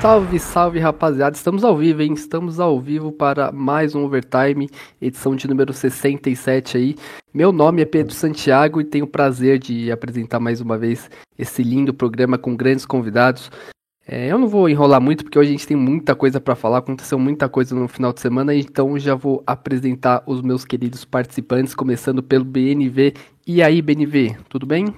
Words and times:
Salve, 0.00 0.38
salve 0.38 0.78
rapaziada, 0.78 1.36
estamos 1.36 1.62
ao 1.62 1.76
vivo, 1.76 2.00
hein? 2.00 2.14
Estamos 2.14 2.58
ao 2.58 2.80
vivo 2.80 3.12
para 3.12 3.52
mais 3.52 3.94
um 3.94 4.02
Overtime, 4.02 4.70
edição 4.98 5.36
de 5.36 5.46
número 5.46 5.74
67 5.74 6.78
aí. 6.78 6.96
Meu 7.34 7.52
nome 7.52 7.82
é 7.82 7.84
Pedro 7.84 8.14
Santiago 8.14 8.80
e 8.80 8.84
tenho 8.84 9.04
o 9.04 9.08
prazer 9.08 9.58
de 9.58 9.92
apresentar 9.92 10.40
mais 10.40 10.62
uma 10.62 10.78
vez 10.78 11.10
esse 11.38 11.62
lindo 11.62 11.92
programa 11.92 12.38
com 12.38 12.56
grandes 12.56 12.86
convidados. 12.86 13.50
É, 14.08 14.28
eu 14.32 14.38
não 14.38 14.48
vou 14.48 14.70
enrolar 14.70 15.02
muito 15.02 15.22
porque 15.22 15.38
hoje 15.38 15.50
a 15.50 15.52
gente 15.52 15.66
tem 15.66 15.76
muita 15.76 16.14
coisa 16.14 16.40
para 16.40 16.56
falar, 16.56 16.78
aconteceu 16.78 17.18
muita 17.18 17.46
coisa 17.46 17.74
no 17.74 17.86
final 17.86 18.10
de 18.10 18.20
semana, 18.20 18.54
então 18.54 18.98
já 18.98 19.14
vou 19.14 19.42
apresentar 19.46 20.22
os 20.26 20.40
meus 20.40 20.64
queridos 20.64 21.04
participantes, 21.04 21.74
começando 21.74 22.22
pelo 22.22 22.46
BNV. 22.46 23.12
E 23.46 23.62
aí, 23.62 23.82
BNV, 23.82 24.34
tudo 24.48 24.64
bem? 24.64 24.94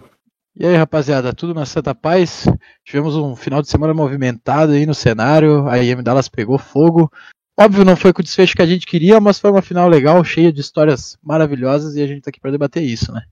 E 0.55 0.67
aí, 0.67 0.77
rapaziada, 0.77 1.33
tudo 1.33 1.55
na 1.55 1.65
Santa 1.65 1.95
Paz? 1.95 2.45
Tivemos 2.85 3.17
um 3.17 3.35
final 3.35 3.63
de 3.63 3.69
semana 3.69 3.95
movimentado 3.95 4.73
aí 4.73 4.85
no 4.85 4.95
cenário, 4.95 5.67
a 5.67 5.79
IM 5.83 6.03
Dallas 6.03 6.29
pegou 6.29 6.59
fogo. 6.59 7.11
Óbvio, 7.59 7.87
não 7.87 7.97
foi 7.97 8.13
com 8.13 8.21
o 8.21 8.25
desfecho 8.25 8.55
que 8.55 8.61
a 8.61 8.67
gente 8.67 8.87
queria, 8.87 9.19
mas 9.19 9.39
foi 9.39 9.51
uma 9.51 9.63
final 9.63 9.89
legal, 9.89 10.23
cheia 10.23 10.53
de 10.53 10.61
histórias 10.61 11.17
maravilhosas 11.23 11.97
e 11.97 12.03
a 12.03 12.07
gente 12.07 12.21
tá 12.21 12.29
aqui 12.29 12.39
para 12.39 12.51
debater 12.51 12.83
isso, 12.83 13.11
né? 13.13 13.23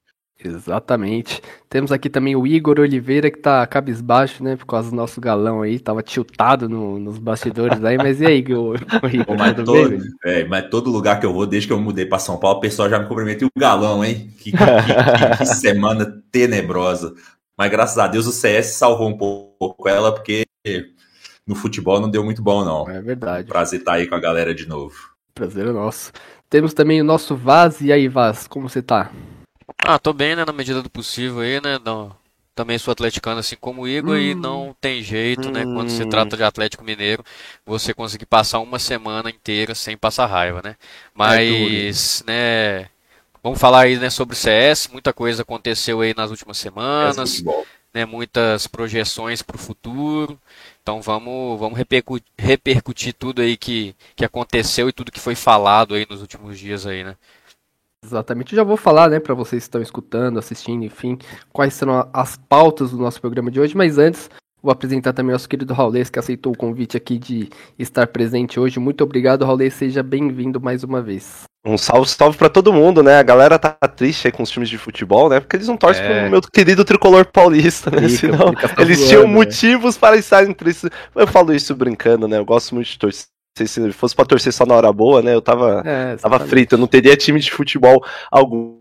Exatamente. 0.43 1.43
Temos 1.69 1.93
aqui 1.93 2.09
também 2.09 2.35
o 2.35 2.47
Igor 2.47 2.81
Oliveira, 2.81 3.31
que 3.31 3.39
tá 3.39 3.67
cabisbaixo, 3.67 4.43
né? 4.43 4.57
Por 4.57 4.65
causa 4.67 4.91
do 4.91 4.97
nosso 4.97 5.21
galão 5.21 5.61
aí, 5.61 5.79
tava 5.79 6.03
tiltado 6.03 6.69
no, 6.69 6.99
nos 6.99 7.19
bastidores 7.19 7.83
aí, 7.85 7.97
mas 7.99 8.21
e 8.21 8.27
aí, 8.27 8.39
Igor? 8.39 8.81
Pô, 9.27 9.35
mas, 9.35 9.55
todo, 9.57 9.99
é, 10.25 10.45
mas 10.45 10.69
todo 10.71 10.91
lugar 10.91 11.21
que 11.21 11.27
eu 11.27 11.33
vou, 11.33 11.47
desde 11.47 11.67
que 11.67 11.73
eu 11.73 11.81
mudei 11.81 12.07
para 12.07 12.19
São 12.19 12.39
Paulo, 12.39 12.59
o 12.59 12.61
pessoal 12.61 12.89
já 12.89 12.99
me 12.99 13.07
cumprimentou 13.07 13.49
o 13.55 13.61
galão, 13.61 14.03
hein? 14.03 14.33
Que, 14.39 14.51
que, 14.51 14.59
que, 14.59 15.37
que, 15.39 15.47
semana 15.55 16.23
tenebrosa. 16.33 17.15
Mas 17.57 17.71
graças 17.71 17.99
a 17.99 18.07
Deus 18.07 18.27
o 18.27 18.33
CS 18.33 18.69
salvou 18.69 19.09
um 19.09 19.19
pouco 19.19 19.87
ela, 19.87 20.13
porque 20.13 20.47
no 21.47 21.55
futebol 21.55 22.01
não 22.01 22.11
deu 22.11 22.25
muito 22.25 22.43
bom, 22.43 22.65
não. 22.65 22.89
É 22.89 23.03
verdade. 23.03 23.47
Prazer 23.47 23.81
estar 23.81 23.93
tá 23.93 23.99
aí 23.99 24.07
com 24.07 24.15
a 24.15 24.21
galera 24.21 24.55
de 24.55 24.67
novo. 24.67 24.95
Prazer 25.35 25.67
é 25.67 25.73
nosso. 25.73 26.13
Temos 26.49 26.73
também 26.73 27.01
o 27.01 27.05
nosso 27.05 27.37
Vaz. 27.37 27.81
E 27.81 27.93
aí, 27.93 28.09
Vaz, 28.09 28.47
como 28.47 28.69
você 28.69 28.81
tá? 28.81 29.11
Ah, 29.79 29.99
tô 29.99 30.13
bem, 30.13 30.37
né, 30.37 30.45
na 30.45 30.53
medida 30.53 30.83
do 30.83 30.91
possível 30.91 31.41
aí, 31.41 31.61
né? 31.61 31.79
Não, 31.85 32.15
também 32.55 32.79
sou 32.79 32.93
atleticano 32.93 33.41
assim 33.41 33.57
como 33.57 33.83
o 33.83 33.89
Igor 33.89 34.17
hum. 34.17 34.19
e 34.19 34.35
não 34.35 34.77
tem 34.81 35.03
jeito, 35.03 35.49
hum. 35.49 35.53
né? 35.53 35.65
Quando 35.65 35.91
se 35.91 36.05
trata 36.07 36.37
de 36.37 36.43
Atlético 36.43 36.85
Mineiro, 36.85 37.25
você 37.65 37.95
conseguir 37.95 38.27
passar 38.27 38.59
uma 38.61 38.79
semana 38.79 39.31
inteira 39.31 39.75
sem 39.75 39.97
passar 39.97 40.27
raiva, 40.27 40.61
né? 40.63 40.77
Mas, 41.15 42.23
é 42.27 42.31
né? 42.31 42.89
Vamos 43.43 43.59
falar 43.59 43.85
aí 43.85 43.97
né, 43.97 44.11
sobre 44.11 44.37
CS, 44.37 44.89
muita 44.89 45.15
coisa 45.15 45.41
aconteceu 45.41 46.03
aí 46.03 46.13
nas 46.15 46.31
últimas 46.31 46.59
semanas, 46.59 47.43
né, 47.93 48.05
muitas 48.05 48.67
projeções 48.67 49.41
para 49.41 49.57
o 49.57 49.59
futuro. 49.59 50.39
Então 50.83 51.01
vamos, 51.01 51.59
vamos 51.59 51.79
repercutir, 51.79 52.27
repercutir 52.39 53.15
tudo 53.15 53.41
aí 53.41 53.57
que, 53.57 53.97
que 54.15 54.27
aconteceu 54.27 54.91
e 54.91 54.93
tudo 54.93 55.11
que 55.11 55.19
foi 55.19 55.35
falado 55.35 55.95
aí 55.95 56.07
nos 56.09 56.21
últimos 56.21 56.59
dias 56.59 56.87
aí, 56.87 57.03
né? 57.03 57.17
Exatamente, 58.05 58.53
eu 58.53 58.57
já 58.57 58.65
vou 58.65 58.79
falar, 58.79 59.11
né, 59.11 59.21
para 59.21 59.35
vocês 59.35 59.63
que 59.63 59.69
estão 59.69 59.83
escutando, 59.83 60.39
assistindo, 60.39 60.85
enfim, 60.85 61.19
quais 61.53 61.75
serão 61.75 62.09
as 62.13 62.37
pautas 62.49 62.91
do 62.91 62.97
nosso 62.97 63.21
programa 63.21 63.51
de 63.51 63.61
hoje, 63.61 63.77
mas 63.77 63.99
antes, 63.99 64.31
vou 64.63 64.73
apresentar 64.73 65.13
também 65.13 65.31
o 65.31 65.35
nosso 65.35 65.49
querido 65.49 65.75
Raulês, 65.75 66.09
que 66.09 66.19
aceitou 66.19 66.53
o 66.53 66.57
convite 66.57 66.97
aqui 66.97 67.19
de 67.19 67.51
estar 67.79 68.07
presente 68.07 68.59
hoje. 68.59 68.81
Muito 68.81 69.05
obrigado, 69.05 69.45
Raulês, 69.45 69.75
seja 69.75 70.03
bem-vindo 70.03 70.59
mais 70.59 70.83
uma 70.83 71.03
vez. 71.03 71.43
Um 71.65 71.77
salve, 71.77 72.09
salve 72.09 72.39
para 72.39 72.49
todo 72.49 72.73
mundo, 72.73 73.03
né? 73.03 73.19
A 73.19 73.23
galera 73.23 73.59
tá 73.59 73.77
triste 73.87 74.27
aí 74.27 74.33
com 74.33 74.43
os 74.43 74.51
times 74.51 74.71
de 74.71 74.79
futebol, 74.79 75.29
né? 75.29 75.39
Porque 75.39 75.57
eles 75.57 75.69
não 75.69 75.77
torcem 75.77 76.03
é. 76.03 76.23
pro 76.23 76.31
meu 76.31 76.41
querido 76.41 76.87
tricolor 76.87 77.27
paulista, 77.27 77.91
né? 77.91 78.09
Fica, 78.09 78.33
Senão, 78.33 78.49
fica 78.57 78.81
eles 78.81 79.07
tinham 79.07 79.25
né? 79.25 79.35
motivos 79.35 79.99
para 79.99 80.17
estarem 80.17 80.55
tristes. 80.55 80.89
Eu 81.15 81.27
falo 81.27 81.55
isso 81.55 81.75
brincando, 81.75 82.27
né? 82.27 82.39
Eu 82.39 82.47
gosto 82.47 82.75
muito 82.75 82.89
de 82.89 82.99
torcer 82.99 83.27
se 83.57 83.93
fosse 83.93 84.15
pra 84.15 84.25
torcer 84.25 84.53
só 84.53 84.65
na 84.65 84.75
hora 84.75 84.93
boa, 84.93 85.23
né? 85.23 85.35
Eu 85.35 85.43
tava, 85.43 85.83
é, 85.85 86.17
tava 86.17 86.41
frito, 86.41 86.75
eu 86.75 86.79
não 86.79 86.87
teria 86.87 87.17
time 87.17 87.41
de 87.41 87.51
futebol 87.51 88.05
algum. 88.31 88.79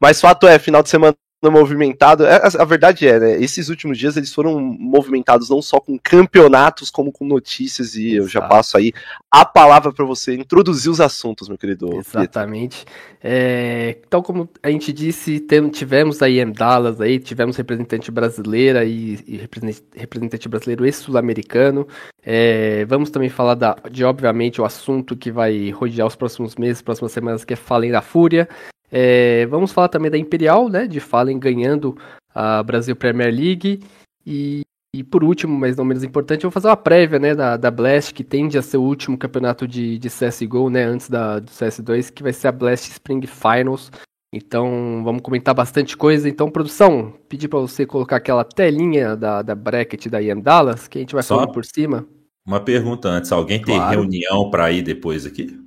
Mas 0.00 0.20
fato 0.20 0.46
é, 0.46 0.58
final 0.58 0.82
de 0.82 0.88
semana 0.88 1.14
movimentado. 1.42 2.26
É, 2.26 2.36
a, 2.36 2.62
a, 2.62 2.64
verdade 2.64 3.06
é, 3.06 3.20
né? 3.20 3.40
Esses 3.40 3.68
últimos 3.68 3.96
dias 3.96 4.16
eles 4.16 4.34
foram 4.34 4.58
movimentados 4.60 5.48
não 5.48 5.62
só 5.62 5.78
com 5.78 5.96
campeonatos, 5.98 6.90
como 6.90 7.12
com 7.12 7.24
notícias. 7.24 7.94
E 7.94 8.08
Exato. 8.08 8.22
eu 8.22 8.28
já 8.28 8.42
passo 8.42 8.76
aí 8.76 8.92
a 9.30 9.44
palavra 9.44 9.92
para 9.92 10.04
você 10.04 10.34
introduzir 10.34 10.90
os 10.90 11.00
assuntos, 11.00 11.48
meu 11.48 11.56
querido. 11.56 11.94
Exatamente. 11.96 12.84
É, 13.22 13.98
tal 14.10 14.22
como 14.22 14.48
a 14.62 14.70
gente 14.70 14.92
disse, 14.92 15.44
tivemos 15.72 16.20
aí 16.22 16.40
em 16.40 16.50
Dallas, 16.50 17.00
aí, 17.00 17.18
tivemos 17.18 17.56
representante 17.56 18.10
brasileira 18.10 18.84
e, 18.84 19.18
e 19.26 19.48
representante 19.94 20.48
brasileiro 20.48 20.86
e 20.86 20.92
sul-americano. 20.92 21.86
É, 22.24 22.84
vamos 22.86 23.10
também 23.10 23.28
falar 23.28 23.54
da, 23.54 23.76
de, 23.90 24.04
obviamente, 24.04 24.60
o 24.60 24.64
assunto 24.64 25.16
que 25.16 25.30
vai 25.30 25.70
rodear 25.70 26.06
os 26.06 26.16
próximos 26.16 26.56
meses, 26.56 26.82
próximas 26.82 27.12
semanas, 27.12 27.44
que 27.44 27.54
é 27.54 27.56
Falem 27.56 27.90
da 27.90 28.02
Fúria. 28.02 28.48
É, 28.90 29.46
vamos 29.46 29.72
falar 29.72 29.88
também 29.88 30.10
da 30.10 30.18
Imperial, 30.18 30.68
né? 30.68 30.86
De 30.86 31.00
Fallen 31.00 31.38
ganhando 31.38 31.96
a 32.34 32.62
Brasil 32.62 32.96
Premier 32.96 33.32
League. 33.34 33.80
E, 34.24 34.62
e 34.94 35.04
por 35.04 35.22
último, 35.22 35.58
mas 35.58 35.76
não 35.76 35.84
menos 35.84 36.04
importante, 36.04 36.44
eu 36.44 36.50
vou 36.50 36.54
fazer 36.54 36.68
uma 36.68 36.76
prévia 36.76 37.18
né, 37.18 37.34
da, 37.34 37.56
da 37.56 37.70
Blast, 37.70 38.12
que 38.12 38.24
tende 38.24 38.58
a 38.58 38.62
ser 38.62 38.76
o 38.76 38.82
último 38.82 39.18
campeonato 39.18 39.66
de, 39.66 39.98
de 39.98 40.08
CSGO, 40.08 40.70
né? 40.70 40.84
Antes 40.84 41.08
da, 41.08 41.38
do 41.38 41.50
CS2, 41.50 42.12
que 42.12 42.22
vai 42.22 42.32
ser 42.32 42.48
a 42.48 42.52
Blast 42.52 42.90
Spring 42.90 43.26
Finals. 43.26 43.90
Então, 44.32 45.02
vamos 45.04 45.22
comentar 45.22 45.54
bastante 45.54 45.96
coisa. 45.96 46.28
Então, 46.28 46.50
produção, 46.50 47.14
pedir 47.28 47.48
para 47.48 47.60
você 47.60 47.86
colocar 47.86 48.16
aquela 48.16 48.44
telinha 48.44 49.16
da, 49.16 49.40
da 49.40 49.54
bracket 49.54 50.06
da 50.08 50.20
Ian 50.20 50.38
Dallas, 50.38 50.86
que 50.86 50.98
a 50.98 51.00
gente 51.00 51.14
vai 51.14 51.22
Só 51.22 51.36
falando 51.36 51.52
por 51.52 51.64
cima. 51.64 52.06
Uma 52.46 52.60
pergunta 52.60 53.08
antes: 53.08 53.32
alguém 53.32 53.62
tem 53.62 53.76
claro. 53.76 54.00
reunião 54.00 54.50
para 54.50 54.70
ir 54.70 54.82
depois 54.82 55.24
aqui? 55.24 55.58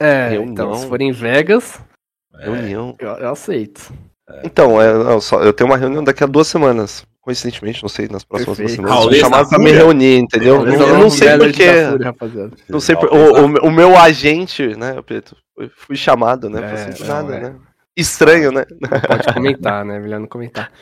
É, 0.00 0.30
reunião. 0.30 0.52
então, 0.52 0.74
se 0.74 0.88
for 0.88 1.00
em 1.00 1.12
Vegas, 1.12 1.80
Reunião. 2.40 2.94
Eu, 2.98 3.08
eu 3.10 3.30
aceito. 3.30 3.92
É. 4.28 4.42
Então, 4.44 4.80
é, 4.80 4.92
não, 4.92 5.20
só, 5.20 5.42
eu 5.42 5.52
tenho 5.52 5.68
uma 5.68 5.76
reunião 5.76 6.02
daqui 6.02 6.24
a 6.24 6.26
duas 6.26 6.46
semanas. 6.46 7.04
Coincidentemente, 7.20 7.82
não 7.82 7.88
sei, 7.88 8.08
nas 8.08 8.24
próximas 8.24 8.56
Perfeito. 8.56 8.82
duas 8.82 8.92
semanas. 8.98 9.18
Chamado 9.18 9.48
pra 9.48 9.58
me 9.58 9.70
reunir, 9.70 10.18
entendeu? 10.18 10.64
Não, 10.64 10.72
eu 10.72 10.98
não 10.98 11.10
sei 11.10 11.36
porque. 11.36 11.66
Não 12.68 12.80
sei 12.80 12.96
por, 12.96 13.12
o, 13.12 13.42
o, 13.42 13.68
o, 13.68 13.70
meu 13.70 13.96
agente, 13.96 14.74
né, 14.76 14.96
Pedro? 15.06 15.36
Fui 15.76 15.96
chamado, 15.96 16.48
né? 16.48 16.60
É, 16.60 17.00
não, 17.00 17.06
nada, 17.06 17.34
é. 17.36 17.40
né? 17.40 17.54
Estranho, 17.94 18.50
né? 18.50 18.64
Não 18.80 19.00
pode 19.00 19.32
comentar, 19.34 19.84
né? 19.84 19.98
Melhor 19.98 20.20
não 20.20 20.26
comentar. 20.26 20.72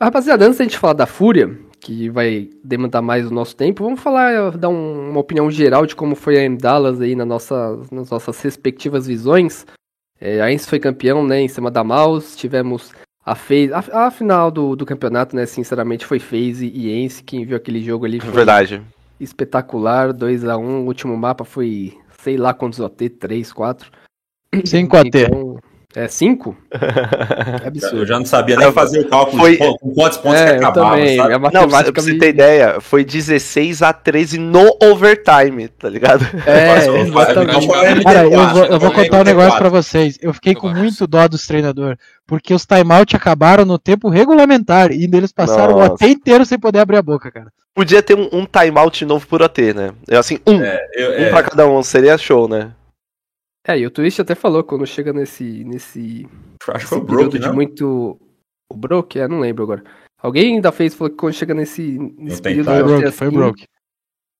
Rapaziada, 0.00 0.44
antes 0.44 0.58
da 0.58 0.64
gente 0.64 0.78
falar 0.78 0.92
da 0.92 1.06
Fúria, 1.06 1.58
que 1.80 2.10
vai 2.10 2.50
demandar 2.62 3.00
mais 3.00 3.26
o 3.26 3.34
nosso 3.34 3.56
tempo, 3.56 3.82
vamos 3.82 4.00
falar, 4.00 4.56
dar 4.56 4.68
um, 4.68 5.10
uma 5.10 5.20
opinião 5.20 5.50
geral 5.50 5.86
de 5.86 5.96
como 5.96 6.14
foi 6.14 6.38
a 6.38 6.42
M 6.42 6.56
Dallas 6.56 7.00
aí 7.00 7.16
na 7.16 7.24
nossa, 7.24 7.78
nas 7.90 8.10
nossas 8.10 8.40
respectivas 8.40 9.06
visões. 9.06 9.66
É, 10.20 10.40
a 10.40 10.52
Ence 10.52 10.66
foi 10.66 10.78
campeão, 10.78 11.26
né, 11.26 11.40
em 11.40 11.48
cima 11.48 11.70
da 11.70 11.84
Maus. 11.84 12.36
Tivemos 12.36 12.92
a 13.24 13.34
FaZe. 13.34 13.72
A, 13.72 14.06
a, 14.06 14.10
final 14.10 14.50
do, 14.50 14.74
do 14.74 14.86
campeonato, 14.86 15.36
né, 15.36 15.46
sinceramente, 15.46 16.06
foi 16.06 16.18
FaZe 16.18 16.70
e 16.74 16.90
Ence. 16.90 17.22
Quem 17.22 17.44
viu 17.44 17.56
aquele 17.56 17.82
jogo 17.82 18.04
ali 18.04 18.20
foi 18.20 18.32
Verdade. 18.32 18.82
espetacular. 19.20 20.12
2 20.12 20.44
a 20.44 20.56
1 20.56 20.82
O 20.82 20.86
último 20.86 21.16
mapa 21.16 21.44
foi, 21.44 21.96
sei 22.22 22.36
lá 22.36 22.52
quantos 22.52 22.80
OT, 22.80 23.08
3, 23.08 23.52
4. 23.52 23.90
5 24.64 24.96
OT. 24.96 25.08
Então, 25.08 25.58
é 25.96 26.06
5? 26.06 26.54
É 26.70 27.66
absurdo. 27.68 27.96
Eu 27.96 28.06
já 28.06 28.18
não 28.18 28.26
sabia 28.26 28.56
nem 28.56 28.70
fazer 28.72 29.00
o 29.00 29.08
cálculo 29.08 29.40
foi... 29.40 29.56
com 29.56 29.94
quantos 29.94 30.18
pontos 30.18 30.38
é, 30.38 30.50
que 30.50 30.56
acabava. 30.56 30.96
Também. 30.96 31.16
Sabe? 31.16 31.32
A 31.32 31.38
matemática 31.38 31.82
não, 31.82 31.92
pra 31.92 32.02
você 32.02 32.12
me... 32.12 32.18
ter 32.18 32.28
ideia, 32.28 32.78
foi 32.78 33.04
16 33.04 33.80
a 33.80 33.92
13 33.94 34.38
no 34.38 34.76
overtime, 34.82 35.68
tá 35.68 35.88
ligado? 35.88 36.26
É, 36.46 36.86
exatamente. 37.00 37.68
Cara, 38.04 38.24
eu 38.26 38.48
vou, 38.48 38.64
eu 38.66 38.78
vou 38.78 38.92
contar 38.92 39.20
um 39.22 39.24
negócio 39.24 39.58
pra 39.58 39.70
vocês. 39.70 40.18
Eu 40.20 40.34
fiquei 40.34 40.54
com 40.54 40.68
muito 40.68 41.06
dó 41.06 41.26
dos 41.26 41.46
treinadores, 41.46 41.98
porque 42.26 42.52
os 42.52 42.66
timeouts 42.66 43.14
acabaram 43.14 43.64
no 43.64 43.78
tempo 43.78 44.10
regulamentar 44.10 44.92
e 44.92 45.04
eles 45.04 45.32
passaram 45.32 45.78
Nossa. 45.78 45.92
o 45.92 45.94
AT 45.94 46.02
inteiro 46.02 46.44
sem 46.44 46.58
poder 46.58 46.80
abrir 46.80 46.98
a 46.98 47.02
boca, 47.02 47.30
cara. 47.30 47.50
Podia 47.74 48.02
ter 48.02 48.14
um, 48.14 48.28
um 48.30 48.44
timeout 48.44 49.06
novo 49.06 49.26
por 49.26 49.42
AT, 49.42 49.58
né? 49.72 49.92
Eu, 50.06 50.20
assim, 50.20 50.38
um. 50.46 50.60
É, 50.60 50.86
eu, 50.96 51.10
um 51.12 51.14
é... 51.14 51.30
pra 51.30 51.42
cada 51.44 51.66
um, 51.66 51.82
seria 51.82 52.18
show, 52.18 52.46
né? 52.46 52.72
É, 53.68 53.78
e 53.78 53.86
o 53.86 53.90
Twist 53.90 54.22
até 54.22 54.34
falou 54.34 54.64
quando 54.64 54.86
chega 54.86 55.12
nesse. 55.12 55.62
nesse 55.62 56.26
Acho 56.68 56.86
que 56.86 56.88
foi 56.88 56.98
o 56.98 57.04
Broke, 57.04 57.38
de 57.38 57.52
muito. 57.52 58.18
O 58.72 58.74
Broke? 58.74 59.20
É, 59.20 59.28
não 59.28 59.40
lembro 59.40 59.64
agora. 59.64 59.84
Alguém 60.22 60.54
ainda 60.54 60.72
fez 60.72 60.94
falou 60.94 61.10
que 61.10 61.18
quando 61.18 61.34
chega 61.34 61.52
nesse, 61.52 61.98
nesse 62.16 62.40
período. 62.40 62.64
Foi 62.64 62.80
o 62.80 62.84
Broke, 62.86 63.04
assim, 63.04 63.16
foi 63.18 63.30
Broke. 63.30 63.64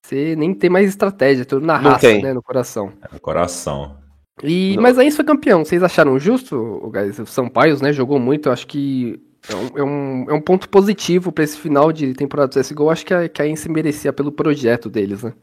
Você 0.03 0.35
nem 0.35 0.55
tem 0.55 0.71
mais 0.71 0.89
estratégia, 0.89 1.45
tudo 1.45 1.67
na 1.67 1.79
não 1.79 1.91
raça, 1.91 2.07
tem. 2.07 2.23
né? 2.23 2.33
No 2.33 2.43
coração. 2.43 2.91
É, 3.03 3.13
no 3.13 3.21
coração. 3.21 3.99
E, 4.43 4.79
mas 4.81 4.99
aí 4.99 5.11
foi 5.11 5.27
campeão. 5.27 5.63
Vocês 5.63 5.83
acharam 5.83 6.19
justo, 6.19 6.91
guys? 6.91 7.19
O 7.19 7.27
Sampaio, 7.27 7.77
né? 7.83 7.93
Jogou 7.93 8.19
muito. 8.19 8.49
Eu 8.49 8.53
acho 8.55 8.67
que 8.67 9.21
é 9.47 9.55
um, 9.55 9.79
é 9.79 9.83
um, 9.83 10.31
é 10.31 10.33
um 10.33 10.41
ponto 10.41 10.71
positivo 10.71 11.31
para 11.31 11.45
esse 11.45 11.59
final 11.59 11.93
de 11.93 12.15
temporada 12.15 12.49
do 12.49 12.59
CSGO. 12.59 12.89
Acho 12.89 13.05
que 13.05 13.13
a, 13.13 13.29
que 13.29 13.43
a 13.43 13.47
Ence 13.47 13.69
merecia 13.69 14.11
pelo 14.11 14.33
projeto 14.33 14.89
deles, 14.89 15.23
né? 15.23 15.35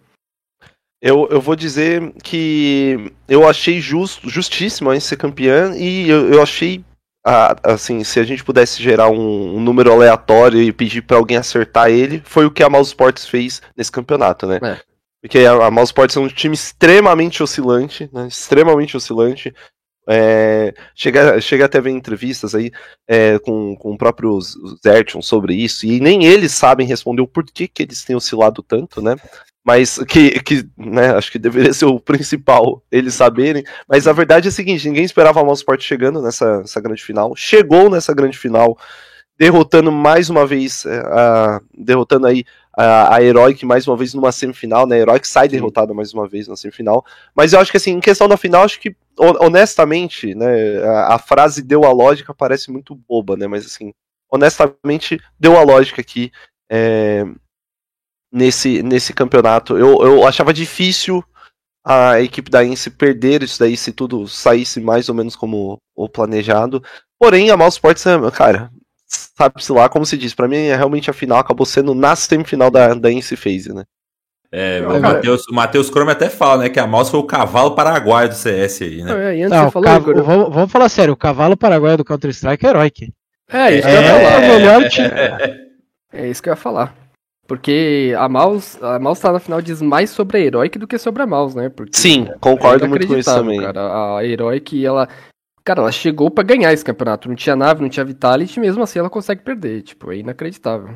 Eu, 1.05 1.27
eu 1.29 1.39
vou 1.39 1.55
dizer 1.55 2.11
que 2.23 3.13
eu 3.27 3.47
achei 3.47 3.79
justo, 3.79 4.27
justíssimo 4.27 4.89
a 4.89 4.99
ser 4.99 5.15
campeã 5.17 5.75
e 5.77 6.09
eu, 6.09 6.33
eu 6.33 6.41
achei 6.41 6.83
assim, 7.61 8.03
se 8.03 8.19
a 8.19 8.23
gente 8.23 8.43
pudesse 8.43 8.81
gerar 8.81 9.11
um, 9.11 9.55
um 9.55 9.59
número 9.59 9.91
aleatório 9.91 10.59
e 10.59 10.73
pedir 10.73 11.03
para 11.03 11.17
alguém 11.17 11.37
acertar 11.37 11.91
ele, 11.91 12.23
foi 12.25 12.47
o 12.47 12.51
que 12.51 12.63
a 12.63 12.69
Mouse 12.69 12.89
Sports 12.89 13.27
fez 13.27 13.61
nesse 13.77 13.91
campeonato, 13.91 14.47
né? 14.47 14.59
É. 14.63 14.79
Porque 15.21 15.39
a, 15.39 15.67
a 15.67 15.69
Mouse 15.69 15.89
Sports 15.89 16.17
é 16.17 16.19
um 16.19 16.27
time 16.27 16.55
extremamente 16.55 17.43
oscilante, 17.43 18.09
né? 18.11 18.27
Extremamente 18.27 18.97
oscilante. 18.97 19.53
É, 20.09 20.73
chega, 20.95 21.39
chega 21.39 21.65
até 21.65 21.77
a 21.77 21.81
ver 21.81 21.91
entrevistas 21.91 22.55
aí 22.55 22.71
é, 23.07 23.37
com, 23.37 23.75
com 23.75 23.93
o 23.93 23.97
próprio 23.97 24.39
Zertion 24.83 25.21
sobre 25.21 25.53
isso, 25.53 25.85
e 25.85 25.99
nem 25.99 26.25
eles 26.25 26.51
sabem 26.51 26.87
responder 26.87 27.21
o 27.21 27.27
porquê 27.27 27.67
que 27.67 27.83
eles 27.83 28.03
têm 28.03 28.15
oscilado 28.15 28.63
tanto, 28.63 29.03
né? 29.03 29.15
Mas 29.65 29.97
que, 30.07 30.39
que 30.41 30.69
né, 30.77 31.15
acho 31.15 31.31
que 31.31 31.39
deveria 31.39 31.73
ser 31.73 31.85
o 31.85 31.99
principal 31.99 32.83
eles 32.91 33.15
saberem. 33.15 33.63
Mas 33.89 34.07
a 34.07 34.13
verdade 34.13 34.47
é 34.47 34.49
a 34.49 34.51
seguinte: 34.51 34.87
ninguém 34.87 35.03
esperava 35.03 35.41
o 35.41 35.53
Sport 35.53 35.81
chegando 35.81 36.21
nessa, 36.21 36.59
nessa 36.59 36.79
grande 36.79 37.03
final. 37.03 37.35
Chegou 37.35 37.89
nessa 37.89 38.13
grande 38.13 38.37
final, 38.37 38.77
derrotando 39.39 39.91
mais 39.91 40.29
uma 40.29 40.45
vez, 40.45 40.85
a, 40.85 41.59
derrotando 41.75 42.27
aí 42.27 42.45
a, 42.77 43.15
a 43.15 43.23
Heroic 43.23 43.65
mais 43.65 43.87
uma 43.87 43.97
vez 43.97 44.13
numa 44.13 44.31
semifinal, 44.31 44.85
né? 44.85 44.97
A 44.97 44.99
Heroic 44.99 45.27
sai 45.27 45.47
derrotada 45.47 45.95
mais 45.95 46.13
uma 46.13 46.27
vez 46.27 46.47
na 46.47 46.55
semifinal. 46.55 47.03
Mas 47.33 47.53
eu 47.53 47.59
acho 47.59 47.71
que 47.71 47.77
assim, 47.77 47.93
em 47.93 47.99
questão 47.99 48.27
da 48.27 48.37
final, 48.37 48.63
acho 48.63 48.79
que 48.79 48.95
honestamente, 49.17 50.35
né, 50.35 50.77
a, 50.83 51.15
a, 51.15 51.17
frase 51.17 51.63
deu 51.63 51.85
a 51.85 51.91
lógica 51.91 52.35
parece 52.35 52.69
muito 52.71 52.93
boba, 52.93 53.35
né? 53.35 53.47
Mas 53.47 53.65
assim, 53.65 53.91
honestamente, 54.29 55.19
deu 55.39 55.57
a 55.57 55.63
lógica 55.63 56.01
aqui 56.01 56.31
é, 56.69 57.25
nesse, 58.35 58.83
nesse 58.83 59.13
campeonato. 59.13 59.77
Eu, 59.77 60.01
eu 60.01 60.27
achava 60.27 60.53
difícil 60.53 61.23
a 61.83 62.19
equipe 62.19 62.51
da 62.51 62.65
Ince 62.65 62.89
perder 62.89 63.41
isso 63.41 63.59
daí 63.59 63.77
se 63.77 63.93
tudo 63.93 64.27
saísse 64.27 64.81
mais 64.81 65.07
ou 65.07 65.15
menos 65.15 65.35
como 65.35 65.77
o 65.95 66.09
planejado. 66.09 66.83
Porém, 67.17 67.49
a 67.49 67.55
Mouse 67.55 67.77
Sports, 67.77 68.03
cara, 68.33 68.69
sabe-se 69.07 69.71
lá, 69.71 69.87
como 69.87 70.05
se 70.05 70.17
diz, 70.17 70.33
para 70.33 70.47
mim 70.47 70.57
é 70.57 70.75
realmente 70.75 71.09
a 71.09 71.13
final 71.13 71.37
acabou 71.37 71.65
sendo 71.65 71.95
na 71.95 72.15
semifinal 72.15 72.69
da, 72.69 72.93
da 72.93 73.11
Ince 73.11 73.37
Phase, 73.37 73.73
né? 73.73 73.83
É, 74.51 74.81
o 74.87 75.01
Matheus, 75.01 75.45
Matheus 75.51 75.87
Chrome 75.87 76.11
até 76.11 76.29
fala, 76.29 76.63
né, 76.63 76.69
que 76.69 76.79
a 76.79 76.87
Mouse 76.87 77.11
foi 77.11 77.19
o 77.19 77.23
cavalo 77.23 77.75
paraguaio 77.75 78.29
do 78.29 78.35
CS 78.35 78.81
aí, 78.81 79.03
né? 79.03 79.41
É, 79.41 79.47
Não, 79.49 79.71
falou, 79.71 79.89
cav... 79.89 80.05
vamos, 80.23 80.53
vamos, 80.53 80.71
falar 80.71 80.87
sério, 80.87 81.13
o 81.13 81.17
cavalo 81.17 81.57
paraguaio 81.57 81.97
do 81.97 82.05
Counter-Strike 82.05 82.65
é 82.65 82.69
Heroic. 82.69 83.13
É, 83.51 83.75
isso 83.75 83.87
é, 83.87 83.91
que 83.91 83.97
eu 83.97 84.01
ia 84.01 84.09
falar. 84.09 84.31
É, 84.31 84.37
o 84.37 84.55
melhor 84.55 84.89
time. 84.89 85.09
É 86.13 86.27
isso 86.27 86.41
que 86.41 86.49
eu 86.49 86.53
ia 86.53 86.57
falar. 86.57 87.04
Porque 87.47 88.13
a 88.17 88.27
Mouse, 88.27 88.77
a 88.81 88.97
Mouse 88.97 89.21
tá 89.21 89.31
na 89.31 89.39
final 89.39 89.61
diz 89.61 89.81
mais 89.81 90.09
sobre 90.09 90.37
a 90.37 90.41
Heroic 90.41 90.79
do 90.79 90.87
que 90.87 90.97
sobre 90.97 91.21
a 91.21 91.27
Mouse, 91.27 91.55
né? 91.55 91.69
Porque 91.69 91.97
Sim, 91.97 92.27
concordo 92.39 92.87
muito 92.87 93.07
com 93.07 93.15
isso 93.15 93.33
também. 93.33 93.61
Cara. 93.61 94.17
A 94.17 94.25
Heroic, 94.25 94.83
ela, 94.83 95.07
Cara, 95.65 95.81
ela 95.81 95.91
chegou 95.91 96.29
para 96.29 96.43
ganhar 96.43 96.71
esse 96.71 96.85
campeonato. 96.85 97.27
Não 97.27 97.35
tinha 97.35 97.55
nave, 97.55 97.81
não 97.81 97.89
tinha 97.89 98.05
Vitality, 98.05 98.59
mesmo 98.59 98.83
assim 98.83 98.99
ela 98.99 99.09
consegue 99.09 99.41
perder. 99.41 99.81
Tipo, 99.81 100.11
é 100.11 100.17
inacreditável. 100.17 100.95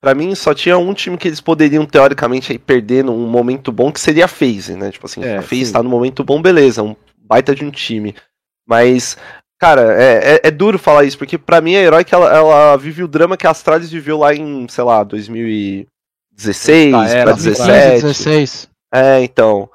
Para 0.00 0.14
mim, 0.14 0.34
só 0.34 0.54
tinha 0.54 0.78
um 0.78 0.94
time 0.94 1.18
que 1.18 1.28
eles 1.28 1.40
poderiam, 1.40 1.84
teoricamente, 1.84 2.50
aí, 2.50 2.58
perder 2.58 3.04
num 3.04 3.26
momento 3.26 3.70
bom, 3.70 3.92
que 3.92 4.00
seria 4.00 4.24
a 4.24 4.28
FaZe, 4.28 4.74
né? 4.74 4.90
Tipo 4.90 5.04
assim, 5.04 5.22
é, 5.22 5.36
a 5.36 5.42
FaZe 5.42 5.66
sim. 5.66 5.72
tá 5.72 5.82
no 5.82 5.90
momento 5.90 6.24
bom, 6.24 6.40
beleza, 6.40 6.82
um 6.82 6.96
baita 7.18 7.54
de 7.54 7.62
um 7.62 7.70
time. 7.70 8.14
Mas, 8.66 9.18
cara, 9.58 10.00
é, 10.00 10.34
é, 10.34 10.40
é 10.44 10.50
duro 10.50 10.78
falar 10.78 11.04
isso, 11.04 11.18
porque 11.18 11.36
para 11.36 11.60
mim 11.60 11.76
a 11.76 11.80
Heroic, 11.80 12.12
ela, 12.14 12.34
ela 12.34 12.76
vive 12.76 13.02
o 13.02 13.08
drama 13.08 13.36
que 13.36 13.46
a 13.46 13.50
Astralis 13.50 13.90
viveu 13.90 14.18
lá 14.18 14.34
em, 14.34 14.66
sei 14.68 14.84
lá, 14.84 15.02
2016 15.02 16.94
ah, 16.94 17.22
pra 17.24 17.32
17. 17.32 18.02
16. 18.02 18.68
É, 18.92 19.22
então. 19.22 19.68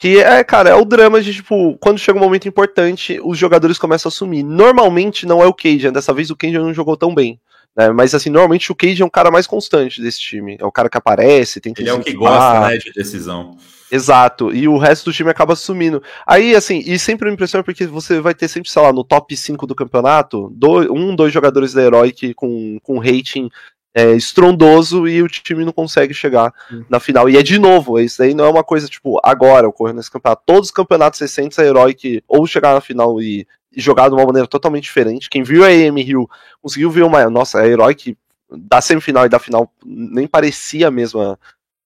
Que 0.00 0.20
é, 0.20 0.44
cara, 0.44 0.70
é 0.70 0.74
o 0.74 0.84
drama 0.84 1.20
de, 1.20 1.34
tipo, 1.34 1.76
quando 1.80 1.98
chega 1.98 2.18
um 2.18 2.22
momento 2.22 2.46
importante, 2.46 3.20
os 3.24 3.36
jogadores 3.36 3.78
começam 3.78 4.08
a 4.08 4.12
assumir. 4.12 4.44
Normalmente 4.44 5.26
não 5.26 5.42
é 5.42 5.46
o 5.46 5.52
Cajun, 5.52 5.90
dessa 5.90 6.14
vez 6.14 6.30
o 6.30 6.36
Cajun 6.36 6.62
não 6.62 6.74
jogou 6.74 6.96
tão 6.96 7.12
bem. 7.12 7.40
Né? 7.76 7.90
Mas, 7.90 8.14
assim, 8.14 8.30
normalmente 8.30 8.70
o 8.72 8.74
Cajun 8.74 9.04
é 9.04 9.06
um 9.06 9.10
cara 9.10 9.30
mais 9.30 9.46
constante 9.46 10.02
desse 10.02 10.20
time. 10.20 10.56
É 10.58 10.64
o 10.64 10.72
cara 10.72 10.88
que 10.88 10.98
aparece, 10.98 11.60
tem 11.60 11.72
que 11.72 11.82
Ele 11.82 11.90
é 11.90 11.94
o 11.94 12.00
que 12.00 12.12
gosta, 12.12 12.68
né, 12.68 12.76
de 12.76 12.92
decisão. 12.92 13.56
Exato, 13.90 14.54
e 14.54 14.68
o 14.68 14.76
resto 14.76 15.06
do 15.06 15.14
time 15.14 15.30
acaba 15.30 15.54
assumindo. 15.54 16.02
Aí, 16.26 16.54
assim, 16.54 16.82
e 16.84 16.98
sempre 16.98 17.28
me 17.28 17.34
impressiona 17.34 17.64
porque 17.64 17.86
você 17.86 18.20
vai 18.20 18.34
ter 18.34 18.46
sempre, 18.46 18.70
sei 18.70 18.82
lá, 18.82 18.92
no 18.92 19.02
top 19.02 19.34
5 19.34 19.66
do 19.66 19.74
campeonato, 19.74 20.50
dois, 20.54 20.90
um, 20.90 21.16
dois 21.16 21.32
jogadores 21.32 21.72
da 21.72 21.82
Heroic 21.82 22.34
com, 22.34 22.78
com 22.82 22.98
rating 22.98 23.48
é, 23.94 24.12
estrondoso 24.12 25.08
e 25.08 25.22
o 25.22 25.28
time 25.28 25.64
não 25.64 25.72
consegue 25.72 26.12
chegar 26.12 26.52
uhum. 26.70 26.84
na 26.88 27.00
final. 27.00 27.28
E 27.28 27.36
é 27.36 27.42
de 27.42 27.58
novo, 27.58 27.98
isso 27.98 28.22
aí 28.22 28.34
não 28.34 28.44
é 28.44 28.50
uma 28.50 28.62
coisa 28.62 28.86
tipo 28.86 29.18
agora 29.24 29.68
ocorrendo 29.68 29.96
nesse 29.96 30.10
campeonato. 30.10 30.42
Todos 30.44 30.68
os 30.68 30.74
campeonatos 30.74 31.18
recentes 31.18 31.58
a 31.58 31.64
Heroic 31.64 32.22
ou 32.28 32.46
chegar 32.46 32.74
na 32.74 32.80
final 32.80 33.20
e, 33.20 33.46
jogar 33.76 34.08
de 34.08 34.14
uma 34.14 34.24
maneira 34.24 34.46
totalmente 34.46 34.84
diferente. 34.84 35.30
Quem 35.30 35.42
viu 35.42 35.64
a 35.64 35.72
EM 35.72 35.96
Rio 36.02 36.28
conseguiu 36.60 36.90
ver 36.90 37.02
uma. 37.02 37.28
Nossa, 37.28 37.60
a 37.60 37.68
Heroic 37.68 38.16
da 38.50 38.80
semifinal 38.80 39.26
e 39.26 39.28
da 39.28 39.38
final 39.38 39.72
nem 39.84 40.26
parecia 40.26 40.88
a 40.88 40.90
mesma, 40.90 41.38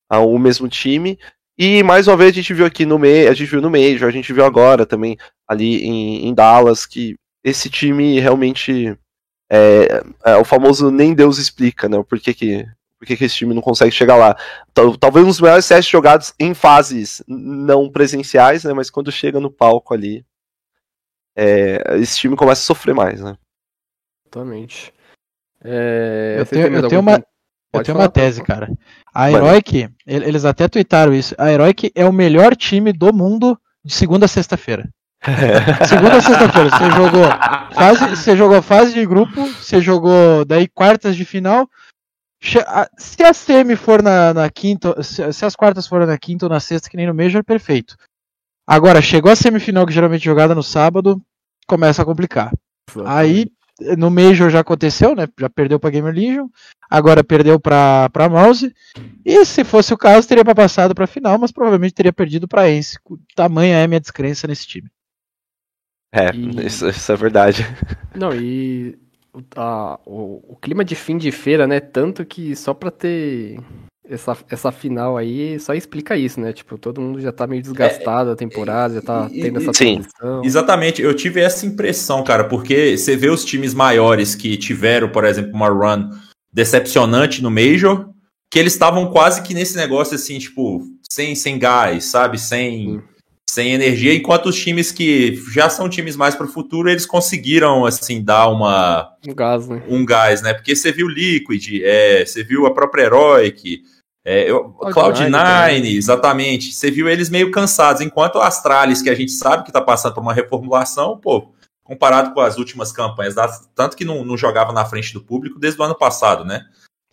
a, 0.08 0.20
o 0.20 0.38
mesmo 0.38 0.69
time. 0.69 1.19
E 1.58 1.82
mais 1.82 2.08
uma 2.08 2.17
vez 2.17 2.31
a 2.31 2.34
gente 2.34 2.55
viu 2.55 2.64
aqui 2.64 2.87
no 2.87 2.99
meio, 2.99 3.31
a 3.31 3.34
gente 3.34 3.50
viu 3.50 3.61
no 3.61 3.70
Major, 3.70 4.08
a 4.08 4.12
gente 4.12 4.32
viu 4.32 4.44
agora 4.44 4.87
também 4.87 5.19
ali 5.46 5.84
em, 5.84 6.29
em 6.29 6.34
Dallas 6.34 6.87
que 6.87 7.14
esse 7.44 7.69
time 7.69 8.19
realmente 8.20 8.96
é, 9.50 10.02
é, 10.25 10.37
o 10.37 10.44
famoso 10.44 10.90
nem 10.90 11.12
Deus 11.12 11.37
explica, 11.37 11.88
né? 11.88 12.02
Por 12.08 12.19
que, 12.19 12.32
que, 12.32 12.67
por 12.99 13.06
que, 13.06 13.17
que 13.17 13.25
esse 13.25 13.37
time 13.37 13.52
não 13.52 13.61
consegue 13.61 13.93
chegar 13.93 14.17
lá. 14.17 14.34
Talvez 14.99 15.26
um 15.26 15.29
dos 15.29 15.40
melhores 15.40 15.67
CS 15.67 15.87
jogados 15.87 16.32
em 16.38 16.55
fases 16.55 17.23
não 17.29 17.90
presenciais, 17.90 18.64
né? 18.64 18.73
Mas 18.73 18.88
quando 18.88 19.12
chega 19.12 19.38
no 19.38 19.50
palco 19.50 19.93
ali, 19.93 20.25
é, 21.37 21.96
esse 21.99 22.19
time 22.19 22.37
começa 22.37 22.61
a 22.61 22.64
sofrer 22.64 22.94
mais, 22.94 23.20
né? 23.20 23.37
Totalmente. 24.25 24.93
É, 25.64 26.37
eu, 26.38 26.46
tenho, 26.46 26.67
eu, 26.69 26.88
tenho 26.88 27.00
uma, 27.00 27.25
eu 27.73 27.82
tenho 27.82 27.99
uma 27.99 28.08
tese, 28.08 28.43
cara. 28.43 28.70
A 29.14 29.31
Heroic, 29.31 29.88
eles 30.06 30.44
até 30.44 30.69
tweetaram 30.69 31.14
isso. 31.14 31.34
A 31.38 31.50
Heroic 31.50 31.93
é 31.94 32.05
o 32.05 32.12
melhor 32.12 32.56
time 32.56 32.93
do 32.93 33.12
mundo 33.12 33.58
de 33.84 33.94
segunda 33.94 34.26
a 34.26 34.29
sexta-feira. 34.29 34.88
Segunda 35.88 36.20
sexta-feira, 36.20 36.69
você 36.69 36.90
jogou 36.90 37.25
fase, 37.73 38.08
você 38.08 38.37
jogou 38.37 38.61
fase 38.61 38.93
de 38.93 39.06
grupo, 39.06 39.46
você 39.52 39.81
jogou 39.81 40.44
daí 40.44 40.67
quartas 40.67 41.14
de 41.14 41.25
final. 41.25 41.70
Se 42.40 43.23
a 43.23 43.32
semi 43.32 43.76
for 43.76 44.02
na, 44.02 44.34
na 44.34 44.50
quinta, 44.50 45.00
se 45.00 45.44
as 45.44 45.55
quartas 45.55 45.86
forem 45.86 46.08
na 46.08 46.19
quinta 46.19 46.46
ou 46.46 46.51
na 46.51 46.58
sexta, 46.58 46.91
que 46.91 46.96
nem 46.96 47.06
no 47.06 47.15
Major, 47.15 47.44
perfeito. 47.44 47.96
Agora, 48.67 49.03
chegou 49.03 49.31
a 49.31 49.37
semifinal 49.37 49.87
que 49.87 49.93
geralmente 49.93 50.23
é 50.23 50.25
jogada 50.25 50.55
no 50.55 50.63
sábado, 50.63 51.21
começa 51.67 52.03
a 52.03 52.05
complicar. 52.05 52.53
Aí, 53.05 53.51
no 53.97 54.11
Major 54.11 54.51
já 54.51 54.61
aconteceu, 54.61 55.15
né? 55.15 55.27
Já 55.39 55.49
perdeu 55.49 55.81
para 55.81 55.91
Gamer 55.91 56.15
Legion, 56.15 56.49
agora 56.91 57.25
perdeu 57.25 57.59
para 57.59 58.09
para 58.11 58.29
Mouse. 58.29 58.73
E 59.25 59.45
se 59.45 59.65
fosse 59.65 59.93
o 59.93 59.99
caso, 59.99 60.29
teria 60.29 60.45
passado 60.45 60.95
para 60.95 61.07
final, 61.07 61.39
mas 61.39 61.51
provavelmente 61.51 61.95
teria 61.95 62.13
perdido 62.13 62.47
para 62.47 62.71
Ence. 62.71 62.99
Tamanha 63.35 63.77
é 63.77 63.87
minha 63.87 64.01
descrença 64.01 64.47
nesse 64.47 64.67
time. 64.67 64.89
É, 66.13 66.31
e... 66.35 66.67
isso, 66.67 66.89
isso, 66.89 67.11
é 67.11 67.17
verdade. 67.17 67.63
Não, 68.15 68.35
e 68.35 68.99
a, 69.57 69.99
o, 70.05 70.53
o, 70.53 70.57
clima 70.57 70.85
de 70.85 70.95
fim 70.95 71.17
de 71.17 71.33
feira, 71.33 71.67
né? 71.67 71.81
Tanto 71.81 72.25
que 72.25 72.55
só 72.55 72.75
pra 72.75 72.91
ter 72.91 73.59
essa, 74.09 74.37
essa 74.51 74.73
final 74.73 75.17
aí, 75.17 75.59
só 75.61 75.75
explica 75.75 76.17
isso, 76.17 76.41
né? 76.41 76.53
Tipo, 76.53 76.77
todo 76.77 77.01
mundo 77.01 77.21
já 77.21 77.32
tá 77.32 77.47
meio 77.47 77.63
desgastado 77.63 78.31
é, 78.31 78.32
a 78.32 78.37
temporada, 78.37 78.94
já 78.94 79.03
tá 79.03 79.29
tendo 79.29 79.61
essa 79.61 79.73
sim. 79.73 80.03
Exatamente, 80.43 81.01
eu 81.01 81.15
tive 81.15 81.41
essa 81.41 81.65
impressão, 81.65 82.23
cara, 82.25 82.44
porque 82.44 82.97
você 82.97 83.17
vê 83.17 83.31
os 83.31 83.44
times 83.44 83.75
maiores 83.75 84.35
que 84.35 84.56
tiveram, 84.56 85.09
por 85.09 85.25
exemplo, 85.25 85.53
uma 85.53 85.69
run 85.69 86.11
decepcionante 86.53 87.43
no 87.43 87.51
Major, 87.51 88.11
que 88.51 88.59
eles 88.59 88.73
estavam 88.73 89.11
quase 89.11 89.43
que 89.43 89.55
nesse 89.55 89.77
negócio 89.77 90.15
assim, 90.15 90.39
tipo, 90.39 90.82
sem, 91.11 91.35
sem 91.35 91.59
gás, 91.59 92.05
sabe? 92.06 92.39
Sem. 92.39 93.01
Sim 93.01 93.12
sem 93.53 93.75
energia, 93.75 94.15
enquanto 94.15 94.47
os 94.47 94.59
times 94.59 94.91
que 94.91 95.39
já 95.53 95.69
são 95.69 95.87
times 95.87 96.17
mais 96.17 96.35
para 96.35 96.47
o 96.47 96.49
futuro, 96.49 96.89
eles 96.89 97.05
conseguiram, 97.05 97.85
assim, 97.85 98.25
dar 98.25 98.49
uma... 98.49 99.15
Um 99.29 99.35
gás, 99.35 99.69
né? 99.69 99.82
Um 99.87 100.06
gás, 100.06 100.41
né? 100.41 100.55
Porque 100.55 100.75
você 100.75 100.91
viu 100.91 101.06
Liquid, 101.06 101.82
é, 101.85 102.25
você 102.25 102.43
viu 102.43 102.65
a 102.65 102.73
própria 102.73 103.03
Heroic, 103.03 103.82
é, 104.25 104.49
Cloud9, 104.49 105.85
exatamente. 105.85 106.73
Você 106.73 106.91
viu 106.91 107.11
eles 107.11 107.29
meio 107.29 107.51
cansados, 107.51 108.01
enquanto 108.01 108.37
o 108.37 108.41
Astralis, 108.41 109.03
que 109.03 109.11
a 109.11 109.15
gente 109.15 109.32
sabe 109.32 109.65
que 109.65 109.69
está 109.69 109.82
passando 109.82 110.15
por 110.15 110.23
uma 110.23 110.32
reformulação, 110.32 111.19
pô, 111.19 111.53
comparado 111.85 112.32
com 112.32 112.41
as 112.41 112.56
últimas 112.56 112.91
campanhas, 112.91 113.35
tanto 113.75 113.99
que 113.99 114.05
não, 114.06 114.25
não 114.25 114.39
jogava 114.39 114.73
na 114.73 114.87
frente 114.87 115.13
do 115.13 115.23
público 115.23 115.59
desde 115.59 115.79
o 115.79 115.85
ano 115.85 115.94
passado, 115.94 116.43
né? 116.43 116.65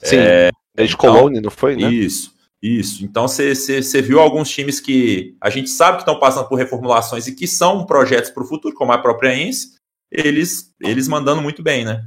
Sim, 0.01 0.19
é, 0.19 0.51
desde 0.73 0.95
então, 0.95 1.13
Cologne, 1.13 1.41
não 1.41 1.51
foi, 1.51 1.75
né? 1.75 1.91
Isso. 1.91 2.38
Isso. 2.61 3.05
Então 3.05 3.27
você 3.27 4.01
viu 4.01 4.19
alguns 4.19 4.49
times 4.49 4.79
que 4.79 5.35
a 5.41 5.49
gente 5.49 5.69
sabe 5.69 5.97
que 5.97 6.01
estão 6.03 6.19
passando 6.19 6.47
por 6.47 6.55
reformulações 6.55 7.27
e 7.27 7.35
que 7.35 7.47
são 7.47 7.85
projetos 7.85 8.31
para 8.31 8.43
o 8.43 8.47
futuro, 8.47 8.75
como 8.75 8.91
a 8.91 8.97
própria 8.97 9.33
Ence, 9.33 9.79
eles, 10.11 10.73
eles 10.81 11.07
mandando 11.07 11.41
muito 11.41 11.63
bem, 11.63 11.85
né? 11.85 12.03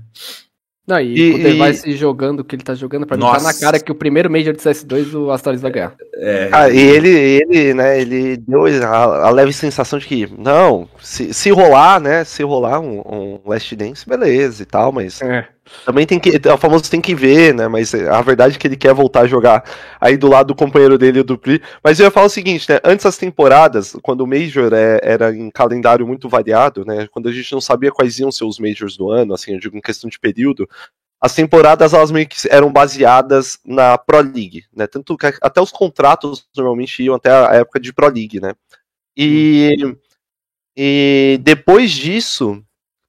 Não, 0.87 1.01
e, 1.01 1.17
e 1.17 1.35
o 1.35 1.39
Device 1.39 1.89
e... 1.89 1.97
jogando 1.97 2.41
o 2.41 2.45
que 2.45 2.57
ele 2.57 2.65
tá 2.65 2.75
jogando, 2.75 3.07
pra 3.07 3.17
Nossa. 3.17 3.39
mim 3.39 3.45
tá 3.45 3.53
na 3.53 3.59
cara 3.59 3.79
que 3.79 3.93
o 3.93 3.95
primeiro 3.95 4.29
Major 4.29 4.53
de 4.53 4.61
CS2 4.61 5.15
o 5.15 5.31
Astralis 5.31 5.63
vai 5.63 5.71
ganhar. 5.71 5.95
É... 6.17 6.49
Ah, 6.51 6.69
e 6.69 6.77
ele, 6.77 7.09
ele, 7.09 7.73
né, 7.73 8.01
ele 8.01 8.37
deu 8.37 8.67
a, 8.85 9.29
a 9.29 9.31
leve 9.31 9.53
sensação 9.53 9.99
de 9.99 10.07
que, 10.07 10.29
não, 10.37 10.89
se, 11.01 11.33
se 11.33 11.51
rolar, 11.51 12.01
né, 12.01 12.25
se 12.25 12.43
rolar 12.43 12.81
um, 12.81 13.01
um 13.01 13.41
Last 13.47 13.75
Dance, 13.77 14.09
beleza 14.09 14.65
e 14.65 14.67
tal, 14.67 14.91
mas 14.91 15.23
é. 15.23 15.47
Também 15.85 16.07
tem 16.07 16.19
que, 16.19 16.31
o 16.49 16.59
famoso 16.59 16.91
tem 16.91 17.01
que 17.01 17.15
ver, 17.15 17.55
né, 17.55 17.69
mas 17.69 17.95
a 17.95 18.21
verdade 18.21 18.57
é 18.57 18.59
que 18.59 18.67
ele 18.67 18.77
quer 18.77 18.93
voltar 18.93 19.21
a 19.21 19.27
jogar 19.27 19.65
aí 20.01 20.17
do 20.17 20.29
lado 20.29 20.49
do 20.49 20.55
companheiro 20.55 20.99
dele, 20.99 21.21
o 21.21 21.25
Dupli. 21.25 21.63
Mas 21.83 21.99
eu 21.99 22.05
ia 22.05 22.11
falar 22.11 22.27
o 22.27 22.31
seguinte, 22.31 22.71
né, 22.71 22.81
antes 22.85 23.05
das 23.05 23.17
temporadas, 23.17 23.97
quando 24.03 24.23
o 24.23 24.27
Major 24.27 24.73
é, 24.73 25.01
era 25.03 25.35
em 25.35 25.51
calendário 25.51 26.07
muito 26.07 26.29
variado, 26.29 26.85
né, 26.85 27.07
quando 27.09 27.29
a 27.29 27.33
gente 27.33 27.53
não 27.53 27.61
sabia 27.61 27.93
quais 27.93 28.19
iam 28.19 28.33
ser 28.33 28.45
os 28.45 28.59
Majors 28.59 28.97
do 28.97 29.11
ano, 29.11 29.35
assim, 29.35 29.55
eu 29.55 29.61
digo 29.61 29.77
em 29.77 29.81
questão 29.81 30.11
de 30.11 30.19
período, 30.19 30.69
as 31.23 31.37
temporadas 31.37 31.95
elas 31.95 32.11
meio 32.11 32.29
que 32.29 32.37
eram 32.51 32.73
baseadas 32.73 33.57
na 33.65 33.97
Pro 33.97 34.21
League, 34.21 34.65
né? 34.75 34.89
Tanto 34.89 35.17
que 35.17 35.27
até 35.41 35.61
os 35.61 35.71
contratos 35.71 36.45
normalmente 36.57 37.01
iam 37.01 37.15
até 37.15 37.31
a 37.31 37.55
época 37.55 37.79
de 37.79 37.93
Pro 37.93 38.09
League, 38.09 38.41
né? 38.41 38.55
E, 39.17 39.95
e 40.77 41.39
depois 41.41 41.93
disso, 41.93 42.61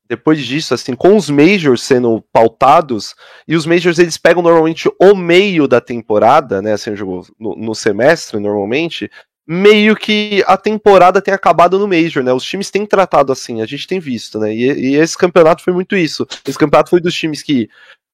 depois 0.07 0.43
disso, 0.45 0.73
assim, 0.73 0.95
com 0.95 1.15
os 1.15 1.29
majors 1.29 1.81
sendo 1.81 2.21
pautados, 2.31 3.15
e 3.47 3.55
os 3.55 3.65
majors 3.65 3.99
eles 3.99 4.17
pegam 4.17 4.43
normalmente 4.43 4.89
o 5.01 5.15
meio 5.15 5.67
da 5.67 5.79
temporada, 5.79 6.61
né? 6.61 6.73
Assim, 6.73 6.91
no, 7.39 7.55
no 7.55 7.75
semestre, 7.75 8.39
normalmente, 8.39 9.09
meio 9.47 9.95
que 9.95 10.43
a 10.47 10.57
temporada 10.57 11.21
tem 11.21 11.33
acabado 11.33 11.77
no 11.77 11.87
Major, 11.87 12.23
né? 12.23 12.31
Os 12.31 12.43
times 12.43 12.71
têm 12.71 12.85
tratado 12.85 13.31
assim, 13.31 13.61
a 13.61 13.65
gente 13.65 13.87
tem 13.87 13.99
visto, 13.99 14.39
né? 14.39 14.53
E, 14.53 14.71
e, 14.71 14.95
esse 14.95 15.17
campeonato 15.17 15.63
foi 15.63 15.73
muito 15.73 15.95
isso. 15.95 16.25
Esse 16.47 16.57
campeonato 16.57 16.89
foi 16.89 17.01
dos 17.01 17.13
times 17.13 17.43
que 17.43 17.69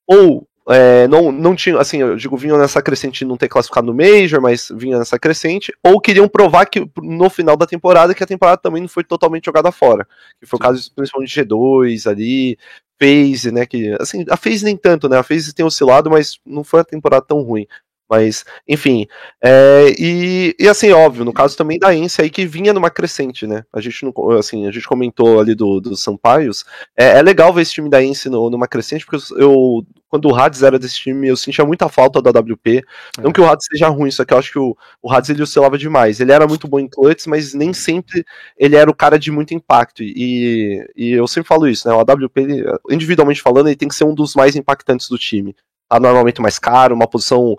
ou 0.07 0.47
é, 0.69 1.07
não, 1.07 1.31
não 1.31 1.55
tinham, 1.55 1.79
assim, 1.79 1.97
eu 1.97 2.15
digo, 2.15 2.37
vinham 2.37 2.57
nessa 2.57 2.81
crescente 2.81 3.19
de 3.19 3.25
não 3.25 3.37
ter 3.37 3.49
classificado 3.49 3.87
no 3.87 3.93
Major, 3.93 4.39
mas 4.39 4.71
vinham 4.75 4.99
nessa 4.99 5.17
crescente, 5.17 5.73
ou 5.83 5.99
queriam 5.99 6.27
provar 6.27 6.65
que 6.65 6.87
no 7.01 7.29
final 7.29 7.57
da 7.57 7.65
temporada, 7.65 8.13
que 8.13 8.23
a 8.23 8.27
temporada 8.27 8.61
também 8.61 8.81
não 8.81 8.89
foi 8.89 9.03
totalmente 9.03 9.45
jogada 9.45 9.71
fora. 9.71 10.07
Que 10.39 10.45
foi 10.45 10.57
o 10.57 10.61
caso 10.61 10.91
principalmente 10.95 11.33
de 11.33 11.41
G2 11.41 12.09
ali, 12.09 12.57
FaZe, 13.01 13.51
né, 13.51 13.65
que, 13.65 13.95
assim, 13.99 14.25
a 14.29 14.37
FaZe 14.37 14.65
nem 14.65 14.77
tanto, 14.77 15.09
né, 15.09 15.17
a 15.17 15.23
FaZe 15.23 15.53
tem 15.53 15.65
oscilado, 15.65 16.09
mas 16.09 16.39
não 16.45 16.63
foi 16.63 16.79
uma 16.81 16.85
temporada 16.85 17.25
tão 17.25 17.41
ruim. 17.41 17.65
Mas, 18.09 18.43
enfim. 18.67 19.05
É, 19.41 19.93
e, 19.99 20.55
e 20.59 20.67
assim, 20.67 20.91
óbvio, 20.91 21.23
no 21.23 21.31
caso 21.31 21.55
também 21.55 21.77
da 21.77 21.93
Ence 21.93 22.21
aí 22.21 22.29
que 22.29 22.45
vinha 22.45 22.73
numa 22.73 22.89
crescente, 22.89 23.45
né? 23.45 23.63
A 23.71 23.79
gente 23.79 24.03
não, 24.03 24.31
assim, 24.31 24.67
a 24.67 24.71
gente 24.71 24.87
comentou 24.87 25.39
ali 25.39 25.53
do, 25.53 25.79
do 25.79 25.95
Sampaios. 25.95 26.65
É, 26.97 27.19
é 27.19 27.21
legal 27.21 27.53
ver 27.53 27.61
esse 27.61 27.73
time 27.73 27.89
da 27.89 28.03
Ence 28.03 28.27
no, 28.27 28.49
numa 28.49 28.67
crescente, 28.67 29.05
porque 29.05 29.23
eu, 29.35 29.85
quando 30.09 30.25
o 30.25 30.35
Hades 30.35 30.63
era 30.63 30.79
desse 30.79 30.95
time, 30.95 31.27
eu 31.27 31.37
sentia 31.37 31.63
muita 31.63 31.87
falta 31.87 32.19
da 32.19 32.31
WP. 32.31 32.77
É. 33.17 33.21
Não 33.21 33.31
que 33.31 33.39
o 33.39 33.47
Hades 33.47 33.67
seja 33.71 33.87
ruim, 33.89 34.09
só 34.09 34.25
que 34.25 34.33
eu 34.33 34.39
acho 34.39 34.51
que 34.51 34.59
o, 34.59 34.75
o 35.03 35.11
Hades 35.11 35.29
ele 35.29 35.43
oscilava 35.43 35.77
demais. 35.77 36.19
Ele 36.19 36.31
era 36.31 36.47
muito 36.47 36.67
bom 36.67 36.79
em 36.79 36.87
clutches, 36.87 37.27
mas 37.27 37.53
nem 37.53 37.73
sempre 37.73 38.25
ele 38.57 38.75
era 38.75 38.89
o 38.89 38.95
cara 38.95 39.19
de 39.19 39.31
muito 39.31 39.53
impacto. 39.53 40.01
E, 40.01 40.83
e 40.95 41.11
eu 41.11 41.27
sempre 41.27 41.47
falo 41.47 41.67
isso, 41.67 41.87
né? 41.87 41.93
O 41.93 41.99
AWP, 41.99 42.41
ele, 42.41 42.63
individualmente 42.89 43.41
falando, 43.41 43.67
ele 43.67 43.75
tem 43.75 43.87
que 43.87 43.95
ser 43.95 44.05
um 44.05 44.15
dos 44.15 44.33
mais 44.33 44.55
impactantes 44.55 45.07
do 45.07 45.17
time. 45.17 45.55
Tá 45.87 45.99
normalmente 45.99 46.41
mais 46.41 46.59
caro, 46.59 46.93
uma 46.93 47.07
posição 47.07 47.55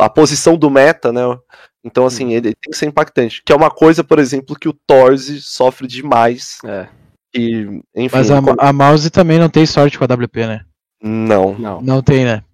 a 0.00 0.08
posição 0.08 0.56
do 0.56 0.70
meta, 0.70 1.12
né? 1.12 1.22
Então, 1.84 2.06
assim, 2.06 2.26
uhum. 2.26 2.30
ele 2.30 2.54
tem 2.54 2.70
que 2.70 2.76
ser 2.76 2.86
impactante. 2.86 3.42
Que 3.44 3.52
é 3.52 3.56
uma 3.56 3.70
coisa, 3.70 4.04
por 4.04 4.18
exemplo, 4.18 4.56
que 4.56 4.68
o 4.68 4.76
Torze 4.86 5.40
sofre 5.42 5.86
demais. 5.86 6.58
É. 6.64 6.86
E, 7.34 7.80
enfim, 7.96 8.16
Mas 8.16 8.30
a, 8.30 8.40
a, 8.58 8.72
mouse 8.72 9.10
também 9.10 9.38
não 9.38 9.48
tem 9.48 9.66
sorte 9.66 9.98
com 9.98 10.04
a 10.04 10.14
WP, 10.14 10.46
né? 10.46 10.60
Não. 11.02 11.58
Não, 11.58 11.80
não 11.80 12.02
tem, 12.02 12.24
né? 12.24 12.44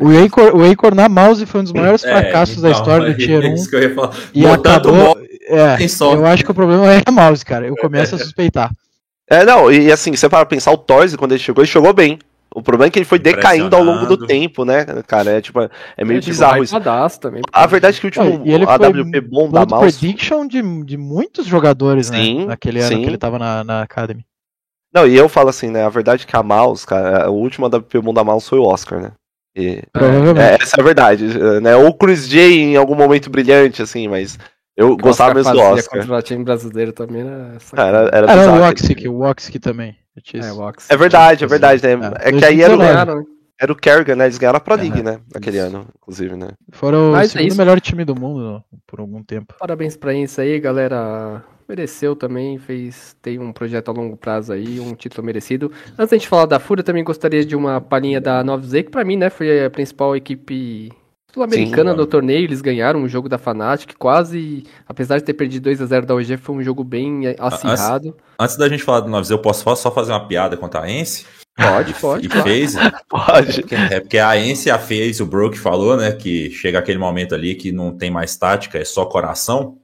O 0.00 0.24
Acor, 0.24 0.56
o 0.56 0.68
Acor 0.68 0.94
na 0.96 1.08
mouse 1.08 1.46
foi 1.46 1.60
um 1.60 1.64
dos 1.64 1.72
maiores 1.72 2.02
é, 2.02 2.10
fracassos 2.10 2.58
então, 2.58 2.70
da 2.70 2.76
história 2.76 3.12
do 3.12 3.14
Tier 3.16 3.40
1. 3.40 3.44
É 3.44 3.54
isso 3.54 3.70
que 3.70 3.76
eu 3.76 3.82
ia 3.82 3.94
falar. 3.94 4.16
E 4.34 4.42
Botando 4.42 4.66
acabou. 4.66 5.18
É, 5.48 5.76
eu 6.12 6.26
acho 6.26 6.44
que 6.44 6.50
o 6.50 6.54
problema 6.54 6.92
é 6.92 7.02
a 7.06 7.12
mouse, 7.12 7.44
cara. 7.44 7.68
Eu 7.68 7.76
começo 7.76 8.16
a 8.16 8.18
suspeitar. 8.18 8.72
É, 9.28 9.44
não, 9.44 9.70
e 9.70 9.92
assim, 9.92 10.14
você 10.14 10.28
para 10.28 10.44
pensar, 10.46 10.72
o 10.72 10.78
Torze, 10.78 11.16
quando 11.16 11.32
ele 11.32 11.42
chegou, 11.42 11.62
ele 11.62 11.70
chegou 11.70 11.92
bem. 11.92 12.18
O 12.56 12.62
problema 12.62 12.88
é 12.88 12.90
que 12.90 12.98
ele 12.98 13.04
foi 13.04 13.18
decaindo 13.18 13.76
ao 13.76 13.84
longo 13.84 14.06
do 14.06 14.26
tempo, 14.26 14.64
né, 14.64 14.86
cara? 15.06 15.32
É, 15.32 15.40
tipo, 15.42 15.60
é 15.60 16.04
meio 16.06 16.16
é, 16.16 16.20
tipo, 16.20 16.32
bizarro 16.32 16.64
isso. 16.64 16.74
Também, 17.20 17.42
a 17.52 17.66
verdade 17.66 17.98
é 17.98 18.00
que 18.00 18.06
o 18.06 18.08
último 18.08 18.46
e 18.46 18.50
ele 18.50 18.64
AWP 18.64 19.20
bom 19.20 19.50
da 19.50 19.66
mouse... 19.66 19.98
prediction 19.98 20.46
de, 20.46 20.62
de 20.84 20.96
muitos 20.96 21.44
jogadores, 21.44 22.08
né, 22.08 22.16
sim, 22.16 22.38
né? 22.38 22.46
Naquele 22.46 22.80
sim. 22.80 22.94
ano 22.94 23.02
que 23.02 23.10
ele 23.10 23.18
tava 23.18 23.38
na, 23.38 23.62
na 23.62 23.82
Academy. 23.82 24.24
Não, 24.90 25.06
e 25.06 25.14
eu 25.14 25.28
falo 25.28 25.50
assim, 25.50 25.70
né? 25.70 25.84
A 25.84 25.90
verdade 25.90 26.24
é 26.24 26.26
que 26.26 26.34
a 26.34 26.42
mouse, 26.42 26.86
cara, 26.86 27.30
o 27.30 27.34
último 27.34 27.66
AWP 27.66 28.00
bom 28.00 28.14
da 28.14 28.24
mouse 28.24 28.48
foi 28.48 28.58
o 28.58 28.64
Oscar, 28.64 29.02
né? 29.02 29.12
E, 29.54 29.82
Provavelmente. 29.92 30.40
É, 30.40 30.54
essa 30.58 30.76
é 30.78 30.80
a 30.80 30.84
verdade, 30.84 31.24
né? 31.60 31.76
Ou 31.76 31.88
o 31.88 31.94
Chris 31.94 32.26
J 32.26 32.40
em 32.40 32.76
algum 32.76 32.94
momento 32.94 33.28
brilhante, 33.28 33.82
assim, 33.82 34.08
mas... 34.08 34.38
Eu 34.76 34.92
o 34.92 34.96
gostava 34.96 35.34
mesmo 35.34 35.52
do 35.52 35.58
Oscar. 35.58 36.00
Contra 36.00 36.18
o 36.18 36.22
time 36.22 36.44
brasileiro 36.44 36.92
também 36.92 37.22
era. 37.22 37.56
Era, 37.76 37.98
era, 38.12 38.32
era 38.32 38.52
o 38.52 38.68
Oxic, 38.68 39.08
o 39.08 39.20
Oxic 39.22 39.58
também. 39.58 39.96
É, 40.16 40.94
é 40.94 40.96
verdade, 40.96 41.44
é 41.44 41.46
verdade, 41.46 41.82
né? 41.82 42.12
É, 42.20 42.30
é 42.30 42.32
que 42.32 42.44
aí 42.44 42.62
era 42.62 42.74
o, 42.74 43.26
era 43.58 43.72
o 43.72 43.76
Kerrigan, 43.76 44.16
né? 44.16 44.24
Eles 44.24 44.38
ganharam 44.38 44.58
a 44.58 44.60
Pro 44.60 44.74
League, 44.74 45.02
né? 45.02 45.20
Aquele 45.34 45.58
ano, 45.58 45.86
inclusive, 45.96 46.36
né? 46.36 46.50
Foram 46.72 47.12
Mas 47.12 47.30
o 47.30 47.32
segundo 47.32 47.52
é 47.52 47.56
melhor 47.56 47.80
time 47.80 48.04
do 48.04 48.14
mundo 48.14 48.62
por 48.86 49.00
algum 49.00 49.22
tempo. 49.22 49.54
Parabéns 49.58 49.96
pra 49.96 50.14
isso 50.14 50.40
aí, 50.40 50.58
galera. 50.60 51.42
Mereceu 51.68 52.14
também, 52.14 52.58
fez 52.58 53.16
tem 53.20 53.40
um 53.40 53.52
projeto 53.52 53.88
a 53.88 53.92
longo 53.92 54.16
prazo 54.16 54.52
aí, 54.52 54.78
um 54.78 54.94
título 54.94 55.26
merecido. 55.26 55.72
Antes 55.98 56.10
da 56.10 56.16
gente 56.16 56.28
falar 56.28 56.46
da 56.46 56.60
Fúria, 56.60 56.84
também 56.84 57.02
gostaria 57.02 57.44
de 57.44 57.56
uma 57.56 57.80
palhinha 57.80 58.20
da 58.20 58.44
9Z, 58.44 58.84
que 58.84 58.90
pra 58.90 59.04
mim, 59.04 59.16
né, 59.16 59.30
foi 59.30 59.64
a 59.64 59.70
principal 59.70 60.14
equipe 60.14 60.92
sul-americana 61.36 61.94
do 61.94 62.06
torneio, 62.06 62.44
eles 62.44 62.62
ganharam 62.62 63.00
um 63.00 63.08
jogo 63.08 63.28
da 63.28 63.36
Fnatic, 63.36 63.94
quase, 63.98 64.64
apesar 64.88 65.18
de 65.18 65.24
ter 65.24 65.34
perdido 65.34 65.64
2 65.64 65.82
a 65.82 65.86
0 65.86 66.06
da 66.06 66.14
OG, 66.14 66.38
foi 66.38 66.56
um 66.56 66.62
jogo 66.62 66.82
bem 66.82 67.24
acirrado. 67.38 68.08
Antes, 68.08 68.22
antes 68.40 68.56
da 68.56 68.68
gente 68.68 68.82
falar 68.82 69.00
do 69.00 69.10
9 69.10 69.32
eu 69.32 69.38
posso 69.38 69.62
só 69.76 69.90
fazer 69.92 70.12
uma 70.12 70.26
piada 70.26 70.56
contra 70.56 70.80
a 70.80 70.90
Ence? 70.90 71.26
Pode, 71.54 71.92
pode. 72.00 72.26
E 72.26 72.30
fez. 72.30 72.74
pode. 73.06 73.64
É 73.92 74.00
porque 74.00 74.18
a 74.18 74.38
Ence 74.38 74.70
a 74.70 74.78
fez, 74.78 75.20
o 75.20 75.26
Brook 75.26 75.58
falou, 75.58 75.96
né, 75.96 76.12
que 76.12 76.50
chega 76.50 76.78
aquele 76.78 76.98
momento 76.98 77.34
ali 77.34 77.54
que 77.54 77.70
não 77.70 77.94
tem 77.94 78.10
mais 78.10 78.34
tática, 78.36 78.78
é 78.78 78.84
só 78.84 79.04
coração. 79.04 79.78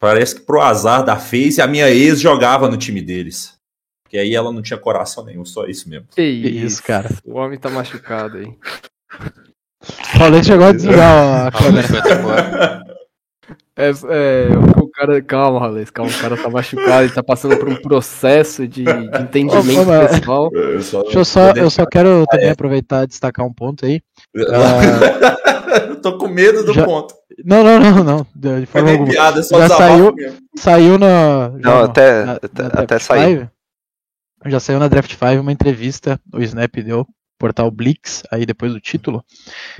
Parece 0.00 0.34
que 0.34 0.40
pro 0.40 0.60
azar 0.60 1.04
da 1.04 1.16
FaZe, 1.16 1.62
a 1.62 1.66
minha 1.68 1.88
ex 1.88 2.20
jogava 2.20 2.68
no 2.68 2.76
time 2.76 3.00
deles. 3.00 3.54
Porque 4.02 4.18
aí 4.18 4.34
ela 4.34 4.52
não 4.52 4.60
tinha 4.60 4.76
coração 4.76 5.24
nenhum, 5.24 5.44
só 5.44 5.64
isso 5.66 5.88
mesmo. 5.88 6.08
Que 6.12 6.22
isso, 6.22 6.82
cara. 6.82 7.08
O 7.24 7.34
homem 7.34 7.56
tá 7.56 7.70
machucado 7.70 8.38
aí. 8.38 8.52
Falei 10.16 10.42
chegou 10.42 10.66
a 10.66 10.72
desligar 10.72 11.46
a 11.46 11.50
câmera. 11.50 12.82
É, 13.74 13.88
é, 13.88 14.48
o 14.78 14.88
cara, 14.90 15.22
calma, 15.22 15.58
Rales, 15.58 15.88
calma, 15.88 16.10
o 16.10 16.20
cara 16.20 16.36
tá 16.36 16.50
machucado, 16.50 17.04
ele 17.04 17.12
tá 17.12 17.22
passando 17.22 17.56
por 17.56 17.70
um 17.70 17.76
processo 17.76 18.68
de, 18.68 18.84
de 18.84 19.22
entendimento 19.22 19.80
oh, 19.80 20.08
pessoal. 20.08 20.50
Eu 20.52 20.82
só, 20.82 21.02
Deixa 21.02 21.18
eu 21.18 21.24
só, 21.24 21.50
eu 21.52 21.70
só 21.70 21.86
quero 21.86 22.26
também 22.30 22.50
aproveitar 22.50 23.04
e 23.04 23.06
destacar 23.06 23.46
um 23.46 23.52
ponto 23.52 23.86
aí. 23.86 24.02
Uh, 24.36 25.88
eu 25.88 26.00
tô 26.02 26.18
com 26.18 26.28
medo 26.28 26.62
do 26.64 26.74
já, 26.74 26.84
ponto. 26.84 27.14
Não, 27.42 27.64
não, 27.64 27.80
não, 27.80 28.04
não. 28.04 28.26
De 28.34 28.66
forma 28.66 28.90
alguma. 28.90 29.10
Piada, 29.10 29.42
já 29.42 29.68
saiu, 29.68 30.14
saiu 30.54 30.98
na. 30.98 31.48
Não, 31.58 31.84
até, 31.84 32.24
na, 32.26 32.32
até, 32.32 32.62
na 32.62 32.68
até 32.68 32.98
saiu. 32.98 33.48
Já 34.44 34.60
saiu 34.60 34.78
na 34.80 34.88
Draft 34.88 35.12
5 35.12 35.40
uma 35.40 35.52
entrevista, 35.52 36.20
o 36.32 36.42
Snap 36.42 36.74
deu 36.76 37.06
portal 37.42 37.68
Blix, 37.72 38.22
aí 38.30 38.46
depois 38.46 38.72
do 38.72 38.78
título, 38.78 39.24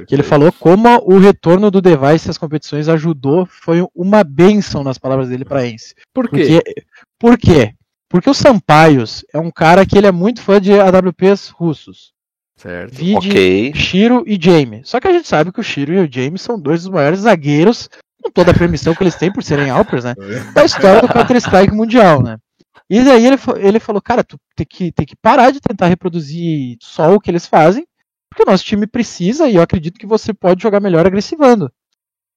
que 0.09 0.12
ele 0.12 0.25
falou 0.25 0.50
como 0.50 0.88
o 1.04 1.16
retorno 1.16 1.71
do 1.71 1.81
Device 1.81 2.28
às 2.28 2.37
competições 2.37 2.88
ajudou, 2.88 3.47
foi 3.47 3.87
uma 3.95 4.25
benção 4.25 4.83
nas 4.83 4.99
palavras 4.99 5.28
dele 5.28 5.45
para 5.45 5.64
Ence. 5.64 5.95
Por 6.12 6.28
quê? 6.28 6.61
Porque, 6.61 6.85
por 7.21 7.38
quê? 7.38 7.75
Porque 8.09 8.28
o 8.28 8.35
Sampaios 8.35 9.25
é 9.33 9.38
um 9.38 9.49
cara 9.49 9.87
que 9.87 9.97
ele 9.97 10.09
é 10.09 10.12
muito 10.12 10.42
fã 10.42 10.61
de 10.61 10.73
AWPs 10.73 11.50
russos. 11.50 12.12
Certo. 12.57 12.97
Vide 12.97 13.28
okay. 13.28 13.75
Shiro 13.75 14.25
e 14.26 14.37
Jamie. 14.40 14.83
Só 14.85 14.99
que 14.99 15.07
a 15.07 15.12
gente 15.12 15.28
sabe 15.28 15.52
que 15.52 15.61
o 15.61 15.64
Shiro 15.64 15.95
e 15.95 16.00
o 16.00 16.12
Jamie 16.12 16.38
são 16.38 16.59
dois 16.59 16.83
dos 16.83 16.92
maiores 16.92 17.21
zagueiros, 17.21 17.88
com 18.21 18.31
toda 18.33 18.50
a 18.50 18.59
permissão 18.59 18.92
que 18.92 19.04
eles 19.04 19.14
têm 19.14 19.33
por 19.33 19.45
serem 19.45 19.71
Alpers, 19.71 20.02
né? 20.02 20.14
Da 20.52 20.64
história 20.64 21.00
do 21.00 21.09
Counter-Strike 21.09 21.73
mundial, 21.73 22.23
né? 22.23 22.38
E 22.88 23.02
daí 23.02 23.26
ele, 23.26 23.36
ele 23.58 23.80
falou, 23.80 24.00
cara, 24.00 24.22
tu 24.24 24.38
tem 24.54 24.66
que, 24.66 24.92
tem 24.92 25.06
que 25.06 25.16
parar 25.16 25.50
de 25.50 25.60
tentar 25.60 25.86
reproduzir 25.86 26.76
só 26.80 27.14
o 27.14 27.20
que 27.20 27.30
eles 27.30 27.46
fazem, 27.46 27.86
porque 28.28 28.42
o 28.42 28.50
nosso 28.50 28.64
time 28.64 28.86
precisa 28.86 29.48
e 29.48 29.56
eu 29.56 29.62
acredito 29.62 29.98
que 29.98 30.06
você 30.06 30.32
pode 30.32 30.62
jogar 30.62 30.80
melhor 30.80 31.06
agressivando. 31.06 31.70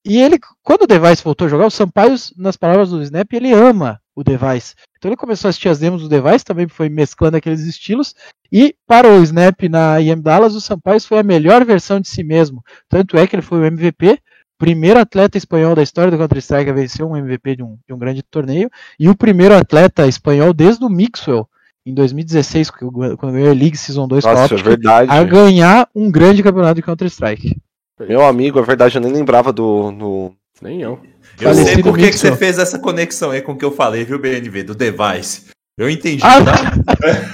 E 0.06 0.22
ele, 0.22 0.38
quando 0.62 0.84
o 0.84 0.88
Device 0.88 1.24
voltou 1.24 1.48
a 1.48 1.50
jogar, 1.50 1.66
o 1.66 1.72
Sampaio, 1.72 2.16
nas 2.38 2.56
palavras 2.56 2.92
do 2.92 3.02
Snap, 3.02 3.34
ele 3.34 3.52
ama 3.52 4.00
o 4.16 4.24
Device. 4.24 4.76
Então 4.98 5.10
ele 5.10 5.18
começou 5.18 5.48
a 5.48 5.50
assistir 5.50 5.68
as 5.68 5.80
demos 5.80 6.04
do 6.04 6.10
Device, 6.10 6.46
também 6.46 6.68
foi 6.68 6.90
mesclando 6.90 7.38
aqueles 7.38 7.62
estilos. 7.62 8.14
E 8.52 8.76
para 8.86 9.10
o 9.10 9.24
Snap 9.24 9.64
na 9.64 10.00
IM 10.00 10.22
Dallas, 10.22 10.54
o 10.54 10.62
Sampaio 10.62 11.02
foi 11.02 11.18
a 11.18 11.24
melhor 11.24 11.66
versão 11.66 12.00
de 12.00 12.08
si 12.08 12.24
mesmo. 12.24 12.64
Tanto 12.88 13.18
é 13.18 13.26
que 13.26 13.36
ele 13.36 13.42
foi 13.42 13.60
o 13.60 13.66
MVP, 13.66 14.20
primeiro 14.58 15.00
atleta 15.00 15.38
espanhol 15.38 15.76
da 15.76 15.84
história 15.84 16.12
do 16.12 16.18
Counter-Strike 16.18 16.70
a 16.70 16.74
vencer 16.74 17.06
um 17.06 17.16
MVP 17.16 17.58
de 17.58 17.64
um, 17.64 17.78
de 17.88 17.94
um 17.94 17.98
grande 17.98 18.24
torneio, 18.24 18.70
e 19.00 19.10
o 19.10 19.16
primeiro 19.16 19.56
atleta 19.56 20.08
espanhol 20.08 20.54
desde 20.54 20.84
o 20.84 20.90
Mixwell, 20.90 21.48
em 21.86 21.94
2016, 21.94 22.72
quando 22.72 23.34
ganhou 23.34 23.52
a 23.52 23.54
League 23.54 23.78
Season 23.78 24.08
2 24.08 24.24
Nossa, 24.24 24.46
Optic, 24.46 24.60
é 24.60 24.64
verdade. 24.64 25.12
a 25.12 25.24
ganhar 25.24 25.88
um 25.94 26.10
grande 26.10 26.42
campeonato 26.42 26.76
de 26.76 26.82
Counter-Strike. 26.82 27.58
Meu 28.00 28.26
amigo, 28.26 28.60
é 28.60 28.64
verdade, 28.64 28.98
eu 28.98 29.02
nem 29.02 29.12
lembrava 29.12 29.54
do. 29.54 29.92
do... 29.92 30.34
Nem 30.62 30.82
eu. 30.82 31.00
Eu 31.40 31.54
sei 31.54 31.64
Falecido 31.64 31.84
por 31.84 31.98
que, 31.98 32.10
que 32.10 32.18
você 32.18 32.36
fez 32.36 32.58
essa 32.58 32.80
conexão 32.80 33.32
aí 33.32 33.42
com 33.42 33.52
o 33.52 33.58
que 33.58 33.66
eu 33.66 33.72
falei, 33.72 34.04
viu, 34.04 34.20
BNV, 34.20 34.64
do 34.64 34.76
device. 34.76 35.46
Eu 35.78 35.90
entendi, 35.90 36.24
Ah, 36.24 36.42
tá? 36.42 36.74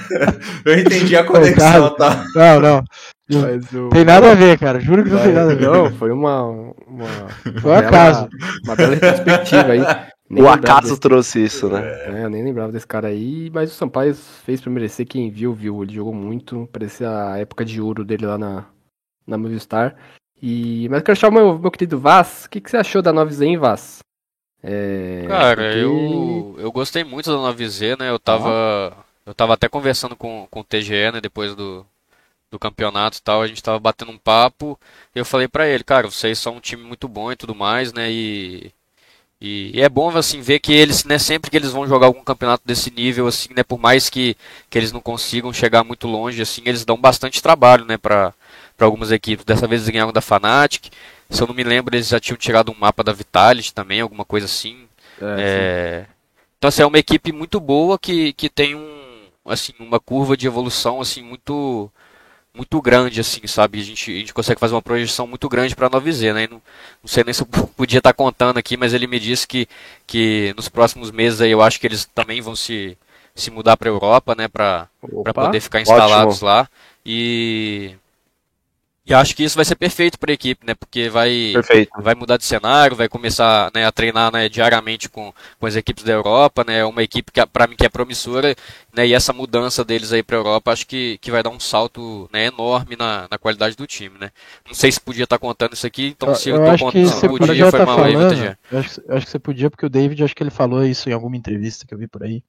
eu 0.66 0.78
entendi 0.78 1.16
a 1.16 1.24
conexão, 1.24 1.94
tá? 1.94 2.24
Não, 2.34 2.60
não. 2.60 2.84
Mas 3.40 3.72
o... 3.72 3.88
Tem 3.90 4.04
nada 4.04 4.32
a 4.32 4.34
ver, 4.34 4.58
cara. 4.58 4.80
Juro 4.80 5.04
que 5.04 5.10
não 5.10 5.22
tem 5.22 5.32
nada 5.32 5.52
a 5.52 5.54
ver. 5.54 5.68
Não, 5.68 5.90
foi 5.92 6.10
uma. 6.10 6.42
uma 6.86 7.06
Foi 7.60 7.70
um 7.70 7.74
acaso. 7.74 8.28
Uma 8.64 8.76
bela 8.76 8.94
retrospectiva 8.94 9.72
aí. 9.72 9.80
Nem 10.30 10.42
O 10.42 10.48
acaso 10.48 10.88
desse- 10.88 11.00
trouxe 11.00 11.44
isso, 11.44 11.68
né? 11.68 11.82
É, 12.06 12.24
eu 12.24 12.30
nem 12.30 12.42
lembrava 12.42 12.72
desse 12.72 12.86
cara 12.86 13.08
aí, 13.08 13.50
mas 13.52 13.70
o 13.70 13.74
Sampaio 13.74 14.14
fez 14.14 14.62
pra 14.62 14.70
merecer. 14.72 15.06
Quem 15.06 15.30
viu, 15.30 15.52
viu. 15.52 15.82
Ele 15.82 15.92
jogou 15.94 16.14
muito. 16.14 16.66
Parecia 16.72 17.32
a 17.32 17.38
época 17.38 17.64
de 17.66 17.82
ouro 17.82 18.02
dele 18.02 18.24
lá 18.24 18.38
na, 18.38 18.64
na 19.26 19.36
Movistar. 19.36 19.94
E, 20.40 20.88
mas 20.88 21.00
eu 21.00 21.04
quero 21.04 21.18
achar 21.18 21.28
o 21.28 21.32
meu, 21.32 21.58
meu 21.58 21.70
querido 21.70 21.98
Vaz. 21.98 22.46
O 22.46 22.50
que, 22.50 22.62
que 22.62 22.70
você 22.70 22.78
achou 22.78 23.02
da 23.02 23.12
9Z, 23.12 23.58
Vaz? 23.58 23.98
É, 24.62 25.24
Cara, 25.28 25.56
porque- 25.62 25.78
eu, 25.78 26.54
eu 26.58 26.72
gostei 26.72 27.04
muito 27.04 27.30
da 27.30 27.36
9Z, 27.52 27.98
né? 27.98 28.08
Eu 28.08 28.18
tava, 28.18 28.96
eu 29.26 29.34
tava 29.34 29.52
até 29.52 29.68
conversando 29.68 30.16
com, 30.16 30.46
com 30.50 30.60
o 30.60 30.64
TGE, 30.64 31.10
né? 31.12 31.20
Depois 31.20 31.54
do, 31.54 31.84
do 32.52 32.60
campeonato 32.60 33.18
e 33.18 33.22
tal. 33.22 33.42
A 33.42 33.48
gente 33.48 33.62
tava 33.62 33.80
batendo 33.80 34.12
um 34.12 34.18
papo. 34.18 34.78
E 35.14 35.20
eu 35.20 35.24
falei 35.26 35.48
pra 35.48 35.68
ele, 35.68 35.84
cara, 35.84 36.10
vocês 36.10 36.38
são 36.38 36.56
um 36.56 36.60
time 36.60 36.84
muito 36.84 37.08
bom 37.08 37.32
e 37.32 37.36
tudo 37.36 37.54
mais, 37.54 37.92
né? 37.92 38.10
E, 38.12 38.72
e, 39.40 39.72
e 39.76 39.80
é 39.82 39.88
bom, 39.88 40.16
assim, 40.16 40.40
ver 40.40 40.60
que 40.60 40.72
eles, 40.72 41.04
né? 41.04 41.18
Sempre 41.18 41.50
que 41.50 41.56
eles 41.56 41.72
vão 41.72 41.86
jogar 41.88 42.06
algum 42.06 42.22
campeonato 42.24 42.62
desse 42.66 42.90
nível, 42.92 43.26
assim, 43.26 43.50
né? 43.56 43.62
Por 43.64 43.78
mais 43.78 44.08
que, 44.10 44.36
que 44.70 44.78
eles 44.78 44.92
não 44.92 45.00
consigam 45.00 45.52
chegar 45.52 45.82
muito 45.84 46.06
longe, 46.06 46.40
assim, 46.42 46.62
eles 46.66 46.84
dão 46.84 46.96
bastante 46.96 47.42
trabalho, 47.42 47.84
né? 47.84 47.96
Pra, 47.98 48.32
pra 48.76 48.86
algumas 48.86 49.10
equipes. 49.12 49.44
Dessa 49.44 49.66
vez 49.66 49.82
eles 49.82 49.92
ganharam 49.92 50.12
da 50.12 50.20
Fnatic. 50.20 50.90
Se 51.30 51.42
eu 51.42 51.46
não 51.48 51.54
me 51.54 51.64
lembro, 51.64 51.94
eles 51.96 52.08
já 52.08 52.20
tinham 52.20 52.36
tirado 52.36 52.70
um 52.72 52.76
mapa 52.78 53.02
da 53.02 53.12
Vitality 53.12 53.74
também, 53.74 54.00
alguma 54.00 54.24
coisa 54.24 54.46
assim. 54.46 54.86
É, 55.20 55.64
É, 55.64 56.06
Então, 56.58 56.68
assim, 56.68 56.82
é 56.82 56.86
uma 56.86 56.98
equipe 56.98 57.32
muito 57.32 57.58
boa 57.60 57.98
que, 57.98 58.32
que 58.34 58.48
tem 58.48 58.74
um, 58.74 59.28
assim, 59.46 59.72
uma 59.80 59.98
curva 60.00 60.36
de 60.36 60.46
evolução 60.46 61.00
assim 61.00 61.22
muito 61.22 61.90
muito 62.54 62.80
grande, 62.82 63.20
assim, 63.20 63.46
sabe? 63.46 63.80
A 63.80 63.84
gente, 63.84 64.10
a 64.10 64.18
gente 64.18 64.34
consegue 64.34 64.60
fazer 64.60 64.74
uma 64.74 64.82
projeção 64.82 65.26
muito 65.26 65.48
grande 65.48 65.74
para 65.74 65.86
a 65.86 65.90
9Z, 65.90 66.34
né? 66.34 66.46
Não, 66.50 66.60
não 67.02 67.08
sei 67.08 67.24
nem 67.24 67.32
se 67.32 67.42
eu 67.42 67.46
podia 67.76 67.98
estar 67.98 68.12
contando 68.12 68.58
aqui, 68.58 68.76
mas 68.76 68.92
ele 68.92 69.06
me 69.06 69.18
disse 69.18 69.46
que, 69.46 69.66
que 70.06 70.52
nos 70.56 70.68
próximos 70.68 71.10
meses 71.10 71.40
aí 71.40 71.50
eu 71.50 71.62
acho 71.62 71.80
que 71.80 71.86
eles 71.86 72.04
também 72.14 72.40
vão 72.40 72.54
se, 72.54 72.96
se 73.34 73.50
mudar 73.50 73.76
para 73.76 73.88
a 73.88 73.92
Europa, 73.92 74.34
né? 74.34 74.48
Para 74.48 74.88
poder 75.34 75.60
ficar 75.60 75.80
instalados 75.80 76.40
lá. 76.40 76.68
E, 77.04 77.94
e 79.04 79.12
acho 79.12 79.34
que 79.34 79.42
isso 79.42 79.56
vai 79.56 79.64
ser 79.64 79.74
perfeito 79.74 80.18
para 80.18 80.30
a 80.30 80.34
equipe, 80.34 80.64
né? 80.64 80.74
Porque 80.74 81.08
vai 81.08 81.52
Perfeito. 81.52 81.90
vai 82.02 82.14
mudar 82.14 82.36
de 82.36 82.44
cenário, 82.44 82.96
vai 82.96 83.08
começar 83.08 83.70
né, 83.74 83.84
a 83.84 83.92
treinar 83.92 84.32
né, 84.32 84.48
diariamente 84.48 85.08
com, 85.08 85.32
com 85.58 85.66
as 85.66 85.74
equipes 85.76 86.04
da 86.04 86.12
Europa, 86.12 86.64
né? 86.64 86.84
Uma 86.84 87.02
equipe 87.02 87.32
que 87.32 87.44
para 87.46 87.66
mim 87.66 87.74
que 87.76 87.84
é 87.84 87.88
promissora, 87.88 88.54
né? 88.94 89.06
E 89.06 89.12
essa 89.12 89.32
mudança 89.32 89.84
deles 89.84 90.12
aí 90.12 90.22
para 90.22 90.36
Europa, 90.36 90.72
acho 90.72 90.86
que, 90.86 91.18
que 91.18 91.30
vai 91.30 91.42
dar 91.42 91.50
um 91.50 91.58
salto 91.60 92.28
né, 92.32 92.46
enorme 92.46 92.94
na, 92.96 93.26
na 93.30 93.38
qualidade 93.38 93.76
do 93.76 93.86
time, 93.86 94.18
né? 94.18 94.30
Não 94.66 94.74
sei 94.74 94.92
se 94.92 95.00
podia 95.00 95.24
estar 95.24 95.38
contando 95.38 95.74
isso 95.74 95.86
aqui, 95.86 96.06
então 96.06 96.28
Eu, 96.28 96.34
se 96.34 96.50
eu, 96.50 96.56
eu 96.56 96.64
tô 96.64 96.70
acho 96.70 96.84
que 96.84 97.02
contando, 97.02 97.04
você 97.04 97.28
podia, 97.28 97.46
podia 97.48 97.70
foi 97.70 97.80
estar 97.80 97.86
mal 97.86 98.02
aí, 98.04 98.12
falando. 98.12 98.34
VTG. 98.34 98.56
Eu 98.70 98.78
acho, 98.78 98.88
que- 99.00 99.10
eu 99.10 99.16
acho 99.16 99.26
que 99.26 99.32
você 99.32 99.38
podia, 99.38 99.70
porque 99.70 99.86
o 99.86 99.90
David, 99.90 100.22
acho 100.24 100.34
que 100.34 100.42
ele 100.42 100.50
falou 100.50 100.84
isso 100.84 101.08
em 101.10 101.12
alguma 101.12 101.36
entrevista 101.36 101.86
que 101.86 101.92
eu 101.92 101.98
vi 101.98 102.06
por 102.06 102.22
aí. 102.22 102.42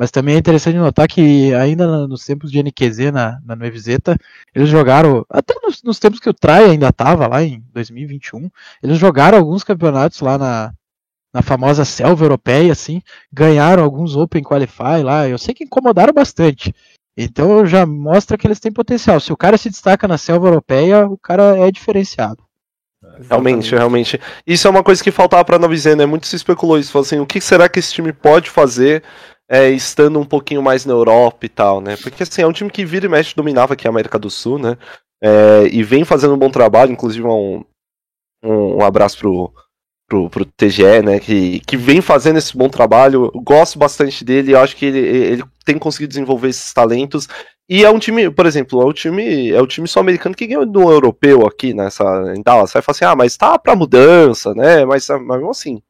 Mas 0.00 0.10
também 0.10 0.34
é 0.34 0.38
interessante 0.38 0.78
notar 0.78 1.06
que 1.06 1.52
ainda 1.52 2.06
nos 2.06 2.24
tempos 2.24 2.50
de 2.50 2.62
NQZ 2.62 3.12
na, 3.12 3.38
na 3.44 3.54
Nueviseta, 3.54 4.16
eles 4.54 4.70
jogaram, 4.70 5.26
até 5.28 5.52
nos, 5.62 5.82
nos 5.82 5.98
tempos 5.98 6.18
que 6.18 6.30
o 6.30 6.32
Trai 6.32 6.70
ainda 6.70 6.90
tava 6.90 7.26
lá 7.26 7.42
em 7.42 7.62
2021, 7.74 8.48
eles 8.82 8.96
jogaram 8.96 9.36
alguns 9.36 9.62
campeonatos 9.62 10.22
lá 10.22 10.38
na, 10.38 10.72
na 11.34 11.42
famosa 11.42 11.84
selva 11.84 12.24
europeia, 12.24 12.72
assim, 12.72 13.02
ganharam 13.30 13.84
alguns 13.84 14.16
Open 14.16 14.42
Qualify 14.42 15.02
lá, 15.04 15.28
eu 15.28 15.36
sei 15.36 15.52
que 15.52 15.64
incomodaram 15.64 16.14
bastante. 16.14 16.74
Então 17.14 17.66
já 17.66 17.84
mostra 17.84 18.38
que 18.38 18.46
eles 18.46 18.58
têm 18.58 18.72
potencial. 18.72 19.20
Se 19.20 19.30
o 19.34 19.36
cara 19.36 19.58
se 19.58 19.68
destaca 19.68 20.08
na 20.08 20.16
selva 20.16 20.48
europeia, 20.48 21.06
o 21.06 21.18
cara 21.18 21.58
é 21.58 21.70
diferenciado. 21.70 22.42
Realmente, 23.28 23.74
realmente. 23.74 24.18
Isso 24.46 24.66
é 24.66 24.70
uma 24.70 24.82
coisa 24.82 25.04
que 25.04 25.10
faltava 25.10 25.44
pra 25.44 25.58
9Z, 25.58 25.94
né? 25.94 26.06
Muito 26.06 26.26
se 26.26 26.36
especulou 26.36 26.78
isso. 26.78 26.90
Falou 26.90 27.04
assim, 27.04 27.18
o 27.18 27.26
que 27.26 27.38
será 27.38 27.68
que 27.68 27.78
esse 27.78 27.92
time 27.92 28.14
pode 28.14 28.48
fazer 28.48 29.02
é, 29.50 29.68
estando 29.68 30.20
um 30.20 30.24
pouquinho 30.24 30.62
mais 30.62 30.86
na 30.86 30.92
Europa 30.92 31.44
e 31.44 31.48
tal, 31.48 31.80
né? 31.80 31.96
Porque 31.96 32.22
assim, 32.22 32.40
é 32.40 32.46
um 32.46 32.52
time 32.52 32.70
que 32.70 32.84
vira 32.84 33.06
e 33.06 33.08
mexe 33.08 33.34
dominava 33.34 33.74
aqui 33.74 33.88
a 33.88 33.90
América 33.90 34.16
do 34.16 34.30
Sul, 34.30 34.60
né? 34.60 34.78
É, 35.20 35.68
e 35.72 35.82
vem 35.82 36.04
fazendo 36.04 36.34
um 36.34 36.38
bom 36.38 36.50
trabalho, 36.50 36.92
inclusive 36.92 37.26
um, 37.26 37.64
um, 38.44 38.76
um 38.76 38.84
abraço 38.84 39.18
pro, 39.18 39.52
pro, 40.08 40.30
pro 40.30 40.44
TGE, 40.44 41.02
né? 41.04 41.18
Que, 41.18 41.58
que 41.60 41.76
vem 41.76 42.00
fazendo 42.00 42.38
esse 42.38 42.56
bom 42.56 42.68
trabalho. 42.68 43.28
Gosto 43.44 43.76
bastante 43.76 44.24
dele, 44.24 44.54
acho 44.54 44.76
que 44.76 44.86
ele, 44.86 45.00
ele 45.00 45.44
tem 45.64 45.76
conseguido 45.76 46.10
desenvolver 46.10 46.48
esses 46.48 46.72
talentos. 46.72 47.26
E 47.68 47.84
é 47.84 47.90
um 47.90 47.98
time, 47.98 48.30
por 48.30 48.46
exemplo, 48.46 48.80
é 48.80 48.84
o 48.84 48.92
time, 48.92 49.50
é 49.50 49.60
o 49.60 49.66
time 49.66 49.88
sul-americano 49.88 50.34
que 50.34 50.46
ganhou 50.46 50.64
do 50.66 50.90
europeu 50.90 51.44
aqui 51.44 51.74
nessa 51.74 52.04
em 52.36 52.42
Dallas. 52.42 52.72
Vai 52.72 52.82
falar 52.82 52.94
assim, 52.96 53.04
ah, 53.04 53.16
mas 53.16 53.36
tá 53.36 53.58
pra 53.58 53.76
mudança, 53.76 54.54
né? 54.54 54.84
Mas, 54.84 55.08
mas 55.08 55.42
assim, 55.44 55.82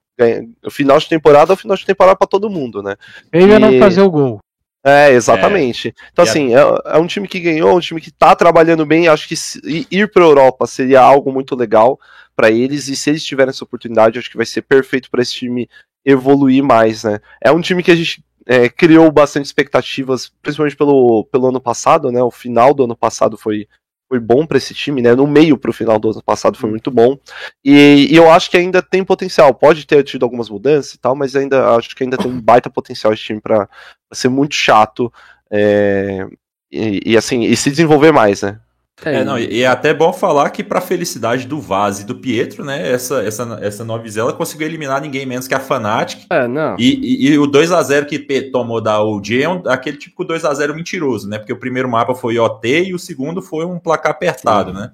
o 0.64 0.70
final 0.70 0.98
de 0.98 1.09
temporada 1.09 1.52
é 1.52 1.54
o 1.54 1.56
final 1.56 1.76
de 1.76 1.85
temporada 1.87 2.16
pra 2.16 2.26
todo 2.26 2.50
mundo, 2.50 2.83
né? 2.83 2.96
Ele 3.33 3.46
ia 3.52 3.59
não 3.59 3.72
E- 3.72 3.78
fazer 3.78 4.02
o 4.02 4.11
gol. 4.11 4.38
É, 4.85 5.11
exatamente. 5.12 5.94
Então, 6.11 6.24
E 6.24 6.28
a- 6.28 6.30
assim, 6.30 6.54
é, 6.54 6.61
é 6.94 6.98
um 6.98 7.06
time 7.06 7.28
que 7.28 7.38
ganhou, 7.38 7.76
um 7.76 7.80
time 7.80 8.00
que 8.00 8.11
tá 8.11 8.35
trabalhando 8.35 8.87
bem. 8.87 9.09
Acho 9.09 9.28
que 9.28 9.37
se- 9.37 9.61
ir 9.90 10.11
pra 10.11 10.24
Europa 10.24 10.66
seria 10.66 11.00
algo 11.02 11.30
muito 11.33 11.54
legal 11.54 11.98
pra 12.35 12.50
eles. 12.50 12.88
E 12.88 12.96
se 12.96 13.11
eles 13.11 13.24
tiverem 13.24 13.50
essa 13.50 13.62
oportunidade, 13.64 14.18
acho 14.18 14.30
que 14.30 14.37
vai 14.38 14.46
ser 14.46 14.62
perfeito 14.62 15.11
pra 15.11 15.20
esse 15.20 15.33
time 15.35 15.68
evoluir 16.04 16.62
mais, 16.64 17.04
né? 17.04 17.20
É 17.42 17.52
um 17.52 17.61
time 17.61 17.83
que 17.83 17.90
a 17.90 17.96
gente 17.96 18.24
é, 18.46 18.68
criou 18.70 19.12
bastante 19.12 19.44
expectativas, 19.44 20.33
principalmente 20.42 20.74
pelo, 20.76 21.24
pelo 21.30 21.48
ano 21.48 21.61
passado, 21.61 22.11
né? 22.11 22.22
O 22.22 22.30
final 22.30 22.72
do 22.72 22.85
ano 22.85 22.96
passado 22.96 23.37
foi, 23.37 23.68
foi 24.11 24.18
bom 24.18 24.44
pra 24.44 24.59
esse 24.59 24.75
time, 24.75 25.01
né? 25.01 25.14
No 25.14 25.25
meio 25.25 25.57
pro 25.57 25.73
final 25.73 25.96
do 25.96 26.11
ano 26.11 26.20
passado 26.20 26.59
foi 26.59 26.68
muito 26.68 26.90
bom. 26.90 27.16
E, 27.64 28.09
e 28.11 28.16
eu 28.16 28.29
acho 28.29 28.51
que 28.51 28.57
ainda 28.57 28.83
tem 28.83 29.05
potencial. 29.05 29.55
Pode 29.55 29.87
ter 29.87 30.03
tido 30.03 30.25
algumas 30.25 30.51
mudanças 30.51 30.94
e 30.94 30.99
tal, 30.99 31.14
mas 31.14 31.37
ainda 31.37 31.77
acho 31.77 31.94
que 31.94 32.03
ainda 32.03 32.16
tem 32.16 32.29
um 32.29 32.40
baita 32.40 32.68
potencial 32.68 33.12
esse 33.12 33.23
time 33.23 33.40
pra 33.40 33.68
ser 34.12 34.29
muito 34.29 34.57
chato 34.57 35.12
é, 35.49 36.27
e, 36.73 37.12
e, 37.12 37.16
assim 37.16 37.42
e 37.42 37.57
se 37.57 37.70
desenvolver 37.70 38.11
mais, 38.11 38.42
né? 38.42 38.59
É, 39.04 39.24
não, 39.24 39.38
e 39.38 39.62
é 39.62 39.66
até 39.66 39.94
bom 39.94 40.12
falar 40.12 40.50
que, 40.50 40.62
pra 40.62 40.80
felicidade 40.80 41.46
do 41.46 41.60
Vaz 41.60 42.00
e 42.00 42.04
do 42.04 42.14
Pietro, 42.14 42.64
né, 42.64 42.90
essa, 42.90 43.22
essa, 43.22 43.58
essa 43.62 43.84
Novizela 43.84 44.32
conseguiu 44.32 44.66
eliminar 44.66 45.00
ninguém 45.00 45.24
menos 45.24 45.48
que 45.48 45.54
a 45.54 45.60
Fnatic. 45.60 46.26
É, 46.30 46.46
não. 46.46 46.76
E, 46.78 46.94
e- 47.28 47.30
e 47.32 47.38
o 47.38 47.46
2x0 47.46 48.04
que 48.06 48.18
P 48.18 48.50
tomou 48.50 48.80
da 48.80 49.02
OG 49.02 49.42
é 49.42 49.48
um- 49.48 49.62
aquele 49.66 49.96
típico 49.96 50.24
2x0 50.24 50.74
mentiroso, 50.74 51.28
né? 51.28 51.38
Porque 51.38 51.52
o 51.52 51.58
primeiro 51.58 51.88
mapa 51.88 52.14
foi 52.14 52.38
OT 52.38 52.84
e 52.88 52.94
o 52.94 52.98
segundo 52.98 53.40
foi 53.40 53.64
um 53.64 53.78
placar 53.78 54.12
apertado, 54.12 54.72
né? 54.72 54.90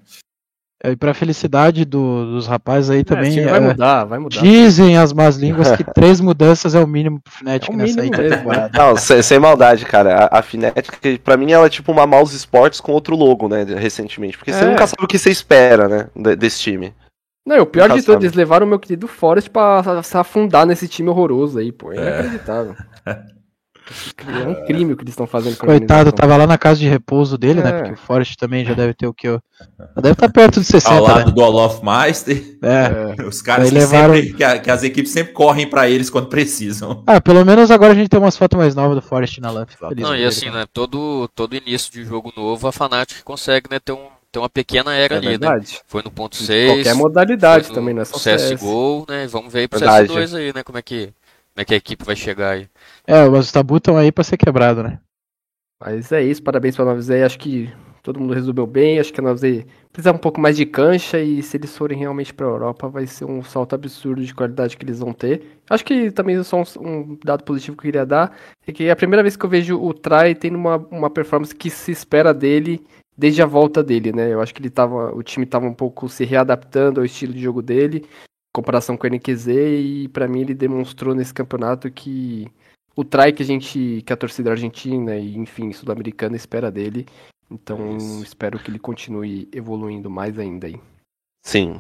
É, 0.87 0.93
E 0.93 0.97
pra 0.97 1.13
felicidade 1.15 1.85
do- 1.85 2.33
dos 2.35 2.47
rapazes 2.47 2.91
aí 2.91 3.01
É, 3.01 3.05
também. 3.05 3.31
time 3.33 3.47
vai 3.47 3.59
é, 3.59 3.61
mudar, 3.61 4.05
vai 4.05 4.19
mudar. 4.19 4.41
Dizem 4.41 4.97
as 4.97 5.13
más 5.13 5.37
línguas 5.37 5.71
que 5.77 5.83
três 5.95 6.21
mudanças 6.21 6.75
é 6.75 6.81
o 6.81 6.87
mínimo 6.87 7.21
pro 7.21 7.33
Fnatic 7.33 7.69
É 7.69 7.73
o 7.73 7.77
nessa 7.77 8.01
aí 8.01 8.05
mínimo 8.11 8.23
mesmo. 8.23 8.37
temporada. 8.39 8.71
Não, 8.79 8.97
sem, 8.97 9.21
sem 9.23 9.39
maldade, 9.39 9.85
cara. 9.85 10.29
A, 10.31 10.39
a 10.39 10.43
Fnatic, 10.43 11.19
pra 11.25 11.37
mim, 11.37 11.51
ela 11.53 11.67
é 11.67 11.71
tipo 11.71 11.91
uma 11.93 12.07
Mouse 12.07 12.37
Sports 12.37 12.81
com 12.81 12.93
outro 12.93 13.17
logo, 13.17 13.49
né? 13.49 13.65
Recentemente. 13.65 14.39
Porque 14.39 14.53
você 14.53 14.65
É. 14.65 14.69
nunca 14.69 14.87
sabe 14.87 15.03
o 15.05 15.09
que 15.09 15.19
você 15.19 15.31
espera, 15.31 15.89
né? 15.89 16.07
de- 16.15 16.37
desse 16.37 16.61
time. 16.61 16.95
Não, 17.47 17.57
e 17.57 17.61
o 17.61 17.67
pior 17.67 17.89
Nunca 17.89 18.01
de 18.01 18.07
tudo, 18.07 18.23
eles 18.25 18.35
levaram 18.35 18.67
o 18.67 18.69
meu 18.69 18.79
querido 18.79 19.07
Forrest 19.07 19.49
pra 19.51 19.83
se 20.03 20.17
afundar 20.17 20.67
nesse 20.67 20.89
time 20.89 21.09
horroroso 21.09 21.59
aí, 21.61 21.71
pô. 21.71 21.93
É 21.93 21.97
inacreditável. 21.97 22.75
É 24.27 24.49
um 24.49 24.65
crime 24.67 24.93
o 24.93 24.97
que 24.97 25.03
eles 25.05 25.13
estão 25.13 25.27
fazendo 25.27 25.57
Coitado, 25.57 26.11
tava 26.13 26.37
lá 26.37 26.47
na 26.47 26.59
casa 26.59 26.81
de 26.81 26.89
repouso 26.89 27.39
dele, 27.39 27.63
né? 27.63 27.69
É. 27.71 27.73
Porque 27.79 27.93
o 27.93 27.97
Forest 27.97 28.37
também 28.37 28.65
já 28.65 28.75
deve 28.75 28.95
ter 28.95 29.07
o 29.07 29.15
que? 29.15 29.29
Deve 29.97 30.13
estar 30.13 30.29
perto 30.29 30.61
de 30.61 30.67
60, 30.67 30.95
Ao 30.95 31.03
lado 31.05 31.27
né? 31.27 31.33
do 31.33 31.41
Olof 31.41 31.81
Meister, 31.85 32.59
É. 32.63 33.23
os 33.27 33.41
caras 33.43 33.69
que, 33.69 33.75
levaram- 33.75 34.15
sempre, 34.15 34.33
que, 34.35 34.45
a- 34.45 34.59
que 34.59 34.71
as 34.71 34.83
equipes 34.83 35.13
sempre 35.13 35.33
correm 35.33 35.69
pra 35.69 35.89
eles 35.89 36.11
quando 36.11 36.29
precisam. 36.29 37.03
Ah, 37.07 37.21
pelo 37.21 37.45
menos 37.45 37.71
agora 37.71 37.93
a 37.93 37.95
gente 37.97 38.09
tem 38.09 38.19
umas 38.19 38.37
fotos 38.37 38.59
mais 38.59 38.75
novas 38.75 38.97
do 38.97 39.03
Forest 39.03 39.41
na. 39.41 39.65
Feliz 39.67 40.03
Não, 40.07 40.15
e 40.17 40.25
assim, 40.25 40.51
né, 40.51 40.65
todo, 40.73 41.29
todo 41.35 41.55
início 41.55 41.93
de 41.93 42.05
jogo 42.05 42.33
novo, 42.37 42.67
a 42.67 42.73
Fnatic 42.73 43.23
consegue, 43.25 43.69
né, 43.71 43.79
ter, 43.79 43.93
um, 43.93 44.07
ter 44.33 44.39
uma 44.41 44.49
pequena 44.51 44.93
era 44.95 45.15
É 45.15 45.19
ali, 45.19 45.27
né? 45.27 45.31
verdade. 45.39 45.81
Foi 45.87 46.03
no 46.03 46.11
ponto 46.11 46.35
6. 46.37 46.73
Qualquer 46.73 46.95
modalidade 46.95 47.71
também, 47.71 47.97
é 47.99 48.05
só 48.05 48.19
CS. 48.19 48.55
CSGO, 48.55 49.07
né? 49.09 49.27
Vamos 49.29 49.53
ver 49.53 49.61
aí 49.61 49.69
pro 49.69 49.79
Verdade. 49.79 50.09
CS2 50.13 50.35
aí, 50.37 50.53
né? 50.55 50.63
Como 50.63 50.77
é 50.77 50.83
que, 50.83 51.11
como 51.57 51.63
é 51.63 51.65
que 51.65 51.73
a 51.73 51.79
equipe 51.79 52.05
vai 52.05 52.15
chegar 52.15 52.51
aí. 52.51 52.69
É, 53.07 53.27
mas 53.31 53.47
os 53.47 53.53
tabu 53.53 53.79
estão 53.79 53.97
aí 53.97 54.13
pra 54.13 54.23
ser 54.23 54.37
quebrado, 54.37 54.83
né? 54.83 55.01
Mas 55.81 56.13
é 56.13 56.23
isso, 56.23 56.43
parabéns 56.43 56.77
pra 56.77 56.85
9Z. 56.85 57.25
Acho 57.25 57.39
que 57.39 57.73
todo 58.03 58.21
mundo 58.21 58.35
resolveu 58.35 58.67
bem. 58.67 58.99
Acho 58.99 59.11
que 59.11 59.21
a 59.21 59.23
Nose 59.23 59.67
precisa 59.91 60.13
um 60.13 60.19
pouco 60.19 60.39
mais 60.39 60.55
de 60.55 60.67
cancha 60.67 61.19
e 61.19 61.43
se 61.43 61.57
eles 61.57 61.75
forem 61.75 61.99
realmente 61.99 62.35
para 62.35 62.45
a 62.45 62.51
Europa, 62.51 62.91
vai 62.91 63.07
ser 63.07 63.25
um 63.25 63.43
salto 63.43 63.75
absurdo 63.75 64.23
de 64.23 64.35
qualidade 64.35 64.77
que 64.77 64.85
eles 64.85 64.99
vão 64.99 65.15
ter. 65.15 65.63
Acho 65.71 65.83
que 65.83 66.11
também 66.11 66.43
só 66.45 66.61
um, 66.61 66.65
um, 66.79 67.19
dado 67.25 67.43
positivo 67.43 67.75
que 67.75 67.87
eu 67.87 67.93
queria 67.93 68.05
dar 68.05 68.37
é 68.67 68.71
que 68.71 68.85
é 68.85 68.91
a 68.91 68.97
primeira 68.97 69.23
vez 69.23 69.35
que 69.35 69.47
eu 69.47 69.49
vejo 69.49 69.81
o 69.81 69.95
Trai 69.95 70.35
tendo 70.35 70.57
uma, 70.57 70.77
uma 70.91 71.09
performance 71.09 71.55
que 71.55 71.71
se 71.71 71.91
espera 71.91 72.35
dele 72.35 72.85
desde 73.17 73.41
a 73.41 73.47
volta 73.47 73.83
dele, 73.83 74.13
né? 74.13 74.31
Eu 74.31 74.43
acho 74.43 74.55
que 74.55 74.61
ele 74.61 74.69
tava, 74.69 75.15
o 75.17 75.23
time 75.23 75.47
estava 75.47 75.65
um 75.65 75.73
pouco 75.73 76.07
se 76.07 76.23
readaptando 76.23 77.01
ao 77.01 77.07
estilo 77.07 77.33
de 77.33 77.41
jogo 77.41 77.63
dele, 77.63 78.05
comparação 78.57 78.97
com 78.97 79.07
o 79.07 79.11
NQZ, 79.11 79.49
e 79.49 80.09
para 80.11 80.27
mim 80.27 80.41
ele 80.41 80.55
demonstrou 80.55 81.15
nesse 81.15 81.35
campeonato 81.35 81.91
que 81.91 82.51
o 82.97 83.05
try 83.05 83.31
que 83.31 83.43
a 83.43 83.47
gente, 83.47 84.03
que 84.07 84.13
a 84.13 84.17
torcida 84.17 84.51
argentina 84.51 85.15
e 85.17 85.37
enfim 85.37 85.75
sul-americana 85.75 86.37
espera 86.37 86.71
dele. 86.71 87.05
Então 87.51 87.99
Isso. 87.99 88.23
espero 88.23 88.59
que 88.59 88.71
ele 88.71 88.79
continue 88.79 89.47
evoluindo 89.53 90.09
mais 90.09 90.39
ainda 90.39 90.69
aí. 90.69 90.81
Sim. 91.45 91.79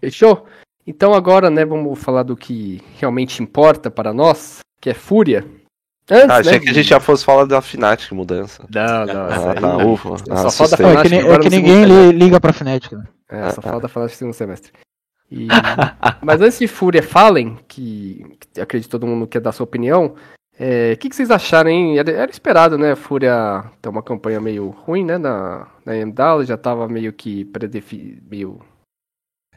Fechou? 0.00 0.46
Então 0.84 1.14
agora, 1.14 1.48
né, 1.48 1.64
vamos 1.64 1.96
falar 1.98 2.24
do 2.24 2.36
que 2.36 2.82
realmente 2.98 3.40
importa 3.40 3.88
para 3.88 4.12
nós, 4.12 4.58
que 4.80 4.90
é 4.90 4.94
Fúria. 4.94 5.46
Antes, 6.10 6.28
ah, 6.28 6.36
achei 6.38 6.52
né? 6.54 6.58
que 6.58 6.68
a 6.68 6.74
gente 6.74 6.88
já 6.88 7.00
fosse 7.00 7.24
falar 7.24 7.46
da 7.46 7.62
Fnatic 7.62 8.12
mudança. 8.12 8.66
Não, 8.68 9.06
não. 9.06 9.26
Ah, 9.26 9.54
tá, 9.54 9.76
ufa. 9.86 10.08
Ah, 10.28 10.50
só 10.50 10.50
falta 10.50 10.76
Fnatic. 10.76 11.12
É 11.12 11.22
que, 11.22 11.28
é 11.28 11.38
que 11.38 11.50
ninguém 11.50 12.10
liga 12.10 12.38
pra 12.40 12.52
Fnatic, 12.52 12.92
né? 12.92 13.04
É, 13.30 13.50
só 13.50 13.60
ah, 13.60 13.70
falta 13.70 13.88
falar 13.88 14.06
de 14.08 14.16
segundo 14.16 14.34
semestre. 14.34 14.70
E... 15.34 15.48
Mas 16.22 16.40
antes 16.40 16.58
de 16.58 16.68
Fúria 16.68 17.02
Fallen, 17.02 17.58
que, 17.66 18.24
que 18.52 18.60
acredito 18.60 18.90
todo 18.90 19.06
mundo 19.06 19.26
quer 19.26 19.40
dar 19.40 19.52
sua 19.52 19.64
opinião, 19.64 20.06
o 20.06 20.14
é, 20.56 20.94
que, 20.96 21.08
que, 21.08 21.16
vocês 21.16 21.30
acharam, 21.30 21.68
hein? 21.68 21.98
Era, 21.98 22.12
era, 22.12 22.30
esperado, 22.30 22.78
né? 22.78 22.94
Fúria 22.94 23.64
ter 23.82 23.88
uma 23.88 24.02
campanha 24.02 24.40
meio 24.40 24.68
ruim, 24.68 25.04
né? 25.04 25.18
Na, 25.18 25.66
na 25.84 25.96
Emdal, 25.96 26.44
já 26.44 26.56
tava 26.56 26.88
meio 26.88 27.12
que 27.12 27.44
predefinido, 27.46 28.22
meio 28.30 28.60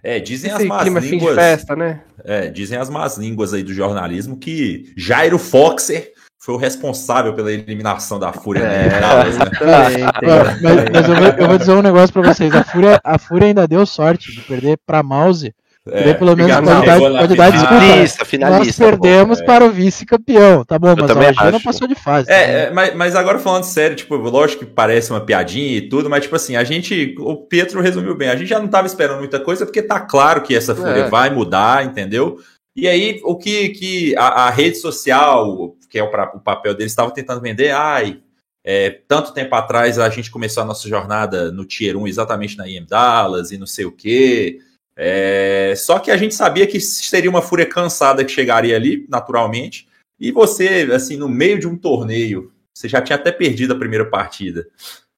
é, 0.04 0.20
dizem 0.20 0.52
Esse 0.52 0.64
as 0.64 0.68
más 0.68 0.88
línguas. 1.04 1.36
Festa, 1.36 1.76
né? 1.76 2.02
É, 2.24 2.50
dizem 2.50 2.78
as 2.78 2.90
más 2.90 3.18
línguas 3.18 3.54
aí 3.54 3.64
do 3.64 3.74
jornalismo 3.74 4.38
que 4.38 4.94
Jairo 4.96 5.38
Foxer 5.38 6.14
foi 6.40 6.56
o 6.56 6.58
responsável 6.58 7.34
pela 7.34 7.52
eliminação 7.52 8.18
da 8.18 8.32
Fúria. 8.32 8.62
É, 8.62 8.90
né? 8.90 9.00
mas, 10.62 10.92
mas 10.92 11.10
eu, 11.10 11.16
vou, 11.16 11.28
eu, 11.40 11.48
vou, 11.48 11.58
dizer 11.58 11.72
um 11.74 11.82
negócio 11.82 12.14
pra 12.14 12.22
vocês. 12.22 12.54
A 12.54 12.64
Fúria, 12.64 13.02
a 13.04 13.18
Fúria 13.18 13.48
ainda 13.48 13.68
deu 13.68 13.86
sorte 13.86 14.32
de 14.32 14.42
perder 14.42 14.80
pra 14.86 15.04
Mouse. 15.04 15.54
É, 15.92 16.14
pelo 16.14 16.36
menos 16.36 16.52
qualidade, 16.52 17.00
qualidade 17.00 17.58
finalista, 17.60 18.26
finalista, 18.26 18.66
Nós 18.66 18.92
perdemos 18.92 19.40
é. 19.40 19.44
para 19.44 19.66
o 19.66 19.72
vice-campeão, 19.72 20.64
tá 20.66 20.78
bom, 20.78 20.90
eu 20.90 20.98
mas 20.98 21.12
a 21.12 21.20
Argentina 21.20 21.60
passou 21.60 21.88
de 21.88 21.96
fase. 21.96 22.32
É, 22.32 22.66
é, 22.66 22.72
mas, 22.72 22.96
mas 22.96 23.16
agora 23.16 23.40
falando 23.40 23.64
sério, 23.64 23.96
tipo, 23.96 24.16
lógico 24.16 24.66
que 24.66 24.72
parece 24.72 25.12
uma 25.12 25.22
piadinha 25.22 25.78
e 25.78 25.90
tudo, 25.90 26.10
mas 26.10 26.24
tipo 26.24 26.36
assim, 26.36 26.56
a 26.56 26.64
gente, 26.64 27.16
o 27.20 27.36
Pietro 27.36 27.82
resumiu 27.82 28.16
bem, 28.16 28.30
a 28.30 28.36
gente 28.36 28.50
já 28.50 28.60
não 28.60 28.66
estava 28.66 28.88
esperando 28.88 29.20
muita 29.20 29.40
coisa, 29.40 29.66
porque 29.66 29.82
tá 29.82 30.00
claro 30.00 30.42
que 30.42 30.56
essa 30.56 30.76
Fúria 30.76 31.06
é. 31.06 31.10
vai 31.10 31.30
mudar, 31.30 31.86
entendeu? 31.86 32.40
E 32.76 32.88
aí, 32.88 33.20
o 33.24 33.36
que, 33.36 33.70
que 33.70 34.16
a, 34.18 34.46
a 34.46 34.50
rede 34.52 34.78
social 34.78 35.76
que 35.90 35.98
é 35.98 36.04
o, 36.04 36.08
o 36.08 36.40
papel 36.40 36.74
deles, 36.74 36.92
estavam 36.92 37.14
tentando 37.14 37.42
vender. 37.42 37.72
Ai, 37.72 38.20
é, 38.64 38.90
tanto 39.08 39.34
tempo 39.34 39.56
atrás 39.56 39.98
a 39.98 40.10
gente 40.10 40.30
começou 40.30 40.64
a 40.64 40.66
nossa 40.66 40.88
jornada 40.88 41.52
no 41.52 41.66
Tier 41.66 41.98
1 41.98 42.08
exatamente 42.08 42.58
na 42.58 42.68
IM 42.68 42.86
Dallas 42.86 43.52
e 43.52 43.58
não 43.58 43.68
sei 43.68 43.86
o 43.86 43.92
quê. 43.92 44.60
É, 45.00 45.76
só 45.78 46.00
que 46.00 46.10
a 46.10 46.18
gente 46.18 46.34
sabia 46.34 46.66
que 46.66 46.80
seria 46.80 47.30
uma 47.30 47.42
fúria 47.42 47.68
cansada 47.68 48.26
que 48.26 48.32
chegaria 48.32 48.76
ali, 48.76 49.06
naturalmente. 49.08 49.88
E 50.20 50.32
você, 50.32 50.90
assim, 50.92 51.16
no 51.16 51.30
meio 51.30 51.60
de 51.60 51.68
um 51.68 51.78
torneio, 51.78 52.52
você 52.76 52.90
já 52.90 53.00
tinha 53.00 53.16
até 53.16 53.32
perdido 53.32 53.74
a 53.74 53.78
primeira 53.78 54.10
partida. 54.10 54.68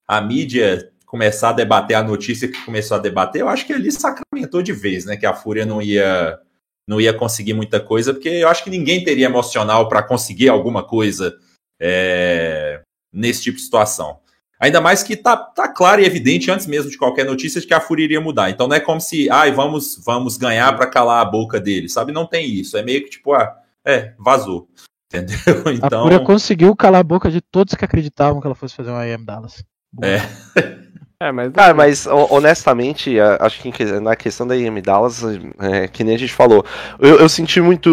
A 0.06 0.20
mídia 0.20 0.92
começar 1.06 1.50
a 1.50 1.54
debater 1.54 1.96
a 1.96 2.04
notícia 2.04 2.48
que 2.48 2.63
começou 2.65 2.96
a 2.96 3.00
debater, 3.00 3.42
eu 3.42 3.50
acho 3.50 3.65
que 3.65 3.74
ali 3.74 3.92
sacramentou 3.92 4.62
de 4.62 4.72
vez, 4.74 5.06
né? 5.06 5.18
Que 5.18 5.26
a 5.26 5.34
Fúria 5.34 5.65
não 5.65 5.82
ia 5.82 6.39
não 6.88 7.00
ia 7.00 7.13
conseguir 7.13 7.54
muita 7.54 7.80
coisa, 7.80 8.13
porque 8.13 8.30
eu 8.30 8.48
acho 8.48 8.63
que 8.63 8.70
ninguém 8.70 9.04
teria 9.04 9.28
emocional 9.28 9.88
para 9.88 10.02
conseguir 10.02 10.50
alguma 10.50 10.84
coisa 10.84 11.38
é, 11.80 12.82
nesse 13.13 13.44
tipo 13.44 13.58
de 13.58 13.63
situação. 13.63 14.20
Ainda 14.60 14.82
mais 14.82 15.02
que 15.02 15.15
tá, 15.15 15.38
tá 15.38 15.69
claro 15.69 16.02
e 16.02 16.06
evidente 16.06 16.52
antes 16.52 16.67
mesmo 16.67 16.91
de 16.91 16.98
qualquer 16.98 17.26
notícia 17.26 17.62
de 17.62 17.67
que 17.67 17.74
a 17.74 17.80
Fúria 17.80 18.04
iria 18.04 18.19
mudar. 18.19 18.50
Então 18.50 18.67
não 18.67 18.76
é 18.76 18.80
como 18.80 19.00
se, 19.00 19.30
ai, 19.30 19.52
vamos, 19.52 20.02
vamos 20.06 20.36
ganhar 20.36 20.76
para 20.76 20.86
calar 20.88 21.22
a 21.22 21.30
boca 21.30 21.60
dele, 21.60 21.88
sabe? 21.88 22.12
Não 22.12 22.26
tem 22.26 22.50
isso. 22.50 22.78
É 22.78 22.84
meio 22.84 23.04
que 23.04 23.10
tipo, 23.10 23.34
ah, 23.34 23.56
é, 23.86 24.13
vazou. 24.19 24.67
Entendeu? 25.12 25.74
Então... 25.74 26.02
A 26.02 26.04
Fúria 26.04 26.19
conseguiu 26.19 26.76
calar 26.76 27.02
a 27.02 27.04
boca 27.04 27.32
de 27.32 27.41
todos 27.41 27.74
que 27.74 27.86
acreditavam 27.86 28.41
que 28.41 28.48
ela 28.48 28.56
fosse 28.56 28.76
fazer 28.76 28.91
uma 28.91 29.08
IM 29.08 29.24
Dallas. 29.24 29.63
Boa. 29.91 30.08
É. 30.08 30.19
É, 31.22 31.34
mas... 31.34 31.52
Cara, 31.52 31.74
mas 31.74 32.08
honestamente, 32.08 33.19
acho 33.19 33.62
que 33.62 33.84
na 34.00 34.15
questão 34.15 34.48
da 34.48 34.56
IM 34.56 34.82
Dallas, 34.82 35.22
é, 35.60 35.86
que 35.86 36.02
nem 36.02 36.15
a 36.15 36.17
gente 36.17 36.32
falou, 36.32 36.65
eu, 36.98 37.19
eu, 37.19 37.28
senti 37.28 37.60
muito 37.60 37.89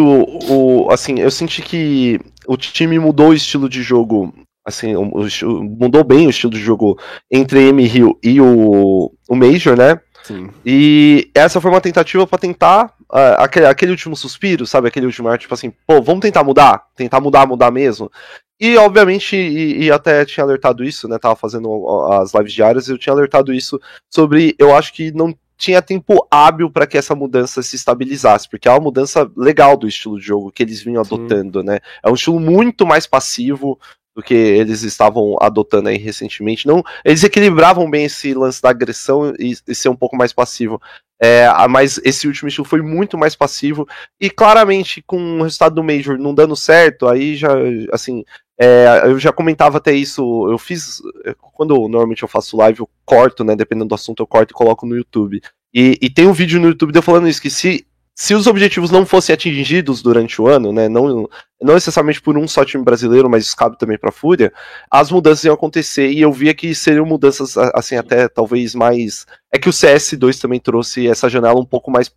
o. 0.48 0.88
Assim, 0.92 1.18
eu 1.18 1.28
senti 1.28 1.60
que 1.60 2.20
o 2.46 2.56
time 2.56 3.00
mudou 3.00 3.30
o 3.30 3.34
estilo 3.34 3.68
de 3.68 3.82
jogo. 3.82 4.32
Assim, 4.66 4.94
mudou 4.96 6.02
bem 6.02 6.26
o 6.26 6.30
estilo 6.30 6.52
de 6.52 6.58
jogo 6.58 6.98
entre 7.30 7.68
M 7.68 7.86
Hill 7.86 8.18
e 8.20 8.40
o, 8.40 9.12
o 9.28 9.36
Major, 9.36 9.76
né? 9.76 10.00
Sim. 10.24 10.50
E 10.64 11.30
essa 11.32 11.60
foi 11.60 11.70
uma 11.70 11.80
tentativa 11.80 12.26
para 12.26 12.38
tentar 12.38 12.86
uh, 13.12 13.38
aquele, 13.38 13.66
aquele 13.66 13.92
último 13.92 14.16
suspiro, 14.16 14.66
sabe? 14.66 14.88
Aquele 14.88 15.06
último 15.06 15.28
ar, 15.28 15.38
tipo 15.38 15.54
assim, 15.54 15.72
pô, 15.86 16.02
vamos 16.02 16.20
tentar 16.20 16.42
mudar? 16.42 16.82
Tentar 16.96 17.20
mudar, 17.20 17.46
mudar 17.46 17.70
mesmo. 17.70 18.10
E, 18.58 18.76
obviamente, 18.76 19.36
e, 19.36 19.84
e, 19.84 19.90
até 19.90 20.24
tinha 20.24 20.42
alertado 20.42 20.82
isso, 20.82 21.06
né? 21.06 21.16
Tava 21.16 21.36
fazendo 21.36 21.88
as 22.10 22.34
lives 22.34 22.52
diárias, 22.52 22.88
eu 22.88 22.98
tinha 22.98 23.12
alertado 23.12 23.52
isso 23.52 23.80
sobre. 24.12 24.56
Eu 24.58 24.74
acho 24.74 24.92
que 24.92 25.12
não 25.12 25.32
tinha 25.56 25.80
tempo 25.80 26.26
hábil 26.30 26.70
para 26.70 26.86
que 26.86 26.98
essa 26.98 27.14
mudança 27.14 27.62
se 27.62 27.76
estabilizasse, 27.76 28.48
porque 28.48 28.66
é 28.66 28.70
uma 28.70 28.80
mudança 28.80 29.30
legal 29.36 29.76
do 29.76 29.86
estilo 29.86 30.18
de 30.18 30.26
jogo 30.26 30.50
que 30.50 30.62
eles 30.62 30.82
vinham 30.82 31.02
adotando, 31.02 31.60
Sim. 31.60 31.66
né? 31.66 31.78
É 32.02 32.10
um 32.10 32.14
estilo 32.14 32.40
muito 32.40 32.86
mais 32.86 33.06
passivo 33.06 33.78
do 34.16 34.22
que 34.22 34.32
eles 34.32 34.82
estavam 34.82 35.36
adotando 35.40 35.90
aí 35.90 35.98
recentemente. 35.98 36.66
Não, 36.66 36.82
eles 37.04 37.22
equilibravam 37.22 37.88
bem 37.88 38.06
esse 38.06 38.32
lance 38.32 38.62
da 38.62 38.70
agressão 38.70 39.34
e, 39.38 39.54
e 39.68 39.74
ser 39.74 39.90
um 39.90 39.96
pouco 39.96 40.16
mais 40.16 40.32
passivo. 40.32 40.80
É, 41.20 41.46
mas 41.68 42.00
esse 42.04 42.26
último 42.26 42.48
estilo 42.48 42.66
foi 42.66 42.82
muito 42.82 43.16
mais 43.16 43.34
passivo 43.34 43.86
e 44.20 44.28
claramente 44.28 45.02
com 45.06 45.40
o 45.40 45.42
resultado 45.42 45.74
do 45.74 45.84
Major 45.84 46.18
não 46.18 46.34
dando 46.34 46.54
certo, 46.54 47.08
aí 47.08 47.34
já 47.36 47.54
assim 47.90 48.22
é, 48.58 49.02
eu 49.04 49.18
já 49.18 49.32
comentava 49.32 49.76
até 49.76 49.92
isso, 49.92 50.48
eu 50.50 50.58
fiz. 50.58 51.02
É, 51.24 51.34
quando 51.38 51.74
normalmente 51.88 52.22
eu 52.22 52.28
faço 52.28 52.56
live, 52.56 52.80
eu 52.80 52.88
corto, 53.04 53.44
né? 53.44 53.54
Dependendo 53.54 53.88
do 53.88 53.94
assunto, 53.94 54.22
eu 54.22 54.26
corto 54.26 54.52
e 54.52 54.54
coloco 54.54 54.86
no 54.86 54.96
YouTube. 54.96 55.42
E, 55.74 55.98
e 56.00 56.08
tem 56.08 56.26
um 56.26 56.32
vídeo 56.32 56.58
no 56.58 56.68
YouTube 56.68 56.92
de 56.92 56.98
eu 56.98 57.02
falando 57.02 57.28
isso, 57.28 57.42
que 57.42 57.50
se, 57.50 57.86
se 58.18 58.34
os 58.34 58.46
objetivos 58.46 58.90
não 58.90 59.04
fossem 59.04 59.34
atingidos 59.34 60.00
durante 60.00 60.40
o 60.40 60.48
ano, 60.48 60.72
né? 60.72 60.88
Não, 60.88 61.28
não 61.60 61.74
necessariamente 61.74 62.22
por 62.22 62.38
um 62.38 62.48
só 62.48 62.64
time 62.64 62.82
brasileiro, 62.82 63.28
mas 63.28 63.44
isso 63.44 63.54
cabe 63.54 63.76
também 63.76 63.98
pra 63.98 64.10
Fúria, 64.10 64.50
as 64.90 65.10
mudanças 65.10 65.44
iam 65.44 65.54
acontecer 65.54 66.10
e 66.10 66.22
eu 66.22 66.32
via 66.32 66.54
que 66.54 66.74
seriam 66.74 67.04
mudanças, 67.04 67.58
assim, 67.74 67.94
até 67.94 68.26
talvez 68.26 68.74
mais. 68.74 69.26
É 69.52 69.58
que 69.58 69.68
o 69.68 69.72
CS2 69.72 70.40
também 70.40 70.58
trouxe 70.58 71.06
essa 71.06 71.28
janela 71.28 71.60
um 71.60 71.64
pouco 71.64 71.90
mais. 71.90 72.10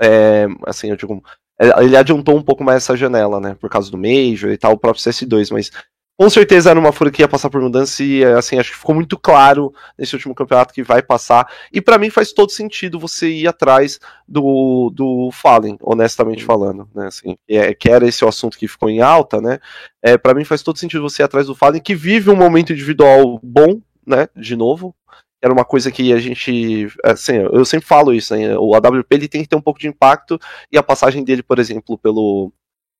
É, 0.00 0.46
assim, 0.66 0.88
eu 0.88 0.96
digo, 0.96 1.22
é, 1.60 1.84
ele 1.84 1.98
adiantou 1.98 2.34
um 2.34 2.42
pouco 2.42 2.64
mais 2.64 2.78
essa 2.78 2.96
janela, 2.96 3.38
né? 3.38 3.54
Por 3.60 3.68
causa 3.68 3.90
do 3.90 3.98
Major 3.98 4.50
e 4.50 4.56
tal, 4.56 4.72
o 4.72 4.78
próprio 4.78 5.04
CS2, 5.04 5.52
mas 5.52 5.70
com 6.16 6.28
certeza 6.30 6.70
era 6.70 6.78
uma 6.78 6.92
ia 7.18 7.28
passar 7.28 7.50
por 7.50 7.60
mudança 7.60 8.02
e 8.02 8.24
assim, 8.24 8.58
acho 8.58 8.70
que 8.70 8.76
ficou 8.76 8.94
muito 8.94 9.18
claro 9.18 9.72
nesse 9.98 10.14
último 10.14 10.34
campeonato 10.34 10.72
que 10.72 10.82
vai 10.82 11.02
passar. 11.02 11.50
E 11.72 11.80
para 11.80 11.98
mim 11.98 12.10
faz 12.10 12.32
todo 12.32 12.52
sentido 12.52 12.98
você 12.98 13.28
ir 13.28 13.48
atrás 13.48 13.98
do, 14.28 14.90
do 14.94 15.30
Fallen, 15.32 15.76
honestamente 15.80 16.44
falando, 16.44 16.88
né? 16.94 17.06
Assim, 17.06 17.36
é, 17.48 17.74
que 17.74 17.90
era 17.90 18.06
esse 18.06 18.24
o 18.24 18.28
assunto 18.28 18.58
que 18.58 18.68
ficou 18.68 18.88
em 18.88 19.00
alta, 19.00 19.40
né? 19.40 19.58
É, 20.02 20.16
para 20.16 20.34
mim 20.34 20.44
faz 20.44 20.62
todo 20.62 20.78
sentido 20.78 21.02
você 21.02 21.22
ir 21.22 21.24
atrás 21.24 21.46
do 21.46 21.54
Fallen, 21.54 21.80
que 21.80 21.94
vive 21.94 22.30
um 22.30 22.36
momento 22.36 22.72
individual 22.72 23.40
bom, 23.42 23.80
né? 24.06 24.28
De 24.36 24.54
novo, 24.54 24.94
era 25.42 25.52
uma 25.52 25.64
coisa 25.64 25.90
que 25.90 26.12
a 26.12 26.20
gente, 26.20 26.86
assim, 27.04 27.34
eu 27.34 27.64
sempre 27.64 27.86
falo 27.86 28.14
isso, 28.14 28.36
né? 28.36 28.56
o 28.56 28.76
AWP 28.76 29.06
ele 29.10 29.28
tem 29.28 29.42
que 29.42 29.48
ter 29.48 29.56
um 29.56 29.60
pouco 29.60 29.80
de 29.80 29.88
impacto 29.88 30.38
e 30.70 30.78
a 30.78 30.82
passagem 30.82 31.24
dele, 31.24 31.42
por 31.42 31.58
exemplo, 31.58 31.98
pelo 31.98 32.52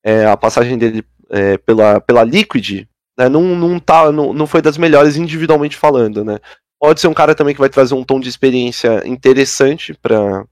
é, 0.03 0.27
a 0.27 0.37
passagem 0.37 0.77
dele 0.77 1.05
é, 1.31 1.57
pela, 1.59 2.01
pela 2.01 2.25
Liquid, 2.25 2.87
né, 3.19 3.29
não, 3.29 3.43
não, 3.43 3.79
tá, 3.79 4.11
não, 4.11 4.33
não 4.33 4.47
foi 4.47 4.63
das 4.63 4.79
melhores 4.79 5.17
individualmente 5.17 5.77
falando, 5.77 6.25
né? 6.25 6.39
Pode 6.81 7.01
ser 7.01 7.09
um 7.09 7.15
cara 7.15 7.35
também 7.35 7.55
que 7.55 7.61
vai 7.61 7.69
trazer 7.69 7.95
um 7.95 8.05
tom 8.05 8.19
de 8.19 8.29
experiência 8.29 9.07
interessante 9.07 9.95
para 9.95 10.45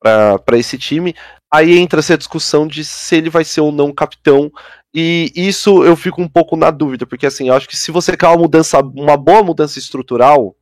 para 0.00 0.56
esse 0.56 0.78
time. 0.78 1.14
Aí 1.52 1.76
entra 1.78 2.00
essa 2.00 2.16
discussão 2.16 2.66
de 2.66 2.84
se 2.84 3.16
ele 3.16 3.28
vai 3.28 3.44
ser 3.44 3.60
ou 3.60 3.70
não 3.70 3.92
capitão. 3.92 4.50
E 4.94 5.30
isso 5.36 5.84
eu 5.84 5.94
fico 5.94 6.22
um 6.22 6.28
pouco 6.28 6.56
na 6.56 6.70
dúvida, 6.70 7.06
porque 7.06 7.26
assim, 7.26 7.48
eu 7.48 7.54
acho 7.54 7.68
que 7.68 7.76
se 7.76 7.90
você 7.90 8.16
quer 8.16 8.28
uma 8.28 8.38
mudança, 8.38 8.80
uma 8.80 9.16
boa 9.16 9.42
mudança 9.42 9.78
estrutural, 9.78 10.56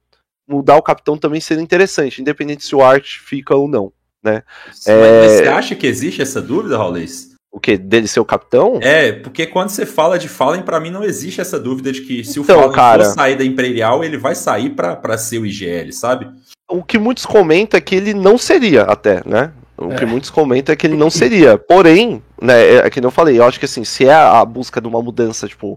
mudar 0.47 0.77
o 0.77 0.83
capitão 0.83 1.17
também 1.17 1.41
seria 1.41 1.63
interessante, 1.63 2.21
independente 2.21 2.65
se 2.65 2.75
o 2.75 2.83
Art 2.83 3.19
fica 3.21 3.55
ou 3.55 3.69
não, 3.69 3.93
né? 4.23 4.43
é... 4.87 5.21
Mas 5.23 5.33
você 5.33 5.49
acha 5.49 5.75
que 5.75 5.87
existe 5.87 6.21
essa 6.21 6.43
dúvida, 6.43 6.77
Raulês? 6.77 7.35
O 7.59 7.61
que? 7.61 7.77
Dele 7.77 8.07
ser 8.07 8.21
o 8.21 8.25
capitão? 8.25 8.79
É, 8.81 9.11
porque 9.11 9.45
quando 9.45 9.71
você 9.71 9.85
fala 9.85 10.17
de 10.17 10.29
Fallen, 10.29 10.63
para 10.63 10.79
mim 10.79 10.93
não 10.93 11.03
existe 11.03 11.41
essa 11.41 11.59
dúvida 11.59 11.91
de 11.91 12.03
que 12.03 12.23
se 12.23 12.39
o 12.39 12.45
então, 12.45 12.55
Fallen 12.55 12.73
cara, 12.73 13.05
for 13.05 13.15
sair 13.15 13.37
da 13.37 13.45
Imperial, 13.45 14.05
ele 14.05 14.17
vai 14.17 14.37
sair 14.37 14.71
para 14.71 15.19
ser 15.19 15.41
o 15.41 15.45
IGL, 15.45 15.93
sabe? 15.93 16.31
O 16.71 16.85
que 16.85 16.97
muitos 17.01 17.27
comentam 17.27 17.77
é 17.77 17.81
que 17.81 17.97
ele 17.97 18.15
não 18.15 18.39
seria, 18.39 18.83
até, 18.83 19.23
né? 19.27 19.53
O 19.77 19.91
é. 19.91 19.97
que 19.97 20.07
muitos 20.07 20.31
comentam 20.31 20.73
é 20.73 20.77
que 20.77 20.87
ele 20.87 20.97
não 20.97 21.11
seria. 21.11 21.59
Porém, 21.59 22.23
né, 22.41 22.63
é, 22.63 22.75
é 22.77 22.91
que 22.91 23.05
eu 23.05 23.11
falei, 23.11 23.41
eu 23.41 23.45
acho 23.45 23.59
que 23.59 23.65
assim, 23.65 23.83
se 23.83 24.07
é 24.07 24.15
a 24.15 24.45
busca 24.45 24.81
de 24.81 24.87
uma 24.87 25.03
mudança, 25.03 25.49
tipo, 25.49 25.77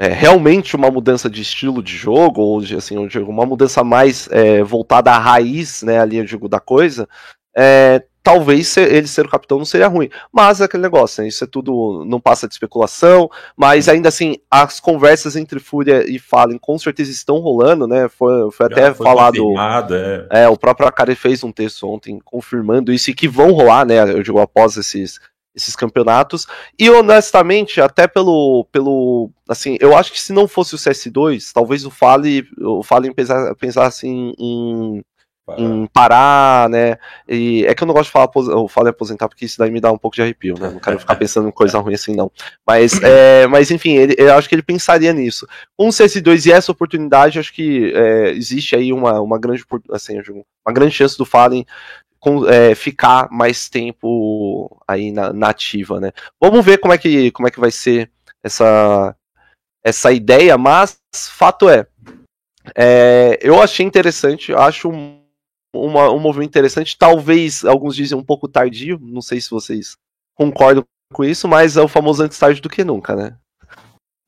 é, 0.00 0.08
realmente 0.08 0.74
uma 0.74 0.90
mudança 0.90 1.28
de 1.28 1.42
estilo 1.42 1.82
de 1.82 1.94
jogo, 1.94 2.40
ou 2.40 2.62
de, 2.62 2.74
assim, 2.74 2.96
eu 2.96 3.06
digo, 3.06 3.30
uma 3.30 3.44
mudança 3.44 3.84
mais 3.84 4.30
é, 4.32 4.62
voltada 4.62 5.10
à 5.10 5.18
raiz, 5.18 5.82
né, 5.82 5.98
ali 6.00 6.16
eu 6.16 6.24
digo, 6.24 6.48
da 6.48 6.58
coisa, 6.58 7.06
é, 7.54 8.02
talvez 8.26 8.66
ser, 8.66 8.92
ele 8.92 9.06
ser 9.06 9.24
o 9.24 9.28
capitão 9.28 9.56
não 9.56 9.64
seria 9.64 9.86
ruim. 9.86 10.10
Mas 10.32 10.60
é 10.60 10.64
aquele 10.64 10.82
negócio, 10.82 11.22
né? 11.22 11.28
isso 11.28 11.44
é 11.44 11.46
tudo, 11.46 12.04
não 12.04 12.20
passa 12.20 12.48
de 12.48 12.54
especulação, 12.54 13.30
mas 13.56 13.88
ainda 13.88 14.08
assim, 14.08 14.34
as 14.50 14.80
conversas 14.80 15.36
entre 15.36 15.60
Fúria 15.60 16.04
e 16.10 16.18
Fallen 16.18 16.58
com 16.58 16.76
certeza 16.76 17.12
estão 17.12 17.38
rolando, 17.38 17.86
né? 17.86 18.08
Foi, 18.08 18.50
foi 18.50 18.66
até 18.66 18.92
foi 18.92 19.06
falado. 19.06 19.36
É. 20.32 20.42
é. 20.42 20.48
o 20.48 20.56
próprio 20.56 20.88
Akari 20.88 21.14
fez 21.14 21.44
um 21.44 21.52
texto 21.52 21.86
ontem 21.88 22.18
confirmando 22.24 22.92
isso 22.92 23.10
e 23.10 23.14
que 23.14 23.28
vão 23.28 23.52
rolar, 23.52 23.86
né? 23.86 24.00
Eu 24.00 24.24
digo, 24.24 24.40
após 24.40 24.76
esses, 24.76 25.20
esses 25.54 25.76
campeonatos. 25.76 26.48
E 26.76 26.90
honestamente, 26.90 27.80
até 27.80 28.08
pelo. 28.08 28.66
pelo 28.72 29.30
assim, 29.48 29.76
eu 29.78 29.96
acho 29.96 30.10
que 30.10 30.20
se 30.20 30.32
não 30.32 30.48
fosse 30.48 30.74
o 30.74 30.78
CS2, 30.78 31.52
talvez 31.54 31.86
o 31.86 31.92
Fallen, 31.92 32.44
o 32.58 32.82
Fallen 32.82 33.12
pensasse, 33.12 33.54
pensasse 33.54 34.08
em, 34.08 35.00
em 35.56 35.76
em 35.76 35.86
parar, 35.86 36.68
né? 36.68 36.98
E 37.28 37.64
é 37.66 37.74
que 37.74 37.82
eu 37.82 37.86
não 37.86 37.94
gosto 37.94 38.06
de 38.06 38.12
falar, 38.12 38.30
eu 38.34 38.66
falo 38.66 38.88
aposentar 38.88 39.28
porque 39.28 39.44
isso 39.44 39.58
daí 39.58 39.70
me 39.70 39.80
dá 39.80 39.92
um 39.92 39.98
pouco 39.98 40.16
de 40.16 40.22
arrepio, 40.22 40.58
né? 40.58 40.70
Não 40.70 40.80
quero 40.80 40.98
ficar 40.98 41.14
pensando 41.16 41.48
em 41.48 41.52
coisa 41.52 41.78
ruim 41.78 41.94
assim, 41.94 42.14
não. 42.14 42.30
Mas, 42.66 43.00
é, 43.02 43.46
mas 43.46 43.70
enfim, 43.70 43.94
ele, 43.94 44.14
eu 44.18 44.34
acho 44.34 44.48
que 44.48 44.54
ele 44.54 44.62
pensaria 44.62 45.12
nisso. 45.12 45.46
Com 45.76 45.88
o 45.88 45.92
CS2 45.92 46.46
e 46.46 46.52
essa 46.52 46.72
oportunidade, 46.72 47.38
acho 47.38 47.52
que 47.52 47.92
é, 47.94 48.30
existe 48.30 48.74
aí 48.74 48.92
uma, 48.92 49.20
uma 49.20 49.38
grande, 49.38 49.64
assim, 49.90 50.18
uma 50.66 50.74
grande 50.74 50.94
chance 50.94 51.16
do 51.16 51.24
Fallen 51.24 51.64
com, 52.18 52.48
é, 52.48 52.74
ficar 52.74 53.28
mais 53.30 53.68
tempo 53.68 54.76
aí 54.88 55.12
na, 55.12 55.32
na, 55.32 55.50
ativa, 55.50 56.00
né? 56.00 56.12
Vamos 56.40 56.64
ver 56.64 56.78
como 56.78 56.92
é 56.92 56.98
que, 56.98 57.30
como 57.30 57.46
é 57.46 57.50
que 57.50 57.60
vai 57.60 57.70
ser 57.70 58.10
essa, 58.42 59.14
essa 59.84 60.12
ideia, 60.12 60.58
mas 60.58 60.98
fato 61.14 61.68
é, 61.68 61.86
é 62.74 63.38
eu 63.40 63.62
achei 63.62 63.86
interessante, 63.86 64.52
acho 64.52 64.90
uma, 65.84 66.10
um 66.10 66.18
movimento 66.18 66.50
interessante, 66.50 66.96
talvez 66.98 67.64
alguns 67.64 67.94
dizem 67.96 68.18
um 68.18 68.24
pouco 68.24 68.48
tardio, 68.48 68.98
não 69.00 69.22
sei 69.22 69.40
se 69.40 69.50
vocês 69.50 69.96
concordam 70.34 70.84
com 71.12 71.24
isso, 71.24 71.46
mas 71.48 71.76
é 71.76 71.82
o 71.82 71.88
famoso 71.88 72.22
antes 72.22 72.38
tarde 72.38 72.60
do 72.60 72.68
que 72.68 72.84
nunca, 72.84 73.14
né? 73.14 73.36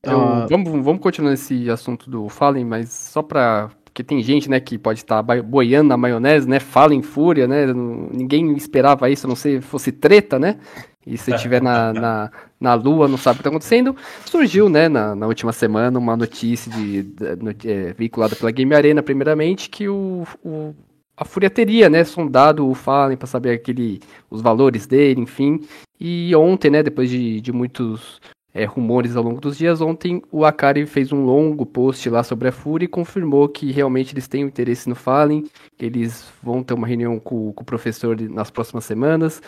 Uh, 0.05 0.47
vamos, 0.49 0.83
vamos 0.83 1.01
continuar 1.01 1.33
esse 1.33 1.69
assunto 1.69 2.09
do 2.09 2.29
Fallen, 2.29 2.65
mas 2.65 2.89
só 2.89 3.21
pra. 3.21 3.69
Porque 3.83 4.03
tem 4.03 4.21
gente, 4.21 4.49
né, 4.49 4.59
que 4.59 4.77
pode 4.77 4.99
estar 4.99 5.21
boiando 5.21 5.89
na 5.89 5.97
maionese, 5.97 6.47
né? 6.47 6.59
Fallen 6.59 7.01
Fúria, 7.01 7.47
né? 7.47 7.65
Ninguém 7.65 8.53
esperava 8.55 9.09
isso, 9.09 9.25
a 9.25 9.29
não 9.29 9.35
ser 9.35 9.61
fosse 9.61 9.91
treta, 9.91 10.39
né? 10.39 10.57
E 11.05 11.17
se 11.17 11.33
estiver 11.33 11.61
na, 11.61 11.91
na, 11.91 12.31
na 12.59 12.73
Lua, 12.75 13.07
não 13.07 13.17
sabe 13.17 13.33
o 13.33 13.37
que 13.37 13.41
está 13.41 13.49
acontecendo. 13.49 13.95
Surgiu, 14.25 14.69
né, 14.69 14.87
na, 14.87 15.15
na 15.15 15.27
última 15.27 15.51
semana, 15.51 15.97
uma 15.97 16.15
notícia 16.15 16.71
de, 16.71 17.03
de, 17.03 17.35
de 17.35 17.71
é, 17.71 17.93
veiculada 17.93 18.35
pela 18.35 18.51
Game 18.51 18.73
Arena, 18.73 19.01
primeiramente, 19.01 19.69
que 19.69 19.89
o, 19.89 20.23
o 20.45 20.73
a 21.19 21.25
Fúria 21.25 21.49
teria, 21.49 21.89
né, 21.89 22.05
sondado 22.05 22.65
o 22.65 22.73
Fallen 22.73 23.17
para 23.17 23.27
saber 23.27 23.51
aquele, 23.51 23.99
os 24.31 24.41
valores 24.41 24.87
dele, 24.87 25.19
enfim. 25.19 25.59
E 25.99 26.33
ontem, 26.33 26.71
né, 26.71 26.81
depois 26.81 27.09
de, 27.09 27.41
de 27.41 27.51
muitos 27.51 28.21
é, 28.53 28.63
rumores 28.63 29.17
ao 29.17 29.23
longo 29.23 29.41
dos 29.41 29.57
dias, 29.57 29.81
ontem 29.81 30.21
o 30.31 30.45
Akari 30.45 30.85
fez 30.85 31.11
um 31.11 31.25
longo 31.25 31.65
post 31.65 32.09
lá 32.09 32.23
sobre 32.23 32.47
a 32.47 32.53
Fúria 32.53 32.85
e 32.85 32.87
confirmou 32.87 33.49
que 33.49 33.69
realmente 33.69 34.13
eles 34.13 34.29
têm 34.29 34.43
interesse 34.43 34.87
no 34.87 34.95
Fallen, 34.95 35.45
que 35.77 35.85
eles 35.85 36.31
vão 36.41 36.63
ter 36.63 36.73
uma 36.73 36.87
reunião 36.87 37.19
com, 37.19 37.51
com 37.51 37.63
o 37.63 37.65
professor 37.65 38.17
nas 38.21 38.49
próximas 38.49 38.85
semanas. 38.85 39.41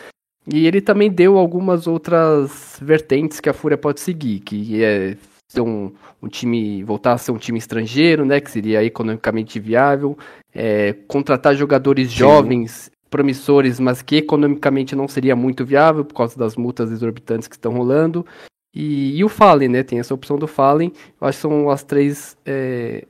E 0.52 0.68
ele 0.68 0.82
também 0.82 1.10
deu 1.10 1.38
algumas 1.38 1.88
outras 1.88 2.78
vertentes 2.82 3.40
que 3.40 3.48
a 3.48 3.54
Fúria 3.54 3.78
pode 3.78 4.02
seguir, 4.02 4.42
que 4.42 4.84
é 4.84 5.16
ser 5.52 5.62
um, 5.62 5.92
um, 6.22 6.30
time, 6.30 6.82
voltar 6.84 7.14
a 7.14 7.18
ser 7.18 7.32
um 7.32 7.38
time 7.38 7.60
estrangeiro, 7.60 8.26
né, 8.26 8.40
que 8.40 8.50
seria 8.50 8.84
economicamente 8.84 9.60
viável, 9.60 10.18
é, 10.54 10.94
contratar 11.08 11.54
jogadores 11.56 12.10
Sim. 12.10 12.18
jovens, 12.18 12.90
promissores, 13.10 13.78
mas 13.78 14.02
que 14.02 14.16
economicamente 14.16 14.96
não 14.96 15.10
seria 15.10 15.36
muito 15.36 15.66
viável 15.66 16.06
por 16.06 16.16
causa 16.16 16.38
das 16.38 16.56
multas 16.56 16.90
exorbitantes 16.90 17.50
que 17.50 17.56
estão 17.56 17.74
rolando. 17.74 18.26
E, 18.74 19.18
e 19.18 19.24
o 19.26 19.28
Fallen, 19.28 19.68
né, 19.68 19.84
tem 19.84 20.00
essa 20.00 20.14
opção 20.14 20.38
do 20.38 20.48
Fallen, 20.48 20.94
eu 21.20 21.28
acho 21.28 21.38
que 21.38 21.42
são 21.42 21.70
as 21.70 21.84
três, 21.84 22.38
é, 22.46 23.06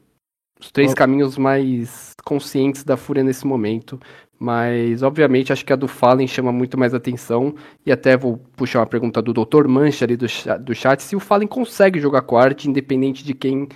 os 0.60 0.72
três 0.72 0.94
oh. 0.94 0.96
caminhos 0.96 1.38
mais 1.38 2.14
conscientes 2.26 2.84
da 2.84 2.98
Fúria 2.98 3.24
nesse 3.24 3.46
momento. 3.46 4.00
Mas, 4.44 5.04
obviamente, 5.04 5.54
acho 5.54 5.64
que 5.64 5.72
a 5.72 5.76
do 5.76 5.88
Fallen 5.88 6.28
chama 6.28 6.52
muito 6.52 6.76
mais 6.76 6.96
atenção. 6.96 7.54
E 7.86 7.92
até 7.92 8.18
vou 8.18 8.40
puxar 8.58 8.80
uma 8.80 8.88
pergunta 8.88 9.22
do 9.22 9.32
Dr. 9.34 9.68
Mancha 9.68 10.04
ali 10.04 10.18
do, 10.18 10.26
do 10.62 10.74
chat. 10.74 11.04
Se 11.04 11.16
o 11.16 11.20
Fallen 11.20 11.48
consegue 11.48 12.00
jogar 12.00 12.24
com 12.24 12.36
a 12.36 12.44
arte, 12.44 12.68
independente 12.68 13.24
de 13.24 13.36
quem 13.36 13.70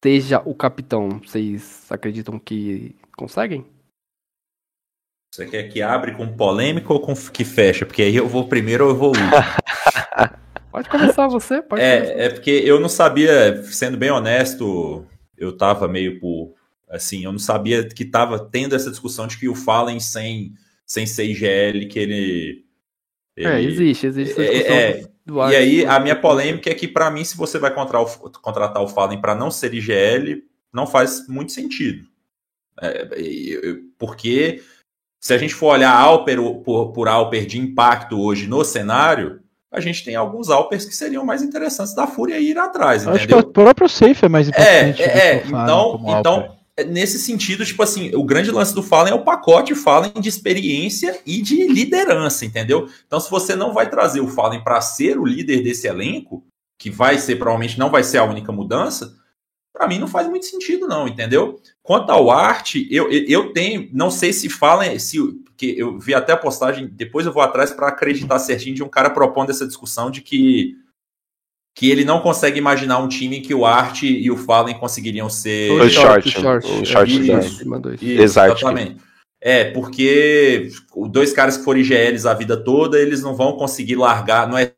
seja 0.00 0.40
o 0.44 0.54
capitão. 0.54 1.20
Vocês 1.26 1.90
acreditam 1.90 2.38
que 2.38 2.94
conseguem? 3.16 3.66
Você 5.34 5.44
quer 5.46 5.64
que 5.64 5.82
abre 5.82 6.14
com 6.14 6.36
polêmica 6.36 6.92
ou 6.92 7.00
com 7.00 7.14
que 7.16 7.44
fecha? 7.44 7.84
Porque 7.84 8.02
aí 8.02 8.14
eu 8.14 8.28
vou 8.28 8.46
primeiro 8.46 8.84
ou 8.84 8.90
eu 8.90 8.96
vou 8.96 9.08
último. 9.08 9.26
pode 10.70 10.88
começar 10.88 11.26
você, 11.26 11.60
pode 11.60 11.82
é, 11.82 11.96
começar. 11.96 12.20
É 12.20 12.28
porque 12.28 12.62
eu 12.64 12.78
não 12.78 12.88
sabia, 12.88 13.60
sendo 13.64 13.96
bem 13.96 14.12
honesto, 14.12 15.04
eu 15.36 15.56
tava 15.56 15.88
meio 15.88 16.20
por 16.20 16.54
Assim, 16.92 17.24
eu 17.24 17.32
não 17.32 17.38
sabia 17.38 17.88
que 17.88 18.02
estava 18.02 18.38
tendo 18.38 18.76
essa 18.76 18.90
discussão 18.90 19.26
de 19.26 19.38
que 19.38 19.48
o 19.48 19.54
Fallen 19.54 19.98
sem, 19.98 20.52
sem 20.84 21.06
CIGL, 21.06 21.88
que 21.88 21.98
ele. 21.98 22.66
ele 23.34 23.48
é, 23.48 23.62
existe, 23.62 24.06
existe 24.08 24.32
essa 24.32 24.72
é, 24.72 25.00
é 25.00 25.04
E 25.26 25.56
aí, 25.56 25.86
a 25.86 25.98
minha 25.98 26.14
polêmica 26.14 26.68
é 26.68 26.74
que, 26.74 26.86
para 26.86 27.10
mim, 27.10 27.24
se 27.24 27.34
você 27.34 27.58
vai 27.58 27.74
contratar 27.74 28.02
o, 28.02 28.30
contratar 28.30 28.82
o 28.82 28.88
Fallen 28.88 29.18
para 29.22 29.34
não 29.34 29.50
ser 29.50 29.72
IGL, 29.72 30.42
não 30.70 30.86
faz 30.86 31.26
muito 31.28 31.52
sentido. 31.52 32.06
É, 32.78 33.08
porque 33.98 34.62
se 35.18 35.32
a 35.32 35.38
gente 35.38 35.54
for 35.54 35.68
olhar 35.68 35.96
Alper 35.96 36.42
por, 36.62 36.92
por 36.92 37.08
Alper 37.08 37.46
de 37.46 37.58
impacto 37.58 38.20
hoje 38.20 38.46
no 38.46 38.62
cenário, 38.64 39.40
a 39.70 39.80
gente 39.80 40.04
tem 40.04 40.14
alguns 40.14 40.50
Alpers 40.50 40.84
que 40.84 40.94
seriam 40.94 41.24
mais 41.24 41.42
interessantes 41.42 41.94
da 41.94 42.06
Fúria 42.06 42.38
ir 42.38 42.58
atrás, 42.58 43.06
Acho 43.06 43.16
entendeu? 43.16 43.42
que 43.42 43.48
o 43.48 43.52
próprio 43.52 43.88
Safe 43.88 44.26
é 44.26 44.28
mais 44.28 44.48
importante. 44.48 45.02
É, 45.02 45.36
é, 45.36 45.46
então, 45.46 46.04
então 46.18 46.61
nesse 46.86 47.18
sentido, 47.18 47.64
tipo 47.64 47.82
assim, 47.82 48.14
o 48.14 48.24
grande 48.24 48.50
lance 48.50 48.74
do 48.74 48.82
Fallen 48.82 49.12
é 49.12 49.14
o 49.14 49.24
pacote 49.24 49.74
Fallen 49.74 50.12
de 50.18 50.28
experiência 50.28 51.20
e 51.26 51.42
de 51.42 51.66
liderança, 51.66 52.44
entendeu? 52.44 52.88
Então, 53.06 53.20
se 53.20 53.30
você 53.30 53.54
não 53.54 53.74
vai 53.74 53.90
trazer 53.90 54.20
o 54.20 54.28
Fallen 54.28 54.64
para 54.64 54.80
ser 54.80 55.18
o 55.18 55.26
líder 55.26 55.62
desse 55.62 55.86
elenco, 55.86 56.44
que 56.78 56.90
vai 56.90 57.18
ser, 57.18 57.36
provavelmente 57.36 57.78
não 57.78 57.90
vai 57.90 58.02
ser 58.02 58.18
a 58.18 58.24
única 58.24 58.50
mudança, 58.50 59.14
para 59.72 59.86
mim 59.86 59.98
não 59.98 60.08
faz 60.08 60.28
muito 60.28 60.46
sentido, 60.46 60.86
não, 60.88 61.06
entendeu? 61.06 61.60
Quanto 61.82 62.10
ao 62.10 62.30
arte, 62.30 62.86
eu, 62.90 63.10
eu 63.10 63.52
tenho, 63.52 63.88
não 63.92 64.10
sei 64.10 64.32
se 64.32 64.48
Fallen, 64.48 64.98
se 64.98 65.18
que 65.56 65.78
eu 65.78 65.98
vi 65.98 66.14
até 66.14 66.32
a 66.32 66.36
postagem, 66.36 66.88
depois 66.88 67.26
eu 67.26 67.32
vou 67.32 67.42
atrás 67.42 67.70
para 67.70 67.88
acreditar 67.88 68.38
certinho 68.38 68.74
de 68.74 68.82
um 68.82 68.88
cara 68.88 69.10
propondo 69.10 69.50
essa 69.50 69.66
discussão 69.66 70.10
de 70.10 70.20
que 70.20 70.76
que 71.74 71.90
ele 71.90 72.04
não 72.04 72.20
consegue 72.20 72.58
imaginar 72.58 72.98
um 72.98 73.08
time 73.08 73.40
que 73.40 73.54
o 73.54 73.64
Art 73.64 74.02
e 74.02 74.30
o 74.30 74.36
Fallen 74.36 74.78
conseguiriam 74.78 75.30
ser. 75.30 75.70
O 75.72 75.88
short, 75.88 76.30
short, 76.30 76.66
o 76.66 76.84
short, 76.84 77.10
isso, 77.10 77.62
isso, 78.00 78.22
exatamente. 78.22 79.00
É, 79.40 79.70
porque 79.72 80.70
dois 81.10 81.32
caras 81.32 81.56
que 81.56 81.64
forem 81.64 81.82
IGLs 81.82 82.28
a 82.28 82.34
vida 82.34 82.56
toda, 82.56 83.00
eles 83.00 83.22
não 83.22 83.34
vão 83.34 83.56
conseguir 83.56 83.96
largar, 83.96 84.48
não 84.48 84.56
é 84.56 84.72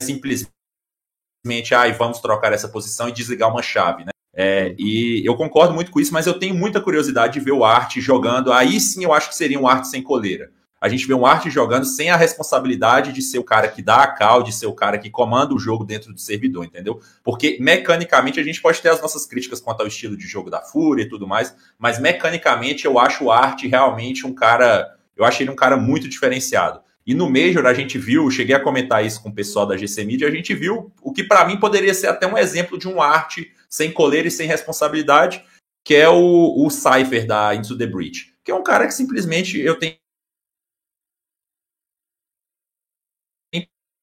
simplesmente, 0.00 1.74
ai, 1.74 1.92
vamos 1.92 2.20
trocar 2.20 2.52
essa 2.52 2.68
posição 2.68 3.08
e 3.08 3.12
desligar 3.12 3.50
uma 3.50 3.62
chave, 3.62 4.04
né? 4.04 4.12
É, 4.38 4.74
e 4.78 5.26
eu 5.26 5.34
concordo 5.34 5.74
muito 5.74 5.90
com 5.90 5.98
isso, 5.98 6.12
mas 6.12 6.26
eu 6.26 6.38
tenho 6.38 6.54
muita 6.54 6.80
curiosidade 6.80 7.34
de 7.34 7.40
ver 7.40 7.52
o 7.52 7.64
Art 7.64 7.96
jogando. 7.98 8.52
Aí 8.52 8.78
sim 8.78 9.02
eu 9.02 9.12
acho 9.12 9.30
que 9.30 9.36
seria 9.36 9.58
um 9.58 9.66
Art 9.66 9.84
sem 9.84 10.02
coleira 10.02 10.50
a 10.80 10.88
gente 10.88 11.06
vê 11.06 11.14
um 11.14 11.24
Arte 11.24 11.50
jogando 11.50 11.86
sem 11.86 12.10
a 12.10 12.16
responsabilidade 12.16 13.12
de 13.12 13.22
ser 13.22 13.38
o 13.38 13.44
cara 13.44 13.68
que 13.68 13.80
dá 13.80 14.02
a 14.02 14.06
cal, 14.06 14.42
de 14.42 14.52
ser 14.52 14.66
o 14.66 14.74
cara 14.74 14.98
que 14.98 15.10
comanda 15.10 15.54
o 15.54 15.58
jogo 15.58 15.84
dentro 15.84 16.12
do 16.12 16.20
servidor, 16.20 16.64
entendeu? 16.64 17.00
Porque 17.24 17.56
mecanicamente 17.60 18.38
a 18.38 18.42
gente 18.42 18.60
pode 18.60 18.80
ter 18.82 18.90
as 18.90 19.00
nossas 19.00 19.24
críticas 19.26 19.60
quanto 19.60 19.80
ao 19.80 19.86
estilo 19.86 20.16
de 20.16 20.26
jogo 20.26 20.50
da 20.50 20.60
Fúria 20.60 21.04
e 21.04 21.08
tudo 21.08 21.26
mais, 21.26 21.54
mas 21.78 21.98
mecanicamente 21.98 22.84
eu 22.84 22.98
acho 22.98 23.24
o 23.24 23.30
Arte 23.30 23.66
realmente 23.66 24.26
um 24.26 24.34
cara, 24.34 24.94
eu 25.16 25.24
acho 25.24 25.42
ele 25.42 25.50
um 25.50 25.56
cara 25.56 25.76
muito 25.76 26.08
diferenciado. 26.08 26.80
E 27.06 27.14
no 27.14 27.30
Major 27.30 27.64
a 27.66 27.72
gente 27.72 27.98
viu, 27.98 28.28
cheguei 28.30 28.54
a 28.54 28.60
comentar 28.60 29.04
isso 29.04 29.22
com 29.22 29.28
o 29.28 29.34
pessoal 29.34 29.64
da 29.64 29.76
GC 29.76 30.04
Media, 30.04 30.28
a 30.28 30.30
gente 30.30 30.52
viu 30.54 30.92
o 31.00 31.12
que 31.12 31.22
para 31.22 31.46
mim 31.46 31.56
poderia 31.56 31.94
ser 31.94 32.08
até 32.08 32.26
um 32.26 32.36
exemplo 32.36 32.76
de 32.76 32.88
um 32.88 33.00
arte 33.00 33.52
sem 33.68 33.92
coleira 33.92 34.26
e 34.26 34.30
sem 34.30 34.48
responsabilidade, 34.48 35.42
que 35.84 35.94
é 35.94 36.08
o, 36.08 36.66
o 36.66 36.68
Cypher 36.68 37.26
da 37.26 37.54
Into 37.54 37.78
the 37.78 37.86
Breach. 37.86 38.34
Que 38.44 38.50
é 38.50 38.54
um 38.54 38.62
cara 38.62 38.86
que 38.86 38.94
simplesmente 38.94 39.58
eu 39.58 39.78
tenho 39.78 39.94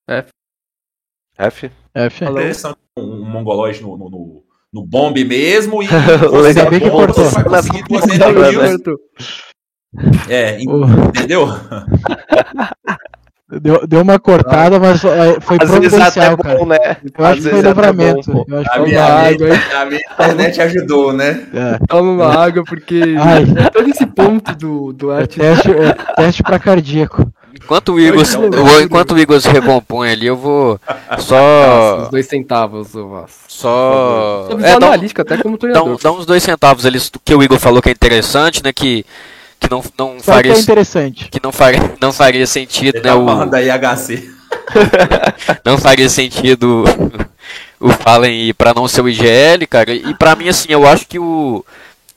F. 0.07 0.29
F? 1.37 1.71
F. 1.95 2.25
Interessante 2.25 2.77
um 2.97 3.25
mongolóide 3.25 3.81
no, 3.81 3.97
no, 3.97 4.09
no, 4.09 4.43
no 4.73 4.85
bombe 4.85 5.23
mesmo 5.25 5.81
e 5.81 5.87
Ainda 6.47 6.69
bem 6.69 6.79
que 6.79 6.89
cortou. 6.89 7.25
vai 7.29 7.43
conseguir 7.43 7.83
200 7.83 8.11
Ainda 8.21 8.49
kills. 8.49 8.83
É, 10.29 10.59
entendeu? 10.61 11.47
Deu, 13.61 13.85
deu 13.85 14.01
uma 14.01 14.17
cortada, 14.17 14.79
mas 14.79 15.03
é, 15.03 15.39
foi 15.39 15.57
Às 15.61 15.69
providencial, 15.69 16.37
cara. 16.37 16.57
bom, 16.57 16.65
né? 16.65 16.77
Eu 17.17 17.23
Às 17.25 17.31
acho 17.33 17.41
que 17.43 17.49
foi 17.49 17.59
até 17.59 17.67
livramento. 17.69 18.31
bom. 18.33 18.45
Eu 18.47 18.57
acho 18.59 18.63
que 18.71 18.75
A 18.75 18.79
foi 18.79 18.87
minha, 18.87 18.99
uma 19.05 19.09
água, 19.13 19.47
a 19.75 19.85
minha 19.85 20.01
internet 20.01 20.61
ajudou, 20.61 21.13
né? 21.13 21.47
é, 21.53 21.85
Toma 21.87 22.11
uma 22.13 22.33
água, 22.35 22.63
porque 22.63 23.15
Ai. 23.19 23.43
é 23.63 23.69
todo 23.69 23.87
esse 23.89 24.07
ponto 24.07 24.55
do, 24.55 24.91
do 24.93 25.11
é 25.11 25.17
arte. 25.21 25.39
teste, 25.39 25.69
é 25.69 25.93
teste 26.15 26.41
pra 26.41 26.57
cardíaco. 26.57 27.31
Enquanto 27.55 27.93
o 27.93 27.99
Igor, 27.99 28.23
Então, 28.23 28.81
enquanto 28.81 29.11
o 29.13 29.19
Igor 29.19 29.39
se 29.39 29.47
recompõe 29.49 30.09
ali, 30.11 30.25
eu 30.27 30.35
vou 30.35 30.79
só. 31.19 32.03
Os 32.03 32.09
dois 32.09 32.25
centavos, 32.25 32.95
ô 32.95 33.09
Vasco. 33.09 33.37
Só. 33.47 34.47
É, 34.51 34.55
visão 34.55 34.79
dá, 34.79 34.87
analítica, 34.87 35.21
até 35.21 35.37
como 35.37 35.55
dá, 35.55 35.61
treinador. 35.61 35.99
dá 36.01 36.11
uns 36.11 36.25
dois 36.25 36.41
centavos 36.43 36.85
ali 36.85 36.99
do 36.99 37.19
que 37.23 37.35
o 37.35 37.43
Igor 37.43 37.59
falou 37.59 37.81
que 37.81 37.89
é 37.89 37.91
interessante, 37.91 38.63
né? 38.63 38.73
Que, 38.73 39.05
que 39.59 39.69
não, 39.69 39.83
não, 39.97 40.07
Só 40.13 40.15
que 40.17 40.23
faria, 40.23 40.53
é 40.53 40.59
interessante. 40.59 41.29
que 41.29 41.39
não, 41.43 41.51
faria, 41.51 41.79
não 42.01 42.11
faria 42.11 42.47
sentido, 42.47 42.97
Ele 42.97 43.03
né? 43.03 43.11
tá 43.11 43.15
O, 43.15 43.45
da 43.45 43.61
IHC. 43.61 44.31
não 45.65 45.77
faria 45.77 46.09
sentido 46.09 46.83
o 47.79 47.89
Fallen 47.89 48.49
ir 48.49 48.53
pra 48.53 48.73
não 48.73 48.87
ser 48.87 49.01
o 49.01 49.09
IGL, 49.09 49.67
cara. 49.69 49.93
E 49.93 50.13
pra 50.15 50.35
mim, 50.35 50.47
assim, 50.47 50.67
eu 50.69 50.87
acho 50.87 51.07
que 51.07 51.19
o 51.19 51.63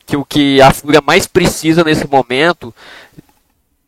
que, 0.07 0.17
o 0.17 0.25
que 0.25 0.61
a 0.63 0.71
Fúria 0.73 1.03
mais 1.05 1.27
precisa 1.27 1.83
nesse 1.83 2.07
momento, 2.07 2.73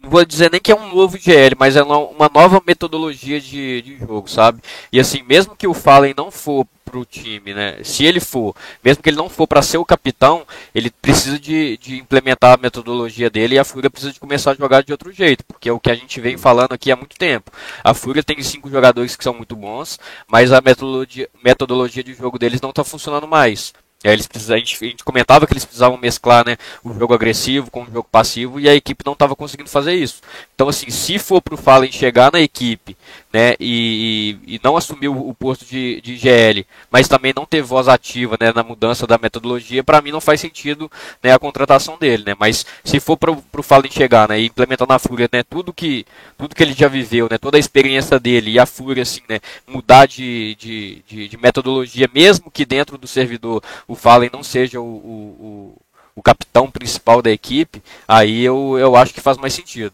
vou 0.09 0.25
dizer 0.25 0.51
nem 0.51 0.61
que 0.61 0.73
é 0.73 0.77
um 0.77 0.95
novo 0.95 1.17
IGL, 1.17 1.57
mas 1.59 1.77
é 1.77 1.83
uma, 1.83 1.99
uma 1.99 2.31
nova 2.33 2.63
metodologia 2.67 3.41
de, 3.41 3.83
de 3.83 3.99
jogo, 3.99 4.29
sabe? 4.29 4.61
E 4.93 4.99
assim, 4.99 5.23
mesmo 5.23 5.57
que 5.57 5.67
o 5.67 5.75
Fallen 5.75 6.15
não 6.17 6.31
for 6.31 6.67
pro 6.89 7.05
time, 7.05 7.53
né? 7.55 7.79
Se 7.85 8.05
ele 8.05 8.19
for, 8.19 8.55
mesmo 8.83 9.03
que 9.03 9.11
ele 9.11 9.17
não 9.17 9.29
for 9.29 9.47
para 9.47 9.63
ser 9.63 9.79
o 9.79 9.85
capitão, 9.85 10.47
ele 10.75 10.91
precisa 10.91 11.39
de, 11.39 11.77
de 11.77 11.99
implementar 11.99 12.55
a 12.55 12.61
metodologia 12.61 13.29
dele 13.29 13.55
e 13.55 13.59
a 13.59 13.65
Fúria 13.65 13.91
precisa 13.91 14.13
de 14.13 14.21
começar 14.21 14.53
a 14.53 14.55
jogar 14.55 14.83
de 14.83 14.93
outro 14.93 15.13
jeito, 15.13 15.45
porque 15.45 15.69
é 15.69 15.73
o 15.73 15.81
que 15.81 15.91
a 15.91 15.95
gente 15.95 16.21
vem 16.21 16.37
falando 16.37 16.73
aqui 16.73 16.91
há 16.91 16.97
muito 16.97 17.17
tempo. 17.17 17.51
A 17.85 17.93
Fúria 17.95 18.23
tem 18.23 18.43
cinco 18.43 18.71
jogadores 18.71 19.17
que 19.17 19.25
são 19.25 19.35
muito 19.35 19.55
bons, 19.55 19.99
mas 20.27 20.53
a 20.53 20.61
metodologia, 20.61 21.29
metodologia 21.45 22.03
de 22.03 22.15
jogo 22.15 22.39
deles 22.39 22.61
não 22.61 22.71
está 22.71 22.83
funcionando 22.83 23.29
mais. 23.29 23.73
É, 24.05 24.13
eles 24.13 24.29
precisam, 24.29 24.55
a, 24.55 24.59
gente, 24.61 24.85
a 24.85 24.89
gente 24.89 25.03
comentava 25.03 25.45
que 25.45 25.53
eles 25.53 25.65
precisavam 25.65 25.99
mesclar 25.99 26.47
né, 26.47 26.57
o 26.85 26.95
jogo 26.95 27.15
agressivo 27.15 27.69
com 27.69 27.83
o 27.83 27.87
jogo 27.87 28.07
passivo 28.11 28.61
e 28.61 28.69
a 28.69 28.75
equipe 28.75 29.05
não 29.05 29.13
estava 29.13 29.35
conseguindo 29.35 29.69
fazer 29.69 29.95
isso. 29.95 30.21
Então, 30.55 30.69
assim, 30.69 30.89
se 30.89 31.19
for 31.19 31.43
pro 31.43 31.57
Fallen 31.57 31.91
chegar 31.91 32.31
na 32.31 32.41
equipe 32.41 32.97
né, 33.33 33.55
e, 33.61 34.39
e, 34.47 34.61
não 34.63 34.77
assumir 34.77 35.09
o, 35.09 35.29
o 35.29 35.35
posto 35.35 35.65
de, 35.65 36.01
de 36.01 36.17
GL, 36.17 36.67
mas 36.91 37.09
também 37.09 37.33
não 37.35 37.45
ter 37.45 37.63
voz 37.63 37.89
ativa 37.89 38.37
né, 38.41 38.53
na 38.55 38.63
mudança 38.63 39.07
da 39.07 39.19
metodologia, 39.19 39.85
para 39.85 40.01
mim 40.01 40.11
não 40.11 40.21
faz 40.21 40.41
sentido 40.41 40.91
né, 41.23 41.33
a 41.33 41.39
contratação 41.39 41.99
dele. 41.99 42.25
Né, 42.27 42.35
mas 42.39 42.65
se 42.85 42.99
for 43.01 43.17
pro, 43.17 43.37
pro 43.37 43.63
Fallen 43.63 43.91
chegar 43.91 44.29
né, 44.29 44.41
e 44.41 44.47
implementar 44.47 44.89
na 44.89 44.99
Fúria 44.99 45.29
né, 45.33 45.43
tudo, 45.43 45.73
que, 45.73 46.07
tudo 46.37 46.55
que 46.55 46.63
ele 46.63 46.73
já 46.73 46.89
viveu, 46.89 47.29
né, 47.31 47.39
toda 47.39 47.57
a 47.57 47.61
experiência 47.61 48.19
dele 48.19 48.51
e 48.53 48.59
a 48.59 48.67
Fúria 48.67 49.03
assim, 49.03 49.21
né, 49.29 49.41
mudar 49.67 50.07
de, 50.07 50.55
de, 50.57 51.03
de, 51.07 51.29
de 51.29 51.37
metodologia, 51.37 52.09
mesmo 52.13 52.51
que 52.51 52.65
dentro 52.65 52.97
do 52.97 53.07
servidor 53.07 53.63
o 53.87 53.95
Fallen 53.95 54.31
não 54.33 54.43
seja 54.43 54.81
o, 54.81 54.85
o, 54.85 55.77
o, 55.77 55.83
o 56.17 56.23
capitão 56.23 56.71
principal 56.71 57.21
da 57.21 57.31
equipe, 57.31 57.83
aí 58.07 58.43
eu, 58.43 58.77
eu 58.79 58.97
acho 58.97 59.13
que 59.13 59.21
faz 59.21 59.37
mais 59.37 59.53
sentido. 59.53 59.93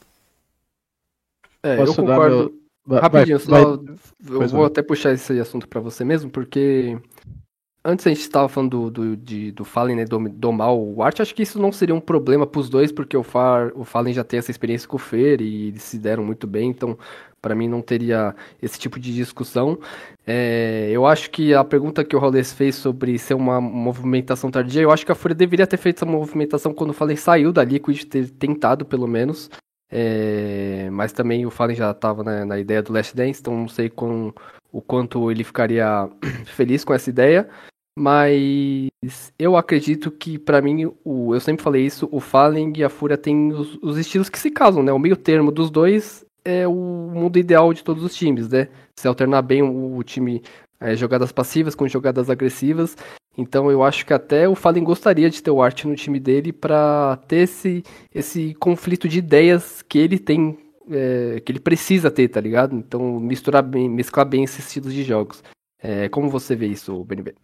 É, 1.63 1.81
eu 1.83 1.87
Posso 1.87 2.03
dar 2.03 2.17
concordo. 2.17 2.37
meu- 2.37 2.64
Vai- 2.87 3.01
Rapidinho, 3.01 3.39
vai- 3.39 3.63
só, 3.63 3.77
vai- 3.77 3.97
eu 4.37 4.49
vou 4.49 4.65
até 4.67 4.83
puxar 4.83 5.13
esse 5.13 5.39
assunto 5.41 5.67
pra 5.69 5.81
você 5.81 6.05
mesmo, 6.05 6.31
porque 6.31 6.99
antes 7.85 8.07
a 8.07 8.11
gente 8.11 8.21
estava 8.21 8.49
falando 8.49 8.91
do, 8.91 8.91
do, 8.91 9.17
de- 9.17 9.53
do 9.53 9.65
Fallen, 9.65 9.97
né, 9.97 10.05
dom- 10.05 10.29
domar 10.29 10.73
o 10.75 11.03
Art, 11.03 11.21
acho 11.21 11.35
que 11.35 11.43
isso 11.43 11.59
não 11.61 11.73
seria 11.73 11.95
um 11.95 12.01
problema 12.01 12.47
pros 12.47 12.69
dois, 12.69 12.93
porque 12.93 13.17
o, 13.17 13.23
Far, 13.23 13.73
o 13.75 13.85
Fallen 13.85 14.13
já 14.13 14.23
tem 14.25 14.39
essa 14.39 14.51
experiência 14.51 14.89
com 14.89 14.97
o 14.97 14.99
Fer 14.99 15.41
e 15.41 15.69
eles 15.69 15.83
se 15.83 15.99
deram 15.99 16.25
muito 16.25 16.47
bem, 16.47 16.71
então 16.71 16.99
pra 17.41 17.55
mim 17.55 17.69
não 17.69 17.83
teria 17.83 18.35
esse 18.63 18.79
tipo 18.79 18.99
de 18.99 19.15
discussão. 19.15 19.79
É, 20.27 20.89
eu 20.91 21.07
acho 21.07 21.31
que 21.31 21.53
a 21.53 21.63
pergunta 21.63 22.03
que 22.03 22.17
o 22.17 22.19
Rollins 22.19 22.53
fez 22.55 22.75
sobre 22.75 23.19
ser 23.19 23.35
uma 23.35 23.61
movimentação 23.61 24.51
tardia, 24.51 24.81
eu 24.81 24.91
acho 24.91 25.05
que 25.05 25.13
a 25.13 25.15
Fúria 25.15 25.35
deveria 25.35 25.67
ter 25.67 25.77
feito 25.77 25.97
essa 25.97 26.07
movimentação 26.07 26.73
quando 26.73 26.91
o 26.91 26.95
Fallen 26.95 27.17
saiu 27.17 27.53
da 27.53 27.63
Liquid, 27.63 28.05
ter 28.05 28.31
tentado 28.31 28.85
pelo 28.87 29.07
menos. 29.07 29.51
É, 29.97 30.91
mas 30.91 31.13
também 31.13 31.47
o 31.47 31.53
Fallen 31.53 31.77
já 31.77 31.93
estava 31.93 32.25
na, 32.25 32.45
na 32.45 32.59
ideia 32.59 32.83
do 32.83 32.93
Last 32.93 33.15
Dance, 33.15 33.41
então 33.41 33.57
não 33.57 33.69
sei 33.69 33.89
com, 33.89 34.33
o 34.73 34.83
quanto 34.83 35.31
ele 35.31 35.45
ficaria 35.45 36.11
feliz 36.47 36.83
com 36.83 36.93
essa 36.93 37.09
ideia. 37.09 37.49
Mas 37.97 38.91
eu 39.39 39.57
acredito 39.57 40.11
que, 40.11 40.37
pra 40.37 40.61
mim, 40.61 40.93
o, 41.05 41.33
eu 41.33 41.39
sempre 41.39 41.63
falei 41.63 41.87
isso, 41.87 42.09
o 42.11 42.19
Fallen 42.19 42.73
e 42.77 42.83
a 42.83 42.89
Fúria 42.89 43.17
têm 43.17 43.53
os, 43.53 43.79
os 43.81 43.97
estilos 43.97 44.29
que 44.29 44.37
se 44.37 44.51
casam, 44.51 44.83
né? 44.83 44.93
O 44.93 44.99
meio 44.99 45.17
termo 45.17 45.53
dos 45.53 45.71
dois 45.71 46.27
é 46.45 46.67
o 46.67 46.73
mundo 47.15 47.39
ideal 47.39 47.73
de 47.73 47.85
todos 47.85 48.03
os 48.03 48.17
times, 48.17 48.49
né? 48.49 48.69
Se 48.99 49.07
alternar 49.07 49.43
bem 49.43 49.63
o, 49.63 49.97
o 49.97 50.03
time 50.03 50.43
é, 50.81 50.97
jogadas 50.97 51.31
passivas 51.31 51.77
com 51.77 51.87
jogadas 51.87 52.29
agressivas. 52.29 52.97
Então 53.37 53.71
eu 53.71 53.83
acho 53.83 54.07
que 54.07 54.13
até 54.13 54.49
o 54.49 54.55
Fallen 54.55 54.85
gostaria 54.85 55.29
de 55.29 55.43
ter 55.43 55.51
o 55.51 55.63
Art 55.63 55.85
no 55.85 55.97
time 55.97 56.21
dele 56.21 56.53
pra 56.53 57.19
ter 57.27 57.39
esse, 57.39 57.83
esse 58.15 58.55
conflito 58.55 59.09
de 59.09 59.19
ideias 59.19 59.83
que 59.83 59.99
ele 59.99 60.19
tem, 60.19 60.57
é, 60.89 61.41
que 61.41 61.51
ele 61.51 61.61
precisa 61.61 62.11
ter, 62.11 62.29
tá 62.29 62.41
ligado? 62.41 62.77
Então 62.77 63.19
misturar 63.19 63.63
bem, 63.63 63.89
mesclar 63.89 64.27
bem 64.27 64.45
esses 64.45 64.65
estilos 64.65 64.93
de 64.93 65.03
jogos. 65.03 65.43
É, 65.83 66.09
como 66.09 66.31
você 66.31 66.55
vê 66.55 66.67
isso, 66.67 67.05
BNB? 67.05 67.35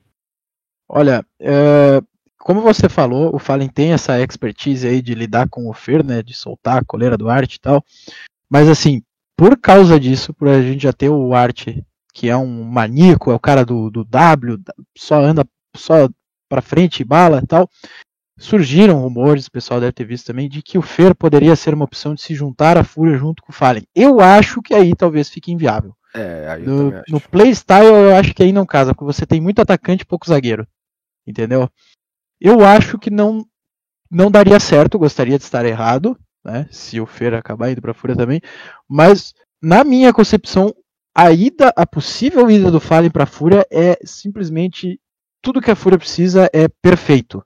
Olha, 0.88 1.24
é, 1.40 2.00
como 2.38 2.62
você 2.62 2.88
falou, 2.88 3.34
o 3.34 3.38
Fallen 3.38 3.68
tem 3.68 3.92
essa 3.92 4.20
expertise 4.20 4.86
aí 4.88 5.02
de 5.02 5.14
lidar 5.14 5.48
com 5.48 5.68
o 5.68 5.74
Fer, 5.74 6.04
né, 6.04 6.22
de 6.22 6.34
soltar 6.34 6.78
a 6.78 6.84
coleira 6.84 7.16
do 7.16 7.28
Art 7.28 7.54
e 7.54 7.60
tal. 7.60 7.84
Mas 8.48 8.68
assim, 8.68 9.02
por 9.36 9.58
causa 9.58 10.00
disso, 10.00 10.32
por 10.32 10.48
a 10.48 10.62
gente 10.62 10.82
já 10.82 10.92
ter 10.92 11.08
o 11.08 11.34
Art, 11.34 11.68
que 12.14 12.28
é 12.28 12.36
um 12.36 12.64
maníaco, 12.64 13.30
é 13.30 13.34
o 13.34 13.40
cara 13.40 13.64
do, 13.64 13.90
do 13.90 14.04
W, 14.04 14.58
só 14.96 15.20
anda 15.20 15.44
só 15.76 16.08
pra 16.48 16.62
frente, 16.62 17.04
bala 17.04 17.40
e 17.42 17.46
tal. 17.46 17.70
Surgiram 18.38 19.00
rumores, 19.00 19.46
o 19.46 19.50
pessoal 19.50 19.80
deve 19.80 19.92
ter 19.92 20.04
visto 20.04 20.26
também, 20.26 20.48
de 20.48 20.62
que 20.62 20.78
o 20.78 20.82
Fer 20.82 21.14
poderia 21.14 21.54
ser 21.54 21.74
uma 21.74 21.84
opção 21.84 22.14
de 22.14 22.22
se 22.22 22.34
juntar 22.34 22.78
à 22.78 22.84
Fúria 22.84 23.18
junto 23.18 23.42
com 23.42 23.52
o 23.52 23.54
Fallen. 23.54 23.84
Eu 23.94 24.18
acho 24.20 24.62
que 24.62 24.72
aí 24.72 24.94
talvez 24.96 25.28
fique 25.28 25.52
inviável. 25.52 25.94
É, 26.14 26.58
No, 26.58 26.90
no 27.08 27.20
playstyle 27.20 27.86
eu 27.86 28.16
acho 28.16 28.34
que 28.34 28.42
aí 28.42 28.52
não 28.52 28.64
casa, 28.64 28.94
porque 28.94 29.04
você 29.04 29.26
tem 29.26 29.40
muito 29.40 29.60
atacante 29.60 30.02
e 30.02 30.06
pouco 30.06 30.26
zagueiro. 30.26 30.66
Entendeu? 31.26 31.68
Eu 32.40 32.64
acho 32.64 32.98
que 32.98 33.10
não 33.10 33.44
não 34.10 34.30
daria 34.30 34.58
certo, 34.58 34.98
gostaria 34.98 35.38
de 35.38 35.44
estar 35.44 35.64
errado, 35.64 36.18
né? 36.44 36.66
Se 36.70 37.00
o 37.00 37.06
Fer 37.06 37.34
acabar 37.34 37.70
indo 37.70 37.80
pra 37.80 37.94
Fúria 37.94 38.16
também. 38.16 38.40
Mas, 38.88 39.32
na 39.62 39.84
minha 39.84 40.12
concepção, 40.12 40.74
a 41.14 41.30
ida, 41.30 41.72
a 41.76 41.86
possível 41.86 42.50
ida 42.50 42.70
do 42.70 42.80
Fallen 42.80 43.10
pra 43.10 43.26
Fúria 43.26 43.64
é 43.70 43.96
simplesmente 44.04 44.98
tudo 45.42 45.60
que 45.60 45.70
a 45.70 45.76
Fúria 45.76 45.98
precisa 45.98 46.48
é 46.52 46.68
perfeito. 46.68 47.44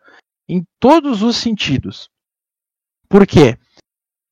Em 0.49 0.65
todos 0.79 1.23
os 1.23 1.37
sentidos. 1.37 2.09
Por 3.09 3.27
quê? 3.27 3.57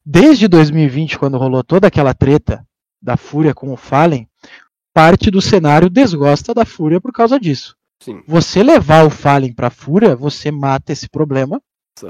Desde 0.04 0.48
2020, 0.48 1.18
quando 1.18 1.38
rolou 1.38 1.62
toda 1.62 1.86
aquela 1.86 2.12
treta 2.12 2.66
da 3.00 3.16
Fúria 3.16 3.54
com 3.54 3.72
o 3.72 3.76
Fallen, 3.76 4.28
parte 4.92 5.30
do 5.30 5.40
cenário 5.40 5.88
desgosta 5.88 6.52
da 6.52 6.64
Fúria 6.64 7.00
por 7.00 7.12
causa 7.12 7.38
disso. 7.38 7.76
Sim, 8.02 8.22
Você 8.26 8.62
levar 8.62 9.06
o 9.06 9.10
Fallen 9.10 9.52
pra 9.52 9.70
Fúria, 9.70 10.16
você 10.16 10.50
mata 10.50 10.92
esse 10.92 11.08
problema, 11.08 11.62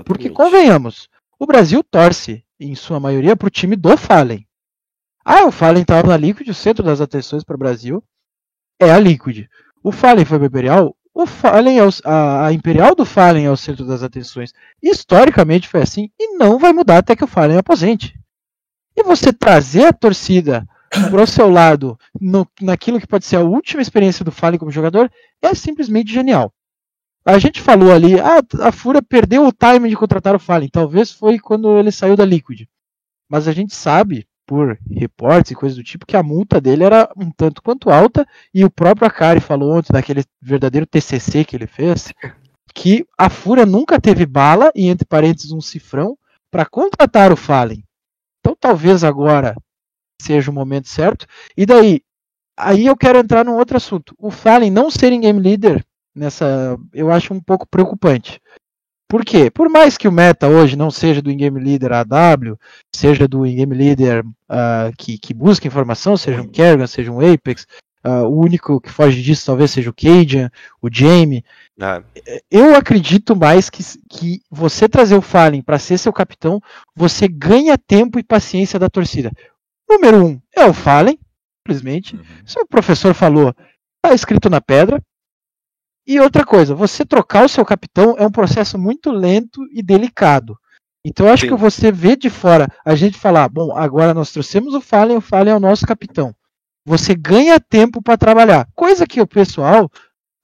porque 0.04 0.28
exatamente. 0.28 0.30
convenhamos, 0.30 1.08
o 1.38 1.46
Brasil 1.46 1.84
torce, 1.84 2.42
em 2.58 2.74
sua 2.74 2.98
maioria, 2.98 3.36
pro 3.36 3.50
time 3.50 3.76
do 3.76 3.96
Fallen. 3.96 4.46
Ah, 5.24 5.44
o 5.44 5.52
Fallen 5.52 5.82
estava 5.82 6.08
na 6.08 6.16
Liquid, 6.16 6.48
o 6.48 6.54
centro 6.54 6.82
das 6.82 7.00
atenções 7.00 7.44
para 7.44 7.54
o 7.56 7.58
Brasil 7.58 8.02
é 8.80 8.90
a 8.90 8.98
Liquid. 8.98 9.46
O 9.82 9.92
Fallen 9.92 10.24
foi 10.24 10.38
para 10.38 10.46
Imperial, 10.46 10.96
o 11.14 11.26
Fallen 11.26 11.78
é 11.78 11.84
o, 11.84 11.90
a, 12.04 12.46
a 12.46 12.52
Imperial 12.52 12.94
do 12.94 13.04
Fallen 13.04 13.44
é 13.44 13.50
o 13.50 13.56
centro 13.56 13.84
das 13.84 14.02
atenções. 14.02 14.52
Historicamente 14.82 15.68
foi 15.68 15.82
assim 15.82 16.10
e 16.18 16.36
não 16.36 16.58
vai 16.58 16.72
mudar 16.72 16.98
até 16.98 17.14
que 17.14 17.24
o 17.24 17.28
Fallen 17.28 17.58
aposente. 17.58 18.18
E 18.96 19.02
você 19.02 19.32
trazer 19.32 19.86
a 19.86 19.92
torcida 19.92 20.66
pro 21.10 21.26
seu 21.26 21.50
lado 21.50 21.98
no, 22.20 22.46
naquilo 22.60 23.00
que 23.00 23.06
pode 23.06 23.24
ser 23.24 23.36
a 23.36 23.40
última 23.40 23.82
experiência 23.82 24.24
do 24.24 24.32
Fallen 24.32 24.58
como 24.58 24.70
jogador 24.70 25.10
é 25.40 25.54
simplesmente 25.54 26.12
genial. 26.12 26.52
A 27.24 27.38
gente 27.38 27.60
falou 27.60 27.92
ali, 27.92 28.18
ah, 28.18 28.42
a 28.66 28.72
Fúria 28.72 29.00
perdeu 29.00 29.46
o 29.46 29.52
time 29.52 29.88
de 29.88 29.96
contratar 29.96 30.34
o 30.34 30.40
Fallen. 30.40 30.68
Talvez 30.68 31.12
foi 31.12 31.38
quando 31.38 31.78
ele 31.78 31.92
saiu 31.92 32.16
da 32.16 32.24
Liquid. 32.24 32.66
Mas 33.28 33.46
a 33.46 33.52
gente 33.52 33.74
sabe, 33.74 34.26
por 34.52 34.78
reportes 34.90 35.50
e 35.50 35.54
coisas 35.54 35.78
do 35.78 35.82
tipo, 35.82 36.04
que 36.04 36.14
a 36.14 36.22
multa 36.22 36.60
dele 36.60 36.84
era 36.84 37.10
um 37.16 37.30
tanto 37.30 37.62
quanto 37.62 37.88
alta. 37.88 38.26
E 38.52 38.66
o 38.66 38.70
próprio 38.70 39.06
Akari 39.06 39.40
falou 39.40 39.78
ontem, 39.78 39.94
naquele 39.94 40.24
verdadeiro 40.42 40.86
TCC 40.86 41.42
que 41.42 41.56
ele 41.56 41.66
fez, 41.66 42.12
que 42.74 43.06
a 43.16 43.30
Fúria 43.30 43.64
nunca 43.64 43.98
teve 43.98 44.26
bala, 44.26 44.70
e 44.74 44.88
entre 44.88 45.06
parênteses 45.06 45.52
um 45.52 45.60
cifrão, 45.62 46.18
para 46.50 46.66
contratar 46.66 47.32
o 47.32 47.36
Fallen. 47.36 47.82
Então 48.40 48.54
talvez 48.60 49.02
agora 49.02 49.56
seja 50.20 50.50
o 50.50 50.54
momento 50.54 50.86
certo. 50.86 51.24
E 51.56 51.64
daí, 51.64 52.02
aí 52.54 52.84
eu 52.84 52.94
quero 52.94 53.16
entrar 53.16 53.46
num 53.46 53.56
outro 53.56 53.78
assunto. 53.78 54.14
O 54.18 54.30
Fallen 54.30 54.70
não 54.70 54.90
ser 54.90 55.14
em 55.14 55.20
game 55.22 55.40
leader 55.40 55.82
nessa, 56.14 56.76
eu 56.92 57.10
acho 57.10 57.32
um 57.32 57.40
pouco 57.40 57.66
preocupante. 57.66 58.38
Por 59.12 59.26
quê? 59.26 59.50
Por 59.50 59.68
mais 59.68 59.98
que 59.98 60.08
o 60.08 60.12
meta 60.12 60.48
hoje 60.48 60.74
não 60.74 60.90
seja 60.90 61.20
do 61.20 61.30
in-game 61.30 61.60
leader 61.60 61.92
AW, 61.92 62.58
seja 62.96 63.28
do 63.28 63.44
in-game 63.44 63.74
leader 63.74 64.24
uh, 64.24 64.90
que, 64.96 65.18
que, 65.18 65.34
busca 65.34 65.68
informação, 65.68 66.16
seja 66.16 66.40
um 66.40 66.48
Kerrigan, 66.48 66.86
seja 66.86 67.12
um 67.12 67.18
Apex, 67.20 67.66
uh, 68.06 68.26
o 68.26 68.40
único 68.40 68.80
que 68.80 68.88
foge 68.88 69.20
disso 69.20 69.44
talvez 69.44 69.70
seja 69.70 69.90
o 69.90 69.92
Cajun, 69.92 70.48
o 70.80 70.88
Jamie. 70.90 71.44
Ah. 71.78 72.02
Eu 72.50 72.74
acredito 72.74 73.36
mais 73.36 73.68
que, 73.68 73.82
que 74.08 74.40
você 74.50 74.88
trazer 74.88 75.14
o 75.14 75.20
Fallen 75.20 75.60
para 75.60 75.78
ser 75.78 75.98
seu 75.98 76.10
capitão, 76.10 76.58
você 76.96 77.28
ganha 77.28 77.76
tempo 77.76 78.18
e 78.18 78.22
paciência 78.22 78.78
da 78.78 78.88
torcida. 78.88 79.30
Número 79.86 80.24
um 80.24 80.40
é 80.56 80.64
o 80.64 80.72
Fallen, 80.72 81.18
simplesmente. 81.58 82.16
Uhum. 82.16 82.22
Se 82.46 82.58
o 82.58 82.66
professor 82.66 83.12
falou, 83.12 83.54
está 84.02 84.14
escrito 84.14 84.48
na 84.48 84.62
pedra. 84.62 85.02
E 86.06 86.18
outra 86.20 86.44
coisa, 86.44 86.74
você 86.74 87.04
trocar 87.04 87.44
o 87.44 87.48
seu 87.48 87.64
capitão 87.64 88.16
é 88.18 88.26
um 88.26 88.30
processo 88.30 88.78
muito 88.78 89.10
lento 89.10 89.60
e 89.72 89.82
delicado. 89.82 90.56
Então 91.04 91.26
eu 91.26 91.32
acho 91.32 91.42
Sim. 91.42 91.48
que 91.48 91.60
você 91.60 91.90
vê 91.90 92.16
de 92.16 92.30
fora 92.30 92.68
a 92.84 92.94
gente 92.94 93.18
falar, 93.18 93.48
bom, 93.48 93.76
agora 93.76 94.14
nós 94.14 94.32
trouxemos 94.32 94.74
o 94.74 94.80
Fallen, 94.80 95.16
o 95.16 95.20
Fallen 95.20 95.52
é 95.52 95.56
o 95.56 95.60
nosso 95.60 95.86
capitão. 95.86 96.34
Você 96.86 97.14
ganha 97.14 97.60
tempo 97.60 98.02
para 98.02 98.18
trabalhar, 98.18 98.68
coisa 98.74 99.06
que 99.06 99.20
o 99.20 99.26
pessoal 99.26 99.90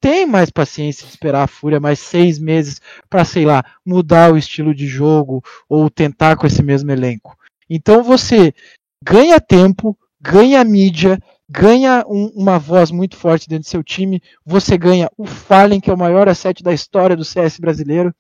tem 0.01 0.27
mais 0.27 0.51
paciência 0.51 1.05
de 1.05 1.11
esperar 1.11 1.43
a 1.43 1.49
Fúria 1.49 1.81
mais 1.81 1.99
seis 1.99 2.39
meses 2.39 2.81
para, 3.11 3.25
sei 3.25 3.45
lá, 3.45 3.65
mudar 3.85 4.33
o 4.33 4.39
estilo 4.39 4.75
de 4.75 4.87
jogo 4.87 5.43
ou 5.69 5.91
tentar 5.91 6.37
com 6.37 6.47
esse 6.47 6.63
mesmo 6.63 6.91
elenco. 6.91 7.37
Então 7.69 8.03
você 8.03 8.55
ganha 9.03 9.41
tempo, 9.41 9.99
ganha 10.21 10.63
mídia, 10.65 11.21
ganha 11.49 12.05
um, 12.07 12.27
uma 12.35 12.59
voz 12.59 12.91
muito 12.91 13.17
forte 13.17 13.49
dentro 13.49 13.65
do 13.65 13.71
seu 13.71 13.83
time, 13.83 14.23
você 14.45 14.77
ganha 14.77 15.11
o 15.17 15.27
Fallen, 15.27 15.81
que 15.81 15.91
é 15.91 15.95
o 15.95 15.99
maior 15.99 16.29
asset 16.29 16.63
da 16.63 16.73
história 16.73 17.17
do 17.17 17.25
CS 17.25 17.59
brasileiro, 17.59 18.15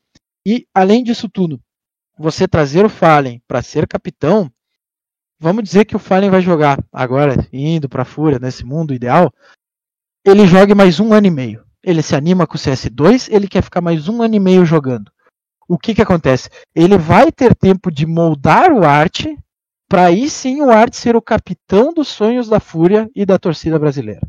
e 0.46 0.66
além 0.74 1.04
disso 1.04 1.28
tudo, 1.28 1.60
você 2.18 2.48
trazer 2.48 2.84
o 2.84 2.88
Fallen 2.88 3.42
para 3.46 3.62
ser 3.62 3.86
capitão, 3.86 4.50
vamos 5.38 5.62
dizer 5.62 5.84
que 5.84 5.94
o 5.94 5.98
Fallen 5.98 6.30
vai 6.30 6.40
jogar 6.40 6.82
agora, 6.92 7.46
indo 7.52 7.88
para 7.88 8.02
a 8.02 8.06
Fúria, 8.06 8.38
nesse 8.38 8.64
mundo 8.64 8.94
ideal, 8.94 9.32
ele 10.24 10.46
jogue 10.46 10.74
mais 10.74 10.98
um 10.98 11.12
ano 11.12 11.26
e 11.26 11.30
meio. 11.30 11.64
Ele 11.82 12.02
se 12.02 12.16
anima 12.16 12.46
com 12.46 12.56
o 12.56 12.58
CS2, 12.58 13.32
ele 13.32 13.46
quer 13.46 13.62
ficar 13.62 13.80
mais 13.80 14.08
um 14.08 14.20
ano 14.20 14.34
e 14.34 14.40
meio 14.40 14.64
jogando. 14.64 15.10
O 15.68 15.78
que 15.78 15.94
que 15.94 16.02
acontece? 16.02 16.48
Ele 16.74 16.96
vai 16.96 17.30
ter 17.30 17.54
tempo 17.54 17.90
de 17.90 18.06
moldar 18.06 18.72
o 18.72 18.84
arte 18.84 19.38
para 19.88 20.06
aí 20.06 20.28
sim 20.28 20.60
o 20.60 20.70
Art 20.70 20.92
ser 20.94 21.16
o 21.16 21.22
capitão 21.22 21.92
dos 21.92 22.08
sonhos 22.08 22.48
da 22.48 22.60
Fúria 22.60 23.08
e 23.14 23.24
da 23.24 23.38
torcida 23.38 23.78
brasileira. 23.78 24.26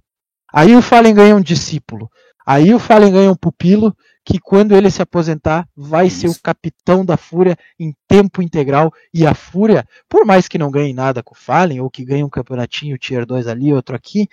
Aí 0.51 0.75
o 0.75 0.81
Fallen 0.81 1.13
ganha 1.13 1.35
um 1.35 1.41
discípulo. 1.41 2.09
Aí 2.45 2.73
o 2.73 2.79
Fallen 2.79 3.11
ganha 3.11 3.31
um 3.31 3.35
pupilo 3.35 3.95
que 4.25 4.39
quando 4.39 4.75
ele 4.75 4.89
se 4.89 5.01
aposentar 5.01 5.67
vai 5.75 6.07
Isso. 6.07 6.21
ser 6.21 6.27
o 6.29 6.41
capitão 6.41 7.05
da 7.05 7.17
Fúria 7.17 7.57
em 7.79 7.93
tempo 8.07 8.41
integral 8.41 8.91
e 9.13 9.25
a 9.25 9.33
Fúria, 9.33 9.85
por 10.07 10.25
mais 10.25 10.47
que 10.47 10.57
não 10.57 10.71
ganhe 10.71 10.93
nada 10.93 11.21
com 11.21 11.35
o 11.35 11.37
Fallen 11.37 11.81
ou 11.81 11.89
que 11.89 12.05
ganhe 12.05 12.23
um 12.23 12.29
campeonatinho 12.29 12.97
tier 12.97 13.25
2 13.25 13.47
ali, 13.47 13.73
outro 13.73 13.95
aqui, 13.95 14.27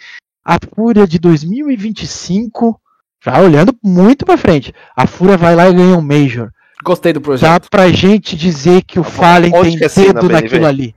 a 0.44 0.58
Fúria 0.74 1.06
de 1.06 1.18
2025, 1.18 2.80
já 3.24 3.40
olhando 3.40 3.76
muito 3.82 4.24
para 4.24 4.38
frente, 4.38 4.72
a 4.94 5.06
Fúria 5.06 5.36
vai 5.36 5.56
lá 5.56 5.68
e 5.68 5.74
ganha 5.74 5.96
um 5.96 6.02
Major. 6.02 6.50
Gostei 6.84 7.12
do 7.12 7.20
projeto. 7.20 7.50
Dá 7.50 7.68
pra 7.68 7.90
gente 7.90 8.36
dizer 8.36 8.82
que 8.82 9.00
o 9.00 9.04
Fallen 9.04 9.50
tem 9.50 9.78
dedo 9.78 10.28
naquilo 10.28 10.66
ali. 10.66 10.94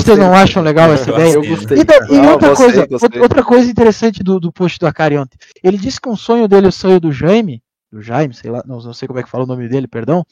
Vocês 0.00 0.18
não 0.18 0.34
acham 0.34 0.62
legal 0.62 0.92
essa 0.92 1.10
ideia? 1.10 1.34
Eu 1.34 1.46
gostei. 1.46 1.78
E, 1.78 1.84
da, 1.84 1.94
e 2.10 2.18
ah, 2.18 2.32
outra, 2.32 2.48
gostei, 2.48 2.66
coisa, 2.66 2.86
gostei. 2.86 3.20
outra 3.20 3.42
coisa 3.42 3.70
interessante 3.70 4.22
do, 4.22 4.40
do 4.40 4.52
post 4.52 4.78
do 4.78 4.86
Akari 4.86 5.16
ontem. 5.16 5.38
Ele 5.62 5.78
disse 5.78 6.00
que 6.00 6.08
um 6.08 6.16
sonho 6.16 6.48
dele, 6.48 6.66
o 6.66 6.72
sonho 6.72 6.98
do 6.98 7.12
Jaime, 7.12 7.62
do 7.92 8.02
Jaime, 8.02 8.34
sei 8.34 8.50
lá, 8.50 8.62
não, 8.66 8.78
não 8.80 8.92
sei 8.92 9.06
como 9.06 9.20
é 9.20 9.22
que 9.22 9.30
fala 9.30 9.44
o 9.44 9.46
nome 9.46 9.68
dele, 9.68 9.86
perdão, 9.86 10.24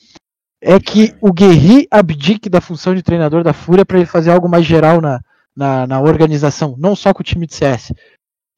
é 0.60 0.78
que 0.78 1.14
o 1.20 1.32
Guerri 1.32 1.86
abdique 1.90 2.48
da 2.48 2.60
função 2.60 2.94
de 2.94 3.02
treinador 3.02 3.42
da 3.42 3.52
Fúria 3.52 3.84
para 3.84 3.98
ele 3.98 4.06
fazer 4.06 4.30
algo 4.30 4.48
mais 4.48 4.64
geral 4.64 5.00
na, 5.00 5.20
na, 5.56 5.86
na, 5.86 6.00
organização, 6.00 6.76
não 6.78 6.94
só 6.94 7.12
com 7.12 7.20
o 7.20 7.24
time 7.24 7.46
de 7.46 7.54
CS. 7.54 7.92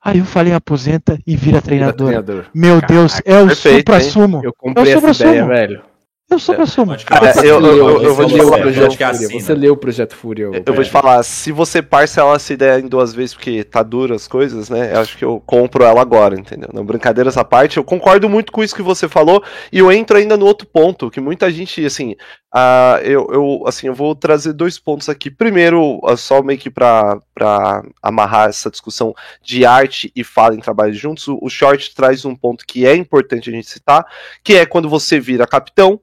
Aí 0.02 0.18
eu 0.18 0.24
falei 0.24 0.52
aposenta 0.52 1.18
e 1.26 1.34
vira 1.34 1.62
treinador. 1.62 2.08
Vira 2.08 2.22
treinador. 2.22 2.50
Meu 2.54 2.80
Caraca, 2.80 2.94
Deus, 2.94 3.22
é 3.24 3.40
o 3.40 3.54
supra-sumo. 3.54 4.42
Eu 4.44 4.52
comprei 4.52 4.92
é 4.92 4.98
o 4.98 5.06
essa 5.06 5.24
ideia, 5.26 5.46
velho. 5.46 5.93
Eu 6.30 6.38
sou 6.38 6.54
pessoa. 6.56 6.96
É, 6.96 7.46
eu, 7.46 7.60
eu, 7.60 8.02
eu, 8.02 8.14
vou 8.14 8.26
te 8.26 8.36
falar. 8.36 8.58
Projeto 8.58 8.96
Fúria. 8.96 9.40
Você 9.40 9.54
leu 9.54 9.72
o 9.74 9.76
Projeto 9.76 10.16
Fúria. 10.16 10.44
Eu, 10.66 10.74
vou 10.74 10.82
te 10.82 10.90
falar, 10.90 11.22
se 11.22 11.52
você 11.52 11.82
parcela 11.82 12.34
essa 12.34 12.52
ideia 12.52 12.80
em 12.80 12.88
duas 12.88 13.14
vezes, 13.14 13.34
porque 13.34 13.62
tá 13.62 13.82
dura 13.82 14.16
as 14.16 14.26
coisas, 14.26 14.68
né? 14.70 14.94
Eu 14.94 15.00
acho 15.00 15.16
que 15.18 15.24
eu 15.24 15.40
compro 15.44 15.84
ela 15.84 16.00
agora, 16.00 16.34
entendeu? 16.34 16.70
Não, 16.72 16.84
brincadeira 16.84 17.28
essa 17.28 17.44
parte. 17.44 17.76
Eu 17.76 17.84
concordo 17.84 18.28
muito 18.28 18.50
com 18.50 18.64
isso 18.64 18.74
que 18.74 18.82
você 18.82 19.08
falou. 19.08 19.44
E 19.70 19.78
eu 19.78 19.92
entro 19.92 20.16
ainda 20.16 20.36
no 20.36 20.46
outro 20.46 20.66
ponto, 20.66 21.10
que 21.10 21.20
muita 21.20 21.50
gente, 21.52 21.84
assim, 21.84 22.16
uh, 22.54 22.98
eu, 23.02 23.28
eu, 23.30 23.62
assim, 23.66 23.86
eu 23.86 23.94
vou 23.94 24.14
trazer 24.16 24.54
dois 24.54 24.78
pontos 24.78 25.08
aqui. 25.08 25.30
Primeiro, 25.30 26.00
só 26.16 26.42
meio 26.42 26.58
que 26.58 26.70
pra, 26.70 27.18
pra 27.34 27.82
amarrar 28.02 28.48
essa 28.48 28.70
discussão 28.70 29.14
de 29.42 29.64
arte 29.64 30.10
e 30.16 30.24
fala 30.24 30.54
em 30.54 30.60
trabalho 30.60 30.94
juntos, 30.94 31.28
o, 31.28 31.38
o 31.40 31.50
Short 31.50 31.94
traz 31.94 32.24
um 32.24 32.34
ponto 32.34 32.66
que 32.66 32.86
é 32.86 32.96
importante 32.96 33.50
a 33.50 33.52
gente 33.52 33.70
citar, 33.70 34.04
que 34.42 34.54
é 34.54 34.66
quando 34.66 34.88
você 34.88 35.20
vira 35.20 35.46
capitão, 35.46 36.00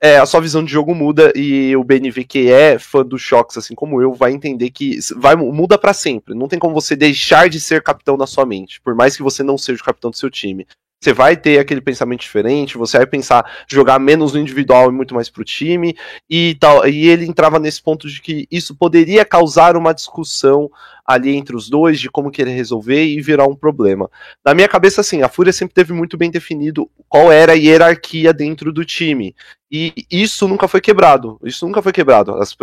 é, 0.00 0.18
a 0.18 0.26
sua 0.26 0.40
visão 0.40 0.64
de 0.64 0.72
jogo 0.72 0.94
muda 0.94 1.32
e 1.34 1.74
o 1.76 1.84
BNV 1.84 2.24
que 2.24 2.50
é 2.50 2.78
fã 2.78 3.04
dos 3.04 3.22
choques, 3.22 3.56
assim 3.56 3.74
como 3.74 4.00
eu, 4.00 4.12
vai 4.12 4.32
entender 4.32 4.70
que 4.70 4.98
vai 5.16 5.34
muda 5.36 5.78
para 5.78 5.92
sempre. 5.92 6.34
Não 6.34 6.48
tem 6.48 6.58
como 6.58 6.74
você 6.74 6.94
deixar 6.94 7.48
de 7.48 7.60
ser 7.60 7.82
capitão 7.82 8.16
na 8.16 8.26
sua 8.26 8.46
mente, 8.46 8.80
por 8.80 8.94
mais 8.94 9.16
que 9.16 9.22
você 9.22 9.42
não 9.42 9.58
seja 9.58 9.80
o 9.80 9.84
capitão 9.84 10.10
do 10.10 10.16
seu 10.16 10.30
time. 10.30 10.66
Você 11.04 11.12
vai 11.12 11.36
ter 11.36 11.58
aquele 11.58 11.82
pensamento 11.82 12.20
diferente, 12.20 12.78
você 12.78 12.96
vai 12.96 13.06
pensar 13.06 13.44
jogar 13.68 13.98
menos 13.98 14.32
no 14.32 14.40
individual 14.40 14.88
e 14.88 14.92
muito 14.92 15.14
mais 15.14 15.28
pro 15.28 15.44
time 15.44 15.94
e 16.30 16.56
tal. 16.58 16.88
E 16.88 17.08
ele 17.08 17.26
entrava 17.26 17.58
nesse 17.58 17.82
ponto 17.82 18.08
de 18.08 18.22
que 18.22 18.48
isso 18.50 18.74
poderia 18.74 19.22
causar 19.22 19.76
uma 19.76 19.92
discussão 19.92 20.70
ali 21.04 21.34
entre 21.34 21.54
os 21.54 21.68
dois 21.68 22.00
de 22.00 22.10
como 22.10 22.30
querer 22.30 22.52
resolver 22.52 23.04
e 23.04 23.20
virar 23.20 23.46
um 23.46 23.54
problema. 23.54 24.10
Na 24.44 24.54
minha 24.54 24.68
cabeça, 24.68 25.00
assim, 25.00 25.22
a 25.22 25.28
Fúria 25.28 25.52
sempre 25.52 25.74
teve 25.74 25.92
muito 25.92 26.16
bem 26.16 26.30
definido 26.30 26.90
qual 27.08 27.30
era 27.30 27.52
a 27.52 27.56
hierarquia 27.56 28.32
dentro 28.32 28.72
do 28.72 28.84
time. 28.84 29.34
E 29.70 29.92
isso 30.08 30.46
nunca 30.46 30.68
foi 30.68 30.80
quebrado. 30.80 31.36
Isso 31.42 31.66
nunca 31.66 31.82
foi 31.82 31.92
quebrado. 31.92 32.36
As, 32.36 32.56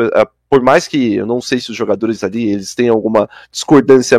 por 0.49 0.61
mais 0.61 0.87
que 0.87 1.15
eu 1.15 1.25
não 1.25 1.41
sei 1.41 1.59
se 1.59 1.69
os 1.69 1.75
jogadores 1.75 2.23
ali 2.23 2.49
eles 2.49 2.73
têm 2.73 2.87
alguma 2.87 3.29
discordância 3.51 4.17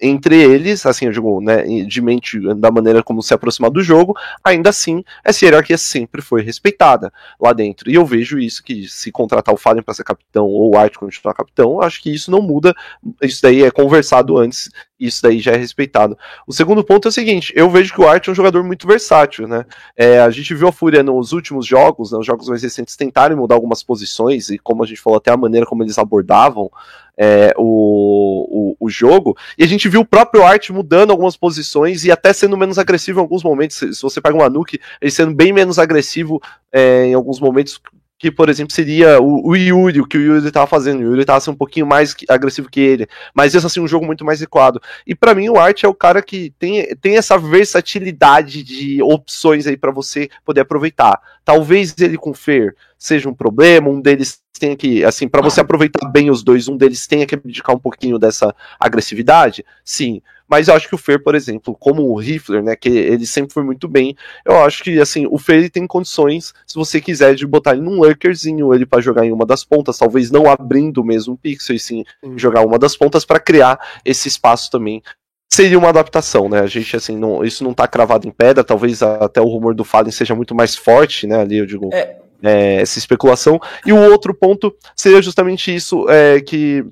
entre 0.00 0.42
eles, 0.42 0.84
assim, 0.84 1.06
eu 1.06 1.12
digo, 1.12 1.40
né, 1.40 1.62
de 1.62 2.02
mente 2.02 2.38
da 2.56 2.70
maneira 2.70 3.02
como 3.02 3.22
se 3.22 3.32
aproximar 3.32 3.70
do 3.70 3.82
jogo, 3.82 4.14
ainda 4.44 4.68
assim, 4.68 5.02
essa 5.24 5.44
hierarquia 5.44 5.78
sempre 5.78 6.20
foi 6.20 6.42
respeitada 6.42 7.10
lá 7.40 7.54
dentro. 7.54 7.90
E 7.90 7.94
eu 7.94 8.04
vejo 8.04 8.38
isso 8.38 8.62
que 8.62 8.88
se 8.88 9.10
contratar 9.10 9.54
o 9.54 9.58
Fallen 9.58 9.82
para 9.82 9.94
ser 9.94 10.04
capitão 10.04 10.44
ou 10.44 10.74
o 10.74 10.76
Art 10.76 10.94
continuar 10.96 11.32
capitão, 11.32 11.80
acho 11.80 12.02
que 12.02 12.12
isso 12.12 12.30
não 12.30 12.42
muda. 12.42 12.74
Isso 13.22 13.40
daí 13.40 13.63
é 13.64 13.70
conversado 13.70 14.36
antes 14.36 14.70
isso 14.98 15.22
daí 15.22 15.40
já 15.40 15.52
é 15.52 15.56
respeitado. 15.56 16.16
O 16.46 16.52
segundo 16.52 16.84
ponto 16.84 17.08
é 17.08 17.10
o 17.10 17.12
seguinte: 17.12 17.52
eu 17.56 17.68
vejo 17.70 17.92
que 17.92 18.00
o 18.00 18.08
Art 18.08 18.26
é 18.26 18.30
um 18.30 18.34
jogador 18.34 18.62
muito 18.62 18.86
versátil, 18.86 19.46
né? 19.46 19.64
É, 19.96 20.20
a 20.20 20.30
gente 20.30 20.54
viu 20.54 20.68
a 20.68 20.72
Fúria 20.72 21.02
nos 21.02 21.32
últimos 21.32 21.66
jogos, 21.66 22.12
né, 22.12 22.18
os 22.18 22.26
jogos 22.26 22.48
mais 22.48 22.62
recentes, 22.62 22.96
tentarem 22.96 23.36
mudar 23.36 23.54
algumas 23.54 23.82
posições, 23.82 24.48
e 24.50 24.58
como 24.58 24.82
a 24.82 24.86
gente 24.86 25.00
falou, 25.00 25.18
até 25.18 25.30
a 25.30 25.36
maneira 25.36 25.66
como 25.66 25.82
eles 25.82 25.98
abordavam 25.98 26.70
é, 27.16 27.54
o, 27.56 28.74
o, 28.80 28.86
o, 28.86 28.90
jogo, 28.90 29.36
e 29.58 29.64
a 29.64 29.66
gente 29.66 29.88
viu 29.88 30.00
o 30.00 30.06
próprio 30.06 30.42
Art 30.44 30.70
mudando 30.70 31.10
algumas 31.10 31.36
posições 31.36 32.04
e 32.04 32.10
até 32.10 32.32
sendo 32.32 32.56
menos 32.56 32.78
agressivo 32.78 33.20
em 33.20 33.22
alguns 33.22 33.42
momentos. 33.42 33.76
Se, 33.76 33.94
se 33.94 34.02
você 34.02 34.20
pega 34.20 34.34
uma 34.34 34.50
Nuke, 34.50 34.80
ele 35.00 35.10
sendo 35.10 35.34
bem 35.34 35.52
menos 35.52 35.78
agressivo 35.78 36.40
é, 36.72 37.06
em 37.06 37.14
alguns 37.14 37.40
momentos 37.40 37.80
que, 38.24 38.30
por 38.30 38.48
exemplo, 38.48 38.74
seria 38.74 39.20
o, 39.20 39.50
o 39.50 39.54
Yuri, 39.54 40.00
o 40.00 40.06
que 40.06 40.16
o 40.16 40.20
Yuri 40.22 40.46
estava 40.46 40.66
fazendo. 40.66 41.00
O 41.00 41.02
Yuri 41.02 41.20
estava 41.20 41.36
assim, 41.36 41.50
um 41.50 41.54
pouquinho 41.54 41.86
mais 41.86 42.16
agressivo 42.26 42.70
que 42.70 42.80
ele, 42.80 43.06
mas 43.34 43.54
isso 43.54 43.66
assim, 43.66 43.80
um 43.80 43.86
jogo 43.86 44.06
muito 44.06 44.24
mais 44.24 44.40
equado. 44.40 44.80
E 45.06 45.14
para 45.14 45.34
mim, 45.34 45.50
o 45.50 45.58
Art 45.58 45.84
é 45.84 45.88
o 45.88 45.92
cara 45.92 46.22
que 46.22 46.50
tem, 46.58 46.86
tem 47.02 47.18
essa 47.18 47.36
versatilidade 47.36 48.62
de 48.62 49.02
opções 49.02 49.66
aí 49.66 49.76
para 49.76 49.92
você 49.92 50.30
poder 50.42 50.62
aproveitar. 50.62 51.20
Talvez 51.44 51.94
ele 52.00 52.16
com 52.16 52.32
Fer 52.32 52.74
seja 52.96 53.28
um 53.28 53.34
problema, 53.34 53.90
um 53.90 54.00
deles 54.00 54.42
tenha 54.58 54.74
que, 54.74 55.04
assim, 55.04 55.28
para 55.28 55.42
você 55.42 55.60
aproveitar 55.60 56.08
bem 56.08 56.30
os 56.30 56.42
dois, 56.42 56.66
um 56.66 56.78
deles 56.78 57.06
tenha 57.06 57.26
que 57.26 57.34
abdicar 57.34 57.76
um 57.76 57.78
pouquinho 57.78 58.18
dessa 58.18 58.54
agressividade, 58.80 59.62
sim. 59.84 60.22
Mas 60.48 60.68
eu 60.68 60.74
acho 60.74 60.88
que 60.88 60.94
o 60.94 60.98
Fer, 60.98 61.22
por 61.22 61.34
exemplo, 61.34 61.74
como 61.78 62.02
o 62.02 62.16
Rifler, 62.16 62.62
né, 62.62 62.76
que 62.76 62.88
ele 62.88 63.26
sempre 63.26 63.52
foi 63.52 63.62
muito 63.62 63.88
bem, 63.88 64.16
eu 64.44 64.62
acho 64.62 64.82
que, 64.82 65.00
assim, 65.00 65.26
o 65.30 65.38
Fer 65.38 65.56
ele 65.56 65.70
tem 65.70 65.86
condições, 65.86 66.52
se 66.66 66.74
você 66.74 67.00
quiser, 67.00 67.34
de 67.34 67.46
botar 67.46 67.72
ele 67.72 67.82
num 67.82 67.96
lurkerzinho, 67.96 68.74
ele 68.74 68.86
para 68.86 69.00
jogar 69.00 69.24
em 69.24 69.32
uma 69.32 69.46
das 69.46 69.64
pontas, 69.64 69.98
talvez 69.98 70.30
não 70.30 70.50
abrindo 70.50 70.98
o 70.98 71.04
mesmo 71.04 71.36
pixel, 71.36 71.76
e 71.76 71.78
sim 71.78 72.04
jogar 72.36 72.60
uma 72.60 72.78
das 72.78 72.96
pontas 72.96 73.24
para 73.24 73.40
criar 73.40 73.78
esse 74.04 74.28
espaço 74.28 74.70
também 74.70 75.02
seria 75.50 75.78
uma 75.78 75.90
adaptação, 75.90 76.48
né? 76.48 76.60
A 76.60 76.66
gente, 76.66 76.96
assim, 76.96 77.16
não, 77.16 77.44
isso 77.44 77.62
não 77.62 77.72
tá 77.72 77.86
cravado 77.86 78.26
em 78.26 78.30
pedra, 78.30 78.64
talvez 78.64 79.02
até 79.02 79.40
o 79.40 79.46
rumor 79.46 79.72
do 79.72 79.84
Fallen 79.84 80.10
seja 80.10 80.34
muito 80.34 80.54
mais 80.54 80.74
forte, 80.74 81.28
né? 81.28 81.40
Ali, 81.40 81.58
eu 81.58 81.66
digo. 81.66 81.90
É, 81.92 82.16
é, 82.42 82.80
essa 82.82 82.98
especulação. 82.98 83.60
E 83.86 83.92
o 83.92 84.10
outro 84.10 84.34
ponto 84.34 84.74
seria 84.94 85.22
justamente 85.22 85.74
isso 85.74 86.08
é, 86.10 86.40
que 86.40 86.84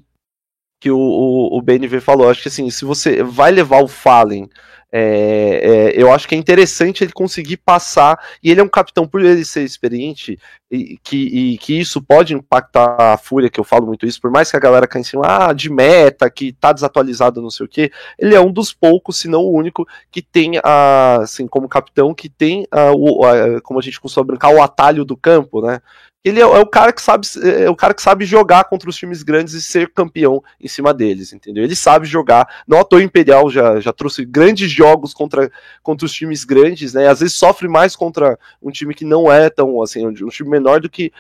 que 0.83 0.91
o, 0.91 0.99
o, 0.99 1.59
o 1.59 1.63
BNV 1.63 2.01
falou. 2.01 2.29
Acho 2.29 2.43
que 2.43 2.49
assim, 2.49 2.69
se 2.69 2.85
você 2.85 3.23
vai 3.23 3.53
levar 3.53 3.83
o 3.83 3.89
Fallen 3.89 4.49
é, 4.95 5.95
é, 5.95 6.03
eu 6.03 6.13
acho 6.13 6.29
que 6.29 6.35
é 6.35 6.39
interessante 6.39 7.03
ele 7.03 7.13
conseguir 7.13 7.57
passar, 7.57 8.19
e 8.43 8.51
ele 8.51 8.61
é 8.61 8.65
um 8.65 8.69
capitão, 8.69 9.09
por 9.09 9.23
ele 9.23 9.43
ser 9.43 9.63
experiente, 9.63 10.39
e 10.73 10.99
que, 11.05 11.17
e 11.17 11.59
que 11.59 11.79
isso 11.79 12.01
pode 12.01 12.33
impactar 12.33 12.97
a 12.99 13.19
fúria, 13.19 13.51
que 13.51 13.61
eu 13.61 13.65
falo 13.65 13.87
muito 13.87 14.07
isso, 14.07 14.19
por 14.19 14.31
mais 14.31 14.51
que 14.51 14.57
a 14.57 14.61
galera 14.61 14.87
caia 14.87 15.03
em 15.03 15.05
cima, 15.05 15.23
ah, 15.27 15.53
de 15.53 15.71
meta, 15.71 16.31
que 16.31 16.55
tá 16.55 16.73
desatualizado, 16.73 17.43
não 17.43 17.51
sei 17.51 17.67
o 17.67 17.69
que, 17.69 17.93
ele 18.19 18.35
é 18.35 18.41
um 18.41 18.51
dos 18.51 18.73
poucos, 18.73 19.19
se 19.19 19.29
não 19.29 19.43
o 19.43 19.53
único, 19.53 19.87
que 20.11 20.23
tem, 20.23 20.59
a, 20.65 21.17
assim, 21.17 21.47
como 21.47 21.69
capitão, 21.69 22.15
que 22.15 22.31
tem, 22.31 22.67
a, 22.71 22.91
o, 22.93 23.23
a, 23.23 23.61
como 23.61 23.79
a 23.79 23.83
gente 23.83 24.01
costuma 24.01 24.25
brincar, 24.25 24.49
o 24.49 24.63
atalho 24.63 25.05
do 25.05 25.15
campo, 25.15 25.61
né? 25.61 25.83
ele 26.25 26.41
é, 26.41 26.43
é, 26.43 26.47
o 26.47 26.67
cara 26.67 26.93
que 26.93 27.03
sabe 27.03 27.27
é 27.43 27.69
o 27.69 27.75
cara 27.75 27.93
que 27.93 28.03
sabe 28.03 28.25
jogar 28.25 28.65
contra 28.65 28.89
os 28.89 28.97
times 28.97 29.23
grandes 29.23 29.55
e 29.55 29.63
ser 29.63 29.91
campeão 29.93 30.43
em 30.61 30.69
cima 30.69 30.95
deles, 30.95 31.33
entendeu? 31.33 31.65
Ele 31.65 31.75
sabe 31.75 32.07
jogar. 32.07 32.63
Não 32.67 32.79
à 32.79 32.85
toa 32.85 33.03
Imperial 33.03 33.51
já, 33.51 33.81
já 33.81 33.93
trouxe 33.93 34.25
grandes 34.25 34.71
jogos 34.71 35.13
contra, 35.13 35.51
contra 35.83 36.07
os 36.07 36.13
times 36.13 36.45
grandes, 36.45 36.95
né? 36.95 37.09
Às 37.09 37.21
vezes 37.21 37.35
sofre 37.35 37.69
mais 37.69 37.97
contra 37.97 38.39
um 38.63 38.71
time 38.71 38.95
que 38.95 39.05
não 39.05 39.33
é 39.33 39.51
tão 39.51 39.83
assim, 39.83 40.07
um 40.07 40.29
time 40.29 40.49
menor 40.49 40.62
do 40.63 40.91
que 40.91 41.13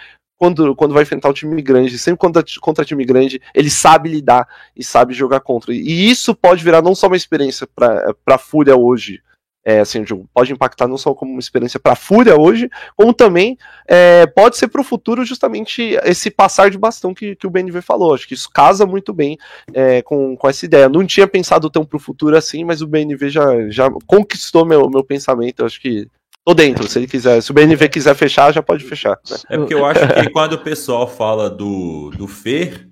quando, 0.42 0.74
quando 0.74 0.92
vai 0.92 1.04
enfrentar 1.04 1.28
um 1.28 1.32
time 1.32 1.62
grande, 1.62 1.96
sempre 1.98 2.18
contra, 2.18 2.42
contra 2.60 2.84
time 2.84 3.04
grande, 3.04 3.40
ele 3.54 3.70
sabe 3.70 4.08
lidar 4.08 4.44
e 4.74 4.82
sabe 4.82 5.14
jogar 5.14 5.38
contra. 5.38 5.72
E 5.72 6.10
isso 6.10 6.34
pode 6.34 6.64
virar 6.64 6.82
não 6.82 6.96
só 6.96 7.06
uma 7.06 7.16
experiência 7.16 7.64
para 7.64 8.12
a 8.26 8.38
Fúria 8.38 8.76
hoje, 8.76 9.22
é, 9.64 9.78
assim, 9.78 10.04
pode 10.34 10.52
impactar 10.52 10.88
não 10.88 10.98
só 10.98 11.14
como 11.14 11.30
uma 11.30 11.38
experiência 11.38 11.78
para 11.78 11.92
a 11.92 11.96
Fúria 11.96 12.36
hoje, 12.36 12.68
como 12.96 13.14
também 13.14 13.56
é, 13.86 14.26
pode 14.26 14.56
ser 14.56 14.66
para 14.66 14.80
o 14.80 14.84
futuro 14.84 15.24
justamente 15.24 15.96
esse 16.02 16.28
passar 16.28 16.68
de 16.70 16.76
bastão 16.76 17.14
que, 17.14 17.36
que 17.36 17.46
o 17.46 17.50
BNV 17.50 17.80
falou. 17.80 18.12
Acho 18.12 18.26
que 18.26 18.34
isso 18.34 18.50
casa 18.52 18.84
muito 18.84 19.12
bem 19.12 19.38
é, 19.72 20.02
com, 20.02 20.36
com 20.36 20.48
essa 20.48 20.64
ideia. 20.64 20.88
Não 20.88 21.06
tinha 21.06 21.28
pensado 21.28 21.70
tão 21.70 21.84
para 21.84 21.96
o 21.96 22.00
futuro 22.00 22.36
assim, 22.36 22.64
mas 22.64 22.82
o 22.82 22.86
BNV 22.88 23.30
já, 23.30 23.70
já 23.70 23.88
conquistou 24.06 24.66
meu, 24.66 24.90
meu 24.90 25.04
pensamento. 25.04 25.64
Acho 25.64 25.80
que 25.80 26.08
tô 26.44 26.54
dentro. 26.54 26.88
Se 26.88 26.98
ele 26.98 27.06
quiser, 27.06 27.42
se 27.42 27.50
o 27.50 27.54
BNV 27.54 27.88
quiser 27.88 28.14
fechar, 28.14 28.52
já 28.52 28.62
pode 28.62 28.84
fechar. 28.84 29.18
Né? 29.30 29.36
É 29.50 29.56
porque 29.56 29.74
eu 29.74 29.84
acho 29.84 30.00
que 30.00 30.30
quando 30.30 30.54
o 30.54 30.62
pessoal 30.62 31.06
fala 31.06 31.48
do, 31.48 32.10
do 32.10 32.26
FER, 32.26 32.88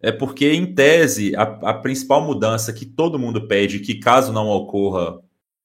é 0.00 0.12
porque, 0.12 0.52
em 0.52 0.74
tese, 0.74 1.34
a, 1.34 1.42
a 1.42 1.74
principal 1.74 2.20
mudança 2.20 2.72
que 2.72 2.84
todo 2.84 3.18
mundo 3.18 3.48
pede, 3.48 3.80
que 3.80 3.94
caso 3.94 4.32
não 4.32 4.48
ocorra 4.48 5.18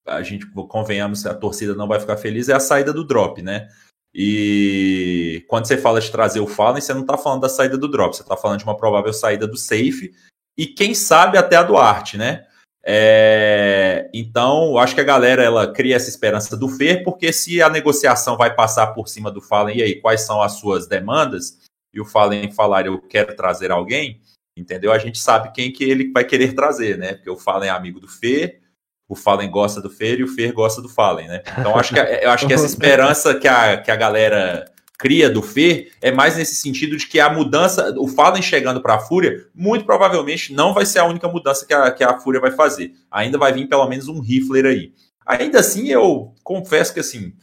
a 0.08 0.24
gente, 0.24 0.46
convenhamos, 0.48 1.26
a 1.26 1.34
torcida 1.34 1.76
não 1.76 1.88
vai 1.88 2.00
ficar 2.00 2.18
feliz, 2.18 2.50
é 2.50 2.54
a 2.54 2.60
saída 2.60 2.92
do 2.92 3.04
drop, 3.04 3.42
né? 3.42 3.68
E 4.14 5.46
quando 5.48 5.68
você 5.68 5.78
fala 5.78 6.02
de 6.02 6.10
trazer 6.10 6.40
o 6.40 6.48
Fallen, 6.48 6.82
você 6.82 6.94
não 6.94 7.02
está 7.02 7.18
falando 7.18 7.42
da 7.42 7.50
saída 7.50 7.78
do 7.78 7.88
drop, 7.88 8.16
você 8.16 8.24
está 8.24 8.36
falando 8.36 8.60
de 8.60 8.64
uma 8.64 8.76
provável 8.76 9.14
saída 9.14 9.48
do 9.48 9.56
safe 9.56 10.12
e 10.58 10.66
quem 10.66 10.96
sabe 10.96 11.38
até 11.38 11.56
a 11.56 11.64
do 11.64 11.78
arte, 11.78 12.18
né? 12.18 12.46
É... 12.92 14.10
Então, 14.12 14.80
acho 14.80 14.96
que 14.96 15.02
a 15.02 15.04
galera 15.04 15.44
ela 15.44 15.72
cria 15.72 15.96
essa 15.96 16.10
esperança 16.10 16.58
do 16.58 16.68
Fer, 16.68 17.04
porque 17.04 17.32
se 17.32 17.62
a 17.62 17.70
negociação 17.70 18.36
vai 18.36 18.56
passar 18.56 18.88
por 18.88 19.08
cima 19.08 19.30
do 19.30 19.42
Fallen, 19.42 19.78
e 19.78 19.84
aí, 19.84 20.02
quais 20.02 20.22
são 20.22 20.42
as 20.42 20.54
suas 20.54 20.88
demandas? 20.88 21.60
E 21.94 22.02
o 22.02 22.06
Fallen 22.06 22.52
falar, 22.52 22.88
eu 22.88 23.00
quero 23.00 23.36
trazer 23.36 23.70
alguém, 23.70 24.20
entendeu? 24.58 24.92
A 24.92 24.98
gente 24.98 25.20
sabe 25.20 25.52
quem 25.52 25.72
que 25.72 25.84
ele 25.84 26.12
vai 26.12 26.24
querer 26.24 26.54
trazer, 26.54 26.98
né? 26.98 27.14
Porque 27.14 27.30
o 27.30 27.38
Fallen 27.38 27.70
é 27.70 27.72
amigo 27.72 28.00
do 28.00 28.08
Fer, 28.08 28.60
o 29.08 29.16
Fallen 29.16 29.52
gosta 29.52 29.80
do 29.80 29.90
Fer 29.92 30.20
e 30.20 30.24
o 30.24 30.28
Fer 30.28 30.52
gosta 30.52 30.82
do 30.82 30.90
Fallen, 30.90 31.28
né? 31.28 31.44
Então 31.60 31.78
acho 31.78 31.94
que, 31.94 32.00
eu 32.00 32.32
acho 32.32 32.48
que 32.48 32.54
essa 32.54 32.66
esperança 32.68 33.36
que 33.36 33.48
a, 33.48 33.78
que 33.78 33.92
a 33.92 33.96
galera 33.96 34.66
cria 35.00 35.30
do 35.30 35.42
Fer 35.42 35.94
é 36.02 36.12
mais 36.12 36.36
nesse 36.36 36.56
sentido 36.56 36.98
de 36.98 37.08
que 37.08 37.22
a 37.22 37.30
mudança, 37.30 37.96
o 37.98 38.06
Fallen 38.06 38.42
chegando 38.42 38.82
para 38.82 38.96
a 38.96 39.00
Fúria, 39.00 39.48
muito 39.56 39.86
provavelmente 39.86 40.54
não 40.54 40.74
vai 40.74 40.86
ser 40.86 41.00
a 41.00 41.06
única 41.06 41.28
mudança 41.30 41.66
que 41.66 41.74
a, 41.74 41.90
que 41.90 42.04
a 42.04 42.20
Fúria 42.20 42.42
vai 42.42 42.52
fazer. 42.52 42.94
Ainda 43.10 43.38
vai 43.38 43.54
vir 43.54 43.68
pelo 43.70 43.88
menos 43.88 44.10
um 44.10 44.20
Rifler 44.20 44.66
aí. 44.66 44.94
Ainda 45.26 45.62
assim, 45.62 45.88
eu 45.88 46.36
confesso 46.44 46.94
que 46.94 47.00
assim, 47.00 47.34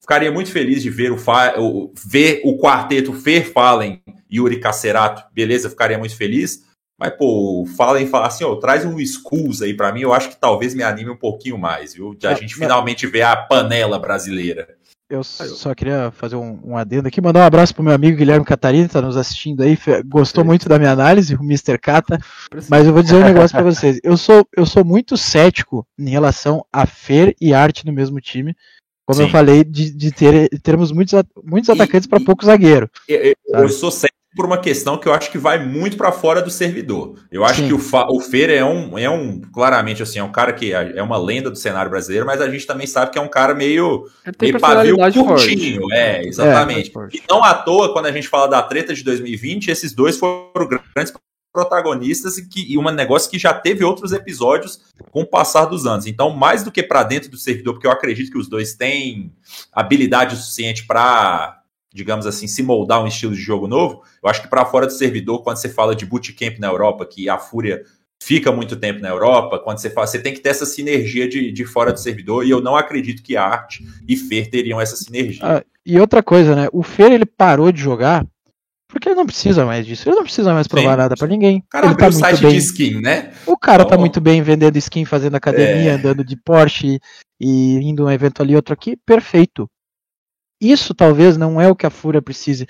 ficaria 0.00 0.30
muito 0.30 0.52
feliz 0.52 0.80
de 0.80 0.90
ver 0.90 1.10
o, 1.10 1.16
o 1.58 1.92
ver 2.06 2.40
o 2.44 2.56
quarteto 2.56 3.12
Fer 3.12 3.52
Fallen 3.52 4.00
e 4.30 4.36
Yuri 4.36 4.60
Cacerato, 4.60 5.24
beleza? 5.34 5.68
Ficaria 5.68 5.98
muito 5.98 6.16
feliz. 6.16 6.62
Mas, 6.96 7.16
pô, 7.16 7.66
fala 7.76 8.00
e 8.00 8.06
fala 8.06 8.28
assim, 8.28 8.44
ó, 8.44 8.54
traz 8.54 8.84
um 8.84 9.00
Skulls 9.00 9.60
aí 9.60 9.74
para 9.74 9.92
mim, 9.92 10.02
eu 10.02 10.12
acho 10.12 10.28
que 10.28 10.36
talvez 10.36 10.72
me 10.72 10.84
anime 10.84 11.10
um 11.10 11.16
pouquinho 11.16 11.58
mais, 11.58 11.94
viu? 11.94 12.14
De 12.14 12.28
a 12.28 12.34
gente 12.34 12.54
finalmente 12.54 13.08
ver 13.08 13.22
a 13.22 13.34
panela 13.34 13.98
brasileira. 13.98 14.68
Eu 15.12 15.22
só 15.22 15.74
queria 15.74 16.10
fazer 16.10 16.36
um, 16.36 16.58
um, 16.64 16.74
adendo 16.74 17.06
aqui, 17.06 17.20
mandar 17.20 17.40
um 17.40 17.44
abraço 17.44 17.74
pro 17.74 17.84
meu 17.84 17.92
amigo 17.92 18.16
Guilherme 18.16 18.46
Catarina, 18.46 18.86
que 18.86 18.94
tá 18.94 19.02
nos 19.02 19.18
assistindo 19.18 19.62
aí, 19.62 19.76
gostou 20.06 20.42
muito 20.42 20.70
da 20.70 20.78
minha 20.78 20.90
análise, 20.90 21.34
o 21.34 21.42
Mr. 21.42 21.76
Cata, 21.76 22.18
mas 22.66 22.86
eu 22.86 22.94
vou 22.94 23.02
dizer 23.02 23.16
um 23.16 23.24
negócio 23.24 23.54
para 23.54 23.62
vocês. 23.70 24.00
Eu 24.02 24.16
sou, 24.16 24.48
eu 24.56 24.64
sou 24.64 24.82
muito 24.82 25.14
cético 25.18 25.86
em 25.98 26.08
relação 26.08 26.64
a 26.72 26.86
Fer 26.86 27.36
e 27.38 27.52
Arte 27.52 27.84
no 27.84 27.92
mesmo 27.92 28.22
time, 28.22 28.56
como 29.04 29.18
Sim. 29.18 29.24
eu 29.24 29.28
falei, 29.28 29.62
de, 29.64 29.90
de 29.90 30.12
ter, 30.12 30.48
termos 30.60 30.90
muitos, 30.90 31.22
muitos 31.44 31.68
atacantes 31.68 32.06
para 32.06 32.24
pouco 32.24 32.46
zagueiro. 32.46 32.90
Eu, 33.06 33.34
eu, 33.48 33.68
sou 33.68 33.90
cético 33.90 34.21
por 34.34 34.46
uma 34.46 34.58
questão 34.58 34.96
que 34.96 35.06
eu 35.06 35.12
acho 35.12 35.30
que 35.30 35.38
vai 35.38 35.64
muito 35.64 35.96
para 35.96 36.10
fora 36.10 36.40
do 36.40 36.50
servidor. 36.50 37.18
Eu 37.30 37.44
acho 37.44 37.60
Sim. 37.60 37.68
que 37.68 37.74
o, 37.74 37.78
Fa 37.78 38.06
o 38.10 38.18
Feira 38.20 38.52
é 38.52 38.64
um, 38.64 38.98
é 38.98 39.08
um, 39.08 39.40
claramente 39.40 40.02
assim, 40.02 40.18
é 40.18 40.24
um 40.24 40.32
cara 40.32 40.52
que 40.52 40.72
é, 40.72 40.94
é 40.96 41.02
uma 41.02 41.18
lenda 41.18 41.50
do 41.50 41.56
cenário 41.56 41.90
brasileiro, 41.90 42.24
mas 42.24 42.40
a 42.40 42.48
gente 42.48 42.66
também 42.66 42.86
sabe 42.86 43.10
que 43.10 43.18
é 43.18 43.22
um 43.22 43.28
cara 43.28 43.54
meio, 43.54 44.08
meio 44.40 44.58
pavio 44.58 44.96
curtinho. 45.24 45.82
É, 45.92 46.26
exatamente. 46.26 46.90
É, 46.96 47.16
e 47.16 47.22
não 47.28 47.44
à 47.44 47.54
toa, 47.54 47.92
quando 47.92 48.06
a 48.06 48.12
gente 48.12 48.28
fala 48.28 48.48
da 48.48 48.62
treta 48.62 48.94
de 48.94 49.04
2020, 49.04 49.68
esses 49.68 49.92
dois 49.92 50.16
foram 50.16 50.66
grandes 50.94 51.12
protagonistas 51.52 52.38
e, 52.38 52.48
que, 52.48 52.72
e 52.72 52.78
um 52.78 52.90
negócio 52.90 53.30
que 53.30 53.38
já 53.38 53.52
teve 53.52 53.84
outros 53.84 54.12
episódios 54.12 54.80
com 55.10 55.20
o 55.20 55.26
passar 55.26 55.66
dos 55.66 55.86
anos. 55.86 56.06
Então, 56.06 56.30
mais 56.30 56.64
do 56.64 56.72
que 56.72 56.82
para 56.82 57.02
dentro 57.02 57.30
do 57.30 57.36
servidor, 57.36 57.74
porque 57.74 57.86
eu 57.86 57.90
acredito 57.90 58.30
que 58.30 58.38
os 58.38 58.48
dois 58.48 58.74
têm 58.74 59.30
habilidade 59.70 60.36
suficiente 60.36 60.86
para 60.86 61.61
digamos 61.94 62.26
assim, 62.26 62.46
se 62.46 62.62
moldar 62.62 63.02
um 63.02 63.06
estilo 63.06 63.34
de 63.34 63.40
jogo 63.40 63.66
novo. 63.66 64.02
Eu 64.22 64.28
acho 64.28 64.42
que 64.42 64.48
para 64.48 64.64
fora 64.64 64.86
do 64.86 64.92
servidor, 64.92 65.42
quando 65.42 65.56
você 65.56 65.68
fala 65.68 65.94
de 65.94 66.06
bootcamp 66.06 66.58
na 66.58 66.68
Europa, 66.68 67.06
que 67.06 67.28
a 67.28 67.38
Fúria 67.38 67.82
fica 68.22 68.52
muito 68.52 68.76
tempo 68.76 69.00
na 69.00 69.08
Europa, 69.08 69.58
quando 69.58 69.78
você 69.78 69.90
fala, 69.90 70.06
você 70.06 70.18
tem 70.18 70.32
que 70.32 70.40
ter 70.40 70.50
essa 70.50 70.64
sinergia 70.64 71.28
de, 71.28 71.50
de 71.50 71.64
fora 71.64 71.92
do 71.92 71.98
servidor, 71.98 72.46
e 72.46 72.50
eu 72.50 72.60
não 72.60 72.76
acredito 72.76 73.22
que 73.22 73.36
a 73.36 73.44
Arte 73.44 73.84
e 74.08 74.16
Fer 74.16 74.48
teriam 74.48 74.80
essa 74.80 74.96
sinergia. 74.96 75.40
Ah, 75.42 75.64
e 75.84 75.98
outra 75.98 76.22
coisa, 76.22 76.54
né? 76.54 76.68
O 76.72 76.82
Fer 76.82 77.10
ele 77.10 77.26
parou 77.26 77.72
de 77.72 77.80
jogar 77.80 78.24
porque 78.92 79.08
ele 79.08 79.16
não 79.16 79.24
precisa 79.24 79.64
mais 79.64 79.86
disso. 79.86 80.06
Ele 80.06 80.16
não 80.16 80.22
precisa 80.22 80.52
mais 80.52 80.68
provar 80.68 80.92
Sim. 80.92 80.96
nada 80.98 81.16
para 81.16 81.26
ninguém. 81.26 81.58
O 81.58 81.70
cara 81.70 81.86
ele 81.86 81.96
tá 81.96 82.08
o 82.08 82.12
site 82.12 82.42
bem. 82.42 82.50
de 82.50 82.58
skin, 82.58 83.00
né? 83.00 83.32
O 83.46 83.56
cara 83.56 83.86
tá 83.86 83.96
muito 83.96 84.20
bem 84.20 84.42
vendendo 84.42 84.76
skin, 84.76 85.06
fazendo 85.06 85.34
academia, 85.34 85.92
é. 85.92 85.94
andando 85.94 86.22
de 86.22 86.36
Porsche 86.36 87.00
e 87.40 87.76
indo 87.78 88.04
um 88.04 88.10
evento 88.10 88.42
ali, 88.42 88.54
outro 88.54 88.74
aqui. 88.74 88.94
Perfeito. 89.06 89.66
Isso 90.62 90.94
talvez 90.94 91.36
não 91.36 91.60
é 91.60 91.68
o 91.68 91.74
que 91.74 91.84
a 91.84 91.90
Fúria 91.90 92.22
precise. 92.22 92.68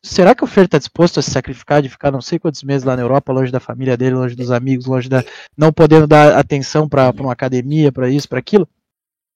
Será 0.00 0.32
que 0.32 0.44
o 0.44 0.46
Fer 0.46 0.66
está 0.66 0.78
disposto 0.78 1.18
a 1.18 1.22
se 1.22 1.32
sacrificar 1.32 1.82
de 1.82 1.88
ficar 1.88 2.12
não 2.12 2.20
sei 2.20 2.38
quantos 2.38 2.62
meses 2.62 2.84
lá 2.84 2.94
na 2.94 3.02
Europa, 3.02 3.32
longe 3.32 3.50
da 3.50 3.58
família 3.58 3.96
dele, 3.96 4.14
longe 4.14 4.36
dos 4.36 4.52
amigos, 4.52 4.86
longe 4.86 5.08
da. 5.08 5.24
não 5.56 5.72
podendo 5.72 6.06
dar 6.06 6.38
atenção 6.38 6.88
para 6.88 7.10
uma 7.18 7.32
academia, 7.32 7.90
para 7.90 8.08
isso, 8.08 8.28
para 8.28 8.38
aquilo? 8.38 8.68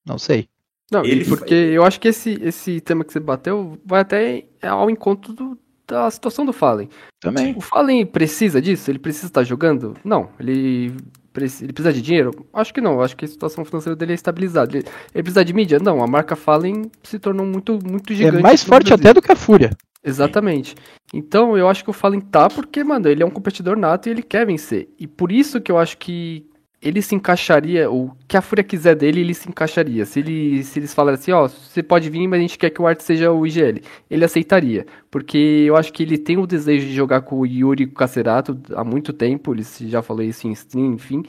Não 0.05 0.17
sei. 0.17 0.47
Não, 0.89 1.03
ele 1.03 1.25
porque 1.25 1.53
eu 1.53 1.83
acho 1.83 1.99
que 1.99 2.07
esse, 2.07 2.39
esse 2.41 2.79
tema 2.79 3.03
que 3.03 3.11
você 3.11 3.19
bateu 3.19 3.77
vai 3.85 3.99
até 3.99 4.45
ao 4.61 4.89
encontro 4.89 5.33
do, 5.33 5.59
da 5.85 6.09
situação 6.09 6.45
do 6.45 6.53
Fallen. 6.53 6.87
Também. 7.19 7.53
O 7.57 7.59
Fallen 7.59 8.05
precisa 8.05 8.61
disso? 8.61 8.89
Ele 8.89 8.99
precisa 8.99 9.27
estar 9.27 9.43
jogando? 9.43 9.97
Não. 10.01 10.29
Ele 10.39 10.95
ele 11.37 11.73
precisa 11.73 11.93
de 11.93 12.01
dinheiro? 12.01 12.31
Acho 12.53 12.73
que 12.73 12.81
não. 12.81 13.01
Acho 13.01 13.15
que 13.15 13.25
a 13.25 13.27
situação 13.27 13.63
financeira 13.63 13.95
dele 13.95 14.13
é 14.13 14.15
estabilizada. 14.15 14.77
Ele, 14.77 14.85
ele 15.13 15.23
precisa 15.23 15.45
de 15.45 15.53
mídia? 15.53 15.79
Não. 15.79 16.03
A 16.03 16.07
marca 16.07 16.35
Fallen 16.35 16.89
se 17.03 17.19
tornou 17.19 17.45
muito, 17.45 17.79
muito 17.83 18.13
é 18.13 18.15
gigante. 18.15 18.37
É 18.37 18.41
mais 18.41 18.63
forte 18.63 18.93
até 18.93 19.13
do 19.13 19.21
que 19.21 19.31
a 19.31 19.35
Fúria. 19.35 19.71
Exatamente. 20.03 20.75
Então 21.13 21.57
eu 21.57 21.67
acho 21.67 21.83
que 21.83 21.89
o 21.89 21.93
Fallen 21.93 22.21
tá 22.21 22.49
porque, 22.49 22.83
mano, 22.83 23.09
ele 23.09 23.23
é 23.23 23.25
um 23.25 23.31
competidor 23.31 23.77
nato 23.77 24.07
e 24.07 24.11
ele 24.11 24.23
quer 24.23 24.45
vencer. 24.45 24.87
E 24.97 25.05
por 25.05 25.31
isso 25.31 25.59
que 25.59 25.71
eu 25.71 25.77
acho 25.77 25.97
que 25.97 26.45
ele 26.81 27.01
se 27.01 27.15
encaixaria, 27.15 27.89
o 27.89 28.11
que 28.27 28.37
a 28.37 28.41
Fúria 28.41 28.63
quiser 28.63 28.95
dele, 28.95 29.21
ele 29.21 29.33
se 29.33 29.49
encaixaria. 29.49 30.05
Se, 30.05 30.19
ele, 30.19 30.63
se 30.63 30.79
eles 30.79 30.93
falarem 30.93 31.19
assim, 31.19 31.31
ó, 31.31 31.45
oh, 31.45 31.49
você 31.49 31.81
pode 31.81 32.09
vir, 32.09 32.27
mas 32.27 32.37
a 32.39 32.41
gente 32.41 32.57
quer 32.57 32.69
que 32.69 32.81
o 32.81 32.87
Art 32.87 32.99
seja 33.01 33.31
o 33.31 33.45
IGL, 33.47 33.81
ele 34.09 34.23
aceitaria. 34.23 34.85
Porque 35.09 35.37
eu 35.67 35.75
acho 35.75 35.91
que 35.91 36.03
ele 36.03 36.17
tem 36.17 36.37
o 36.37 36.45
desejo 36.45 36.85
de 36.85 36.93
jogar 36.93 37.21
com 37.21 37.39
o 37.39 37.45
Yuri 37.45 37.87
Cacerato 37.87 38.59
há 38.75 38.83
muito 38.83 39.11
tempo, 39.11 39.53
ele 39.53 39.63
já 39.63 40.01
falou 40.01 40.21
isso 40.21 40.47
em 40.47 40.51
stream, 40.51 40.93
enfim. 40.93 41.23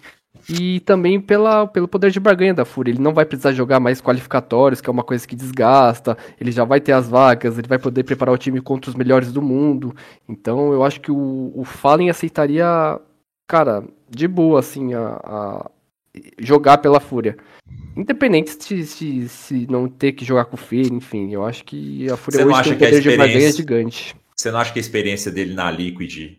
E 0.49 0.81
também 0.81 1.21
pela, 1.21 1.67
pelo 1.67 1.89
poder 1.89 2.11
de 2.11 2.21
barganha 2.21 2.55
da 2.55 2.65
Fúria. 2.65 2.93
Ele 2.93 3.03
não 3.03 3.13
vai 3.13 3.25
precisar 3.25 3.53
jogar 3.53 3.81
mais 3.81 4.01
qualificatórios, 4.01 4.81
que 4.81 4.89
é 4.89 4.93
uma 4.93 5.03
coisa 5.03 5.27
que 5.27 5.35
desgasta. 5.35 6.17
Ele 6.41 6.53
já 6.53 6.65
vai 6.65 6.81
ter 6.81 6.93
as 6.93 7.09
vagas, 7.09 7.59
ele 7.59 7.69
vai 7.69 7.79
poder 7.79 8.05
preparar 8.05 8.35
o 8.35 8.39
time 8.39 8.61
contra 8.61 8.91
os 8.91 8.97
melhores 8.97 9.33
do 9.33 9.43
mundo. 9.43 9.95
Então 10.29 10.73
eu 10.73 10.85
acho 10.85 11.01
que 11.01 11.11
o, 11.11 11.53
o 11.55 11.65
Fallen 11.65 12.09
aceitaria 12.11 13.01
cara, 13.49 13.83
de 14.09 14.29
boa, 14.29 14.61
assim, 14.61 14.95
a, 14.95 15.21
a 15.25 15.71
jogar 16.39 16.79
pela 16.79 17.01
Fúria. 17.01 17.37
Independente 17.97 18.51
se, 18.63 18.87
se, 18.87 19.29
se, 19.29 19.67
não 19.69 19.89
ter 19.89 20.13
que 20.13 20.25
jogar 20.25 20.45
com 20.45 20.55
o 20.55 20.59
Fer, 20.59 20.93
enfim, 20.93 21.33
eu 21.33 21.45
acho 21.45 21.65
que 21.65 22.09
a 22.11 22.17
Fúria 22.17 22.47
hoje 22.47 22.63
tem 22.63 22.73
um 22.75 22.79
poder 22.79 23.01
de 23.01 23.17
barganha 23.17 23.53
gigante. 23.53 24.17
Você 24.37 24.53
não 24.53 24.61
acha 24.61 24.73
que 24.73 24.79
a 24.79 24.81
experiência 24.81 25.33
dele 25.33 25.55
na 25.55 25.69
Liquid 25.69 26.39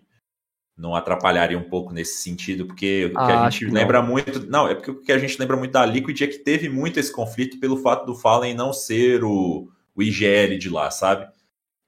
não 0.78 0.96
atrapalharia 0.96 1.58
um 1.58 1.70
pouco 1.70 1.92
nesse 1.92 2.22
sentido, 2.22 2.66
porque 2.66 3.06
o 3.06 3.10
que 3.10 3.18
ah, 3.18 3.44
a 3.44 3.50
gente 3.50 3.66
lembra 3.66 4.02
não. 4.02 4.08
muito. 4.08 4.50
Não, 4.50 4.70
é 4.70 4.76
porque 4.76 4.92
o 4.92 5.02
que 5.02 5.12
a 5.12 5.18
gente 5.18 5.38
lembra 5.38 5.58
muito 5.58 5.72
da 5.72 5.86
Liquid 5.86 6.22
é 6.22 6.28
que 6.28 6.38
teve 6.38 6.70
muito 6.70 6.98
esse 6.98 7.12
conflito 7.12 7.60
pelo 7.60 7.76
fato 7.76 8.06
do 8.06 8.16
Fallen 8.16 8.54
não 8.54 8.72
ser 8.72 9.22
o, 9.26 9.68
o 9.94 10.02
IGL 10.02 10.58
de 10.58 10.70
lá, 10.70 10.90
sabe? 10.90 11.28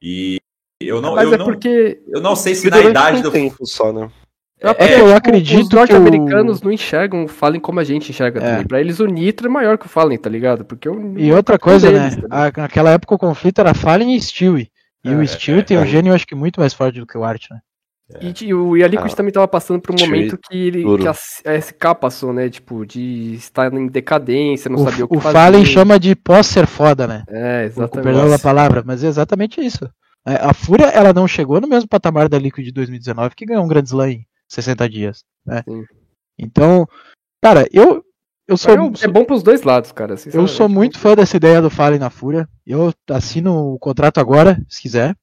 E 0.01 0.37
eu 0.81 1.01
não. 1.01 1.15
Mas 1.15 1.29
eu 1.29 1.35
é 1.35 1.37
não, 1.37 1.45
porque. 1.45 2.01
Eu 2.09 2.19
não 2.19 2.35
sei 2.35 2.55
se 2.55 2.69
na 2.69 2.81
idade 2.81 3.21
do. 3.21 3.31
Tempo 3.31 3.65
só, 3.65 3.93
né? 3.93 4.11
É, 4.63 4.85
é, 4.85 5.01
eu 5.01 5.15
acredito 5.15 5.63
os 5.63 5.69
norte-americanos 5.69 6.61
o... 6.61 6.65
não 6.65 6.71
enxergam 6.71 7.23
o 7.23 7.27
Fallen 7.27 7.59
como 7.59 7.79
a 7.79 7.83
gente 7.83 8.11
enxerga 8.11 8.39
é. 8.39 8.43
também. 8.43 8.67
Pra 8.67 8.79
eles 8.79 8.99
o 8.99 9.07
Nitro 9.07 9.47
é 9.47 9.49
maior 9.49 9.77
que 9.77 9.87
o 9.87 9.89
Fallen, 9.89 10.17
tá 10.17 10.29
ligado? 10.29 10.63
Porque 10.63 10.87
o... 10.87 11.17
E 11.17 11.31
outra 11.33 11.57
coisa, 11.57 11.91
deles, 11.91 12.17
né? 12.17 12.27
Tá 12.29 12.61
naquela 12.61 12.91
época 12.91 13.15
o 13.15 13.19
conflito 13.19 13.59
era 13.59 13.73
Fallen 13.73 14.15
e 14.15 14.21
Stewie. 14.21 14.69
E 15.03 15.09
é, 15.09 15.15
o 15.15 15.27
Stewie 15.27 15.63
tem 15.63 15.79
um 15.79 15.85
gênio, 15.85 16.11
eu 16.11 16.15
acho 16.15 16.27
que 16.27 16.35
muito 16.35 16.59
mais 16.59 16.73
forte 16.73 16.99
do 16.99 17.07
que 17.07 17.17
o 17.17 17.23
Art, 17.23 17.47
né? 17.49 17.59
E, 18.19 18.33
e, 18.45 18.83
a 18.83 18.87
Liquid 18.87 19.13
ah, 19.13 19.15
também 19.15 19.31
tava 19.31 19.47
passando 19.47 19.79
por 19.79 19.95
um 19.95 20.05
momento 20.05 20.37
que, 20.37 20.57
ele, 20.57 20.83
que 20.97 21.07
a, 21.07 21.11
a, 21.11 21.57
SK 21.57 21.95
passou, 21.99 22.33
né? 22.33 22.49
Tipo, 22.49 22.85
de 22.85 23.35
estar 23.35 23.73
em 23.73 23.87
decadência, 23.87 24.69
não 24.69 24.81
o, 24.81 24.83
sabia 24.83 25.05
o 25.05 25.07
que 25.07 25.15
o 25.15 25.21
fazer. 25.21 25.37
O 25.37 25.39
Fallen 25.39 25.65
chama 25.65 25.99
de 25.99 26.15
pós 26.15 26.47
ser 26.47 26.67
foda, 26.67 27.07
né? 27.07 27.23
É, 27.29 27.65
exatamente. 27.65 27.91
Com 27.91 28.01
perdão 28.01 28.29
da 28.29 28.37
palavra, 28.37 28.83
mas 28.85 29.03
é 29.03 29.07
exatamente 29.07 29.61
isso. 29.61 29.89
É, 30.27 30.35
a 30.35 30.53
Fúria, 30.53 30.87
ela 30.87 31.13
não 31.13 31.27
chegou 31.27 31.61
no 31.61 31.67
mesmo 31.67 31.87
patamar 31.87 32.27
da 32.27 32.37
Liquid 32.37 32.65
de 32.65 32.73
2019, 32.73 33.33
que 33.33 33.45
ganhou 33.45 33.63
um 33.63 33.67
Grand 33.67 33.83
Slam 33.83 34.09
em 34.09 34.25
60 34.51 34.89
dias, 34.89 35.23
né? 35.45 35.63
Sim. 35.67 35.85
Então, 36.37 36.87
cara, 37.41 37.67
eu, 37.71 38.03
eu 38.47 38.57
sou, 38.57 38.73
é, 38.73 39.05
é 39.05 39.07
bom 39.07 39.23
pros 39.23 39.43
dois 39.43 39.63
lados, 39.63 39.91
cara. 39.91 40.15
Eu 40.33 40.47
sou 40.47 40.67
muito 40.67 40.99
fã 40.99 41.15
dessa 41.15 41.37
ideia 41.37 41.61
do 41.61 41.69
Fallen 41.69 41.99
na 41.99 42.09
Fúria. 42.09 42.47
Eu 42.65 42.93
assino 43.09 43.73
o 43.73 43.79
contrato 43.79 44.19
agora, 44.19 44.61
se 44.67 44.81
quiser. 44.81 45.15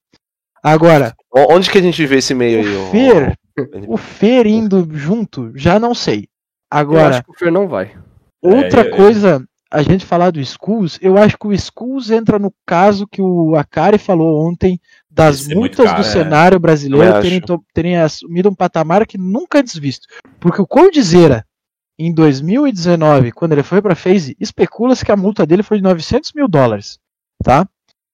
Agora. 0.62 1.14
Onde 1.30 1.70
que 1.70 1.78
a 1.78 1.82
gente 1.82 2.04
vê 2.06 2.16
esse 2.16 2.34
meio 2.34 2.62
o 2.62 2.62
aí? 2.62 2.90
Fer, 2.90 3.38
o 3.86 3.96
Fer 3.96 4.46
indo 4.46 4.88
junto, 4.92 5.52
já 5.54 5.78
não 5.78 5.94
sei. 5.94 6.28
Agora. 6.70 7.00
Eu 7.00 7.08
acho 7.08 7.24
que 7.24 7.30
o 7.30 7.38
Fer 7.38 7.52
não 7.52 7.68
vai. 7.68 7.96
Outra 8.40 8.82
é, 8.82 8.90
coisa, 8.90 9.44
a 9.70 9.82
gente 9.82 10.06
falar 10.06 10.30
do 10.30 10.40
Skulls, 10.40 10.98
eu 11.02 11.18
acho 11.18 11.36
que 11.36 11.46
o 11.46 11.52
Skulls 11.52 12.10
entra 12.10 12.38
no 12.38 12.52
caso 12.64 13.06
que 13.06 13.20
o 13.20 13.56
Akari 13.56 13.98
falou 13.98 14.48
ontem 14.48 14.80
das 15.18 15.48
multas 15.48 15.84
caro, 15.84 16.02
do 16.02 16.08
é. 16.08 16.10
cenário 16.10 16.60
brasileiro 16.60 17.20
terem, 17.20 17.42
terem, 17.74 17.96
assumido 17.98 18.48
um 18.48 18.54
patamar 18.54 19.06
que 19.06 19.18
nunca 19.18 19.58
antes 19.58 19.76
visto. 19.76 20.06
Porque 20.38 20.62
o 20.62 20.66
Coldzera, 20.66 21.44
em 21.98 22.14
2019, 22.14 23.32
quando 23.32 23.52
ele 23.52 23.64
foi 23.64 23.82
para 23.82 23.96
FaZe, 23.96 24.36
especula-se 24.38 25.04
que 25.04 25.10
a 25.10 25.16
multa 25.16 25.44
dele 25.44 25.64
foi 25.64 25.78
de 25.78 25.82
900 25.82 26.32
mil 26.32 26.46
dólares. 26.46 26.98
Tá? 27.42 27.66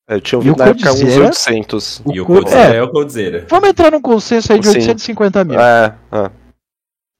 Eu 0.09 0.21
tinha 0.21 0.39
ouvido 0.39 0.57
na 0.57 0.67
época 0.67 0.93
uns 0.93 1.03
800. 1.03 2.03
E 2.13 2.21
o 2.21 2.27
Coldzera 2.27 2.75
é, 2.75 2.79
é 2.79 2.83
o 2.83 2.91
Coldzera. 2.91 3.47
Vamos 3.49 3.69
entrar 3.69 3.91
num 3.91 4.01
consenso 4.01 4.53
aí 4.53 4.59
de 4.59 4.67
Sim. 4.67 4.79
850 4.79 5.45
mil. 5.45 5.61
É, 5.61 5.95
é. 6.13 6.31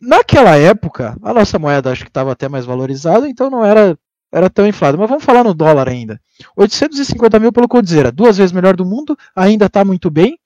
Naquela 0.01 0.57
época, 0.57 1.17
a 1.23 1.33
nossa 1.33 1.59
moeda 1.59 1.91
acho 1.91 2.03
que 2.03 2.11
estava 2.11 2.33
até 2.33 2.49
mais 2.49 2.67
valorizada, 2.67 3.27
então 3.29 3.49
não 3.49 3.65
era, 3.65 3.97
era 4.35 4.51
tão 4.51 4.67
inflada. 4.67 4.97
Mas 4.97 5.09
vamos 5.09 5.25
falar 5.25 5.45
no 5.45 5.55
dólar 5.55 5.89
ainda. 5.89 6.21
850 6.57 7.39
mil 7.39 7.53
pelo 7.53 7.69
Coldzera, 7.69 8.11
duas 8.11 8.37
vezes 8.37 8.53
melhor 8.53 8.77
do 8.77 8.85
mundo, 8.85 9.17
ainda 9.35 9.67
está 9.67 9.85
muito 9.85 10.11
bem. 10.11 10.39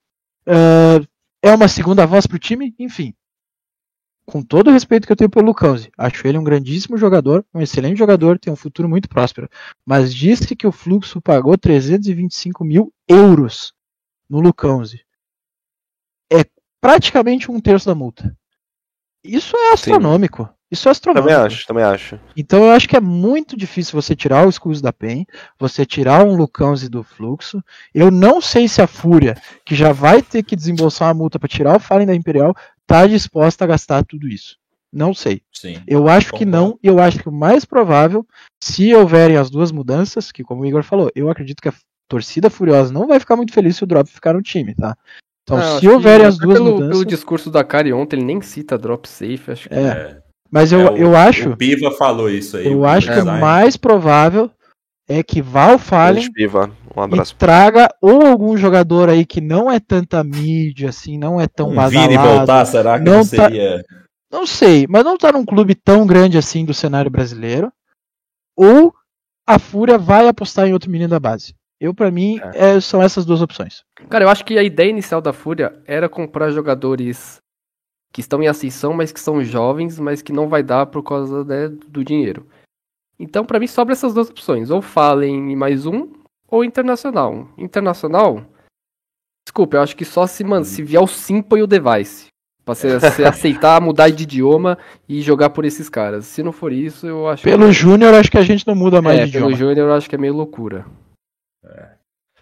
Uh, 0.47 1.05
é 1.41 1.53
uma 1.53 1.67
segunda 1.67 2.05
voz 2.05 2.27
para 2.27 2.35
o 2.35 2.39
time, 2.39 2.73
enfim 2.77 3.13
com 4.29 4.43
todo 4.43 4.67
o 4.69 4.71
respeito 4.71 5.07
que 5.07 5.11
eu 5.11 5.15
tenho 5.15 5.29
pelo 5.29 5.47
Lucãozi, 5.47 5.91
acho 5.97 6.27
ele 6.27 6.37
um 6.37 6.43
grandíssimo 6.43 6.97
jogador, 6.97 7.43
um 7.53 7.61
excelente 7.61 7.97
jogador, 7.97 8.37
tem 8.37 8.53
um 8.53 8.55
futuro 8.55 8.87
muito 8.87 9.09
próspero. 9.09 9.49
Mas 9.83 10.13
disse 10.13 10.55
que 10.55 10.67
o 10.67 10.71
Fluxo 10.71 11.19
pagou 11.19 11.57
325 11.57 12.63
mil 12.63 12.93
euros 13.07 13.73
no 14.29 14.39
Lucãozi. 14.39 15.03
É 16.31 16.45
praticamente 16.79 17.49
um 17.49 17.59
terço 17.59 17.87
da 17.87 17.95
multa. 17.95 18.37
Isso 19.23 19.57
é 19.57 19.73
astronômico. 19.73 20.45
Sim. 20.45 20.53
Isso 20.71 20.87
é 20.87 20.91
astronômico. 20.91 21.27
Também 21.27 21.45
acho, 21.45 21.67
também 21.67 21.83
acho. 21.83 22.19
Então 22.37 22.65
eu 22.65 22.71
acho 22.71 22.87
que 22.87 22.95
é 22.95 23.01
muito 23.01 23.57
difícil 23.57 23.99
você 23.99 24.15
tirar 24.15 24.45
o 24.45 24.49
Skulls 24.49 24.81
da 24.81 24.93
PEN, 24.93 25.25
você 25.57 25.85
tirar 25.85 26.23
um 26.23 26.35
Lucãozi 26.35 26.87
do 26.87 27.03
fluxo. 27.03 27.63
Eu 27.93 28.11
não 28.11 28.39
sei 28.39 28.67
se 28.67 28.81
a 28.81 28.87
Fúria, 28.87 29.35
que 29.65 29.75
já 29.75 29.91
vai 29.91 30.21
ter 30.21 30.43
que 30.43 30.55
desembolsar 30.55 31.07
uma 31.07 31.15
multa 31.15 31.39
para 31.39 31.49
tirar 31.49 31.75
o 31.75 31.79
Fallen 31.79 32.05
da 32.05 32.13
Imperial, 32.13 32.55
está 32.81 33.07
disposta 33.07 33.63
a 33.63 33.67
gastar 33.67 34.05
tudo 34.05 34.27
isso. 34.27 34.57
Não 34.91 35.13
sei. 35.13 35.41
Sim, 35.51 35.81
eu 35.87 36.07
acho 36.07 36.33
que 36.33 36.45
não, 36.45 36.77
e 36.83 36.87
eu 36.87 36.99
acho 36.99 37.19
que 37.19 37.29
o 37.29 37.31
mais 37.31 37.65
provável, 37.65 38.25
se 38.59 38.93
houverem 38.93 39.37
as 39.37 39.49
duas 39.49 39.71
mudanças, 39.71 40.31
que 40.31 40.43
como 40.43 40.63
o 40.63 40.65
Igor 40.65 40.83
falou, 40.83 41.11
eu 41.15 41.29
acredito 41.29 41.61
que 41.61 41.69
a 41.69 41.73
torcida 42.07 42.49
furiosa 42.49 42.91
não 42.91 43.07
vai 43.07 43.19
ficar 43.19 43.35
muito 43.35 43.53
feliz 43.53 43.75
se 43.75 43.83
o 43.83 43.87
Drop 43.87 44.09
ficar 44.09 44.33
no 44.33 44.41
time, 44.41 44.73
tá? 44.73 44.95
Então, 45.43 45.57
não, 45.57 45.79
se 45.79 45.87
houverem 45.87 46.25
as 46.25 46.37
duas 46.37 46.57
pelo, 46.57 46.73
mudanças. 46.73 46.91
Pelo 46.91 47.05
discurso 47.05 47.49
da 47.51 47.63
Kari 47.63 47.93
ontem, 47.93 48.17
ele 48.17 48.25
nem 48.25 48.41
cita 48.41 48.77
Drop 48.77 49.07
Safe, 49.07 49.51
acho 49.51 49.69
que. 49.69 49.75
É. 49.75 49.87
é. 49.87 50.28
Mas 50.51 50.71
eu, 50.71 50.79
é, 50.79 50.91
o, 50.91 50.97
eu 50.97 51.15
acho. 51.15 51.49
O 51.49 51.57
Piva 51.57 51.91
falou 51.91 52.29
isso 52.29 52.57
aí. 52.57 52.67
Eu 52.67 52.85
acho 52.85 53.11
que 53.11 53.19
o 53.19 53.25
mais 53.25 53.77
provável 53.77 54.49
é 55.07 55.23
que 55.23 55.41
vá 55.41 55.71
ao 55.71 55.77
Fallen 55.79 56.29
um 56.95 57.01
abraço. 57.01 57.33
e 57.33 57.35
traga 57.35 57.89
ou 58.01 58.25
algum 58.25 58.57
jogador 58.57 59.09
aí 59.09 59.25
que 59.25 59.41
não 59.41 59.71
é 59.71 59.79
tanta 59.79 60.23
mídia, 60.23 60.89
assim, 60.89 61.17
não 61.17 61.39
é 61.39 61.47
tão 61.47 61.69
um 61.69 61.75
badalado. 61.75 62.09
Vini 62.09 62.17
voltar, 62.17 62.65
será 62.65 62.99
que 62.99 63.05
não, 63.05 63.13
não 63.13 63.19
tá 63.21 63.25
seria... 63.25 63.83
Tá, 63.83 63.95
não 64.31 64.45
sei, 64.45 64.85
mas 64.87 65.03
não 65.03 65.17
tá 65.17 65.31
num 65.31 65.45
clube 65.45 65.73
tão 65.73 66.05
grande 66.05 66.37
assim 66.37 66.63
do 66.63 66.73
cenário 66.73 67.09
brasileiro. 67.09 67.71
Ou 68.55 68.93
a 69.47 69.57
Fúria 69.57 69.97
vai 69.97 70.27
apostar 70.27 70.67
em 70.67 70.73
outro 70.73 70.91
menino 70.91 71.09
da 71.09 71.19
base. 71.19 71.55
Eu, 71.79 71.93
para 71.93 72.11
mim, 72.11 72.39
é. 72.53 72.75
É, 72.75 72.81
são 72.81 73.01
essas 73.01 73.25
duas 73.25 73.41
opções. 73.41 73.83
Cara, 74.09 74.25
eu 74.25 74.29
acho 74.29 74.43
que 74.45 74.57
a 74.59 74.63
ideia 74.63 74.89
inicial 74.89 75.21
da 75.21 75.33
Fúria 75.33 75.81
era 75.87 76.09
comprar 76.09 76.51
jogadores 76.51 77.41
que 78.11 78.21
estão 78.21 78.41
em 78.41 78.47
ascensão, 78.47 78.93
mas 78.93 79.11
que 79.11 79.19
são 79.19 79.43
jovens, 79.43 79.99
mas 79.99 80.21
que 80.21 80.33
não 80.33 80.47
vai 80.47 80.63
dar 80.63 80.85
por 80.87 81.03
causa 81.03 81.43
né, 81.43 81.67
do 81.67 82.03
dinheiro. 82.03 82.45
Então, 83.19 83.45
para 83.45 83.59
mim, 83.59 83.67
sobra 83.67 83.93
essas 83.93 84.13
duas 84.13 84.29
opções. 84.29 84.69
Ou 84.69 84.81
Fallen 84.81 85.51
e 85.51 85.55
mais 85.55 85.85
um, 85.85 86.07
ou 86.47 86.63
Internacional. 86.63 87.47
Internacional, 87.57 88.43
desculpa, 89.45 89.77
eu 89.77 89.81
acho 89.81 89.95
que 89.95 90.05
só 90.05 90.25
se, 90.25 90.43
mano, 90.43 90.65
se 90.65 90.81
vier 90.81 91.01
o 91.01 91.07
Simple 91.07 91.59
e 91.59 91.63
o 91.63 91.67
Device. 91.67 92.27
Pra 92.63 92.75
você, 92.75 92.97
você 92.99 93.23
aceitar 93.23 93.81
mudar 93.81 94.09
de 94.09 94.23
idioma 94.23 94.77
e 95.07 95.21
jogar 95.21 95.49
por 95.49 95.65
esses 95.65 95.89
caras. 95.89 96.25
Se 96.25 96.41
não 96.41 96.51
for 96.51 96.71
isso, 96.71 97.05
eu 97.05 97.27
acho 97.27 97.43
Pelo 97.43 97.67
que... 97.67 97.73
Júnior, 97.73 98.13
acho 98.13 98.31
que 98.31 98.37
a 98.37 98.43
gente 98.43 98.65
não 98.65 98.75
muda 98.75 99.01
mais 99.01 99.19
é, 99.19 99.25
de 99.25 99.31
pelo 99.31 99.45
idioma. 99.45 99.57
Pelo 99.57 99.69
Júnior, 99.69 99.89
eu 99.89 99.93
acho 99.93 100.09
que 100.09 100.15
é 100.15 100.19
meio 100.19 100.33
loucura. 100.33 100.85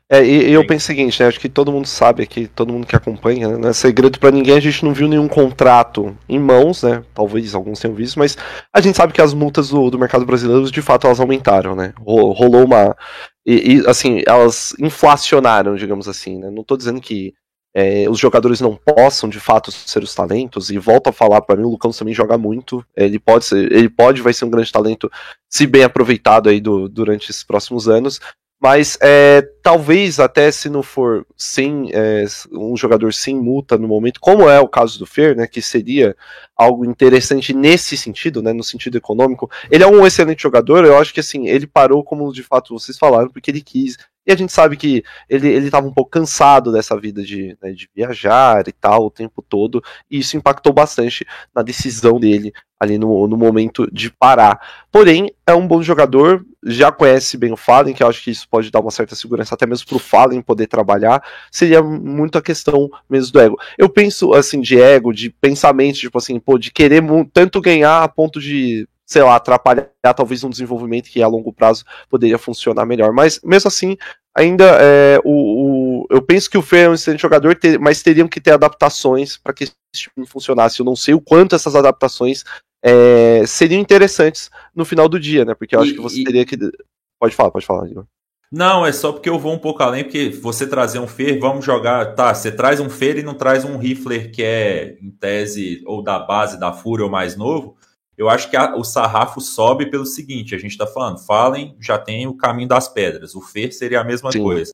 É. 0.09 0.23
E, 0.25 0.51
eu 0.51 0.65
penso 0.65 0.85
o 0.85 0.87
seguinte, 0.87 1.21
né? 1.21 1.27
Acho 1.27 1.39
que 1.39 1.49
todo 1.49 1.71
mundo 1.71 1.85
sabe 1.85 2.23
aqui, 2.23 2.47
todo 2.47 2.71
mundo 2.71 2.87
que 2.87 2.95
acompanha, 2.95 3.49
né? 3.49 3.57
Não 3.57 3.69
é 3.69 3.73
segredo 3.73 4.19
para 4.19 4.31
ninguém, 4.31 4.55
a 4.55 4.59
gente 4.59 4.85
não 4.85 4.93
viu 4.93 5.07
nenhum 5.07 5.27
contrato 5.27 6.17
em 6.29 6.39
mãos, 6.39 6.83
né? 6.83 7.03
Talvez 7.13 7.53
alguns 7.53 7.79
tenham 7.79 7.95
visto, 7.95 8.17
mas 8.17 8.37
a 8.73 8.79
gente 8.79 8.95
sabe 8.95 9.11
que 9.11 9.21
as 9.21 9.33
multas 9.33 9.69
do, 9.69 9.89
do 9.89 9.99
mercado 9.99 10.25
brasileiro, 10.25 10.71
de 10.71 10.81
fato, 10.81 11.07
elas 11.07 11.19
aumentaram, 11.19 11.75
né? 11.75 11.93
Rolou 11.99 12.65
uma. 12.65 12.95
E, 13.45 13.75
e 13.75 13.87
assim, 13.87 14.21
elas 14.25 14.73
inflacionaram, 14.79 15.75
digamos 15.75 16.07
assim, 16.07 16.37
né? 16.39 16.49
Não 16.49 16.63
tô 16.63 16.77
dizendo 16.77 17.01
que 17.01 17.33
é, 17.75 18.09
os 18.09 18.17
jogadores 18.17 18.59
não 18.59 18.75
possam 18.75 19.29
de 19.29 19.39
fato 19.39 19.71
ser 19.71 20.01
os 20.01 20.15
talentos, 20.15 20.71
e 20.71 20.79
volto 20.79 21.09
a 21.09 21.13
falar, 21.13 21.41
para 21.41 21.55
mim 21.55 21.63
o 21.63 21.69
Lucão 21.69 21.91
também 21.91 22.13
joga 22.13 22.35
muito, 22.35 22.83
ele 22.95 23.19
pode 23.19 23.45
ser, 23.45 23.71
ele 23.71 23.87
pode, 23.87 24.19
vai 24.19 24.33
ser 24.33 24.45
um 24.45 24.49
grande 24.49 24.71
talento, 24.71 25.11
se 25.47 25.67
bem 25.67 25.83
aproveitado 25.83 26.49
aí 26.49 26.59
do, 26.59 26.89
durante 26.89 27.29
esses 27.29 27.43
próximos 27.43 27.87
anos, 27.87 28.19
mas 28.69 28.97
é, 28.99 29.47
talvez 29.63 30.19
até 30.19 30.51
se 30.51 30.69
não 30.69 30.83
for 30.83 31.25
sem 31.37 31.89
é, 31.93 32.25
um 32.51 32.75
jogador 32.75 33.13
sem 33.13 33.33
multa 33.33 33.77
no 33.77 33.87
momento, 33.87 34.19
como 34.19 34.49
é 34.49 34.59
o 34.59 34.67
caso 34.67 34.99
do 34.99 35.05
Fer, 35.05 35.37
né, 35.37 35.47
que 35.47 35.61
seria 35.61 36.17
algo 36.53 36.83
interessante 36.83 37.53
nesse 37.53 37.95
sentido, 37.95 38.43
né, 38.43 38.51
no 38.51 38.65
sentido 38.65 38.97
econômico. 38.97 39.49
Ele 39.71 39.85
é 39.85 39.87
um 39.87 40.05
excelente 40.05 40.43
jogador, 40.43 40.83
eu 40.83 40.97
acho 40.97 41.13
que 41.13 41.21
assim, 41.21 41.47
ele 41.47 41.65
parou 41.65 42.03
como 42.03 42.29
de 42.33 42.43
fato 42.43 42.77
vocês 42.77 42.97
falaram, 42.97 43.29
porque 43.29 43.49
ele 43.49 43.61
quis. 43.61 43.97
E 44.27 44.31
a 44.33 44.35
gente 44.35 44.51
sabe 44.51 44.75
que 44.75 45.03
ele, 45.29 45.47
ele 45.47 45.71
um 45.77 45.93
pouco 45.93 46.11
cansado 46.11 46.69
dessa 46.69 46.99
vida 46.99 47.23
de, 47.23 47.57
né, 47.63 47.71
de 47.71 47.89
viajar 47.95 48.67
e 48.67 48.73
tal 48.73 49.05
o 49.05 49.11
tempo 49.11 49.41
todo, 49.41 49.81
e 50.11 50.19
isso 50.19 50.35
impactou 50.35 50.73
bastante 50.73 51.25
na 51.55 51.61
decisão 51.61 52.19
dele 52.19 52.51
ali 52.79 52.97
no, 52.97 53.27
no 53.27 53.37
momento 53.37 53.87
de 53.91 54.11
parar. 54.11 54.59
Porém, 54.91 55.31
é 55.47 55.53
um 55.53 55.67
bom 55.67 55.81
jogador, 55.81 56.45
já 56.63 56.91
conhece 56.91 57.37
bem 57.37 57.51
o 57.51 57.57
Fallen, 57.57 57.93
que 57.93 58.03
eu 58.03 58.07
acho 58.07 58.23
que 58.23 58.29
isso 58.29 58.47
pode 58.49 58.69
dar 58.69 58.81
uma 58.81 58.91
certa 58.91 59.15
segurança 59.15 59.55
até 59.55 59.65
mesmo 59.65 59.87
pro 59.87 59.97
Fallen 59.97 60.41
poder 60.41 60.67
trabalhar. 60.67 61.23
Seria 61.51 61.81
muito 61.81 62.37
a 62.37 62.41
questão 62.41 62.89
mesmo 63.09 63.31
do 63.31 63.39
ego. 63.39 63.57
Eu 63.77 63.89
penso 63.89 64.33
assim 64.33 64.61
de 64.61 64.79
ego, 64.79 65.13
de 65.13 65.29
pensamento, 65.29 65.97
tipo 65.97 66.17
assim, 66.17 66.39
pô, 66.39 66.57
de 66.57 66.71
querer 66.71 67.01
tanto 67.33 67.61
ganhar 67.61 68.03
a 68.03 68.07
ponto 68.07 68.39
de 68.39 68.87
sei 69.07 69.23
lá, 69.23 69.37
atrapalhar 69.37 69.89
talvez 70.15 70.43
um 70.43 70.49
desenvolvimento 70.49 71.09
que 71.09 71.23
a 71.23 71.27
longo 71.27 71.53
prazo 71.53 71.85
poderia 72.09 72.37
funcionar 72.37 72.85
melhor. 72.85 73.13
Mas 73.13 73.39
mesmo 73.41 73.69
assim, 73.69 73.97
ainda 74.35 74.65
é, 74.81 75.17
o, 75.23 76.01
o, 76.01 76.07
eu 76.09 76.21
penso 76.21 76.49
que 76.49 76.57
o 76.57 76.61
Fer 76.61 76.85
é 76.85 76.89
um 76.89 76.93
excelente 76.93 77.21
jogador, 77.21 77.55
ter, 77.55 77.79
mas 77.79 78.03
teriam 78.03 78.27
que 78.27 78.41
ter 78.41 78.51
adaptações 78.51 79.37
para 79.37 79.53
que 79.53 79.63
esse 79.63 79.73
time 79.95 80.27
funcionasse. 80.27 80.81
Eu 80.81 80.85
não 80.85 80.95
sei 80.95 81.13
o 81.13 81.21
quanto 81.21 81.55
essas 81.55 81.73
adaptações 81.73 82.43
é, 82.83 83.45
seriam 83.47 83.79
interessantes 83.79 84.51
no 84.75 84.83
final 84.83 85.07
do 85.07 85.17
dia, 85.17 85.45
né? 85.45 85.55
Porque 85.55 85.73
eu 85.73 85.79
acho 85.79 85.91
e, 85.91 85.95
que 85.95 86.01
você 86.01 86.19
e... 86.19 86.23
teria 86.25 86.45
que. 86.45 86.57
Pode 87.17 87.33
falar, 87.33 87.49
pode 87.49 87.65
falar, 87.65 87.87
Igor. 87.87 88.05
Não, 88.51 88.85
é 88.85 88.91
só 88.91 89.11
porque 89.11 89.29
eu 89.29 89.39
vou 89.39 89.53
um 89.53 89.59
pouco 89.59 89.83
além, 89.83 90.03
porque 90.03 90.29
você 90.29 90.67
trazer 90.67 90.99
um 90.99 91.07
Fer, 91.07 91.39
vamos 91.39 91.65
jogar. 91.65 92.13
Tá, 92.13 92.33
você 92.33 92.51
traz 92.51 92.79
um 92.79 92.89
Fer 92.89 93.17
e 93.17 93.23
não 93.23 93.33
traz 93.33 93.63
um 93.63 93.77
Rifler 93.77 94.31
que 94.31 94.43
é, 94.43 94.97
em 95.01 95.11
tese, 95.11 95.81
ou 95.85 96.01
da 96.03 96.19
base 96.19 96.59
da 96.59 96.73
Fúria 96.73 97.05
ou 97.05 97.11
mais 97.11 97.37
novo. 97.37 97.77
Eu 98.17 98.29
acho 98.29 98.49
que 98.49 98.57
a, 98.57 98.75
o 98.75 98.83
sarrafo 98.83 99.39
sobe 99.39 99.89
pelo 99.89 100.05
seguinte: 100.05 100.55
a 100.55 100.57
gente 100.57 100.71
está 100.71 100.87
falando, 100.87 101.19
Fallen 101.19 101.77
já 101.79 101.97
tem 101.97 102.27
o 102.27 102.35
caminho 102.35 102.67
das 102.67 102.87
pedras, 102.87 103.35
o 103.35 103.41
Fer 103.41 103.71
seria 103.71 104.01
a 104.01 104.03
mesma 104.03 104.31
Sim. 104.31 104.41
coisa. 104.41 104.71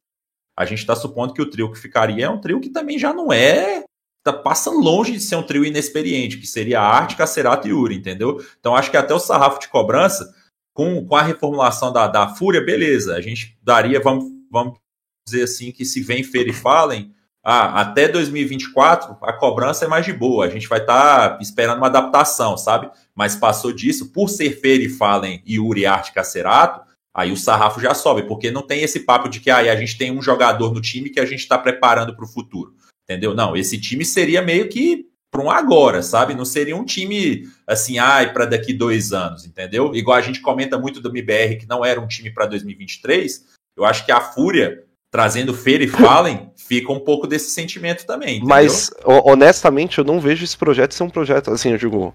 A 0.58 0.66
gente 0.66 0.80
está 0.80 0.96
supondo 0.96 1.34
que 1.34 1.42
o 1.42 1.50
trio 1.50 1.72
que 1.72 1.80
ficaria 1.80 2.26
é 2.26 2.30
um 2.30 2.40
trio 2.40 2.62
que 2.62 2.70
também 2.70 2.98
já 2.98 3.14
não 3.14 3.34
é. 3.34 3.84
Tá, 4.24 4.32
passa 4.32 4.70
longe 4.70 5.12
de 5.12 5.20
ser 5.20 5.36
um 5.36 5.44
trio 5.44 5.66
inexperiente, 5.66 6.38
que 6.38 6.48
seria 6.48 6.80
Arte, 6.80 7.18
Cacerato 7.18 7.68
e 7.68 7.72
Yuri, 7.72 7.96
entendeu? 7.96 8.42
Então 8.58 8.74
acho 8.74 8.90
que 8.90 8.96
até 8.96 9.14
o 9.14 9.20
sarrafo 9.20 9.60
de 9.60 9.68
cobrança 9.68 10.34
com, 10.74 11.06
com 11.06 11.16
a 11.16 11.22
reformulação 11.22 11.92
da, 11.92 12.08
da 12.08 12.30
Fúria, 12.30 12.62
beleza, 12.62 13.16
a 13.16 13.22
gente 13.22 13.58
daria, 13.62 14.00
vamos, 14.00 14.26
vamos 14.50 14.80
dizer 15.28 15.44
assim, 15.44 15.72
que 15.72 15.84
se 15.84 16.02
vem 16.02 16.24
Feira 16.24 16.50
e 16.50 16.54
Fallen, 16.54 17.14
ah, 17.44 17.82
até 17.82 18.08
2024 18.08 19.18
a 19.22 19.34
cobrança 19.34 19.84
é 19.84 19.88
mais 19.88 20.06
de 20.06 20.14
boa, 20.14 20.46
a 20.46 20.50
gente 20.50 20.68
vai 20.68 20.80
estar 20.80 21.32
tá 21.32 21.38
esperando 21.42 21.78
uma 21.78 21.88
adaptação, 21.88 22.58
sabe? 22.58 22.90
Mas 23.14 23.36
passou 23.36 23.74
disso, 23.74 24.14
por 24.14 24.30
ser 24.30 24.62
Feira 24.62 24.84
e 24.84 24.90
Fallen 24.90 25.42
e 25.46 25.60
Uri 25.60 25.86
Arte 25.86 26.14
Cacerato, 26.14 26.82
aí 27.14 27.32
o 27.32 27.38
sarrafo 27.38 27.82
já 27.82 27.94
sobe, 27.94 28.24
porque 28.24 28.50
não 28.50 28.62
tem 28.62 28.82
esse 28.82 29.02
papo 29.02 29.28
de 29.28 29.42
que 29.42 29.52
ah, 29.52 29.58
a 29.58 29.76
gente 29.76 29.98
tem 29.98 30.10
um 30.10 30.22
jogador 30.22 30.74
no 30.74 30.80
time 30.80 31.10
que 31.10 31.20
a 31.20 31.26
gente 31.26 31.42
está 31.42 31.58
preparando 31.58 32.16
para 32.16 32.24
o 32.24 32.30
futuro, 32.30 32.74
entendeu? 33.04 33.36
Não, 33.36 33.58
esse 33.58 33.78
time 33.78 34.06
seria 34.06 34.42
meio 34.42 34.70
que 34.70 35.06
para 35.30 35.42
um 35.42 35.50
agora, 35.50 36.04
sabe? 36.04 36.36
Não 36.36 36.46
seria 36.46 36.78
um 36.78 36.86
time 36.86 37.50
assim, 37.68 37.98
ai, 37.98 38.32
para 38.32 38.46
daqui 38.46 38.72
dois 38.72 39.12
anos, 39.12 39.46
entendeu? 39.46 39.94
Igual 39.96 40.16
a 40.16 40.22
gente 40.22 40.40
comenta 40.40 40.78
muito 40.78 41.02
do 41.02 41.10
MBR 41.10 41.58
que 41.58 41.68
não 41.68 41.84
era 41.84 42.00
um 42.00 42.08
time 42.08 42.32
para 42.32 42.46
2023. 42.46 43.44
Eu 43.76 43.84
acho 43.84 44.06
que 44.06 44.12
a 44.12 44.22
Fúria 44.22 44.86
trazendo 45.14 45.54
Feira 45.54 45.84
e 45.84 45.88
Fallen 45.88 46.50
fica 46.58 46.92
um 46.92 47.00
pouco 47.00 47.28
desse 47.28 47.52
sentimento 47.52 48.04
também. 48.04 48.38
Entendeu? 48.38 48.48
Mas 48.48 48.90
honestamente, 49.06 50.00
eu 50.00 50.04
não 50.04 50.20
vejo 50.20 50.44
esse 50.44 50.58
projeto 50.58 50.96
ser 50.96 51.04
um 51.04 51.10
projeto 51.10 51.52
assim, 51.52 51.70
eu 51.70 51.78
digo. 51.78 52.12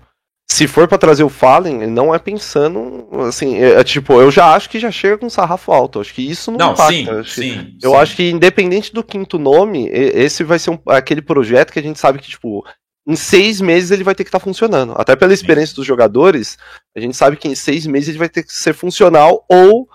Se 0.51 0.67
for 0.67 0.89
para 0.89 0.99
trazer 0.99 1.23
o 1.23 1.29
Fallen, 1.29 1.87
não 1.87 2.13
é 2.13 2.19
pensando 2.19 3.07
assim, 3.29 3.57
é, 3.57 3.75
é, 3.75 3.85
tipo, 3.85 4.15
eu 4.15 4.31
já 4.33 4.53
acho 4.53 4.69
que 4.69 4.81
já 4.81 4.91
chega 4.91 5.19
com 5.19 5.31
sarrafo 5.31 5.71
alto. 5.71 6.01
Acho 6.01 6.13
que 6.13 6.29
isso 6.29 6.51
não, 6.51 6.59
não 6.59 6.73
impacta. 6.73 6.93
Sim, 6.93 7.07
eu 7.07 7.21
acho, 7.21 7.31
sim, 7.31 7.79
eu 7.81 7.91
sim. 7.91 7.97
acho 7.97 8.17
que 8.17 8.31
independente 8.31 8.93
do 8.93 9.05
quinto 9.05 9.39
nome, 9.39 9.89
esse 9.93 10.43
vai 10.43 10.59
ser 10.59 10.71
um, 10.71 10.79
aquele 10.87 11.23
projeto 11.23 11.73
que 11.73 11.79
a 11.79 11.83
gente 11.83 12.01
sabe 12.01 12.19
que 12.19 12.29
tipo 12.29 12.67
em 13.07 13.15
seis 13.15 13.61
meses 13.61 13.93
ele 13.93 14.03
vai 14.03 14.15
ter 14.15 14.25
que 14.25 14.29
estar 14.29 14.41
tá 14.41 14.45
funcionando. 14.45 14.95
Até 14.97 15.15
pela 15.15 15.33
experiência 15.33 15.77
dos 15.77 15.87
jogadores, 15.87 16.59
a 16.97 17.01
gente 17.01 17.17
sabe 17.17 17.37
que 17.37 17.47
em 17.47 17.55
seis 17.55 17.87
meses 17.87 18.09
ele 18.09 18.19
vai 18.19 18.29
ter 18.29 18.43
que 18.43 18.53
ser 18.53 18.75
funcional 18.75 19.45
ou 19.49 19.89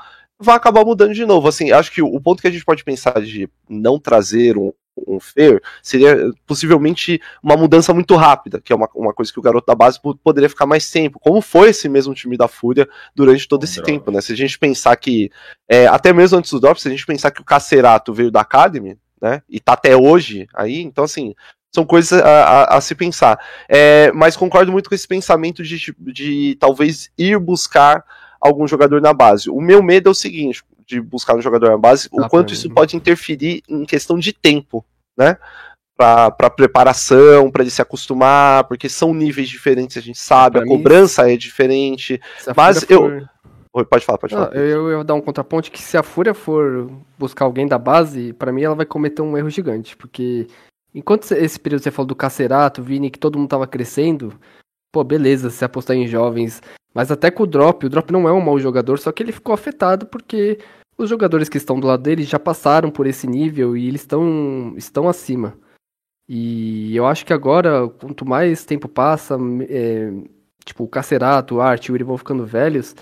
vai 0.43 0.55
acabar 0.55 0.85
mudando 0.85 1.13
de 1.13 1.25
novo. 1.25 1.47
Assim, 1.47 1.71
acho 1.71 1.91
que 1.91 2.01
o 2.01 2.19
ponto 2.19 2.41
que 2.41 2.47
a 2.47 2.51
gente 2.51 2.65
pode 2.65 2.83
pensar 2.83 3.21
de 3.21 3.49
não 3.67 3.99
trazer 3.99 4.57
um, 4.57 4.71
um 5.07 5.19
fair 5.19 5.61
seria 5.81 6.31
possivelmente 6.45 7.21
uma 7.41 7.57
mudança 7.57 7.93
muito 7.93 8.15
rápida, 8.15 8.61
que 8.61 8.71
é 8.71 8.75
uma, 8.75 8.89
uma 8.95 9.13
coisa 9.13 9.31
que 9.31 9.39
o 9.39 9.41
garoto 9.41 9.65
da 9.65 9.75
base 9.75 9.99
poderia 10.23 10.49
ficar 10.49 10.65
mais 10.65 10.89
tempo, 10.89 11.19
como 11.19 11.41
foi 11.41 11.69
esse 11.69 11.89
mesmo 11.89 12.13
time 12.13 12.37
da 12.37 12.47
Fúria 12.47 12.87
durante 13.15 13.47
todo 13.47 13.63
esse 13.63 13.81
tempo, 13.81 14.11
né? 14.11 14.21
Se 14.21 14.33
a 14.33 14.35
gente 14.35 14.57
pensar 14.59 14.95
que, 14.95 15.31
é, 15.67 15.87
até 15.87 16.13
mesmo 16.13 16.37
antes 16.37 16.51
do 16.51 16.59
drop, 16.59 16.79
se 16.79 16.87
a 16.87 16.91
gente 16.91 17.05
pensar 17.05 17.31
que 17.31 17.41
o 17.41 17.45
Cacerato 17.45 18.13
veio 18.13 18.31
da 18.31 18.41
Academy, 18.41 18.97
né? 19.21 19.41
E 19.49 19.59
tá 19.59 19.73
até 19.73 19.95
hoje 19.95 20.47
aí, 20.53 20.81
então 20.81 21.03
assim, 21.03 21.33
são 21.73 21.85
coisas 21.85 22.21
a, 22.21 22.27
a, 22.27 22.77
a 22.77 22.81
se 22.81 22.93
pensar. 22.93 23.39
É, 23.67 24.11
mas 24.11 24.37
concordo 24.37 24.71
muito 24.71 24.89
com 24.89 24.95
esse 24.95 25.07
pensamento 25.07 25.63
de, 25.63 25.93
de 25.97 26.55
talvez 26.59 27.09
ir 27.17 27.39
buscar 27.39 28.03
algum 28.43 28.67
jogador 28.67 29.01
na 29.01 29.13
base. 29.13 29.49
O 29.49 29.61
meu 29.61 29.81
medo 29.81 30.09
é 30.09 30.11
o 30.11 30.15
seguinte, 30.15 30.63
de 30.85 30.99
buscar 30.99 31.35
um 31.35 31.41
jogador 31.41 31.69
na 31.69 31.77
base, 31.77 32.09
o 32.11 32.23
ah, 32.23 32.29
quanto 32.29 32.53
isso 32.53 32.69
pode 32.69 32.95
interferir 32.95 33.63
em 33.69 33.85
questão 33.85 34.19
de 34.19 34.33
tempo, 34.33 34.85
né? 35.17 35.37
Para 35.95 36.49
preparação, 36.49 37.49
para 37.49 37.61
ele 37.61 37.71
se 37.71 37.81
acostumar, 37.81 38.65
porque 38.65 38.89
são 38.89 39.13
níveis 39.13 39.47
diferentes, 39.47 39.95
a 39.95 40.01
gente 40.01 40.19
sabe, 40.19 40.57
pra 40.57 40.65
a 40.65 40.67
cobrança 40.67 41.31
é 41.31 41.37
diferente. 41.37 42.19
Mas 42.55 42.89
eu. 42.89 43.01
For... 43.01 43.29
Oi, 43.75 43.85
pode 43.85 44.05
falar, 44.05 44.17
pode 44.17 44.33
falar. 44.35 44.55
eu, 44.55 44.89
eu 44.89 44.95
vou 44.97 45.03
dar 45.03 45.15
um 45.15 45.21
contraponto 45.21 45.71
que 45.71 45.81
se 45.81 45.97
a 45.97 46.03
Fúria 46.03 46.33
for 46.33 46.91
buscar 47.17 47.45
alguém 47.45 47.67
da 47.67 47.77
base, 47.77 48.33
para 48.33 48.51
mim 48.51 48.63
ela 48.63 48.75
vai 48.75 48.85
cometer 48.85 49.21
um 49.21 49.35
erro 49.35 49.49
gigante, 49.49 49.97
porque 49.97 50.47
Enquanto 50.95 51.31
esse 51.31 51.59
período 51.59 51.81
você 51.81 51.89
falou 51.89 52.07
do 52.07 52.15
Cacerato, 52.15 52.83
Vini, 52.83 53.09
que 53.09 53.17
todo 53.17 53.37
mundo 53.37 53.49
tava 53.49 53.65
crescendo, 53.65 54.39
pô, 54.93 55.03
beleza, 55.03 55.49
se 55.49 55.65
apostar 55.65 55.97
em 55.97 56.07
jovens. 56.07 56.61
Mas 56.93 57.11
até 57.11 57.31
com 57.31 57.43
o 57.43 57.47
Drop, 57.47 57.83
o 57.85 57.89
Drop 57.89 58.11
não 58.11 58.29
é 58.29 58.31
um 58.31 58.39
mau 58.39 58.59
jogador, 58.59 58.99
só 58.99 59.11
que 59.11 59.23
ele 59.23 59.31
ficou 59.31 59.53
afetado 59.53 60.05
porque 60.05 60.59
os 60.95 61.09
jogadores 61.09 61.49
que 61.49 61.57
estão 61.57 61.79
do 61.79 61.87
lado 61.87 62.03
dele 62.03 62.23
já 62.23 62.37
passaram 62.37 62.91
por 62.91 63.07
esse 63.07 63.25
nível 63.27 63.75
e 63.75 63.87
eles 63.87 64.01
estão, 64.01 64.75
estão 64.77 65.09
acima. 65.09 65.57
E 66.29 66.95
eu 66.95 67.07
acho 67.07 67.25
que 67.25 67.33
agora, 67.33 67.89
quanto 67.89 68.25
mais 68.25 68.63
tempo 68.63 68.87
passa, 68.87 69.35
é, 69.67 70.11
tipo, 70.63 70.83
o 70.83 70.87
Cacerato, 70.87 71.55
o 71.55 71.61
Art, 71.61 71.89
o 71.89 71.91
Yuri 71.91 72.03
vão 72.03 72.17
ficando 72.17 72.45
velhos, 72.45 72.95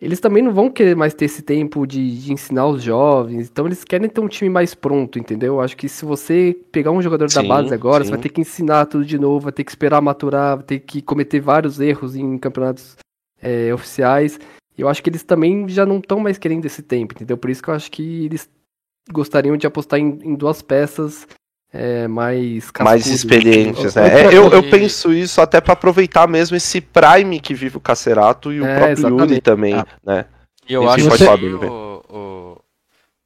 eles 0.00 0.18
também 0.18 0.42
não 0.42 0.52
vão 0.52 0.70
querer 0.70 0.96
mais 0.96 1.12
ter 1.12 1.26
esse 1.26 1.42
tempo 1.42 1.86
de, 1.86 2.18
de, 2.22 2.32
ensinar 2.32 2.66
os 2.66 2.82
jovens. 2.82 3.48
Então 3.50 3.66
eles 3.66 3.84
querem 3.84 4.08
ter 4.08 4.20
um 4.20 4.28
time 4.28 4.48
mais 4.48 4.74
pronto, 4.74 5.18
entendeu? 5.18 5.60
Acho 5.60 5.76
que 5.76 5.88
se 5.88 6.04
você 6.04 6.56
pegar 6.72 6.90
um 6.90 7.02
jogador 7.02 7.28
sim, 7.28 7.34
da 7.36 7.42
base 7.42 7.74
agora, 7.74 8.02
sim. 8.02 8.08
você 8.08 8.16
vai 8.16 8.20
ter 8.22 8.30
que 8.30 8.40
ensinar 8.40 8.86
tudo 8.86 9.04
de 9.04 9.18
novo, 9.18 9.40
vai 9.40 9.52
ter 9.52 9.62
que 9.62 9.70
esperar 9.70 10.00
maturar, 10.00 10.56
vai 10.56 10.64
ter 10.64 10.78
que 10.80 11.02
cometer 11.02 11.40
vários 11.40 11.80
erros 11.80 12.16
em 12.16 12.38
campeonatos 12.38 12.96
é, 13.42 13.72
oficiais. 13.74 14.40
Eu 14.76 14.88
acho 14.88 15.02
que 15.02 15.10
eles 15.10 15.22
também 15.22 15.68
já 15.68 15.84
não 15.84 15.98
estão 15.98 16.18
mais 16.18 16.38
querendo 16.38 16.64
esse 16.64 16.82
tempo, 16.82 17.14
entendeu? 17.14 17.36
Por 17.36 17.50
isso 17.50 17.62
que 17.62 17.68
eu 17.68 17.74
acho 17.74 17.90
que 17.90 18.24
eles 18.24 18.48
gostariam 19.12 19.56
de 19.56 19.66
apostar 19.66 20.00
em, 20.00 20.18
em 20.22 20.34
duas 20.34 20.62
peças 20.62 21.26
é, 21.72 22.08
mais 22.08 22.70
mais 22.80 23.06
experientes, 23.06 23.94
né? 23.94 24.22
É, 24.22 24.26
eu, 24.26 24.50
eu 24.50 24.62
penso 24.68 25.12
isso 25.12 25.40
até 25.40 25.60
para 25.60 25.74
aproveitar 25.74 26.26
mesmo 26.26 26.56
esse 26.56 26.80
prime 26.80 27.40
que 27.40 27.54
vive 27.54 27.76
o 27.76 27.80
Cacerato 27.80 28.52
e 28.52 28.60
o 28.60 28.66
é, 28.66 28.76
próprio 28.76 28.92
exatamente. 28.92 29.20
Yuri 29.20 29.40
também, 29.40 29.74
ah. 29.74 29.86
né? 30.04 30.24
E 30.68 30.72
eu 30.72 30.88
acho 30.88 31.08
que 31.10 31.24
o, 31.24 32.02
o, 32.08 32.60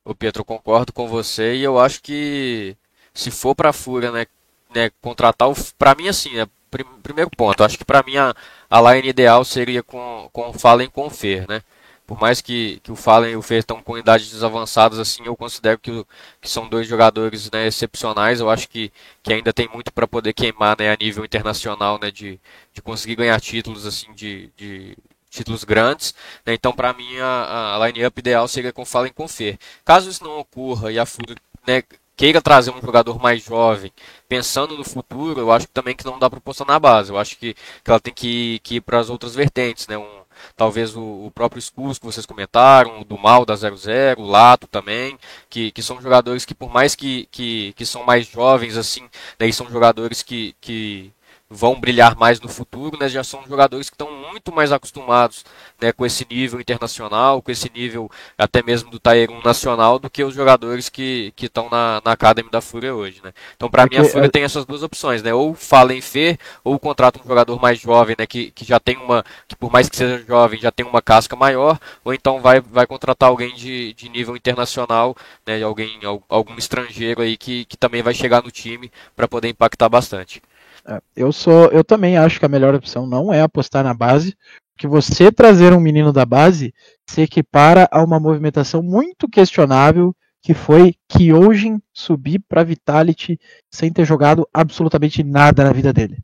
o 0.04 0.14
Pietro 0.14 0.44
concordo 0.44 0.92
com 0.92 1.08
você 1.08 1.54
e 1.54 1.62
eu 1.62 1.78
acho 1.78 2.02
que 2.02 2.76
se 3.12 3.30
for 3.30 3.54
para 3.54 3.72
Fúria, 3.72 4.10
né, 4.10 4.26
né, 4.74 4.90
contratar 5.00 5.48
o 5.48 5.54
para 5.78 5.94
mim 5.94 6.08
assim, 6.08 6.34
né, 6.34 6.46
prim, 6.70 6.84
primeiro 7.02 7.30
ponto, 7.36 7.64
acho 7.64 7.78
que 7.78 7.84
para 7.84 8.02
mim 8.02 8.16
a, 8.16 8.34
a 8.68 8.94
line 8.94 9.08
ideal 9.08 9.44
seria 9.44 9.82
com 9.82 10.28
com 10.32 10.52
Fallen 10.52 10.88
com 10.88 11.08
Fer, 11.08 11.46
né? 11.48 11.62
Por 12.06 12.20
mais 12.20 12.40
que, 12.40 12.80
que 12.82 12.92
o 12.92 12.96
Fallen 12.96 13.32
e 13.32 13.36
o 13.36 13.42
Fer 13.42 13.60
estão 13.60 13.82
com 13.82 13.96
idades 13.96 14.42
avançadas, 14.42 14.98
assim, 14.98 15.22
eu 15.24 15.36
considero 15.36 15.78
que, 15.78 16.04
que 16.40 16.50
são 16.50 16.68
dois 16.68 16.86
jogadores 16.86 17.50
né, 17.50 17.66
excepcionais. 17.66 18.40
Eu 18.40 18.50
acho 18.50 18.68
que, 18.68 18.92
que 19.22 19.32
ainda 19.32 19.52
tem 19.52 19.68
muito 19.72 19.92
para 19.92 20.06
poder 20.06 20.32
queimar 20.34 20.76
né, 20.78 20.92
a 20.92 20.96
nível 21.00 21.24
internacional, 21.24 21.98
né, 22.00 22.10
de, 22.10 22.38
de 22.72 22.82
conseguir 22.82 23.16
ganhar 23.16 23.40
títulos 23.40 23.86
assim 23.86 24.12
de, 24.14 24.50
de 24.56 24.96
títulos 25.30 25.64
grandes. 25.64 26.14
Né, 26.44 26.54
então, 26.54 26.72
para 26.72 26.92
mim, 26.92 27.18
a, 27.18 27.76
a 27.76 27.86
line-up 27.86 28.18
ideal 28.18 28.46
seria 28.48 28.72
com 28.72 28.84
Fallen 28.84 29.10
e 29.10 29.14
com 29.14 29.26
Fer. 29.26 29.58
Caso 29.84 30.10
isso 30.10 30.22
não 30.24 30.38
ocorra 30.38 30.92
e 30.92 30.98
a 30.98 31.06
FURIA 31.06 31.36
né, 31.66 31.82
queira 32.16 32.40
trazer 32.40 32.70
um 32.70 32.80
jogador 32.80 33.20
mais 33.20 33.42
jovem, 33.42 33.92
pensando 34.28 34.76
no 34.76 34.84
futuro, 34.84 35.40
eu 35.40 35.50
acho 35.52 35.66
também 35.68 35.96
que 35.96 36.04
não 36.04 36.18
dá 36.18 36.30
para 36.30 36.40
postar 36.40 36.64
na 36.66 36.78
base. 36.78 37.10
Eu 37.10 37.18
acho 37.18 37.36
que, 37.38 37.54
que 37.54 37.90
ela 37.90 38.00
tem 38.00 38.12
que, 38.14 38.60
que 38.60 38.76
ir 38.76 38.80
para 38.80 39.00
as 39.00 39.10
outras 39.10 39.34
vertentes, 39.34 39.86
né? 39.88 39.98
Um, 39.98 40.23
talvez 40.56 40.96
o, 40.96 41.26
o 41.26 41.30
próprio 41.30 41.60
Scus 41.60 41.98
que 41.98 42.06
vocês 42.06 42.26
comentaram, 42.26 43.00
o 43.00 43.04
do 43.04 43.18
Mal 43.18 43.44
da 43.44 43.54
00, 43.56 44.20
o 44.20 44.26
Lato 44.26 44.66
também, 44.66 45.18
que, 45.48 45.70
que 45.70 45.82
são 45.82 46.00
jogadores 46.00 46.44
que 46.44 46.54
por 46.54 46.70
mais 46.70 46.94
que, 46.94 47.28
que, 47.30 47.72
que 47.74 47.86
são 47.86 48.04
mais 48.04 48.26
jovens 48.26 48.76
assim, 48.76 49.08
né, 49.38 49.50
são 49.52 49.68
jogadores 49.70 50.22
que, 50.22 50.54
que 50.60 51.12
vão 51.48 51.78
brilhar 51.78 52.16
mais 52.16 52.40
no 52.40 52.48
futuro, 52.48 52.98
né, 52.98 53.08
já 53.08 53.22
são 53.22 53.44
jogadores 53.46 53.88
que 53.88 53.94
estão 53.94 54.10
muito 54.10 54.52
mais 54.52 54.72
acostumados 54.72 55.44
né, 55.80 55.92
com 55.92 56.04
esse 56.04 56.26
nível 56.28 56.60
internacional, 56.60 57.40
com 57.42 57.50
esse 57.50 57.70
nível 57.72 58.10
até 58.36 58.62
mesmo 58.62 58.90
do 58.90 58.98
1 58.98 59.42
nacional, 59.44 59.98
do 59.98 60.10
que 60.10 60.24
os 60.24 60.34
jogadores 60.34 60.88
que 60.88 61.32
estão 61.40 61.68
na, 61.70 62.00
na 62.04 62.12
Academy 62.12 62.50
da 62.50 62.60
Fúria 62.60 62.94
hoje. 62.94 63.20
Né. 63.22 63.32
Então, 63.56 63.70
para 63.70 63.86
mim, 63.86 63.96
a 63.96 64.04
Fúria 64.04 64.26
é... 64.26 64.30
tem 64.30 64.42
essas 64.42 64.64
duas 64.64 64.82
opções, 64.82 65.22
né, 65.22 65.32
ou 65.32 65.54
fala 65.54 65.94
em 65.94 66.00
Fê, 66.00 66.38
ou 66.64 66.78
contrata 66.78 67.20
um 67.22 67.28
jogador 67.28 67.60
mais 67.60 67.78
jovem, 67.78 68.16
né, 68.18 68.26
que, 68.26 68.50
que 68.50 68.64
já 68.64 68.80
tem 68.80 68.96
uma, 68.96 69.24
que 69.46 69.54
por 69.54 69.70
mais 69.70 69.88
que 69.88 69.96
seja 69.96 70.24
jovem, 70.26 70.60
já 70.60 70.72
tem 70.72 70.84
uma 70.84 71.02
casca 71.02 71.36
maior, 71.36 71.78
ou 72.04 72.12
então 72.12 72.40
vai, 72.40 72.60
vai 72.60 72.86
contratar 72.86 73.28
alguém 73.28 73.54
de, 73.54 73.92
de 73.94 74.08
nível 74.08 74.36
internacional, 74.36 75.14
né, 75.46 75.62
alguém, 75.62 76.00
algum 76.28 76.56
estrangeiro 76.56 77.22
aí 77.22 77.36
que, 77.36 77.64
que 77.66 77.76
também 77.76 78.02
vai 78.02 78.14
chegar 78.14 78.42
no 78.42 78.50
time 78.50 78.90
para 79.14 79.28
poder 79.28 79.48
impactar 79.48 79.88
bastante. 79.88 80.42
É, 80.86 81.00
eu 81.16 81.32
sou, 81.32 81.66
eu 81.68 81.82
também 81.82 82.16
acho 82.16 82.38
que 82.38 82.46
a 82.46 82.48
melhor 82.48 82.74
opção 82.74 83.06
não 83.06 83.32
é 83.32 83.40
apostar 83.40 83.82
na 83.82 83.94
base, 83.94 84.36
porque 84.74 84.86
você 84.86 85.30
trazer 85.32 85.72
um 85.72 85.80
menino 85.80 86.12
da 86.12 86.26
base 86.26 86.74
se 87.08 87.22
equipara 87.22 87.88
a 87.90 88.02
uma 88.02 88.20
movimentação 88.20 88.82
muito 88.82 89.28
questionável 89.28 90.14
que 90.42 90.52
foi 90.52 90.94
Kyojin 91.08 91.80
subir 91.92 92.38
para 92.46 92.64
Vitality 92.64 93.40
sem 93.72 93.90
ter 93.90 94.04
jogado 94.04 94.46
absolutamente 94.52 95.22
nada 95.24 95.64
na 95.64 95.72
vida 95.72 95.90
dele. 95.90 96.18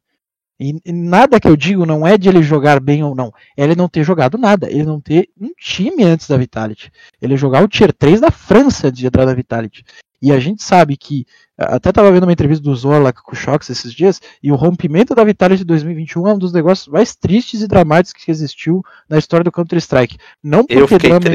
E, 0.61 0.79
e, 0.85 0.93
nada 0.93 1.41
que 1.41 1.49
eu 1.49 1.57
digo 1.57 1.87
não 1.87 2.07
é 2.07 2.19
de 2.19 2.29
ele 2.29 2.43
jogar 2.43 2.81
bem 2.81 3.03
ou 3.03 3.15
não. 3.15 3.33
É 3.57 3.65
ele 3.65 3.75
não 3.75 3.89
ter 3.89 4.05
jogado 4.05 4.37
nada. 4.37 4.71
Ele 4.71 4.85
não 4.85 5.01
ter 5.01 5.31
um 5.41 5.53
time 5.59 6.05
antes 6.05 6.29
da 6.29 6.37
Vitality. 6.37 6.93
Ele 7.21 7.35
jogar 7.35 7.65
o 7.65 7.69
Tier 7.69 7.95
3 7.95 8.21
da 8.21 8.31
França 8.31 8.89
antes 8.89 9.01
de 9.01 9.07
entrar 9.07 9.25
na 9.25 9.33
Vitality. 9.33 9.83
E 10.23 10.31
a 10.31 10.39
gente 10.39 10.63
sabe 10.63 10.99
que, 10.99 11.25
até 11.57 11.89
estava 11.89 12.13
vendo 12.13 12.25
uma 12.25 12.33
entrevista 12.33 12.63
do 12.63 12.75
Zola 12.75 13.11
com 13.13 13.33
o 13.33 13.35
Shox 13.35 13.71
esses 13.71 13.93
dias, 13.93 14.21
e 14.43 14.53
o 14.53 14.55
rompimento 14.55 15.15
da 15.15 15.25
Vitality 15.25 15.61
de 15.61 15.67
2021 15.67 16.29
é 16.29 16.35
um 16.35 16.39
dos 16.39 16.53
negócios 16.53 16.89
mais 16.89 17.17
tristes 17.17 17.63
e 17.63 17.67
dramáticos 17.67 18.23
que 18.23 18.31
existiu 18.31 18.83
na 19.09 19.17
história 19.17 19.45
do 19.45 19.53
Counter-Strike. 19.53 20.19
Não, 20.43 20.67
por 20.67 20.89
ter 20.89 20.99
drama, 20.99 21.27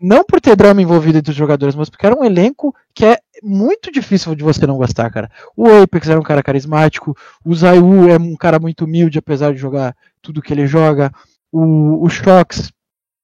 não 0.00 0.24
por 0.24 0.40
ter 0.40 0.54
drama 0.54 0.80
envolvido 0.80 1.18
entre 1.18 1.32
os 1.32 1.36
jogadores, 1.36 1.74
mas 1.74 1.90
porque 1.90 2.06
era 2.06 2.16
um 2.16 2.24
elenco 2.24 2.72
que 2.94 3.04
é 3.04 3.18
muito 3.42 3.90
difícil 3.90 4.34
de 4.36 4.44
você 4.44 4.64
não 4.64 4.76
gostar, 4.76 5.10
cara. 5.10 5.30
O 5.56 5.66
Apex 5.66 6.08
era 6.08 6.20
um 6.20 6.24
cara 6.24 6.42
carismático, 6.42 7.16
o 7.44 7.54
Zayu 7.54 8.08
é 8.08 8.16
um 8.16 8.36
cara 8.36 8.60
muito 8.60 8.84
humilde, 8.84 9.18
apesar 9.18 9.52
de 9.52 9.58
jogar 9.58 9.96
tudo 10.22 10.42
que 10.42 10.52
ele 10.52 10.68
joga. 10.68 11.10
O, 11.50 12.04
o 12.04 12.08
Shox, 12.08 12.70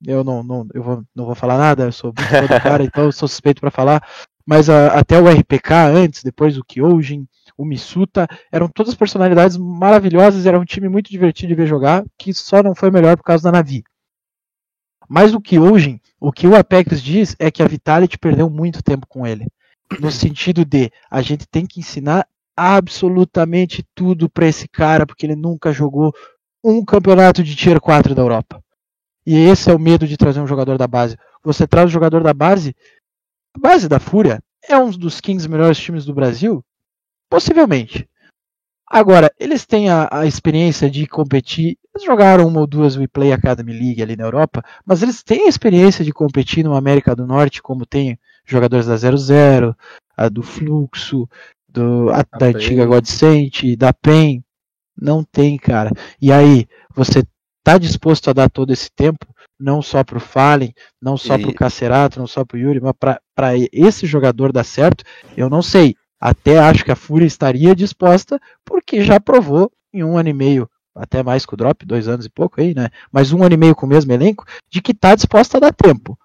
eu 0.05 0.25
não, 0.25 0.43
não, 0.43 0.67
eu 0.75 0.83
vou, 0.83 1.05
não 1.15 1.27
vou 1.27 1.35
falar 1.37 1.59
nada, 1.59 1.85
eu 1.85 1.93
sou 1.93 2.13
muito 2.13 2.53
do 2.53 2.59
cara, 2.61 2.83
então 2.83 3.05
eu 3.05 3.13
sou 3.13 3.29
suspeito 3.29 3.61
para 3.61 3.71
falar 3.71 4.03
mas 4.47 4.71
a, 4.71 4.99
até 4.99 5.21
o 5.21 5.29
RPK 5.29 5.75
antes, 5.93 6.23
depois 6.23 6.57
o 6.57 6.65
Kyojin, 6.65 7.27
o 7.59 7.65
Misuta, 7.65 8.29
eram 8.53 8.69
todas 8.69 8.95
personalidades 8.95 9.57
maravilhosas, 9.57 10.47
era 10.47 10.59
um 10.59 10.65
time 10.65 10.89
muito 10.89 11.11
divertido 11.11 11.49
de 11.49 11.55
ver 11.55 11.67
jogar, 11.67 12.05
que 12.17 12.33
só 12.33 12.63
não 12.63 12.75
foi 12.75 12.91
melhor 12.91 13.17
por 13.17 13.25
causa 13.25 13.43
da 13.43 13.53
Navi. 13.53 13.83
Mas 15.09 15.35
o 15.35 15.41
Kyojin, 15.41 16.01
o 16.21 16.33
que 16.33 16.47
o 16.47 16.57
Apex 16.57 17.03
diz 17.03 17.35
é 17.39 17.51
que 17.51 17.63
a 17.63 17.67
Vitality 17.67 18.19
perdeu 18.19 18.49
muito 18.49 18.83
tempo 18.83 19.07
com 19.07 19.27
ele. 19.27 19.47
No 20.01 20.11
sentido 20.11 20.65
de 20.65 20.91
a 21.11 21.23
gente 21.23 21.47
tem 21.47 21.67
que 21.67 21.81
ensinar 21.81 22.27
absolutamente 22.57 23.87
tudo 23.95 24.29
para 24.29 24.47
esse 24.47 24.67
cara, 24.69 25.07
porque 25.07 25.27
ele 25.27 25.37
nunca 25.37 25.73
jogou 25.73 26.13
um 26.65 26.85
campeonato 26.85 27.43
de 27.43 27.55
Tier 27.55 27.81
4 27.81 28.15
da 28.15 28.23
Europa. 28.23 28.61
E 29.25 29.37
esse 29.37 29.71
é 29.71 29.75
o 29.75 29.79
medo 29.79 30.07
de 30.07 30.17
trazer 30.17 30.41
um 30.41 30.47
jogador 30.47 30.79
da 30.79 30.87
base. 30.87 31.17
Você 31.45 31.67
traz 31.67 31.87
o 31.87 31.93
jogador 31.93 32.23
da 32.23 32.33
base, 32.33 32.75
a 33.57 33.59
base 33.59 33.89
da 33.89 33.99
Fúria 33.99 34.43
é 34.69 34.77
um 34.77 34.91
dos 34.91 35.19
15 35.19 35.49
melhores 35.49 35.79
times 35.79 36.05
do 36.05 36.15
Brasil? 36.15 36.63
Possivelmente. 37.31 38.07
Agora, 38.87 39.33
eles 39.41 39.67
têm 39.67 39.89
a, 39.89 40.09
a, 40.13 40.27
experiência 40.27 40.91
de 40.91 41.07
competir. 41.07 41.77
Eles 41.93 42.05
jogaram 42.05 42.47
uma 42.47 42.61
ou 42.61 42.67
duas 42.67 42.97
We 42.97 43.09
Play 43.09 43.33
Academy 43.33 43.73
League 43.73 44.03
ali 44.03 44.15
na 44.15 44.25
Europa, 44.25 44.63
mas 44.85 45.03
eles 45.03 45.23
têm 45.23 45.47
a 45.47 45.49
experiência 45.49 46.05
de 46.05 46.13
competir 46.13 46.63
no 46.63 46.77
América 46.77 47.17
do 47.17 47.27
Norte, 47.27 47.63
como 47.63 47.87
tem 47.87 48.19
jogadores 48.45 48.87
da 48.87 48.97
00, 48.97 49.75
a 50.17 50.29
do 50.29 50.43
Fluxo, 50.43 51.29
do, 51.67 52.11
a, 52.11 52.25
da 52.39 52.47
antiga 52.47 52.85
Godsent, 52.85 53.75
da 53.77 53.93
PEN. 53.93 54.45
Não 54.97 55.25
tem, 55.25 55.57
cara. 55.57 55.91
E 56.21 56.31
aí, 56.31 56.69
você 56.95 57.25
tá 57.65 57.79
disposto 57.79 58.31
a 58.31 58.33
dar 58.33 58.51
todo 58.51 58.73
esse 58.73 58.91
tempo? 58.95 59.27
Não 59.59 59.81
só 59.81 60.05
para 60.05 60.19
o 60.19 60.21
Fallen, 60.21 60.75
não 61.01 61.17
só 61.17 61.37
e... 61.37 61.43
para 61.43 61.51
o 61.51 61.55
Cacerato, 61.55 62.19
não 62.19 62.27
só 62.27 62.45
para 62.45 62.57
o 62.57 62.61
Yuri, 62.61 62.81
mas 62.81 62.95
para 63.35 63.53
esse 63.73 64.07
jogador 64.07 64.53
dar 64.53 64.65
certo, 64.65 65.05
eu 65.37 65.49
não 65.49 65.63
sei. 65.63 65.95
Até 66.21 66.59
acho 66.59 66.85
que 66.85 66.93
a 66.93 66.97
Fúria 66.97 67.27
estaria 67.27 67.75
disposta, 67.75 68.41
porque 68.65 69.03
já 69.03 69.21
provou 69.21 69.71
em 69.93 70.03
um 70.03 70.17
ano 70.17 70.29
e 70.29 70.33
meio, 70.33 70.69
até 70.95 71.23
mais 71.23 71.45
com 71.45 71.55
o 71.55 71.57
Drop, 71.59 71.85
dois 71.85 72.09
anos 72.09 72.27
e 72.27 72.31
pouco 72.31 72.61
aí, 72.61 72.75
né? 72.75 72.89
Mas 73.13 73.33
um 73.33 73.43
ano 73.43 73.55
e 73.55 73.59
meio 73.59 73.75
com 73.75 73.87
o 73.87 73.89
mesmo 73.89 74.13
elenco, 74.13 74.45
de 74.71 74.81
que 74.81 74.93
está 74.93 75.15
disposta 75.15 75.59
a 75.59 75.61
dar 75.61 75.73
tempo. 75.73 76.19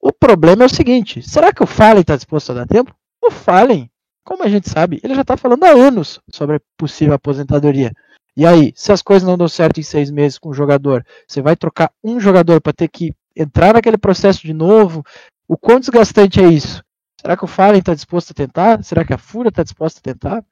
O 0.00 0.12
problema 0.12 0.64
é 0.64 0.66
o 0.66 0.74
seguinte: 0.74 1.22
será 1.22 1.52
que 1.52 1.62
o 1.62 1.66
Fallen 1.66 2.02
está 2.02 2.14
disposto 2.14 2.50
a 2.50 2.54
dar 2.54 2.66
tempo? 2.66 2.94
O 3.22 3.30
Fallen, 3.30 3.90
como 4.22 4.42
a 4.42 4.48
gente 4.48 4.68
sabe, 4.68 5.00
ele 5.02 5.14
já 5.14 5.22
está 5.22 5.36
falando 5.36 5.64
há 5.64 5.70
anos 5.70 6.20
sobre 6.30 6.56
a 6.56 6.60
possível 6.76 7.14
aposentadoria. 7.14 7.92
E 8.36 8.44
aí, 8.44 8.72
se 8.74 8.90
as 8.90 9.00
coisas 9.00 9.26
não 9.26 9.38
dão 9.38 9.48
certo 9.48 9.78
em 9.78 9.82
seis 9.82 10.10
meses 10.10 10.38
com 10.38 10.48
o 10.48 10.54
jogador, 10.54 11.06
você 11.26 11.40
vai 11.40 11.54
trocar 11.54 11.92
um 12.02 12.18
jogador 12.18 12.60
para 12.60 12.72
ter 12.72 12.88
que 12.88 13.14
entrar 13.36 13.74
naquele 13.74 13.96
processo 13.96 14.42
de 14.42 14.52
novo? 14.52 15.04
O 15.46 15.56
quão 15.56 15.78
desgastante 15.78 16.40
é 16.40 16.48
isso? 16.48 16.82
Será 17.20 17.36
que 17.36 17.44
o 17.44 17.48
Fallen 17.48 17.78
está 17.78 17.94
disposto 17.94 18.32
a 18.32 18.34
tentar? 18.34 18.82
Será 18.82 19.04
que 19.04 19.14
a 19.14 19.18
Fúria 19.18 19.48
está 19.48 19.62
disposta 19.62 20.00
a 20.00 20.02
tentar? 20.02 20.44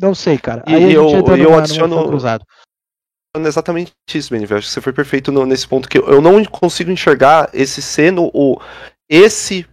Não 0.00 0.14
sei, 0.14 0.38
cara. 0.38 0.62
E 0.66 0.74
aí 0.74 0.92
eu, 0.92 1.08
eu 1.08 1.36
numa, 1.36 1.58
adiciono 1.58 2.06
cruzado. 2.06 2.44
exatamente 3.36 3.92
isso, 4.14 4.30
Benny. 4.30 4.44
Acho 4.44 4.66
que 4.66 4.66
você 4.66 4.80
foi 4.80 4.92
perfeito 4.92 5.32
no, 5.32 5.46
nesse 5.46 5.66
ponto 5.66 5.88
que 5.88 5.98
eu, 5.98 6.08
eu 6.08 6.20
não 6.20 6.44
consigo 6.44 6.90
enxergar 6.90 7.48
esse 7.52 7.80
sendo 7.80 8.30
o 8.34 8.60
esse 9.08 9.66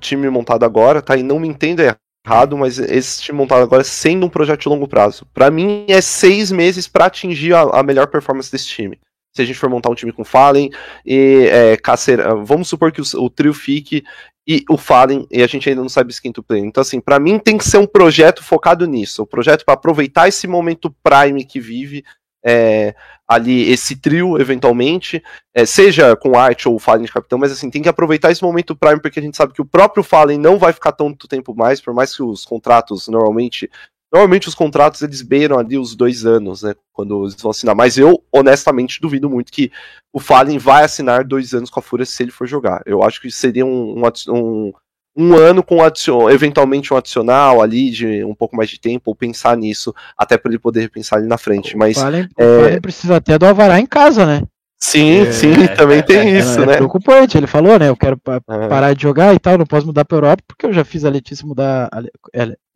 time 0.00 0.30
montado 0.30 0.64
agora, 0.64 1.02
tá? 1.02 1.16
E 1.16 1.22
não 1.22 1.38
me 1.38 1.48
entenda 1.48 1.96
errado, 2.26 2.58
mas 2.58 2.78
esse 2.78 3.32
montado 3.32 3.62
agora 3.62 3.84
sendo 3.84 4.26
um 4.26 4.28
projeto 4.28 4.62
de 4.62 4.68
longo 4.68 4.88
prazo. 4.88 5.24
Para 5.32 5.50
mim 5.50 5.86
é 5.88 6.00
seis 6.00 6.50
meses 6.50 6.88
para 6.88 7.06
atingir 7.06 7.54
a, 7.54 7.60
a, 7.62 7.82
melhor 7.82 8.08
performance 8.08 8.50
desse 8.50 8.66
time. 8.66 8.98
Se 9.34 9.42
a 9.42 9.44
gente 9.44 9.58
for 9.58 9.70
montar 9.70 9.90
um 9.90 9.94
time 9.94 10.12
com 10.12 10.24
Fallen 10.24 10.70
e 11.04 11.48
é, 11.50 11.76
Caceira, 11.76 12.34
vamos 12.34 12.68
supor 12.68 12.90
que 12.90 13.00
o, 13.00 13.04
o, 13.18 13.30
trio 13.30 13.54
fique 13.54 14.02
e 14.48 14.64
o 14.68 14.76
Fallen 14.76 15.26
e 15.30 15.42
a 15.42 15.46
gente 15.46 15.68
ainda 15.68 15.82
não 15.82 15.88
sabe 15.88 16.10
esse 16.10 16.20
quinto 16.20 16.42
play. 16.42 16.60
Então 16.60 16.80
assim, 16.80 17.00
para 17.00 17.20
mim 17.20 17.38
tem 17.38 17.56
que 17.56 17.64
ser 17.64 17.78
um 17.78 17.86
projeto 17.86 18.42
focado 18.42 18.86
nisso, 18.86 19.22
um 19.22 19.26
projeto 19.26 19.64
para 19.64 19.74
aproveitar 19.74 20.26
esse 20.26 20.48
momento 20.48 20.94
prime 21.02 21.44
que 21.44 21.60
vive 21.60 22.02
é, 22.46 22.94
ali 23.26 23.68
esse 23.70 23.96
trio, 23.96 24.40
eventualmente, 24.40 25.22
é, 25.52 25.66
seja 25.66 26.14
com 26.14 26.38
Art 26.38 26.66
ou 26.66 26.78
Fallen 26.78 27.04
de 27.04 27.12
capitão, 27.12 27.38
mas 27.38 27.50
assim, 27.50 27.68
tem 27.68 27.82
que 27.82 27.88
aproveitar 27.88 28.30
esse 28.30 28.42
momento 28.42 28.76
Prime, 28.76 29.00
porque 29.00 29.18
a 29.18 29.22
gente 29.22 29.36
sabe 29.36 29.52
que 29.52 29.60
o 29.60 29.66
próprio 29.66 30.04
Fallen 30.04 30.38
não 30.38 30.58
vai 30.58 30.72
ficar 30.72 30.92
tanto 30.92 31.26
tempo 31.26 31.54
mais, 31.54 31.80
por 31.80 31.92
mais 31.92 32.14
que 32.14 32.22
os 32.22 32.44
contratos 32.44 33.08
normalmente. 33.08 33.68
Normalmente 34.12 34.48
os 34.48 34.54
contratos 34.54 35.02
eles 35.02 35.20
beiram 35.20 35.58
ali 35.58 35.76
os 35.76 35.96
dois 35.96 36.24
anos, 36.24 36.62
né? 36.62 36.74
Quando 36.92 37.24
eles 37.24 37.34
vão 37.34 37.50
assinar. 37.50 37.74
Mas 37.74 37.98
eu, 37.98 38.22
honestamente, 38.32 39.00
duvido 39.00 39.28
muito 39.28 39.52
que 39.52 39.72
o 40.12 40.20
Fallen 40.20 40.58
vai 40.58 40.84
assinar 40.84 41.24
dois 41.24 41.52
anos 41.52 41.68
com 41.68 41.80
a 41.80 41.82
Fúria 41.82 42.06
se 42.06 42.22
ele 42.22 42.30
for 42.30 42.46
jogar. 42.46 42.80
Eu 42.86 43.02
acho 43.02 43.20
que 43.20 43.28
seria 43.32 43.66
um, 43.66 44.00
um 44.28 44.72
um 45.16 45.34
ano 45.34 45.62
com 45.62 45.82
adicion, 45.82 46.28
eventualmente 46.28 46.92
um 46.92 46.96
adicional 46.96 47.62
ali 47.62 47.90
de 47.90 48.24
um 48.24 48.34
pouco 48.34 48.54
mais 48.54 48.68
de 48.68 48.78
tempo, 48.78 49.04
ou 49.06 49.14
pensar 49.14 49.56
nisso, 49.56 49.94
até 50.16 50.36
para 50.36 50.50
ele 50.50 50.58
poder 50.58 50.90
pensar 50.90 51.16
ali 51.16 51.26
na 51.26 51.38
frente. 51.38 51.74
O 51.74 51.78
Mas 51.78 51.98
Fallen, 51.98 52.28
é... 52.36 52.78
precisa 52.80 53.16
até 53.16 53.38
do 53.38 53.46
Alvará 53.46 53.80
em 53.80 53.86
casa, 53.86 54.26
né? 54.26 54.42
Sim, 54.78 55.22
é, 55.22 55.32
sim, 55.32 55.52
é, 55.64 55.68
também 55.68 56.02
tem 56.02 56.18
é, 56.18 56.38
isso, 56.38 56.60
é, 56.60 56.66
né? 56.66 56.74
É 56.74 56.76
preocupante, 56.76 57.36
ele 57.36 57.46
falou, 57.46 57.78
né? 57.78 57.88
Eu 57.88 57.96
quero 57.96 58.18
pa 58.18 58.36
é. 58.36 58.68
parar 58.68 58.94
de 58.94 59.02
jogar 59.02 59.34
e 59.34 59.38
tal, 59.38 59.56
não 59.56 59.64
posso 59.64 59.86
mudar 59.86 60.04
pra 60.04 60.18
Europa, 60.18 60.42
porque 60.46 60.66
eu 60.66 60.72
já 60.72 60.84
fiz 60.84 61.02
a 61.04 61.08
Letícia 61.08 61.46
mudar. 61.46 61.88
A, 61.90 62.02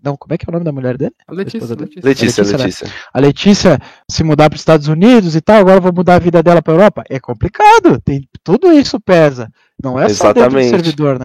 não, 0.03 0.17
como 0.17 0.33
é 0.33 0.39
que 0.39 0.47
é 0.47 0.49
o 0.49 0.53
nome 0.53 0.65
da 0.65 0.73
mulher 0.73 0.97
dele? 0.97 1.13
A 1.29 1.35
Letícia. 1.35 1.75
A 1.75 1.79
Letícia, 1.79 2.01
Letícia, 2.03 2.43
Letícia, 2.43 2.57
Letícia. 2.57 2.87
Né? 2.87 2.93
A 3.13 3.21
Letícia 3.21 3.79
se 4.11 4.25
mudar 4.25 4.49
para 4.49 4.57
os 4.57 4.63
Estados 4.63 4.89
Unidos 4.89 5.37
e 5.37 5.43
tal, 5.43 5.61
agora 5.61 5.77
eu 5.77 5.83
vou 5.83 5.93
mudar 5.93 6.15
a 6.15 6.19
vida 6.19 6.43
dela 6.43 6.63
pra 6.63 6.73
Europa. 6.73 7.05
É 7.09 7.21
complicado, 7.21 8.01
tem, 8.03 8.27
tudo 8.43 8.73
isso 8.73 8.99
pesa. 8.99 9.51
Não 9.83 10.01
é 10.01 10.07
Exatamente. 10.07 10.41
só 10.41 10.49
dentro 10.49 10.59
do 10.59 10.71
servidor, 10.71 11.19
né? 11.19 11.25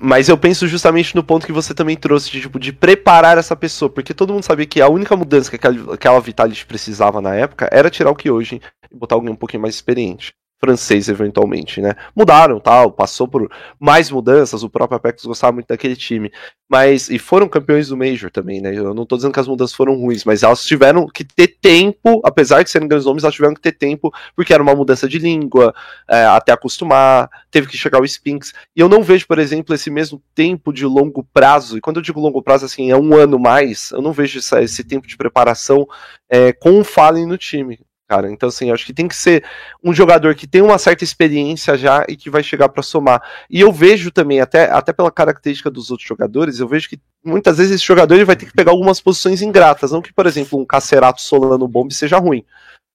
Mas 0.00 0.28
eu 0.28 0.36
penso 0.36 0.66
justamente 0.66 1.14
no 1.14 1.22
ponto 1.22 1.46
que 1.46 1.52
você 1.52 1.72
também 1.72 1.96
trouxe, 1.96 2.30
de, 2.30 2.40
tipo, 2.40 2.58
de 2.58 2.72
preparar 2.72 3.38
essa 3.38 3.54
pessoa, 3.54 3.88
porque 3.88 4.12
todo 4.12 4.32
mundo 4.32 4.44
sabia 4.44 4.66
que 4.66 4.80
a 4.80 4.88
única 4.88 5.16
mudança 5.16 5.48
que 5.48 5.56
aquela, 5.56 5.94
aquela 5.94 6.20
Vitality 6.20 6.66
precisava 6.66 7.20
na 7.20 7.34
época 7.34 7.68
era 7.70 7.88
tirar 7.88 8.10
o 8.10 8.16
que 8.16 8.30
hoje 8.30 8.60
e 8.90 8.96
botar 8.96 9.14
alguém 9.14 9.30
um 9.30 9.36
pouquinho 9.36 9.62
mais 9.62 9.74
experiente 9.74 10.34
francês, 10.64 11.10
eventualmente, 11.10 11.82
né? 11.82 11.94
Mudaram, 12.16 12.58
tal, 12.58 12.90
passou 12.90 13.28
por 13.28 13.50
mais 13.78 14.10
mudanças, 14.10 14.62
o 14.62 14.70
próprio 14.70 14.96
Apex 14.96 15.22
gostava 15.26 15.52
muito 15.52 15.68
daquele 15.68 15.94
time, 15.94 16.32
mas, 16.66 17.10
e 17.10 17.18
foram 17.18 17.46
campeões 17.46 17.88
do 17.88 17.96
Major 17.96 18.30
também, 18.30 18.62
né? 18.62 18.74
Eu 18.74 18.94
não 18.94 19.04
tô 19.04 19.16
dizendo 19.16 19.34
que 19.34 19.40
as 19.40 19.46
mudanças 19.46 19.76
foram 19.76 19.94
ruins, 19.94 20.24
mas 20.24 20.42
elas 20.42 20.64
tiveram 20.64 21.06
que 21.06 21.22
ter 21.22 21.48
tempo, 21.60 22.22
apesar 22.24 22.62
de 22.62 22.70
serem 22.70 22.88
grandes 22.88 23.04
nomes, 23.04 23.24
elas 23.24 23.34
tiveram 23.34 23.52
que 23.52 23.60
ter 23.60 23.72
tempo, 23.72 24.10
porque 24.34 24.54
era 24.54 24.62
uma 24.62 24.74
mudança 24.74 25.06
de 25.06 25.18
língua, 25.18 25.74
é, 26.08 26.24
até 26.24 26.52
acostumar, 26.52 27.28
teve 27.50 27.66
que 27.66 27.76
chegar 27.76 28.00
o 28.00 28.06
Spinks, 28.06 28.54
e 28.74 28.80
eu 28.80 28.88
não 28.88 29.02
vejo, 29.02 29.26
por 29.26 29.38
exemplo, 29.38 29.74
esse 29.74 29.90
mesmo 29.90 30.22
tempo 30.34 30.72
de 30.72 30.86
longo 30.86 31.22
prazo, 31.34 31.76
e 31.76 31.80
quando 31.82 31.96
eu 31.96 32.02
digo 32.02 32.18
longo 32.18 32.42
prazo, 32.42 32.64
assim, 32.64 32.90
é 32.90 32.96
um 32.96 33.14
ano 33.14 33.38
mais, 33.38 33.90
eu 33.90 34.00
não 34.00 34.12
vejo 34.12 34.38
essa, 34.38 34.62
esse 34.62 34.82
tempo 34.82 35.06
de 35.06 35.16
preparação 35.18 35.86
é, 36.30 36.54
com 36.54 36.80
o 36.80 36.84
Fallen 36.84 37.26
no 37.26 37.36
time 37.36 37.78
cara. 38.08 38.30
Então, 38.30 38.48
assim, 38.48 38.70
acho 38.70 38.86
que 38.86 38.92
tem 38.92 39.08
que 39.08 39.16
ser 39.16 39.44
um 39.82 39.92
jogador 39.92 40.34
que 40.34 40.46
tem 40.46 40.62
uma 40.62 40.78
certa 40.78 41.04
experiência 41.04 41.76
já 41.76 42.04
e 42.08 42.16
que 42.16 42.30
vai 42.30 42.42
chegar 42.42 42.68
para 42.68 42.82
somar. 42.82 43.22
E 43.50 43.60
eu 43.60 43.72
vejo 43.72 44.10
também, 44.10 44.40
até, 44.40 44.70
até 44.70 44.92
pela 44.92 45.10
característica 45.10 45.70
dos 45.70 45.90
outros 45.90 46.08
jogadores, 46.08 46.58
eu 46.58 46.68
vejo 46.68 46.88
que 46.88 47.00
muitas 47.24 47.58
vezes 47.58 47.74
esse 47.74 47.84
jogador 47.84 48.14
ele 48.14 48.24
vai 48.24 48.36
ter 48.36 48.46
que 48.46 48.52
pegar 48.52 48.72
algumas 48.72 49.00
posições 49.00 49.42
ingratas. 49.42 49.92
Não 49.92 50.02
que, 50.02 50.12
por 50.12 50.26
exemplo, 50.26 50.58
um 50.58 50.64
Cacerato 50.64 51.20
Solano 51.20 51.66
Bomb 51.66 51.92
seja 51.92 52.18
ruim 52.18 52.44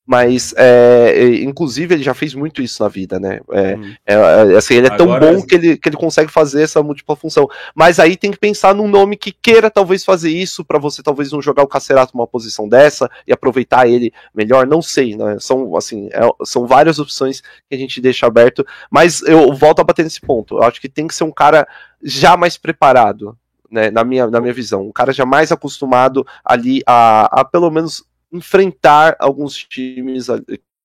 mas 0.10 0.56
é, 0.58 1.36
inclusive 1.44 1.94
ele 1.94 2.02
já 2.02 2.16
fez 2.16 2.34
muito 2.34 2.64
isso 2.64 2.82
na 2.82 2.90
vida, 2.90 3.20
né? 3.20 3.42
É, 3.52 3.76
hum. 3.76 3.94
é, 4.08 4.16
assim, 4.58 4.74
ele 4.74 4.88
é 4.88 4.98
tão 4.98 5.14
Agora, 5.14 5.32
bom 5.32 5.46
que 5.46 5.54
ele, 5.54 5.78
que 5.78 5.88
ele 5.88 5.98
consegue 5.98 6.32
fazer 6.32 6.64
essa 6.64 6.82
múltipla 6.82 7.16
função. 7.16 7.48
Mas 7.76 8.00
aí 8.00 8.18
tem 8.18 8.32
que 8.32 8.40
pensar 8.40 8.74
num 8.74 8.88
nome 8.88 9.16
que 9.16 9.32
queira 9.32 9.70
talvez 9.70 10.04
fazer 10.04 10.32
isso 10.32 10.66
para 10.66 10.80
você 10.80 11.04
talvez 11.04 11.32
não 11.32 11.40
jogar 11.40 11.62
o 11.62 11.68
Cacerato 11.68 12.18
numa 12.18 12.26
posição 12.26 12.68
dessa 12.68 13.08
e 13.28 13.32
aproveitar 13.32 13.88
ele 13.88 14.12
melhor, 14.34 14.66
não 14.66 14.82
sei, 14.82 15.16
né? 15.16 15.38
São 15.40 15.78
assim, 15.78 16.10
é, 16.12 16.22
são 16.44 16.66
várias 16.66 16.98
opções 16.98 17.42
que 17.70 17.76
a 17.76 17.78
gente 17.78 18.02
deixa 18.02 18.26
aberto, 18.26 18.66
mas 18.90 19.22
eu 19.22 19.54
volto 19.54 19.80
a 19.80 19.84
bater 19.84 20.02
nesse 20.02 20.22
ponto. 20.22 20.58
Eu 20.58 20.64
acho 20.64 20.82
que 20.82 20.90
tem 20.90 21.06
que 21.06 21.14
ser 21.14 21.24
um 21.24 21.32
cara 21.32 21.68
já 22.02 22.36
mais 22.36 22.58
preparado, 22.58 23.38
né, 23.70 23.92
na 23.92 24.04
minha, 24.04 24.26
na 24.26 24.42
minha 24.42 24.54
visão. 24.54 24.88
Um 24.88 24.92
cara 24.92 25.14
já 25.14 25.24
mais 25.24 25.52
acostumado 25.52 26.26
ali 26.44 26.82
a, 26.88 27.42
a 27.42 27.46
pelo 27.46 27.70
menos 27.70 28.09
enfrentar 28.32 29.16
alguns 29.20 29.56
times 29.56 30.28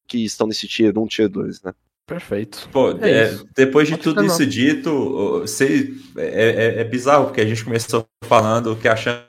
que 0.07 0.25
estão 0.25 0.47
nesse 0.47 0.67
tier 0.69 0.97
1, 0.97 1.07
tier 1.07 1.29
2, 1.29 1.63
né? 1.63 1.73
Perfeito. 2.07 2.69
Pô, 2.71 2.91
é 3.01 3.11
é, 3.11 3.39
depois 3.57 3.89
de 3.89 3.97
tudo 3.97 4.23
isso 4.25 4.45
dito, 4.45 5.43
sei, 5.47 5.95
é, 6.19 6.77
é, 6.77 6.81
é, 6.81 6.85
bizarro, 6.85 7.27
porque 7.27 7.41
a 7.41 7.47
gente 7.47 7.65
começou 7.65 8.07
falando 8.25 8.77
que 8.77 8.87
achando, 8.87 9.25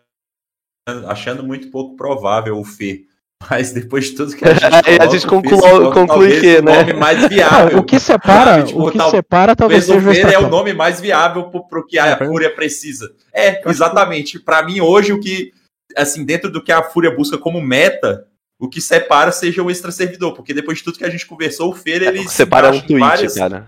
achando 1.07 1.41
muito 1.41 1.71
pouco 1.71 1.95
provável 1.95 2.59
o 2.59 2.65
Fê. 2.65 3.05
Mas 3.49 3.71
depois 3.71 4.05
de 4.05 4.15
tudo 4.15 4.35
que 4.35 4.43
a 4.45 4.53
gente 4.53 4.61
coloca, 4.61 5.03
a 5.03 5.07
gente 5.07 5.27
conclui, 5.27 5.93
conclui 5.93 6.41
que, 6.41 6.61
né? 6.61 6.71
O 6.71 6.75
nome 6.79 6.93
mais 6.93 7.29
viável. 7.29 7.79
o 7.79 7.83
que 7.83 7.99
separa, 7.99 8.63
tipo, 8.63 8.87
o 8.87 8.91
que 8.91 8.97
tal, 8.97 9.11
separa 9.11 9.55
talvez 9.55 9.85
seja 9.85 10.09
o 10.09 10.13
Fê 10.13 10.33
é 10.33 10.39
o 10.39 10.49
nome 10.49 10.73
mais 10.73 10.99
viável 10.99 11.43
pro, 11.49 11.67
pro 11.67 11.85
que 11.85 11.97
a 11.97 12.07
é, 12.07 12.17
Fúria 12.17 12.53
precisa. 12.53 13.13
É, 13.33 13.61
exatamente. 13.69 14.39
Para 14.39 14.63
mim 14.63 14.81
hoje 14.81 15.13
o 15.13 15.19
que 15.19 15.53
assim, 15.95 16.25
dentro 16.25 16.51
do 16.51 16.63
que 16.63 16.71
a 16.71 16.83
Fúria 16.83 17.15
busca 17.15 17.37
como 17.37 17.61
meta, 17.61 18.25
o 18.59 18.69
que 18.69 18.81
separa 18.81 19.31
seja 19.31 19.61
o 19.61 19.69
extra 19.69 19.91
servidor, 19.91 20.33
porque 20.33 20.53
depois 20.53 20.77
de 20.77 20.83
tudo 20.83 20.97
que 20.97 21.05
a 21.05 21.09
gente 21.09 21.25
conversou, 21.25 21.71
o 21.71 21.75
Fer 21.75 22.03
ele 22.03 22.19
é, 22.19 22.27
separa 22.27 22.71
um 22.71 22.79
tweet, 22.79 22.99
várias... 22.99 23.35
cara. 23.35 23.67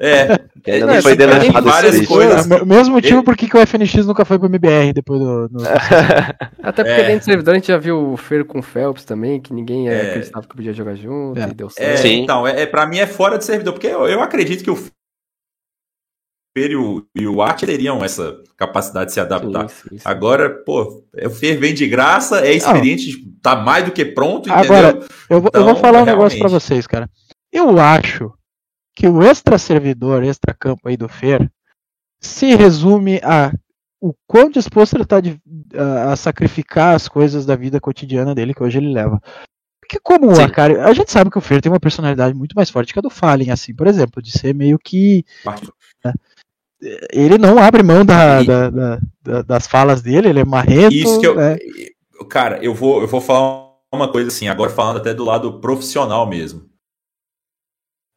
É, 0.00 0.38
ainda 0.72 0.86
não 0.86 1.02
foi 1.02 1.16
deletado 1.16 1.68
várias 1.68 2.06
coisas. 2.06 2.48
É, 2.48 2.64
mesmo 2.64 2.94
motivo 2.94 3.24
por 3.24 3.36
que 3.36 3.46
o 3.56 3.66
FNX 3.66 4.06
nunca 4.06 4.24
foi 4.24 4.38
pro 4.38 4.46
MBR 4.46 4.92
depois 4.92 5.18
do. 5.18 5.48
No... 5.50 5.60
Até 6.62 6.84
porque 6.84 7.00
é. 7.00 7.06
dentro 7.06 7.18
do 7.18 7.24
servidor 7.24 7.50
a 7.52 7.54
gente 7.56 7.66
já 7.66 7.78
viu 7.78 8.12
o 8.12 8.16
Fer 8.16 8.44
com 8.44 8.60
o 8.60 8.62
Phelps 8.62 9.04
também, 9.04 9.40
que 9.40 9.52
ninguém 9.52 9.88
é. 9.88 10.10
acreditava 10.10 10.46
que 10.46 10.54
podia 10.54 10.72
jogar 10.72 10.94
junto 10.94 11.40
é. 11.40 11.48
e 11.48 11.54
deu 11.54 11.66
é, 11.66 11.70
certo. 11.96 12.06
É, 12.06 12.12
então, 12.12 12.46
é, 12.46 12.64
pra 12.64 12.86
mim 12.86 12.98
é 12.98 13.08
fora 13.08 13.38
de 13.38 13.44
servidor, 13.44 13.72
porque 13.72 13.88
eu, 13.88 14.06
eu 14.06 14.22
acredito 14.22 14.62
que 14.62 14.70
o 14.70 14.78
Fer 16.56 16.70
e 16.72 16.76
o, 16.76 17.06
e 17.14 17.26
o 17.26 17.40
Art 17.42 17.60
teriam 17.60 18.04
essa 18.04 18.42
capacidade 18.56 19.06
de 19.06 19.12
se 19.14 19.20
adaptar. 19.20 19.68
Sim, 19.68 19.88
sim, 19.90 19.98
sim. 19.98 20.02
Agora, 20.04 20.50
pô, 20.64 21.04
o 21.14 21.30
Fer 21.30 21.58
vem 21.58 21.74
de 21.74 21.86
graça, 21.86 22.44
é 22.46 22.52
experiente, 22.52 23.22
não. 23.22 23.32
tá 23.42 23.56
mais 23.56 23.84
do 23.84 23.92
que 23.92 24.04
pronto, 24.04 24.52
Agora, 24.52 24.90
entendeu? 24.90 25.08
eu, 25.30 25.38
então, 25.38 25.60
eu 25.60 25.64
vou 25.64 25.76
falar 25.76 26.02
um 26.02 26.06
negócio 26.06 26.38
pra 26.38 26.48
vocês, 26.48 26.86
cara. 26.86 27.08
Eu 27.52 27.78
acho 27.78 28.32
que 28.94 29.06
o 29.06 29.22
extra 29.22 29.58
servidor, 29.58 30.24
extra 30.24 30.54
campo 30.54 30.88
aí 30.88 30.96
do 30.96 31.08
Fer, 31.08 31.50
se 32.20 32.54
resume 32.54 33.20
a 33.22 33.52
o 34.00 34.14
quão 34.26 34.48
disposto 34.50 34.94
ele 34.94 35.02
está 35.02 35.18
a, 35.18 36.12
a, 36.12 36.16
sacrificar 36.16 36.94
as 36.94 37.08
coisas 37.08 37.44
da 37.44 37.56
vida 37.56 37.80
cotidiana 37.80 38.34
dele 38.34 38.54
que 38.54 38.62
hoje 38.62 38.78
ele 38.78 38.92
leva. 38.92 39.20
Porque 39.80 39.98
como 40.00 40.34
Sim. 40.34 40.42
o 40.42 40.44
Akari, 40.44 40.76
a 40.76 40.92
gente 40.92 41.10
sabe 41.10 41.30
que 41.30 41.38
o 41.38 41.40
Fer 41.40 41.60
tem 41.60 41.72
uma 41.72 41.80
personalidade 41.80 42.34
muito 42.34 42.54
mais 42.54 42.70
forte 42.70 42.92
que 42.92 42.98
a 42.98 43.02
do 43.02 43.10
Fallen, 43.10 43.50
assim, 43.50 43.74
por 43.74 43.86
exemplo, 43.86 44.22
de 44.22 44.30
ser 44.30 44.54
meio 44.54 44.78
que 44.78 45.24
né, 46.04 46.12
ele 47.12 47.38
não 47.38 47.58
abre 47.58 47.82
mão 47.82 48.04
da, 48.04 48.42
e... 48.42 48.46
da, 48.46 48.70
da, 48.70 49.42
das 49.42 49.66
falas 49.66 50.00
dele, 50.00 50.28
ele 50.28 50.40
é 50.40 50.44
marrento. 50.44 50.94
Isso 50.94 51.20
que 51.20 51.26
eu, 51.26 51.34
né? 51.34 51.56
Cara, 52.28 52.62
eu 52.62 52.74
vou, 52.74 53.00
eu 53.00 53.08
vou 53.08 53.20
falar 53.20 53.74
uma 53.92 54.10
coisa 54.10 54.28
assim, 54.28 54.48
agora 54.48 54.70
falando 54.70 54.98
até 54.98 55.14
do 55.14 55.24
lado 55.24 55.60
profissional 55.60 56.26
mesmo. 56.26 56.68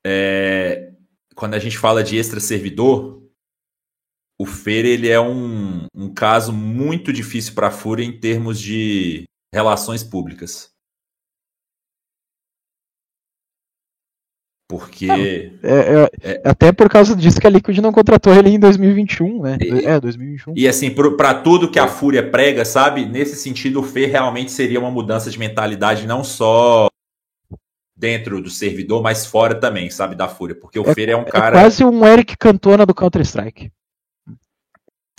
É, 0.06 0.92
quando 1.36 1.54
a 1.54 1.60
gente 1.60 1.78
fala 1.78 2.04
de 2.04 2.18
extra 2.18 2.40
servidor, 2.40 3.22
o 4.40 4.46
Fer 4.46 4.86
ele 4.86 5.08
é 5.08 5.20
um, 5.20 5.86
um 5.94 6.12
caso 6.14 6.52
muito 6.52 7.14
difícil 7.14 7.54
para 7.54 7.68
a 7.68 7.72
Fúria 7.72 8.04
em 8.04 8.20
termos 8.20 8.60
de 8.60 9.24
relações 9.54 10.04
públicas. 10.04 10.71
Porque. 14.72 15.52
É, 15.62 15.70
é, 15.70 16.12
é, 16.24 16.42
até 16.46 16.72
por 16.72 16.88
causa 16.88 17.14
disso 17.14 17.42
que 17.42 17.46
a 17.46 17.50
Liquid 17.50 17.80
não 17.80 17.92
contratou 17.92 18.34
ele 18.34 18.52
em 18.52 18.58
2021, 18.58 19.42
né? 19.42 19.58
E, 19.60 19.86
é, 19.86 20.00
2021. 20.00 20.54
E 20.56 20.66
assim, 20.66 20.90
para 20.90 21.34
tudo 21.34 21.70
que 21.70 21.78
a 21.78 21.90
Fúria 21.90 22.32
prega, 22.32 22.64
sabe? 22.64 23.06
Nesse 23.06 23.36
sentido, 23.36 23.82
o 23.82 23.84
Fer 23.84 24.10
realmente 24.10 24.50
seria 24.50 24.80
uma 24.80 24.90
mudança 24.90 25.30
de 25.30 25.38
mentalidade, 25.38 26.08
não 26.08 26.24
só 26.24 26.88
dentro 27.94 28.42
do 28.42 28.50
servidor, 28.50 29.04
mas 29.04 29.26
fora 29.26 29.56
também, 29.56 29.90
sabe? 29.90 30.16
Da 30.16 30.30
Fúria. 30.30 30.56
Porque 30.56 30.80
o 30.80 30.90
é, 30.90 30.94
Fer 30.94 31.10
é 31.10 31.18
um 31.18 31.24
é 31.24 31.26
cara. 31.26 31.58
É 31.58 31.62
quase 31.64 31.84
um 31.84 32.06
Eric 32.06 32.38
Cantona 32.38 32.86
do 32.86 32.96
Counter-Strike. 32.96 33.70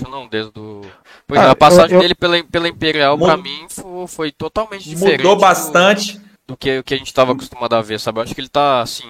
Não, 0.08 0.26
desde 0.28 0.58
o. 0.58 0.80
Pois 1.26 1.38
ah, 1.38 1.50
a 1.50 1.54
passagem 1.54 1.90
eu, 1.90 1.96
eu... 1.96 2.00
dele 2.00 2.14
pela, 2.14 2.42
pela 2.44 2.68
Imperial, 2.68 3.18
Mud... 3.18 3.30
pra 3.30 3.36
mim, 3.36 3.66
foi, 3.68 4.06
foi 4.06 4.32
totalmente 4.32 4.88
diferente. 4.88 5.18
Mudou 5.18 5.36
bastante. 5.36 6.16
Do, 6.16 6.22
do 6.48 6.56
que, 6.56 6.82
que 6.82 6.94
a 6.94 6.96
gente 6.96 7.08
estava 7.08 7.32
acostumado 7.32 7.74
a 7.74 7.82
ver, 7.82 8.00
sabe? 8.00 8.18
Eu 8.18 8.22
acho 8.22 8.34
que 8.34 8.40
ele 8.40 8.48
tá, 8.48 8.80
assim 8.80 9.04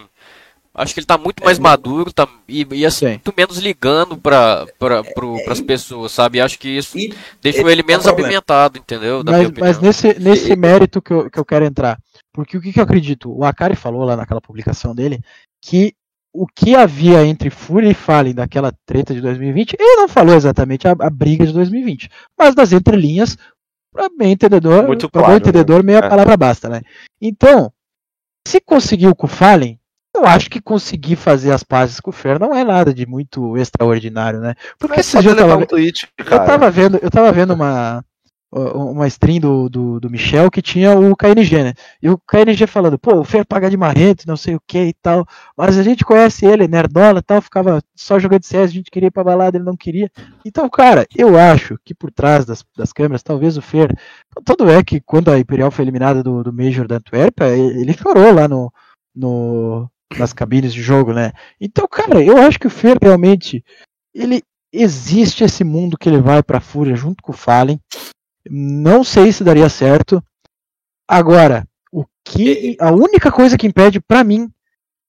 Acho 0.75 0.95
que 0.95 1.01
ele 1.01 1.07
tá 1.07 1.19
muito 1.19 1.45
mais 1.45 1.59
é, 1.59 1.61
maduro 1.61 2.13
tá, 2.13 2.27
e, 2.49 2.67
e 2.73 2.87
assim, 2.87 3.09
muito 3.09 3.35
menos 3.37 3.59
ligando 3.59 4.17
para 4.17 4.67
pra, 4.79 5.03
as 5.49 5.61
pessoas, 5.61 6.13
sabe? 6.13 6.41
Acho 6.41 6.59
que 6.59 6.69
isso 6.69 6.99
e, 6.99 7.15
deixou 7.43 7.69
ele 7.69 7.83
menos 7.83 8.07
apimentado, 8.07 8.79
entendeu? 8.79 9.23
mas, 9.23 9.51
mas 9.51 9.79
nesse, 9.81 10.19
nesse 10.19 10.57
mérito 10.57 11.03
que 11.03 11.13
eu, 11.13 11.31
que 11.31 11.39
eu 11.39 11.45
quero 11.45 11.67
entrar, 11.67 11.99
porque 12.33 12.57
o 12.57 12.61
que, 12.61 12.73
que 12.73 12.81
eu 12.81 12.85
acredito? 12.85 13.31
O 13.31 13.45
Akari 13.45 13.77
falou 13.77 14.03
lá 14.03 14.17
naquela 14.17 14.41
publicação 14.41 14.95
dele 14.95 15.21
que 15.61 15.95
o 16.33 16.47
que 16.47 16.75
havia 16.75 17.25
entre 17.27 17.51
Fúria 17.51 17.91
e 17.91 17.95
Fallen 17.95 18.35
daquela 18.35 18.73
treta 18.87 19.13
de 19.13 19.21
2020, 19.21 19.77
ele 19.79 19.97
não 19.97 20.09
falou 20.09 20.35
exatamente 20.35 20.89
a, 20.89 20.93
a 20.99 21.11
briga 21.11 21.47
de 21.47 21.53
2020, 21.53 22.09
mas 22.39 22.55
das 22.55 22.73
entrelinhas, 22.73 23.37
para 23.93 24.09
bem 24.09 24.33
entendedor, 24.33 24.87
Muito 24.87 25.11
claro, 25.11 25.29
bem 25.29 25.37
entendedor, 25.37 25.83
meia 25.83 25.99
é. 25.99 26.09
palavra 26.09 26.35
basta, 26.35 26.71
né? 26.71 26.81
Então, 27.21 27.71
se 28.49 28.59
conseguiu 28.61 29.15
com 29.15 29.27
o 29.27 29.31
Fallen, 29.31 29.79
eu 30.23 30.29
acho 30.29 30.49
que 30.49 30.61
conseguir 30.61 31.17
fazer 31.17 31.51
as 31.51 31.63
pazes 31.63 32.01
com 32.01 32.11
o 32.11 32.13
Fer 32.13 32.39
não 32.39 32.55
é 32.55 32.65
nada 32.65 32.95
de 32.95 33.07
muito 33.07 33.57
extraordinário, 33.57 34.41
né? 34.41 34.55
Porque 34.79 35.01
esse 35.01 35.19
dia 35.21 35.31
eu 35.31 35.37
tava, 35.37 35.57
um 35.57 35.67
tweet, 35.67 36.09
eu 36.19 36.25
tava 36.25 36.71
vendo, 36.71 36.99
eu 37.03 37.11
tava 37.11 37.33
vendo 37.33 37.53
uma 37.53 38.05
uma 38.55 39.07
stream 39.07 39.41
do, 39.41 39.69
do, 39.69 39.99
do, 39.99 40.11
Michel 40.11 40.51
que 40.51 40.61
tinha 40.61 40.95
o 40.95 41.17
KNG, 41.17 41.65
né? 41.65 41.73
E 42.03 42.11
o 42.11 42.19
KNG 42.19 42.67
falando, 42.67 42.99
pô, 42.99 43.15
o 43.15 43.25
Fer 43.25 43.47
paga 43.47 43.71
de 43.71 43.79
marrento, 43.79 44.29
não 44.29 44.37
sei 44.37 44.55
o 44.55 44.61
que 44.67 44.89
e 44.89 44.93
tal, 44.93 45.27
mas 45.57 45.79
a 45.79 45.83
gente 45.83 46.05
conhece 46.05 46.45
ele, 46.45 46.69
nerdola 46.69 47.21
e 47.21 47.23
tal, 47.23 47.41
ficava 47.41 47.83
só 47.97 48.19
jogando 48.19 48.45
CS, 48.45 48.71
a 48.71 48.75
gente 48.75 48.91
queria 48.91 49.07
ir 49.07 49.11
pra 49.11 49.25
balada, 49.25 49.57
ele 49.57 49.65
não 49.65 49.75
queria. 49.75 50.11
Então, 50.45 50.69
cara, 50.69 51.07
eu 51.17 51.39
acho 51.39 51.79
que 51.83 51.95
por 51.95 52.13
trás 52.13 52.45
das, 52.45 52.63
das 52.77 52.93
câmeras, 52.93 53.23
talvez 53.23 53.57
o 53.57 53.63
Fer, 53.63 53.91
todo 54.45 54.71
é 54.71 54.85
que 54.85 55.01
quando 55.01 55.31
a 55.31 55.39
Imperial 55.39 55.71
foi 55.71 55.87
eliminada 55.87 56.23
do, 56.23 56.45
do 56.45 56.53
Major 56.53 56.87
da 56.87 56.97
Antuérpia, 56.97 57.49
ele 57.57 57.95
chorou 57.95 58.35
lá 58.35 58.47
no, 58.47 58.71
no, 59.17 59.91
nas 60.19 60.33
cabines 60.33 60.73
de 60.73 60.83
jogo, 60.83 61.13
né? 61.13 61.33
Então, 61.61 61.87
cara, 61.89 62.23
eu 62.23 62.37
acho 62.39 62.59
que 62.59 62.67
o 62.67 62.71
Fer 62.71 62.97
realmente 63.01 63.65
ele 64.15 64.43
existe 64.73 65.45
esse 65.45 65.63
mundo 65.63 65.99
que 65.99 66.09
ele 66.09 66.21
vai 66.21 66.43
para 66.43 66.59
a 66.59 66.63
Fúria 66.63 66.97
junto 66.97 67.23
com 67.23 67.33
o 67.33 67.37
Fallen. 67.37 67.81
Não 68.49 69.05
sei 69.05 69.33
se 69.33 69.45
daria 69.45 69.69
certo. 69.69 70.23
Agora, 71.07 71.67
o 71.93 72.05
que 72.25 72.77
a 72.81 72.91
única 72.91 73.31
coisa 73.31 73.59
que 73.59 73.67
impede 73.67 74.01
para 74.01 74.25
mim 74.25 74.51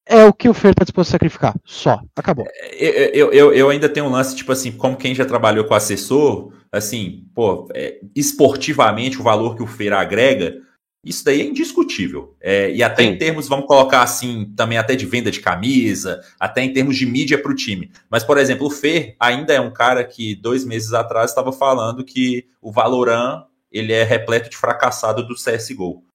é 0.05 0.25
o 0.25 0.33
que 0.33 0.49
o 0.49 0.53
Fer 0.53 0.75
tá 0.75 0.83
disposto 0.83 1.09
a 1.09 1.13
sacrificar. 1.13 1.55
Só. 1.63 2.01
Acabou. 2.15 2.45
Eu, 2.77 2.91
eu, 2.91 3.31
eu, 3.31 3.53
eu, 3.53 3.69
ainda 3.69 3.87
tenho 3.87 4.05
um 4.05 4.11
lance, 4.11 4.35
tipo 4.35 4.51
assim, 4.51 4.71
como 4.71 4.97
quem 4.97 5.15
já 5.15 5.25
trabalhou 5.25 5.63
com 5.65 5.73
assessor, 5.73 6.51
assim, 6.71 7.25
pô, 7.33 7.69
é, 7.73 7.99
esportivamente 8.15 9.19
o 9.19 9.23
valor 9.23 9.55
que 9.55 9.63
o 9.63 9.67
Fer 9.67 9.93
agrega 9.93 10.57
isso 11.03 11.25
daí 11.25 11.41
é 11.41 11.45
indiscutível. 11.45 12.35
É, 12.39 12.71
e 12.73 12.81
até 12.81 13.03
Sim. 13.03 13.09
em 13.09 13.17
termos, 13.17 13.47
vamos 13.47 13.65
colocar 13.65 14.01
assim, 14.01 14.51
também 14.55 14.77
até 14.77 14.95
de 14.95 15.05
venda 15.05 15.29
de 15.29 15.41
camisa, 15.41 16.21
até 16.39 16.63
em 16.63 16.71
termos 16.71 16.95
de 16.95 17.05
mídia 17.05 17.41
para 17.41 17.51
o 17.51 17.55
time. 17.55 17.91
Mas, 18.09 18.23
por 18.23 18.37
exemplo, 18.37 18.67
o 18.67 18.71
Fer 18.71 19.15
ainda 19.19 19.53
é 19.53 19.59
um 19.59 19.73
cara 19.73 20.03
que 20.03 20.33
dois 20.35 20.63
meses 20.63 20.93
atrás 20.93 21.31
estava 21.31 21.51
falando 21.51 22.05
que 22.05 22.47
o 22.61 22.71
Valorant 22.71 23.45
ele 23.69 23.91
é 23.91 24.03
repleto 24.03 24.49
de 24.49 24.55
fracassado 24.55 25.27
do 25.27 25.33
CSGO. 25.33 26.05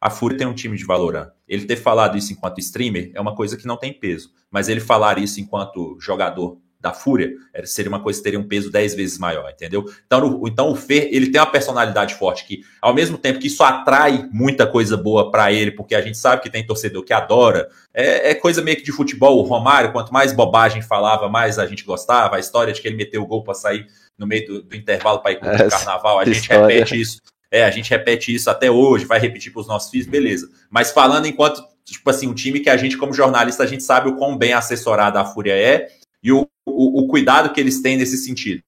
A 0.00 0.08
Fúria 0.08 0.38
tem 0.38 0.46
um 0.46 0.54
time 0.54 0.76
de 0.76 0.84
Valorant. 0.84 1.30
Ele 1.46 1.66
ter 1.66 1.76
falado 1.76 2.16
isso 2.16 2.32
enquanto 2.32 2.60
streamer 2.60 3.10
é 3.14 3.20
uma 3.20 3.34
coisa 3.34 3.56
que 3.56 3.66
não 3.66 3.76
tem 3.76 3.92
peso. 3.92 4.32
Mas 4.48 4.68
ele 4.68 4.80
falar 4.80 5.18
isso 5.18 5.40
enquanto 5.40 5.98
jogador 6.00 6.58
da 6.80 6.92
Fúria, 6.92 7.32
seria 7.64 7.88
uma 7.88 8.00
coisa 8.00 8.20
que 8.20 8.24
teria 8.24 8.38
um 8.38 8.46
peso 8.46 8.70
10 8.70 8.94
vezes 8.94 9.18
maior, 9.18 9.50
entendeu? 9.50 9.84
Então, 10.06 10.40
o, 10.40 10.48
então 10.48 10.70
o 10.70 10.76
Fer, 10.76 11.08
ele 11.10 11.30
tem 11.30 11.40
uma 11.40 11.50
personalidade 11.50 12.14
forte 12.14 12.44
que, 12.44 12.60
ao 12.80 12.94
mesmo 12.94 13.18
tempo 13.18 13.40
que 13.40 13.48
isso 13.48 13.64
atrai 13.64 14.28
muita 14.30 14.64
coisa 14.64 14.96
boa 14.96 15.30
para 15.30 15.52
ele, 15.52 15.72
porque 15.72 15.94
a 15.96 16.00
gente 16.00 16.16
sabe 16.16 16.40
que 16.40 16.50
tem 16.50 16.64
torcedor 16.64 17.02
que 17.02 17.12
adora, 17.12 17.68
é, 17.92 18.30
é, 18.30 18.34
coisa 18.34 18.62
meio 18.62 18.76
que 18.76 18.84
de 18.84 18.92
futebol. 18.92 19.38
O 19.38 19.42
Romário, 19.42 19.90
quanto 19.90 20.12
mais 20.12 20.32
bobagem 20.32 20.80
falava, 20.80 21.28
mais 21.28 21.58
a 21.58 21.66
gente 21.66 21.84
gostava. 21.84 22.36
A 22.36 22.40
história 22.40 22.72
de 22.72 22.80
que 22.80 22.86
ele 22.86 22.96
meteu 22.96 23.22
o 23.22 23.26
gol 23.26 23.42
para 23.42 23.54
sair 23.54 23.86
no 24.16 24.26
meio 24.26 24.46
do, 24.46 24.62
do 24.62 24.76
intervalo 24.76 25.18
para 25.18 25.32
ir 25.32 25.40
com 25.40 25.46
o 25.46 25.68
carnaval, 25.68 26.20
a 26.20 26.24
gente 26.26 26.42
história. 26.42 26.66
repete 26.66 27.00
isso. 27.00 27.18
É, 27.50 27.64
a 27.64 27.70
gente 27.70 27.90
repete 27.90 28.32
isso 28.32 28.48
até 28.50 28.70
hoje, 28.70 29.04
vai 29.04 29.18
repetir 29.18 29.52
para 29.52 29.60
os 29.60 29.66
nossos 29.66 29.90
filhos, 29.90 30.06
beleza. 30.06 30.48
Mas 30.70 30.92
falando 30.92 31.26
enquanto, 31.26 31.60
tipo 31.84 32.08
assim, 32.08 32.28
um 32.28 32.34
time 32.34 32.60
que 32.60 32.70
a 32.70 32.76
gente, 32.76 32.96
como 32.96 33.12
jornalista, 33.12 33.62
a 33.64 33.66
gente 33.66 33.82
sabe 33.82 34.08
o 34.10 34.16
quão 34.16 34.36
bem 34.36 34.52
assessorada 34.52 35.20
a 35.20 35.24
Fúria 35.24 35.56
é 35.56 35.88
e 36.22 36.32
o, 36.32 36.46
o, 36.68 37.00
o 37.00 37.08
cuidado 37.08 37.52
que 37.52 37.60
eles 37.60 37.80
têm 37.80 37.96
nesse 37.96 38.16
sentido. 38.16 38.62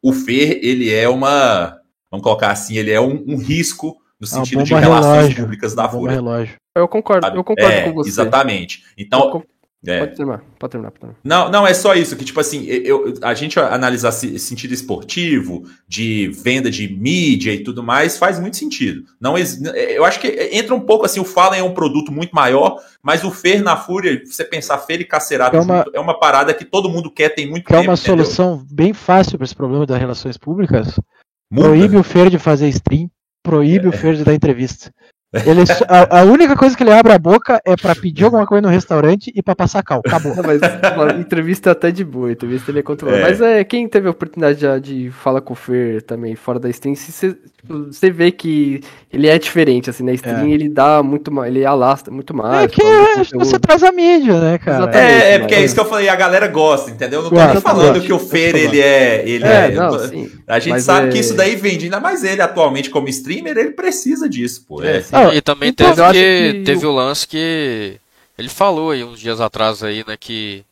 O 0.00 0.12
Fer, 0.12 0.58
ele 0.62 0.92
é 0.92 1.08
uma, 1.08 1.80
vamos 2.10 2.24
colocar 2.24 2.50
assim, 2.50 2.76
ele 2.76 2.90
é 2.90 3.00
um, 3.00 3.24
um 3.26 3.36
risco 3.36 3.96
no 4.20 4.26
sentido 4.26 4.62
de 4.62 4.74
relações 4.74 5.16
relógio, 5.16 5.42
públicas 5.42 5.74
da 5.74 5.88
Fúria. 5.88 6.16
Eu 6.74 6.88
concordo, 6.88 7.26
eu 7.26 7.44
concordo 7.44 7.72
é, 7.72 7.82
com 7.82 7.92
você. 7.92 8.10
Exatamente. 8.10 8.84
Então, 8.96 9.44
É. 9.84 9.98
Pode 9.98 10.16
terminar, 10.16 10.44
pode 10.60 10.70
terminar, 10.70 10.90
pode 10.92 11.00
terminar. 11.00 11.20
Não, 11.24 11.50
não, 11.50 11.66
é 11.66 11.74
só 11.74 11.94
isso, 11.94 12.14
que 12.16 12.24
tipo 12.24 12.38
assim, 12.38 12.64
eu, 12.66 13.14
a 13.20 13.34
gente 13.34 13.58
analisar 13.58 14.12
sentido 14.12 14.72
esportivo, 14.72 15.64
de 15.88 16.28
venda 16.28 16.70
de 16.70 16.86
mídia 16.88 17.52
e 17.52 17.64
tudo 17.64 17.82
mais, 17.82 18.16
faz 18.16 18.38
muito 18.38 18.56
sentido. 18.56 19.04
Não, 19.20 19.34
eu 19.36 20.04
acho 20.04 20.20
que 20.20 20.28
entra 20.52 20.72
um 20.72 20.80
pouco 20.80 21.04
assim, 21.04 21.18
o 21.18 21.24
Fallen 21.24 21.60
é 21.60 21.64
um 21.64 21.74
produto 21.74 22.12
muito 22.12 22.32
maior, 22.32 22.80
mas 23.02 23.24
o 23.24 23.32
Fer 23.32 23.60
na 23.60 23.76
Fúria, 23.76 24.22
você 24.24 24.44
pensar 24.44 24.78
Fer 24.78 25.00
e 25.00 25.04
Cacerato 25.04 25.56
é 25.56 25.60
uma, 25.60 25.78
junto, 25.78 25.96
é 25.96 26.00
uma 26.00 26.18
parada 26.18 26.54
que 26.54 26.64
todo 26.64 26.88
mundo 26.88 27.10
quer, 27.10 27.30
tem 27.30 27.50
muito 27.50 27.64
é 27.64 27.78
tempo. 27.78 27.84
É 27.84 27.88
uma 27.88 27.94
entendeu? 27.94 28.24
solução 28.24 28.64
bem 28.70 28.92
fácil 28.92 29.36
para 29.36 29.44
esse 29.44 29.56
problema 29.56 29.84
das 29.84 29.98
relações 29.98 30.38
públicas. 30.38 31.00
Proíbe 31.52 31.96
o 31.96 32.04
Fer 32.04 32.30
de 32.30 32.38
fazer 32.38 32.68
stream, 32.68 33.10
proíbe 33.42 33.86
é. 33.86 33.88
o 33.88 33.92
Fer 33.92 34.14
de 34.14 34.22
dar 34.22 34.32
entrevista. 34.32 34.92
Ele, 35.32 35.62
a, 35.88 36.20
a, 36.20 36.22
única 36.24 36.54
coisa 36.54 36.76
que 36.76 36.82
ele 36.82 36.92
abre 36.92 37.10
a 37.10 37.18
boca 37.18 37.58
é 37.64 37.74
para 37.74 37.94
pedir 37.94 38.24
alguma 38.24 38.46
coisa 38.46 38.60
no 38.60 38.68
restaurante 38.68 39.32
e 39.34 39.42
para 39.42 39.56
passar 39.56 39.82
cal. 39.82 40.02
Acabou. 40.04 40.36
Não, 40.36 40.42
mas 40.42 40.60
uma 40.94 41.20
entrevista 41.20 41.70
é 41.70 41.72
até 41.72 41.90
de 41.90 42.04
boa, 42.04 42.30
entrevista 42.30 42.70
ele 42.70 42.80
é 42.80 42.82
controlado. 42.82 43.22
É. 43.22 43.28
Mas 43.30 43.40
é, 43.40 43.64
quem 43.64 43.88
teve 43.88 44.08
a 44.08 44.10
oportunidade 44.10 44.60
já 44.60 44.78
de 44.78 45.10
falar 45.10 45.40
com 45.40 45.54
o 45.54 45.56
Fer 45.56 46.02
também 46.02 46.36
fora 46.36 46.58
da 46.60 46.68
stream, 46.68 46.94
você, 46.94 47.30
tipo, 47.30 48.12
vê 48.12 48.30
que 48.30 48.82
ele 49.10 49.26
é 49.26 49.38
diferente, 49.38 49.88
assim, 49.88 50.02
na 50.02 50.12
stream 50.12 50.48
é. 50.48 50.50
ele 50.50 50.68
dá 50.68 51.02
muito 51.02 51.32
mais, 51.32 51.54
ele 51.54 51.64
alastra 51.64 52.12
muito 52.12 52.34
mais. 52.34 52.64
É 52.64 52.68
que 52.68 52.82
é, 52.82 53.24
você 53.32 53.58
traz 53.58 53.82
a 53.82 53.90
mídia, 53.90 54.38
né, 54.38 54.58
cara? 54.58 54.94
É, 54.94 55.34
é 55.34 55.38
porque 55.38 55.54
é 55.54 55.64
isso 55.64 55.74
que 55.74 55.80
eu 55.80 55.86
falei, 55.86 56.10
a 56.10 56.16
galera 56.16 56.46
gosta, 56.46 56.90
entendeu? 56.90 57.20
Eu 57.20 57.22
não 57.24 57.30
tô 57.30 57.52
nem 57.52 57.60
falando 57.62 58.02
que 58.02 58.12
o 58.12 58.18
Fer, 58.18 58.54
ele 58.54 58.80
é. 58.82 59.26
Ele 59.26 59.44
é, 59.44 59.70
não, 59.70 59.98
sim, 59.98 60.30
a 60.46 60.58
gente 60.58 60.82
sabe 60.82 61.10
que 61.10 61.18
isso 61.18 61.34
daí 61.34 61.56
vende, 61.56 61.86
ainda 61.86 62.00
mais 62.00 62.22
ele 62.22 62.42
atualmente 62.42 62.90
como 62.90 63.08
streamer, 63.08 63.56
ele 63.56 63.70
precisa 63.70 64.28
disso, 64.28 64.66
pô. 64.68 64.82
É, 64.82 65.02
e 65.30 65.40
também 65.40 65.68
então, 65.68 65.94
teve, 65.94 66.12
que, 66.12 66.62
teve 66.64 66.86
o 66.86 66.92
lance 66.92 67.26
que 67.26 67.98
ele 68.38 68.48
falou 68.48 68.90
aí 68.90 69.04
uns 69.04 69.20
dias 69.20 69.40
atrás 69.40 69.82
aí, 69.84 70.04
né, 70.06 70.16
que, 70.16 70.64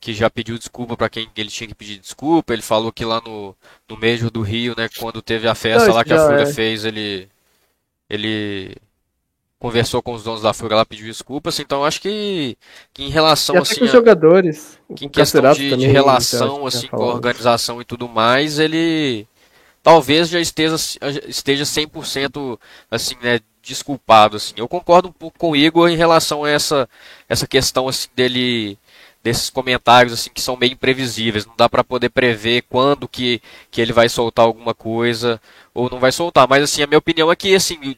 que 0.00 0.14
já 0.14 0.30
pediu 0.30 0.56
desculpa 0.56 0.96
para 0.96 1.08
quem 1.08 1.28
ele 1.36 1.50
tinha 1.50 1.68
que 1.68 1.74
pedir 1.74 1.98
desculpa. 1.98 2.52
Ele 2.52 2.62
falou 2.62 2.92
que 2.92 3.04
lá 3.04 3.20
no, 3.20 3.54
no 3.88 3.96
Major 3.96 4.30
do 4.30 4.42
Rio, 4.42 4.74
né, 4.76 4.88
quando 4.98 5.20
teve 5.20 5.48
a 5.48 5.54
festa 5.54 5.88
Não, 5.88 5.94
lá 5.94 6.04
que 6.04 6.12
a 6.12 6.26
Fúria 6.26 6.42
é. 6.42 6.52
fez, 6.52 6.84
ele 6.84 7.28
ele 8.08 8.74
conversou 9.58 10.02
com 10.02 10.14
os 10.14 10.24
donos 10.24 10.40
da 10.40 10.54
Fúria 10.54 10.78
lá, 10.78 10.86
pediu 10.86 11.06
desculpas. 11.06 11.60
Então 11.60 11.84
acho 11.84 12.00
que, 12.00 12.56
que 12.94 13.04
em 13.04 13.10
relação 13.10 13.56
e 13.56 13.58
assim, 13.58 13.78
com 13.78 13.84
os 13.84 13.92
jogadores, 13.92 14.78
que 14.96 15.04
em 15.04 15.08
questão 15.08 15.52
de, 15.52 15.76
de 15.76 15.86
relação 15.86 16.66
assim 16.66 16.88
com 16.88 17.02
a 17.02 17.14
organização 17.14 17.80
e 17.80 17.84
tudo 17.84 18.08
mais, 18.08 18.58
ele 18.58 19.28
talvez 19.82 20.28
já 20.28 20.40
esteja 20.40 20.76
esteja 21.28 21.64
100% 21.64 22.58
assim, 22.90 23.14
né, 23.22 23.40
desculpado 23.62 24.36
assim. 24.36 24.54
Eu 24.56 24.68
concordo 24.68 25.08
um 25.08 25.12
pouco 25.12 25.38
com 25.38 25.50
o 25.50 25.56
Igor 25.56 25.88
em 25.88 25.96
relação 25.96 26.44
a 26.44 26.50
essa 26.50 26.88
essa 27.28 27.46
questão 27.46 27.88
assim 27.88 28.08
dele 28.14 28.78
desses 29.22 29.50
comentários 29.50 30.12
assim 30.12 30.30
que 30.32 30.40
são 30.40 30.56
meio 30.56 30.72
imprevisíveis, 30.72 31.46
não 31.46 31.54
dá 31.56 31.68
para 31.68 31.84
poder 31.84 32.08
prever 32.10 32.62
quando 32.70 33.06
que, 33.08 33.42
que 33.70 33.80
ele 33.80 33.92
vai 33.92 34.08
soltar 34.08 34.46
alguma 34.46 34.74
coisa 34.74 35.40
ou 35.74 35.90
não 35.90 35.98
vai 36.00 36.12
soltar, 36.12 36.48
mas 36.48 36.62
assim, 36.64 36.82
a 36.82 36.86
minha 36.86 36.98
opinião 36.98 37.30
é 37.30 37.36
que 37.36 37.54
assim, 37.54 37.96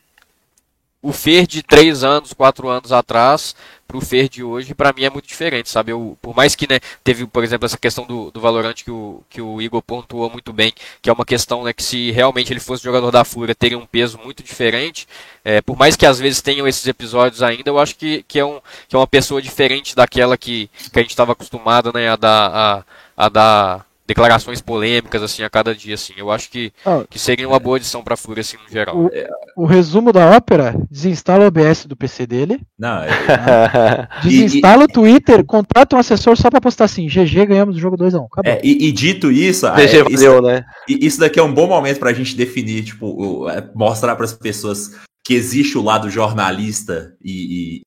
o 1.03 1.12
Fer 1.12 1.46
de 1.46 1.62
3 1.62 2.05
anos, 2.05 2.32
4 2.32 2.68
anos 2.68 2.92
atrás 2.92 3.57
pro 3.88 4.00
Fer 4.00 4.28
de 4.28 4.42
hoje, 4.42 4.74
para 4.74 4.92
mim 4.92 5.05
é 5.05 5.11
muito 5.11 5.26
diferente, 5.26 5.68
sabe? 5.68 5.92
Eu, 5.92 6.16
por 6.22 6.34
mais 6.34 6.55
que, 6.55 6.66
né, 6.66 6.80
teve, 7.05 7.26
por 7.26 7.44
exemplo, 7.44 7.66
essa 7.66 7.76
questão 7.76 8.07
do, 8.07 8.30
do 8.30 8.40
Valorant 8.40 8.72
que 8.72 8.90
o, 8.90 9.22
que 9.28 9.42
o 9.42 9.61
Igor 9.61 9.82
pontuou 9.82 10.30
muito 10.30 10.50
bem, 10.53 10.72
que 11.03 11.11
é 11.11 11.12
uma 11.12 11.26
questão, 11.26 11.64
né, 11.64 11.74
que 11.74 11.82
se 11.82 12.11
realmente 12.11 12.53
ele 12.53 12.61
fosse 12.61 12.82
jogador 12.82 13.11
da 13.11 13.24
Fúria, 13.24 13.55
teria 13.55 13.76
um 13.76 13.84
peso 13.84 14.18
muito 14.18 14.42
diferente. 14.42 15.07
É, 15.44 15.61
por 15.61 15.76
mais 15.76 15.94
que 15.94 16.07
às 16.07 16.18
vezes 16.18 16.40
tenham 16.40 16.66
esses 16.66 16.86
episódios 16.86 17.42
ainda, 17.42 17.68
eu 17.68 17.78
acho 17.78 17.96
que, 17.96 18.22
que, 18.22 18.38
é, 18.38 18.44
um, 18.44 18.61
que 18.88 18.96
é 18.96 18.98
uma 18.98 19.07
pessoa 19.07 19.42
diferente 19.42 19.94
daquela 19.94 20.38
que, 20.38 20.70
que 20.90 20.98
a 20.98 21.03
gente 21.03 21.11
estava 21.11 21.32
acostumado, 21.32 21.92
né, 21.92 22.09
a 22.09 22.16
dar, 22.16 22.50
a, 22.55 22.84
a 23.14 23.28
dar 23.28 23.86
declarações 24.07 24.61
polêmicas 24.61 25.22
assim 25.22 25.42
a 25.42 25.50
cada 25.50 25.74
dia 25.74 25.94
assim. 25.94 26.12
Eu 26.16 26.30
acho 26.30 26.50
que, 26.50 26.72
ah, 26.84 27.05
que 27.09 27.18
seria 27.18 27.48
uma 27.48 27.59
boa 27.59 27.76
edição 27.76 28.03
para 28.03 28.16
Fúria 28.16 28.40
assim 28.40 28.57
no 28.57 28.70
geral. 28.70 28.96
O, 28.96 29.11
o, 29.62 29.66
resumo 29.66 30.12
da 30.12 30.30
ópera, 30.30 30.74
desinstala 30.90 31.44
o 31.44 31.46
OBS 31.48 31.86
do 31.86 31.96
PC 31.96 32.26
dele. 32.26 32.61
Não, 32.78 33.03
é... 33.03 34.09
desinstala 34.22 34.82
e, 34.82 34.84
o 34.84 34.88
Twitter, 34.88 35.44
contrata 35.44 35.96
um 35.96 35.98
assessor 35.98 36.36
só 36.36 36.50
para 36.50 36.61
postar 36.61 36.84
assim, 36.84 37.07
GG 37.07 37.46
ganhamos 37.46 37.76
o 37.76 37.80
jogo 37.80 37.96
2 37.96 38.14
a 38.14 38.20
1. 38.20 38.26
É, 38.44 38.61
e, 38.62 38.88
e, 38.88 38.92
dito 38.92 39.30
isso, 39.30 39.66
GG 39.70 39.96
é, 39.96 40.03
valeu, 40.03 40.09
isso, 40.11 40.42
né? 40.42 40.64
Isso 40.88 41.20
daqui 41.20 41.38
é 41.38 41.42
um 41.42 41.53
bom 41.53 41.66
momento 41.66 41.98
pra 41.98 42.12
gente 42.12 42.36
definir, 42.36 42.84
tipo, 42.84 43.48
é, 43.48 43.68
mostrar 43.74 44.16
para 44.16 44.24
as 44.24 44.32
pessoas 44.32 44.90
que 45.24 45.34
existe 45.34 45.78
o 45.78 45.82
lado 45.82 46.11
jornalista 46.11 47.14
e, 47.24 47.82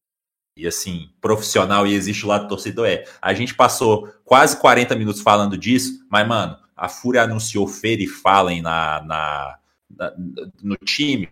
e 0.58 0.66
assim, 0.66 1.10
profissional 1.20 1.86
e 1.86 1.94
existe 1.94 2.26
o 2.26 2.30
lado 2.30 2.48
torcedor 2.48 2.88
é. 2.88 3.04
A 3.22 3.34
gente 3.34 3.54
passou 3.54 4.08
quase 4.24 4.58
40 4.58 4.96
minutos 4.96 5.22
falando 5.22 5.58
disso, 5.58 6.06
mas, 6.10 6.26
mano, 6.26 6.56
a 6.76 6.88
Fúria 6.88 7.24
anunciou 7.24 7.68
Fer 7.68 8.00
e 8.00 8.08
Fallen 8.08 8.62
na, 8.62 9.04
na, 9.04 9.58
na, 9.90 10.14
no 10.64 10.78
time. 10.78 11.30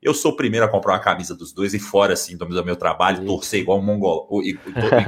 Eu 0.00 0.14
sou 0.14 0.32
o 0.32 0.36
primeiro 0.36 0.64
a 0.64 0.68
comprar 0.68 0.94
uma 0.94 1.00
camisa 1.00 1.34
dos 1.34 1.52
dois 1.52 1.74
e 1.74 1.78
fora, 1.78 2.14
assim, 2.14 2.36
do 2.36 2.64
meu 2.64 2.76
trabalho, 2.76 3.24
torcer 3.26 3.60
igual 3.60 3.78
um 3.78 3.82
mongol, 3.82 4.28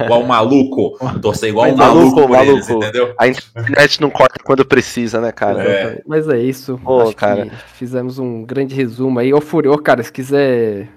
igual 0.03 0.21
um 0.21 0.27
maluco, 0.27 0.97
torcer 1.21 1.49
igual 1.49 1.71
um 1.71 1.75
maluco, 1.75 2.15
maluco, 2.15 2.33
maluco. 2.33 2.51
Eles, 2.51 2.69
entendeu? 2.69 3.13
A 3.17 3.27
internet 3.27 4.01
não 4.01 4.09
corta 4.09 4.43
quando 4.43 4.65
precisa, 4.65 5.21
né, 5.21 5.31
cara? 5.31 5.63
É. 5.63 6.01
Mas 6.05 6.27
é 6.27 6.39
isso. 6.39 6.79
Pô, 6.83 7.11
cara. 7.13 7.49
fizemos 7.73 8.19
um 8.19 8.43
grande 8.43 8.75
resumo 8.75 9.19
aí. 9.19 9.33
Ô, 9.33 9.39
Fúria, 9.39 9.75
cara, 9.81 10.03
se 10.03 10.11
quiser 10.11 10.89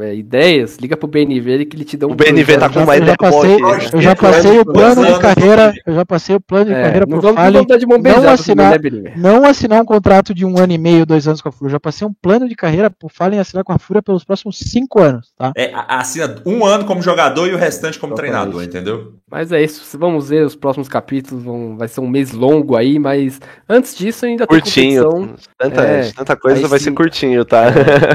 é, 0.00 0.14
ideias, 0.14 0.78
liga 0.78 0.96
pro 0.96 1.06
BNV 1.06 1.66
que 1.66 1.76
ele 1.76 1.84
te 1.84 1.96
dá 1.96 2.06
um. 2.06 2.12
O 2.12 2.14
BNV 2.14 2.56
tá 2.56 2.70
com 2.70 2.80
uma 2.80 2.96
ideia 2.96 3.16
passei, 3.18 3.56
Eu 3.92 4.00
já 4.00 4.16
passei 4.16 4.58
o 4.58 4.64
plano 4.64 5.04
de 5.04 5.18
carreira. 5.18 5.74
Eu 5.86 5.94
já 5.94 6.06
passei 6.06 6.36
o 6.36 6.40
plano 6.40 6.66
de 6.66 6.72
é, 6.72 6.82
carreira 6.82 7.06
pro 7.06 7.20
Fallen. 7.20 7.66
Não 8.02 8.28
assinar, 8.28 8.80
não 9.16 9.44
assinar 9.44 9.82
um 9.82 9.84
contrato 9.84 10.34
de 10.34 10.44
um 10.44 10.58
ano 10.58 10.72
e 10.72 10.78
meio, 10.78 11.04
dois 11.04 11.28
anos 11.28 11.42
com 11.42 11.50
a 11.50 11.52
Fúria. 11.52 11.68
Eu 11.68 11.72
já 11.72 11.80
passei 11.80 12.06
um 12.06 12.14
plano 12.14 12.48
de 12.48 12.54
carreira 12.54 12.88
pro 12.88 13.10
Fallen 13.10 13.38
assinar 13.38 13.62
com 13.62 13.72
a 13.72 13.78
Fúria 13.78 14.02
pelos 14.02 14.24
próximos 14.24 14.58
cinco 14.58 15.00
anos, 15.00 15.32
tá? 15.36 15.52
É, 15.54 15.70
assina 15.74 16.36
um 16.46 16.64
ano 16.64 16.86
como 16.86 17.02
jogador 17.02 17.46
e 17.46 17.52
o 17.52 17.58
restante 17.58 17.98
como 17.98 18.14
treinador, 18.14 18.62
entendeu? 18.62 19.14
Mas 19.30 19.52
é 19.52 19.62
isso. 19.62 19.98
Vamos 19.98 20.28
ver 20.28 20.46
os 20.46 20.54
próximos 20.54 20.88
capítulos. 20.88 21.44
Vão, 21.44 21.76
vai 21.76 21.88
ser 21.88 22.00
um 22.00 22.08
mês 22.08 22.32
longo 22.32 22.76
aí, 22.76 22.98
mas 22.98 23.40
antes 23.68 23.96
disso 23.96 24.24
ainda 24.24 24.46
curtinho. 24.46 25.02
tem 25.02 25.10
competição. 25.10 25.36
Tanta, 25.58 25.82
é, 25.82 26.12
tanta 26.12 26.36
coisa 26.36 26.68
vai 26.68 26.78
se, 26.78 26.86
ser 26.86 26.92
curtinho, 26.92 27.44
tá? 27.44 27.64
É, 27.66 27.72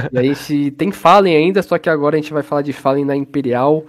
e 0.13 0.17
a 0.17 0.23
gente 0.23 0.71
tem 0.71 0.91
Fallen 0.91 1.35
ainda 1.35 1.58
só 1.61 1.77
que 1.77 1.89
agora 1.89 2.15
a 2.15 2.21
gente 2.21 2.33
vai 2.33 2.43
falar 2.43 2.61
de 2.61 2.73
Fallen 2.73 3.05
na 3.05 3.15
Imperial, 3.15 3.85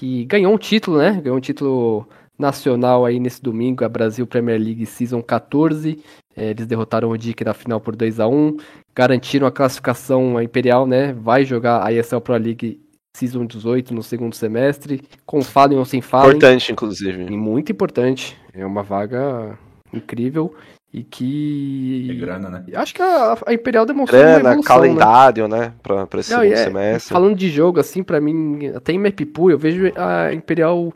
que 0.00 0.24
ganhou 0.24 0.52
um 0.52 0.58
título, 0.58 0.98
né? 0.98 1.20
Ganhou 1.22 1.36
um 1.36 1.40
título 1.40 2.08
nacional 2.38 3.04
aí 3.04 3.20
nesse 3.20 3.42
domingo, 3.42 3.84
a 3.84 3.88
Brasil 3.88 4.26
Premier 4.26 4.60
League 4.60 4.86
Season 4.86 5.22
14. 5.22 6.02
É, 6.36 6.50
eles 6.50 6.66
derrotaram 6.66 7.10
o 7.10 7.18
Dick 7.18 7.44
na 7.44 7.54
final 7.54 7.80
por 7.80 7.94
2 7.94 8.18
a 8.18 8.26
1 8.26 8.56
garantiram 8.94 9.46
a 9.46 9.52
classificação 9.52 10.36
a 10.38 10.44
Imperial, 10.44 10.86
né? 10.86 11.12
Vai 11.12 11.44
jogar 11.44 11.84
a 11.84 11.92
ESL 11.92 12.20
Pro 12.20 12.36
League 12.36 12.80
Season 13.16 13.44
18 13.44 13.92
no 13.94 14.02
segundo 14.02 14.34
semestre, 14.34 15.02
com 15.26 15.42
Fallen 15.42 15.78
ou 15.78 15.84
sem 15.84 16.00
Fallen. 16.00 16.36
Importante, 16.36 16.72
inclusive. 16.72 17.24
E 17.24 17.36
muito 17.36 17.72
importante. 17.72 18.36
É 18.52 18.64
uma 18.64 18.82
vaga 18.82 19.58
incrível. 19.92 20.54
E 20.94 21.02
que. 21.02 22.08
É 22.08 22.14
grana, 22.14 22.48
né? 22.48 22.64
Acho 22.72 22.94
que 22.94 23.02
a, 23.02 23.36
a 23.44 23.52
Imperial 23.52 23.84
demonstrou. 23.84 24.22
Grana, 24.22 24.38
uma 24.38 24.52
evolução, 24.52 24.76
né? 24.76 24.86
calendário, 24.86 25.48
né? 25.48 25.58
né? 25.58 25.72
Pra, 25.82 26.06
pra 26.06 26.20
esse 26.20 26.32
Não, 26.32 26.42
segundo 26.42 26.56
é, 26.56 26.64
semestre. 26.64 27.12
Falando 27.12 27.34
de 27.34 27.50
jogo, 27.50 27.80
assim, 27.80 28.04
pra 28.04 28.20
mim, 28.20 28.68
até 28.68 28.92
em 28.92 28.98
Map 29.00 29.20
Pool, 29.34 29.50
eu 29.50 29.58
vejo 29.58 29.92
a 29.96 30.32
Imperial 30.32 30.94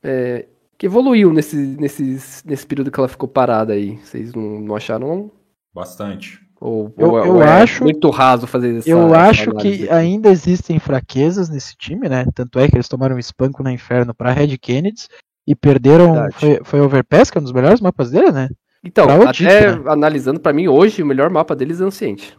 é, 0.00 0.46
que 0.78 0.86
evoluiu 0.86 1.32
nesse, 1.32 1.56
nesse, 1.56 2.20
nesse 2.46 2.64
período 2.64 2.92
que 2.92 3.00
ela 3.00 3.08
ficou 3.08 3.28
parada 3.28 3.72
aí. 3.72 3.96
Vocês 4.04 4.32
não, 4.32 4.60
não 4.60 4.76
acharam? 4.76 5.28
Bastante. 5.74 6.40
Ou, 6.60 6.94
eu, 6.96 7.10
ou, 7.10 7.18
é, 7.18 7.28
eu 7.28 7.42
é 7.42 7.62
acho, 7.62 7.82
muito 7.82 8.10
raso 8.10 8.46
fazer 8.46 8.78
isso. 8.78 8.88
Eu 8.88 9.12
acho 9.12 9.50
que 9.56 9.86
aqui. 9.86 9.90
ainda 9.90 10.28
existem 10.28 10.78
fraquezas 10.78 11.48
nesse 11.48 11.74
time, 11.76 12.08
né? 12.08 12.26
Tanto 12.32 12.60
é 12.60 12.68
que 12.68 12.76
eles 12.76 12.86
tomaram 12.86 13.16
um 13.16 13.18
espanco 13.18 13.60
na 13.64 13.72
Inferno 13.72 14.14
pra 14.14 14.30
Red 14.30 14.56
Kennedy 14.56 15.08
e 15.44 15.56
perderam. 15.56 16.30
Foi, 16.30 16.60
foi 16.62 16.80
Overpass, 16.80 17.28
que 17.28 17.38
é 17.38 17.40
um 17.40 17.44
dos 17.44 17.52
melhores 17.52 17.80
mapas 17.80 18.12
dele, 18.12 18.30
né? 18.30 18.48
Então, 18.84 19.06
até 19.22 19.76
né? 19.76 19.82
analisando 19.86 20.40
para 20.40 20.52
mim 20.52 20.68
hoje, 20.68 21.02
o 21.02 21.06
melhor 21.06 21.30
mapa 21.30 21.54
deles 21.54 21.80
é 21.80 21.84
Anciente. 21.84 22.36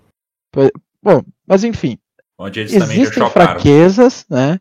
Bom, 1.01 1.21
mas 1.47 1.63
enfim. 1.63 1.97
existem 2.55 3.29
fraquezas, 3.29 4.25
né? 4.29 4.59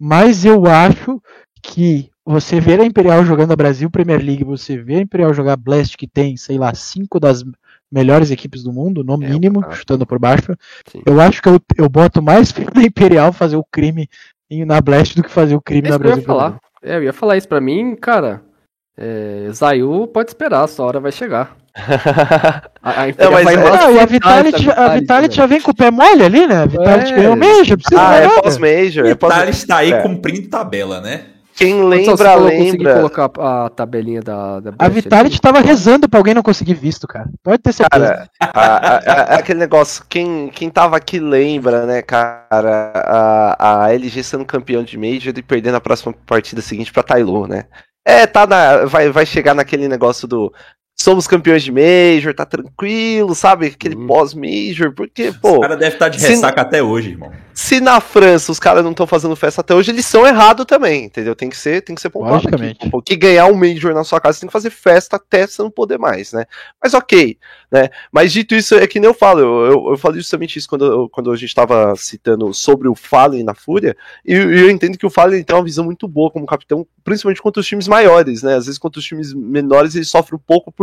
Mas 0.00 0.44
eu 0.44 0.66
acho 0.66 1.22
que 1.62 2.10
você 2.24 2.60
ver 2.60 2.80
a 2.80 2.84
Imperial 2.84 3.24
jogando 3.24 3.52
a 3.52 3.56
Brasil 3.56 3.90
Premier 3.90 4.20
League, 4.22 4.44
você 4.44 4.76
ver 4.76 4.96
a 4.96 5.00
Imperial 5.00 5.34
jogar 5.34 5.56
Blast, 5.56 5.96
que 5.96 6.06
tem, 6.06 6.36
sei 6.36 6.58
lá, 6.58 6.74
cinco 6.74 7.20
das 7.20 7.44
melhores 7.90 8.30
equipes 8.30 8.62
do 8.62 8.72
mundo, 8.72 9.04
no 9.04 9.14
é, 9.14 9.28
mínimo, 9.28 9.62
chutando 9.72 10.06
por 10.06 10.18
baixo. 10.18 10.56
Sim. 10.88 11.02
Eu 11.04 11.20
acho 11.20 11.42
que 11.42 11.48
eu, 11.48 11.60
eu 11.76 11.88
boto 11.88 12.22
mais 12.22 12.50
fé 12.50 12.64
na 12.74 12.82
Imperial 12.82 13.32
fazer 13.32 13.56
o 13.56 13.64
crime 13.70 14.08
na 14.66 14.80
Blast 14.80 15.14
do 15.14 15.22
que 15.22 15.30
fazer 15.30 15.54
o 15.54 15.60
crime 15.60 15.88
na 15.88 15.98
Brasil. 15.98 16.16
Eu 16.16 16.20
ia 16.20 16.26
falar. 16.26 16.60
É, 16.82 16.96
eu 16.96 17.02
ia 17.04 17.12
falar 17.12 17.36
isso 17.36 17.48
pra 17.48 17.60
mim, 17.60 17.94
cara. 17.94 18.42
É, 18.96 19.48
Zayu 19.52 20.06
pode 20.06 20.30
esperar, 20.30 20.64
a 20.64 20.66
sua 20.68 20.86
hora 20.86 21.00
vai 21.00 21.12
chegar. 21.12 21.56
a, 22.82 23.04
a 23.04 23.06
não, 23.06 23.32
mas, 23.32 23.44
vai 23.44 23.56
não, 23.56 24.00
a 24.00 24.04
Vitality, 24.04 24.70
a 24.70 24.88
Vitality 24.88 25.36
já 25.36 25.46
vem 25.46 25.60
com 25.60 25.70
o 25.70 25.74
pé 25.74 25.90
mole 25.90 26.22
ali, 26.22 26.46
né? 26.46 26.62
A 26.62 26.66
Vitality 26.66 27.12
é. 27.12 27.16
ganhou 27.16 27.34
o 27.34 27.38
Major, 27.38 27.78
precisa 27.78 28.08
Ah, 28.08 28.16
é 28.16 28.28
pós-Major. 28.42 29.06
É 29.06 29.14
pós 29.14 29.32
Vitality 29.32 29.66
tá 29.66 29.76
aí 29.78 29.92
é. 29.92 30.02
cumprindo 30.02 30.48
tabela, 30.48 31.00
né? 31.00 31.26
Quem 31.54 31.84
lembra, 31.84 32.16
Só, 32.16 32.36
lembra. 32.36 32.94
colocar 32.94 33.30
a 33.38 33.68
tabelinha 33.68 34.22
da, 34.22 34.60
da 34.60 34.72
A 34.78 34.88
Vitality 34.88 35.40
tava 35.40 35.60
rezando 35.60 36.08
pra 36.08 36.18
alguém 36.18 36.32
não 36.32 36.42
conseguir 36.42 36.74
visto, 36.74 37.06
cara. 37.06 37.28
Pode 37.42 37.58
ter 37.58 37.72
certeza. 37.72 38.06
Cara, 38.06 38.30
a, 38.40 38.60
a, 38.60 38.96
a, 38.96 39.22
aquele 39.36 39.58
negócio, 39.58 40.02
quem, 40.08 40.48
quem 40.48 40.70
tava 40.70 40.96
aqui 40.96 41.20
lembra, 41.20 41.84
né, 41.84 42.00
cara, 42.00 42.92
a, 42.94 43.84
a 43.84 43.92
LG 43.92 44.22
sendo 44.22 44.46
campeão 44.46 44.82
de 44.82 44.96
Major 44.96 45.34
e 45.36 45.42
perdendo 45.42 45.76
a 45.76 45.80
próxima 45.80 46.14
partida 46.26 46.62
seguinte 46.62 46.92
pra 46.92 47.02
Tailu, 47.02 47.46
né? 47.46 47.66
É, 48.04 48.26
tá 48.26 48.46
na, 48.46 48.84
vai, 48.84 49.10
vai 49.10 49.24
chegar 49.24 49.54
naquele 49.54 49.88
negócio 49.88 50.26
do 50.26 50.52
somos 50.96 51.26
campeões 51.26 51.62
de 51.62 51.72
Major, 51.72 52.34
tá 52.34 52.46
tranquilo, 52.46 53.34
sabe? 53.34 53.66
Aquele 53.66 53.96
hum. 53.96 54.06
pós-Major, 54.06 54.92
porque, 54.92 55.32
pô. 55.32 55.54
Os 55.54 55.60
caras 55.60 55.78
devem 55.78 55.94
estar 55.94 56.06
tá 56.06 56.08
de 56.08 56.18
ressaca 56.24 56.60
se, 56.60 56.66
até 56.66 56.82
hoje, 56.82 57.10
irmão. 57.10 57.32
Se 57.54 57.80
na 57.80 58.00
França 58.00 58.52
os 58.52 58.58
caras 58.58 58.84
não 58.84 58.92
estão 58.92 59.06
fazendo 59.06 59.34
festa 59.34 59.60
até 59.60 59.74
hoje, 59.74 59.90
eles 59.90 60.06
são 60.06 60.26
errados 60.26 60.64
também, 60.64 61.04
entendeu? 61.04 61.34
Tem 61.34 61.50
que 61.50 61.56
ser, 61.56 61.82
tem 61.82 61.94
que 61.94 62.00
ser 62.00 62.10
pontuado 62.10 62.48
aqui. 62.48 62.90
Porque 62.90 63.16
ganhar 63.16 63.46
um 63.46 63.54
Major 63.54 63.92
na 63.92 64.04
sua 64.04 64.20
casa, 64.20 64.34
você 64.34 64.40
tem 64.40 64.48
que 64.48 64.52
fazer 64.52 64.70
festa 64.70 65.16
até 65.16 65.46
você 65.46 65.62
não 65.62 65.70
poder 65.70 65.98
mais, 65.98 66.32
né? 66.32 66.44
Mas 66.82 66.94
ok, 66.94 67.36
né? 67.70 67.88
Mas 68.10 68.32
dito 68.32 68.54
isso, 68.54 68.74
é 68.74 68.86
que 68.86 69.00
nem 69.00 69.08
eu 69.08 69.14
falo, 69.14 69.40
eu, 69.40 69.72
eu, 69.72 69.90
eu 69.90 69.98
falei 69.98 70.20
justamente 70.20 70.58
isso 70.58 70.68
quando, 70.68 70.84
eu, 70.84 71.08
quando 71.08 71.30
a 71.30 71.36
gente 71.36 71.48
estava 71.48 71.94
citando 71.96 72.52
sobre 72.54 72.88
o 72.88 72.94
Fallen 72.94 73.42
na 73.42 73.54
Fúria, 73.54 73.96
e 74.24 74.32
eu, 74.32 74.52
eu 74.52 74.70
entendo 74.70 74.96
que 74.96 75.06
o 75.06 75.10
Fallen 75.10 75.42
tem 75.42 75.56
uma 75.56 75.64
visão 75.64 75.84
muito 75.84 76.06
boa 76.06 76.30
como 76.30 76.46
capitão, 76.46 76.86
principalmente 77.02 77.42
contra 77.42 77.60
os 77.60 77.66
times 77.66 77.88
maiores, 77.88 78.42
né? 78.42 78.54
Às 78.54 78.66
vezes 78.66 78.78
contra 78.78 79.00
os 79.00 79.04
times 79.04 79.34
menores 79.34 79.94
ele 79.94 80.04
sofre 80.04 80.36
um 80.36 80.38
pouco 80.38 80.70
por 80.70 80.81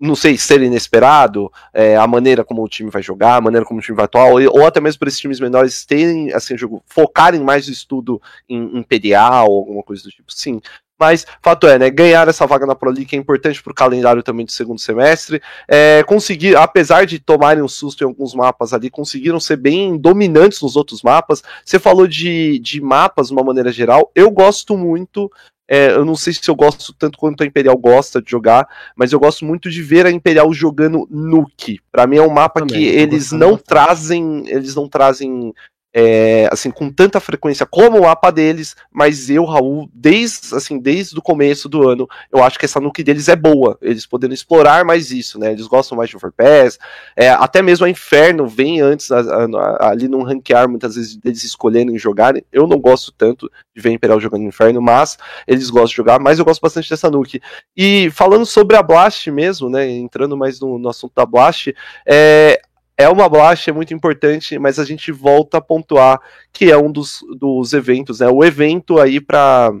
não 0.00 0.16
sei, 0.16 0.38
ser 0.38 0.62
inesperado, 0.62 1.52
é, 1.74 1.94
a 1.94 2.06
maneira 2.06 2.42
como 2.42 2.64
o 2.64 2.68
time 2.68 2.88
vai 2.90 3.02
jogar, 3.02 3.36
a 3.36 3.40
maneira 3.40 3.66
como 3.66 3.80
o 3.80 3.82
time 3.82 3.94
vai 3.94 4.06
atuar, 4.06 4.30
ou, 4.30 4.40
ou 4.58 4.66
até 4.66 4.80
mesmo 4.80 4.98
para 4.98 5.08
esses 5.08 5.20
times 5.20 5.38
menores 5.38 5.84
terem, 5.84 6.32
assim, 6.32 6.56
jogo, 6.56 6.82
focarem 6.86 7.42
mais 7.42 7.68
o 7.68 7.70
estudo 7.70 8.20
em, 8.48 8.78
em 8.78 8.82
PDA 8.82 9.42
ou 9.42 9.58
alguma 9.58 9.82
coisa 9.82 10.02
do 10.02 10.10
tipo, 10.10 10.32
sim. 10.32 10.58
Mas, 10.98 11.26
fato 11.42 11.66
é, 11.66 11.78
né, 11.78 11.88
ganhar 11.88 12.28
essa 12.28 12.46
vaga 12.46 12.66
na 12.66 12.74
Pro 12.74 12.90
League 12.90 13.16
é 13.16 13.18
importante 13.18 13.62
para 13.62 13.70
o 13.70 13.74
calendário 13.74 14.22
também 14.22 14.44
do 14.44 14.52
segundo 14.52 14.78
semestre. 14.78 15.40
É, 15.66 16.02
conseguir, 16.06 16.54
apesar 16.56 17.06
de 17.06 17.18
tomarem 17.18 17.62
um 17.62 17.68
susto 17.68 18.04
em 18.04 18.06
alguns 18.06 18.34
mapas 18.34 18.74
ali, 18.74 18.90
conseguiram 18.90 19.40
ser 19.40 19.56
bem 19.56 19.96
dominantes 19.96 20.60
nos 20.60 20.76
outros 20.76 21.02
mapas. 21.02 21.42
Você 21.64 21.78
falou 21.78 22.06
de, 22.06 22.58
de 22.58 22.82
mapas 22.82 23.28
de 23.28 23.32
uma 23.32 23.42
maneira 23.42 23.72
geral. 23.72 24.12
Eu 24.14 24.30
gosto 24.30 24.76
muito 24.76 25.32
é, 25.72 25.92
eu 25.92 26.04
não 26.04 26.16
sei 26.16 26.32
se 26.32 26.50
eu 26.50 26.56
gosto 26.56 26.92
tanto 26.92 27.16
quanto 27.16 27.44
a 27.44 27.46
Imperial 27.46 27.76
gosta 27.76 28.20
de 28.20 28.28
jogar, 28.28 28.68
mas 28.96 29.12
eu 29.12 29.20
gosto 29.20 29.44
muito 29.44 29.70
de 29.70 29.80
ver 29.80 30.04
a 30.04 30.10
Imperial 30.10 30.52
jogando 30.52 31.06
Nuke. 31.08 31.78
Para 31.92 32.08
mim 32.08 32.16
é 32.16 32.22
um 32.22 32.28
mapa 32.28 32.58
Também, 32.58 32.76
que 32.76 32.84
eles 32.84 33.30
não 33.30 33.56
trazem, 33.56 34.42
eles 34.48 34.74
não 34.74 34.88
trazem 34.88 35.54
é, 35.92 36.48
assim, 36.52 36.70
com 36.70 36.90
tanta 36.90 37.18
frequência 37.20 37.66
como 37.66 37.98
o 37.98 38.02
mapa 38.02 38.30
deles, 38.30 38.76
mas 38.92 39.28
eu, 39.28 39.44
Raul, 39.44 39.88
desde, 39.92 40.54
assim, 40.54 40.78
desde 40.78 41.18
o 41.18 41.22
começo 41.22 41.68
do 41.68 41.88
ano, 41.88 42.08
eu 42.32 42.42
acho 42.42 42.58
que 42.58 42.64
essa 42.64 42.80
nuke 42.80 43.02
deles 43.02 43.28
é 43.28 43.36
boa, 43.36 43.76
eles 43.82 44.06
podendo 44.06 44.34
explorar 44.34 44.84
mais 44.84 45.10
isso, 45.10 45.38
né, 45.38 45.52
eles 45.52 45.66
gostam 45.66 45.98
mais 45.98 46.08
de 46.08 46.16
Overpass, 46.16 46.78
é, 47.16 47.30
até 47.30 47.60
mesmo 47.60 47.86
a 47.86 47.90
Inferno 47.90 48.46
vem 48.46 48.80
antes, 48.80 49.10
a, 49.10 49.20
a, 49.20 49.90
ali 49.90 50.06
num 50.08 50.22
ranquear, 50.22 50.68
muitas 50.68 50.94
vezes 50.94 51.18
eles 51.24 51.42
escolherem 51.42 51.98
jogarem, 51.98 52.44
eu 52.52 52.66
não 52.66 52.78
gosto 52.78 53.12
tanto 53.12 53.50
de 53.74 53.82
ver 53.82 53.90
Imperial 53.90 54.20
jogando 54.20 54.44
Inferno, 54.44 54.80
mas 54.80 55.18
eles 55.46 55.70
gostam 55.70 55.88
de 55.88 55.96
jogar, 55.96 56.20
mas 56.20 56.38
eu 56.38 56.44
gosto 56.44 56.60
bastante 56.60 56.88
dessa 56.88 57.10
nuke. 57.10 57.40
E 57.76 58.10
falando 58.10 58.46
sobre 58.46 58.76
a 58.76 58.82
Blast 58.82 59.30
mesmo, 59.30 59.68
né, 59.68 59.88
entrando 59.88 60.36
mais 60.36 60.60
no, 60.60 60.78
no 60.78 60.88
assunto 60.88 61.12
da 61.14 61.26
Blast, 61.26 61.74
é, 62.06 62.60
é 63.00 63.08
uma 63.08 63.28
blast, 63.28 63.68
é 63.68 63.72
muito 63.72 63.94
importante, 63.94 64.58
mas 64.58 64.78
a 64.78 64.84
gente 64.84 65.10
volta 65.10 65.58
a 65.58 65.60
pontuar 65.60 66.20
que 66.52 66.70
é 66.70 66.76
um 66.76 66.90
dos, 66.90 67.20
dos 67.38 67.72
eventos, 67.72 68.20
né? 68.20 68.28
O 68.28 68.44
evento 68.44 69.00
aí 69.00 69.20
para 69.20 69.72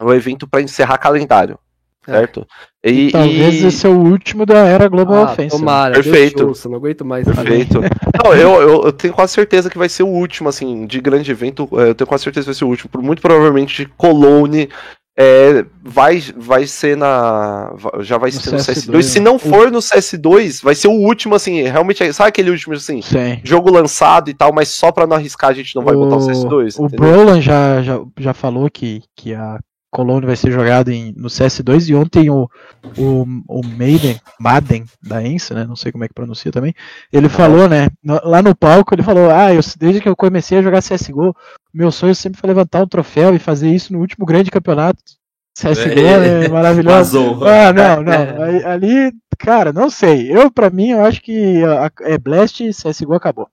o 0.00 0.12
evento 0.12 0.46
para 0.46 0.60
encerrar 0.60 0.98
calendário, 0.98 1.58
é. 2.06 2.12
certo? 2.12 2.46
E, 2.84 3.08
e 3.08 3.12
talvez 3.12 3.62
e... 3.62 3.66
esse 3.66 3.86
é 3.86 3.88
o 3.88 3.98
último 3.98 4.46
da 4.46 4.58
era 4.66 4.88
Global 4.88 5.16
ah, 5.16 5.32
Offensive. 5.32 5.58
Tomara, 5.58 5.94
perfeito. 5.94 6.54
Show, 6.54 6.70
não 6.70 6.78
aguento 6.78 7.04
mais. 7.04 7.26
Perfeito. 7.26 7.80
não, 8.22 8.32
eu, 8.32 8.60
eu, 8.60 8.84
eu, 8.84 8.92
tenho 8.92 9.14
quase 9.14 9.32
certeza 9.32 9.70
que 9.70 9.78
vai 9.78 9.88
ser 9.88 10.02
o 10.02 10.08
último, 10.08 10.48
assim, 10.48 10.86
de 10.86 11.00
grande 11.00 11.30
evento. 11.30 11.68
É, 11.72 11.88
eu 11.88 11.94
tenho 11.94 12.06
quase 12.06 12.24
certeza 12.24 12.44
que 12.44 12.50
vai 12.50 12.54
ser 12.54 12.64
o 12.64 12.68
último. 12.68 12.90
Muito 13.02 13.22
provavelmente 13.22 13.86
Cologne 13.96 14.68
é, 15.18 15.64
vai, 15.82 16.22
vai 16.36 16.66
ser 16.66 16.94
na. 16.94 17.74
Já 18.00 18.18
vai 18.18 18.30
no 18.30 18.38
ser 18.38 18.50
no 18.52 18.58
CS2. 18.58 18.90
CS2 18.90 19.02
Se 19.02 19.18
não 19.18 19.38
for 19.38 19.72
no 19.72 19.78
CS2, 19.78 20.62
vai 20.62 20.74
ser 20.74 20.88
o 20.88 20.92
último, 20.92 21.34
assim. 21.34 21.62
Realmente, 21.62 22.12
sabe 22.12 22.28
aquele 22.28 22.50
último, 22.50 22.74
assim? 22.74 23.00
Sim. 23.00 23.40
Jogo 23.42 23.70
lançado 23.70 24.28
e 24.28 24.34
tal, 24.34 24.52
mas 24.52 24.68
só 24.68 24.92
pra 24.92 25.06
não 25.06 25.16
arriscar 25.16 25.50
a 25.50 25.54
gente 25.54 25.74
não 25.74 25.82
vai 25.82 25.94
o, 25.94 26.00
botar 26.00 26.16
o 26.16 26.26
CS2. 26.26 26.78
O 26.78 26.88
Brolan 26.88 27.40
já, 27.40 27.80
já, 27.80 27.98
já 28.18 28.34
falou 28.34 28.68
que, 28.70 29.02
que 29.16 29.34
a 29.34 29.58
Cologne 29.90 30.26
vai 30.26 30.36
ser 30.36 30.50
jogado 30.50 30.90
em, 30.90 31.12
no 31.16 31.28
CS2 31.28 31.88
e 31.88 31.94
ontem 31.94 32.28
o, 32.28 32.48
o, 32.98 33.26
o 33.48 33.66
Maiden, 33.66 34.20
Madden 34.38 34.84
da 35.02 35.22
Ensa, 35.22 35.54
né? 35.54 35.64
Não 35.64 35.76
sei 35.76 35.90
como 35.90 36.04
é 36.04 36.08
que 36.08 36.14
pronuncia 36.14 36.52
também. 36.52 36.74
Ele 37.12 37.28
falou, 37.28 37.68
né? 37.68 37.88
Lá 38.04 38.42
no 38.42 38.54
palco, 38.54 38.94
ele 38.94 39.02
falou: 39.02 39.30
Ah, 39.30 39.54
eu, 39.54 39.60
desde 39.78 40.00
que 40.00 40.08
eu 40.08 40.16
comecei 40.16 40.58
a 40.58 40.62
jogar 40.62 40.82
CSGO, 40.82 41.34
meu 41.72 41.90
sonho 41.90 42.14
sempre 42.14 42.40
foi 42.40 42.48
levantar 42.48 42.82
um 42.82 42.88
troféu 42.88 43.34
e 43.34 43.38
fazer 43.38 43.70
isso 43.70 43.92
no 43.92 44.00
último 44.00 44.26
grande 44.26 44.50
campeonato. 44.50 45.02
CSGO 45.56 45.98
é, 45.98 46.44
é 46.44 46.48
maravilhoso. 46.48 47.42
Ah, 47.44 47.72
não, 47.72 48.02
não. 48.02 48.42
Ali, 48.70 49.12
cara, 49.38 49.72
não 49.72 49.88
sei. 49.88 50.30
Eu, 50.30 50.50
pra 50.50 50.68
mim, 50.68 50.90
eu 50.90 51.04
acho 51.04 51.22
que 51.22 51.62
é 52.02 52.18
Blast 52.18 52.60
e 52.60 52.70
CSGO 52.70 53.14
acabou. 53.14 53.48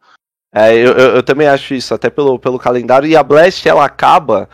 É, 0.53 0.73
eu, 0.75 0.91
eu, 0.91 1.15
eu, 1.15 1.23
também 1.23 1.47
acho 1.47 1.73
isso, 1.73 1.93
até 1.93 2.09
pelo, 2.09 2.38
pelo 2.38 2.59
calendário. 2.59 3.07
E 3.07 3.15
a 3.15 3.23
Blast, 3.23 3.67
ela 3.67 3.85
acaba 3.85 4.47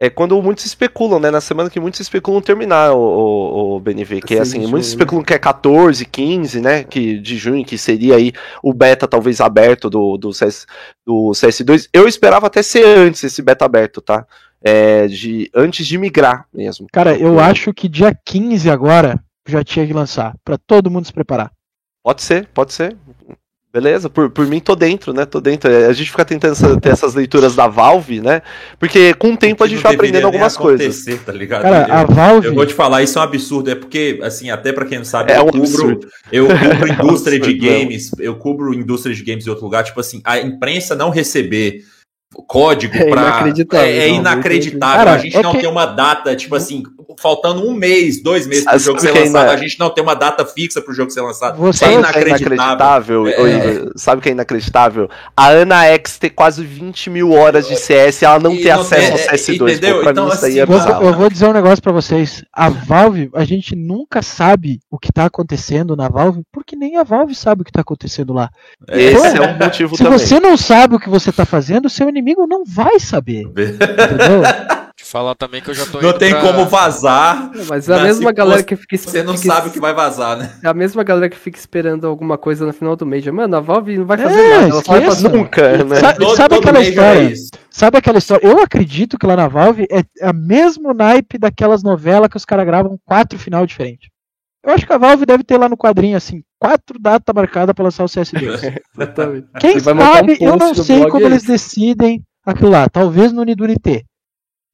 é 0.00 0.08
quando 0.08 0.40
muitos 0.40 0.64
especulam, 0.64 1.18
né? 1.18 1.30
Na 1.30 1.40
semana 1.40 1.68
que 1.68 1.80
muitos 1.80 1.98
especulam 1.98 2.40
terminar 2.40 2.92
o, 2.92 2.98
o, 2.98 3.76
o 3.76 3.80
BNV, 3.80 4.20
que 4.20 4.36
é 4.36 4.40
assim, 4.40 4.64
muitos 4.66 4.90
especulam 4.90 5.24
que 5.24 5.34
é 5.34 5.38
14, 5.38 6.04
15, 6.04 6.60
né? 6.60 6.84
Que, 6.84 7.18
de 7.18 7.36
junho, 7.36 7.64
que 7.64 7.76
seria 7.76 8.14
aí 8.14 8.32
o 8.62 8.72
beta 8.72 9.08
talvez 9.08 9.40
aberto 9.40 9.90
do, 9.90 10.16
do, 10.16 10.32
CS, 10.32 10.66
do 11.04 11.30
CS2. 11.32 11.88
Eu 11.92 12.06
esperava 12.06 12.46
até 12.46 12.62
ser 12.62 12.84
antes 12.84 13.24
esse 13.24 13.42
beta 13.42 13.64
aberto, 13.64 14.00
tá? 14.00 14.24
É, 14.62 15.08
de, 15.08 15.50
antes 15.54 15.86
de 15.86 15.98
migrar 15.98 16.46
mesmo. 16.52 16.86
Cara, 16.92 17.16
eu 17.16 17.40
acho 17.40 17.74
que 17.74 17.88
dia 17.88 18.16
15 18.24 18.70
agora 18.70 19.18
já 19.48 19.64
tinha 19.64 19.86
que 19.86 19.92
lançar, 19.92 20.36
para 20.44 20.58
todo 20.58 20.90
mundo 20.90 21.06
se 21.06 21.12
preparar. 21.12 21.50
Pode 22.04 22.22
ser, 22.22 22.46
pode 22.54 22.72
ser. 22.72 22.96
Beleza, 23.70 24.08
por, 24.08 24.30
por 24.30 24.46
mim 24.46 24.60
tô 24.60 24.74
dentro, 24.74 25.12
né? 25.12 25.26
Tô 25.26 25.42
dentro. 25.42 25.70
A 25.70 25.92
gente 25.92 26.10
fica 26.10 26.24
tentando 26.24 26.52
essa, 26.52 26.80
ter 26.80 26.88
essas 26.88 27.14
leituras 27.14 27.54
da 27.54 27.68
Valve, 27.68 28.18
né? 28.18 28.40
Porque 28.78 29.12
com 29.12 29.32
o 29.32 29.36
tempo 29.36 29.62
a 29.62 29.66
gente 29.66 29.82
vai 29.82 29.94
aprendendo 29.94 30.24
algumas 30.24 30.56
coisas. 30.56 31.04
Tá 31.18 31.32
ligado? 31.32 31.62
Cara, 31.62 31.84
a 31.84 32.04
Valve. 32.04 32.46
Eu 32.46 32.54
vou 32.54 32.64
te 32.64 32.72
falar, 32.72 33.02
isso 33.02 33.18
é 33.18 33.20
um 33.20 33.24
absurdo. 33.24 33.70
É 33.70 33.74
porque, 33.74 34.20
assim, 34.22 34.48
até 34.48 34.72
para 34.72 34.86
quem 34.86 34.96
não 34.96 35.04
sabe, 35.04 35.32
é 35.32 35.38
eu, 35.38 35.44
um 35.44 35.50
cubro, 35.50 36.00
eu 36.32 36.46
cubro 36.48 36.92
indústria 36.92 37.36
é 37.36 37.40
um 37.40 37.42
de 37.42 37.54
games, 37.54 38.10
eu 38.18 38.36
cubro 38.36 38.72
indústria 38.72 39.14
de 39.14 39.22
games 39.22 39.46
em 39.46 39.50
outro 39.50 39.66
lugar. 39.66 39.84
Tipo 39.84 40.00
assim, 40.00 40.22
a 40.24 40.38
imprensa 40.38 40.96
não 40.96 41.10
receber 41.10 41.84
código 42.42 42.96
é 42.96 43.10
para 43.10 43.22
inacreditável, 43.22 43.86
é, 43.86 43.98
é 43.98 44.08
inacreditável. 44.08 44.96
Cara, 44.96 45.12
a 45.12 45.18
gente 45.18 45.36
é 45.36 45.42
não 45.42 45.52
tem 45.52 45.68
uma 45.68 45.86
data, 45.86 46.34
tipo 46.36 46.54
assim, 46.54 46.82
faltando 47.18 47.66
um 47.66 47.72
mês, 47.72 48.22
dois 48.22 48.46
meses 48.46 48.64
para 48.64 48.76
o 48.76 48.78
jogo 48.78 49.00
ser 49.00 49.12
lançado, 49.12 49.50
é? 49.50 49.54
a 49.54 49.56
gente 49.56 49.78
não 49.78 49.90
tem 49.90 50.02
uma 50.02 50.14
data 50.14 50.44
fixa 50.44 50.80
para 50.80 50.92
o 50.92 50.94
jogo 50.94 51.10
ser 51.10 51.20
lançado. 51.20 51.58
Você 51.58 51.84
é 51.84 51.92
inacreditável. 51.94 53.26
É... 53.26 53.90
sabe 53.96 54.20
o 54.20 54.22
que 54.22 54.28
é 54.28 54.32
inacreditável? 54.32 55.08
A 55.36 55.48
Ana 55.48 55.84
X 55.86 56.18
ter 56.18 56.30
quase 56.30 56.64
20 56.64 57.10
mil 57.10 57.32
horas 57.32 57.66
de 57.66 57.76
CS 57.76 58.22
e 58.22 58.24
ela 58.24 58.38
não 58.38 58.52
e 58.52 58.62
ter 58.62 58.72
não 58.72 58.80
acesso 58.80 59.12
ao 59.12 59.18
CS2. 59.18 59.54
Entendeu? 59.54 60.02
Pô, 60.02 60.10
então, 60.10 60.28
assim, 60.28 60.54
eu, 60.54 60.66
eu 60.66 61.14
vou 61.14 61.28
dizer 61.28 61.46
um 61.46 61.52
negócio 61.52 61.82
para 61.82 61.92
vocês. 61.92 62.44
A 62.52 62.68
Valve, 62.68 63.30
a 63.34 63.44
gente 63.44 63.74
nunca 63.74 64.22
sabe 64.22 64.80
o 64.90 64.98
que 64.98 65.10
está 65.10 65.26
acontecendo 65.26 65.96
na 65.96 66.08
Valve, 66.08 66.42
porque 66.52 66.76
nem 66.76 66.96
a 66.96 67.04
Valve 67.04 67.34
sabe 67.34 67.62
o 67.62 67.64
que 67.64 67.70
está 67.70 67.80
acontecendo 67.80 68.32
lá. 68.32 68.50
Esse 68.88 69.16
Pô, 69.16 69.24
é 69.26 69.40
o 69.40 69.58
motivo 69.58 69.96
se 69.96 70.04
também. 70.04 70.18
Se 70.18 70.26
você 70.26 70.40
não 70.40 70.56
sabe 70.56 70.94
o 70.94 71.00
que 71.00 71.08
você 71.08 71.30
está 71.30 71.44
fazendo, 71.44 71.88
seu 71.88 72.08
inimigo 72.08 72.27
não 72.36 72.64
vai 72.64 72.98
saber. 72.98 73.42
entendeu? 73.42 74.42
Te 74.98 75.04
falar 75.04 75.36
também 75.36 75.62
que 75.62 75.70
eu 75.70 75.74
já 75.74 75.86
tô 75.86 76.00
Não 76.00 76.12
tem 76.12 76.30
pra... 76.30 76.40
como 76.40 76.66
vazar. 76.66 77.52
Mas 77.68 77.88
é 77.88 77.94
a 77.94 78.02
mesma 78.02 78.32
galera 78.32 78.64
que 78.64 78.74
fica 78.74 78.96
Você 78.96 79.22
não 79.22 79.38
fica... 79.38 79.54
sabe 79.54 79.68
o 79.68 79.70
que 79.70 79.78
vai 79.78 79.94
vazar, 79.94 80.36
né? 80.36 80.50
É 80.60 80.66
a 80.66 80.74
mesma 80.74 81.04
galera 81.04 81.28
que 81.28 81.38
fica 81.38 81.56
esperando 81.56 82.04
alguma 82.04 82.36
coisa 82.36 82.66
no 82.66 82.72
final 82.72 82.96
do 82.96 83.06
mês. 83.06 83.24
Mano, 83.28 83.56
a 83.56 83.60
Valve 83.60 83.96
não 83.96 84.06
vai 84.06 84.18
fazer 84.18 84.40
é, 84.40 84.50
nada. 84.50 84.72
Ela 84.72 84.82
vai 84.82 85.00
fazer 85.02 85.28
nunca, 85.28 85.84
né? 85.84 86.00
Sabe, 86.00 86.18
todo, 86.18 86.36
sabe 86.36 86.48
todo 86.48 86.64
aquela 86.64 86.78
é 86.78 86.88
história? 86.88 87.28
É 87.28 87.34
sabe 87.70 87.96
aquela 87.98 88.18
história? 88.18 88.44
Eu 88.44 88.60
acredito 88.60 89.16
que 89.16 89.24
lá 89.24 89.36
na 89.36 89.46
Valve 89.46 89.86
é 89.88 90.02
a 90.20 90.32
mesmo 90.32 90.92
naipe 90.92 91.38
daquelas 91.38 91.80
novelas 91.84 92.28
que 92.28 92.36
os 92.36 92.44
caras 92.44 92.66
gravam 92.66 92.98
quatro 93.06 93.38
final 93.38 93.64
diferentes. 93.64 94.08
Eu 94.64 94.72
acho 94.72 94.86
que 94.86 94.92
a 94.92 94.98
Valve 94.98 95.24
deve 95.24 95.44
ter 95.44 95.56
lá 95.56 95.68
no 95.68 95.76
quadrinho 95.76 96.16
assim, 96.16 96.42
quatro 96.58 96.98
datas 96.98 97.34
marcadas 97.34 97.74
para 97.74 97.84
lançar 97.84 98.04
o 98.04 98.08
CS2. 98.08 98.80
Quem 99.60 99.78
sabe, 99.78 100.38
um 100.40 100.46
eu 100.46 100.56
não 100.56 100.74
sei 100.74 101.08
como 101.08 101.24
eles 101.24 101.44
decidem 101.44 102.22
aquilo 102.44 102.70
lá. 102.70 102.88
Talvez 102.88 103.32
no 103.32 103.44
Nidunité. 103.44 104.02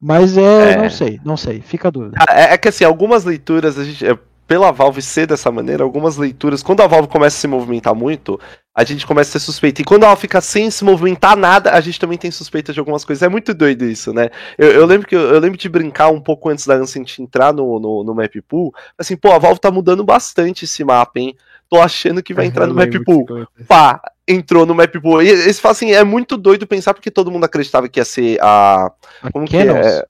Mas 0.01 0.37
é, 0.37 0.73
é, 0.73 0.77
não 0.77 0.91
sei, 0.91 1.21
não 1.25 1.37
sei, 1.37 1.61
fica 1.61 1.89
a 1.89 1.91
dúvida. 1.91 2.19
É, 2.29 2.55
é, 2.55 2.59
que 2.59 2.69
assim, 2.69 2.85
algumas 2.85 3.25
leituras 3.25 3.79
a 3.79 3.85
gente. 3.85 4.05
Pela 4.47 4.71
Valve 4.71 5.01
ser 5.01 5.27
dessa 5.27 5.51
maneira, 5.51 5.83
algumas 5.83 6.17
leituras, 6.17 6.63
quando 6.63 6.83
a 6.83 6.87
Valve 6.87 7.09
começa 7.09 7.37
a 7.37 7.41
se 7.41 7.47
movimentar 7.47 7.95
muito, 7.95 8.39
a 8.75 8.83
gente 8.83 9.07
começa 9.07 9.31
a 9.31 9.33
ter 9.35 9.39
suspeita. 9.39 9.81
E 9.81 9.85
quando 9.85 10.03
ela 10.03 10.17
fica 10.17 10.41
sem 10.41 10.71
se 10.71 10.85
movimentar 10.85 11.37
nada, 11.37 11.71
a 11.71 11.81
gente 11.81 11.99
também 11.99 12.19
tem 12.19 12.31
suspeita 12.31 12.73
de 12.73 12.81
algumas 12.81 13.05
coisas. 13.05 13.23
É 13.23 13.29
muito 13.29 13.55
doido 13.55 13.85
isso, 13.85 14.13
né? 14.13 14.31
Eu, 14.59 14.71
eu 14.73 14.85
lembro 14.85 15.07
que 15.07 15.15
eu, 15.15 15.21
eu, 15.21 15.39
lembro 15.39 15.57
de 15.57 15.69
brincar 15.69 16.09
um 16.09 16.21
pouco 16.21 16.49
antes 16.49 16.67
da 16.67 16.75
Ancient 16.75 17.19
entrar 17.21 17.53
no, 17.53 17.79
no, 17.79 18.03
no 18.03 18.15
map 18.15 18.35
pool. 18.49 18.75
Assim, 18.99 19.17
pô, 19.17 19.31
a 19.31 19.39
Valve 19.39 19.61
tá 19.61 19.71
mudando 19.71 20.03
bastante 20.03 20.65
esse 20.65 20.83
mapa, 20.83 21.21
hein? 21.21 21.37
Tô 21.71 21.81
achando 21.81 22.23
que 22.23 22.35
vai 22.35 22.47
é, 22.47 22.49
entrar 22.49 22.67
no 22.67 22.75
map 22.75 22.93
pool. 23.05 23.25
Pá, 23.69 24.01
entrou 24.27 24.67
no 24.67 24.75
map 24.75 24.93
pool. 25.01 25.23
E 25.23 25.29
eles 25.29 25.61
falam 25.61 25.73
assim, 25.73 25.93
é 25.93 26.03
muito 26.03 26.37
doido 26.37 26.67
pensar 26.67 26.95
porque 26.95 27.11
todo 27.11 27.31
mundo 27.31 27.45
acreditava 27.45 27.89
que 27.89 28.01
ia 28.01 28.05
ser 28.05 28.39
a. 28.43 28.91
Como 29.33 29.47
que 29.47 29.57
é? 29.57 30.05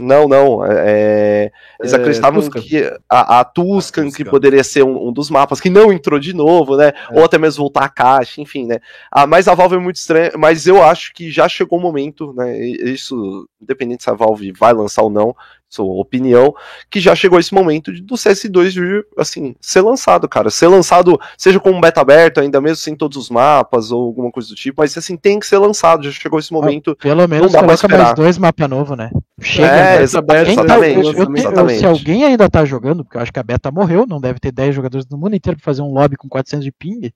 Não, 0.00 0.26
não. 0.26 0.64
É, 0.64 0.72
é 0.72 1.52
eles 1.80 1.92
é, 1.92 1.96
acreditavam 1.96 2.40
Tuscan. 2.40 2.60
que 2.60 2.92
a, 3.08 3.40
a 3.40 3.44
Tuscan, 3.44 4.04
Tuscan, 4.04 4.10
que 4.10 4.24
poderia 4.24 4.64
ser 4.64 4.82
um, 4.82 5.08
um, 5.08 5.12
dos 5.12 5.28
mapas, 5.28 5.60
que 5.60 5.68
não 5.68 5.92
entrou 5.92 6.18
de 6.18 6.32
novo, 6.32 6.76
né? 6.76 6.92
É. 7.10 7.18
Ou 7.18 7.24
até 7.24 7.38
mesmo 7.38 7.62
voltar 7.62 7.84
a 7.84 7.88
caixa, 7.88 8.40
enfim, 8.40 8.66
né? 8.66 8.78
Ah, 9.10 9.26
mas 9.26 9.48
a 9.48 9.54
Valve 9.54 9.76
é 9.76 9.78
muito 9.78 9.96
estranha, 9.96 10.32
mas 10.38 10.66
eu 10.66 10.82
acho 10.82 11.12
que 11.12 11.30
já 11.30 11.48
chegou 11.48 11.78
o 11.78 11.82
momento, 11.82 12.32
né? 12.32 12.58
Isso, 12.58 13.46
independente 13.60 14.02
se 14.02 14.10
a 14.10 14.14
Valve 14.14 14.52
vai 14.52 14.72
lançar 14.72 15.02
ou 15.02 15.10
não, 15.10 15.36
sua 15.74 15.86
opinião, 15.86 16.54
que 16.90 17.00
já 17.00 17.14
chegou 17.14 17.38
esse 17.38 17.54
momento 17.54 17.90
do 18.02 18.14
CS2 18.14 18.74
vir, 18.74 19.06
assim, 19.16 19.54
ser 19.60 19.80
lançado, 19.80 20.28
cara. 20.28 20.50
Ser 20.50 20.68
lançado, 20.68 21.18
seja 21.36 21.58
como 21.58 21.78
um 21.78 21.80
beta 21.80 22.00
aberto, 22.00 22.40
ainda 22.40 22.60
mesmo 22.60 22.76
sem 22.76 22.94
todos 22.94 23.16
os 23.16 23.30
mapas 23.30 23.90
ou 23.90 24.04
alguma 24.04 24.30
coisa 24.30 24.50
do 24.50 24.54
tipo, 24.54 24.82
mas 24.82 24.96
assim, 24.96 25.16
tem 25.16 25.40
que 25.40 25.46
ser 25.46 25.56
lançado, 25.58 26.04
já 26.04 26.10
chegou 26.10 26.38
esse 26.38 26.52
momento. 26.52 26.90
Ah, 26.90 27.02
pelo 27.02 27.26
menos 27.26 27.52
não 27.52 27.60
dá 27.60 27.66
coloca 27.66 27.88
mais 27.88 28.14
dois 28.14 28.36
mapas 28.36 28.68
novos, 28.68 28.96
né? 28.96 29.10
Chega, 29.40 29.74
é, 29.74 30.02
exatamente, 30.02 30.44
tá, 30.44 30.52
exatamente, 30.52 31.06
eu, 31.06 31.12
eu, 31.24 31.36
exatamente. 31.36 31.78
Se 31.78 31.86
alguém 31.86 32.24
ainda 32.24 32.50
tá 32.50 32.64
jogando, 32.64 33.02
porque 33.02 33.16
eu 33.16 33.22
acho 33.22 33.32
que 33.32 33.40
a 33.40 33.42
beta 33.42 33.70
morreu, 33.70 34.06
não 34.06 34.20
deve 34.20 34.38
ter 34.38 34.52
10 34.52 34.74
jogadores 34.74 35.06
no 35.10 35.16
mundo 35.16 35.34
inteiro 35.34 35.56
pra 35.56 35.64
fazer 35.64 35.80
um 35.80 35.92
lobby 35.92 36.16
com 36.16 36.28
400 36.28 36.64
de 36.64 36.70
ping, 36.70 37.12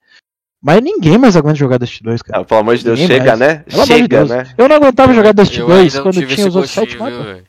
mas 0.62 0.83
ninguém 0.83 1.19
mais 1.19 1.37
aguenta 1.37 1.55
jogar 1.55 1.78
Dust 1.78 2.03
2, 2.03 2.23
cara. 2.23 2.41
Ah, 2.41 2.45
pelo 2.45 2.61
amor 2.61 2.77
de 2.77 2.85
Deus, 2.85 2.99
ninguém 2.99 3.19
chega, 3.19 3.37
mais. 3.37 3.39
né? 3.39 3.65
Pelo 3.69 3.87
chega, 3.87 4.24
de 4.24 4.31
né? 4.31 4.47
Eu 4.57 4.69
não 4.69 4.77
aguentava 4.77 5.15
jogar 5.15 5.33
Dust 5.33 5.57
2 5.57 5.99
quando 6.01 6.27
tinha 6.27 6.49
os 6.49 6.57
outros 6.57 6.74
7 6.74 6.97
mapas. 6.97 7.43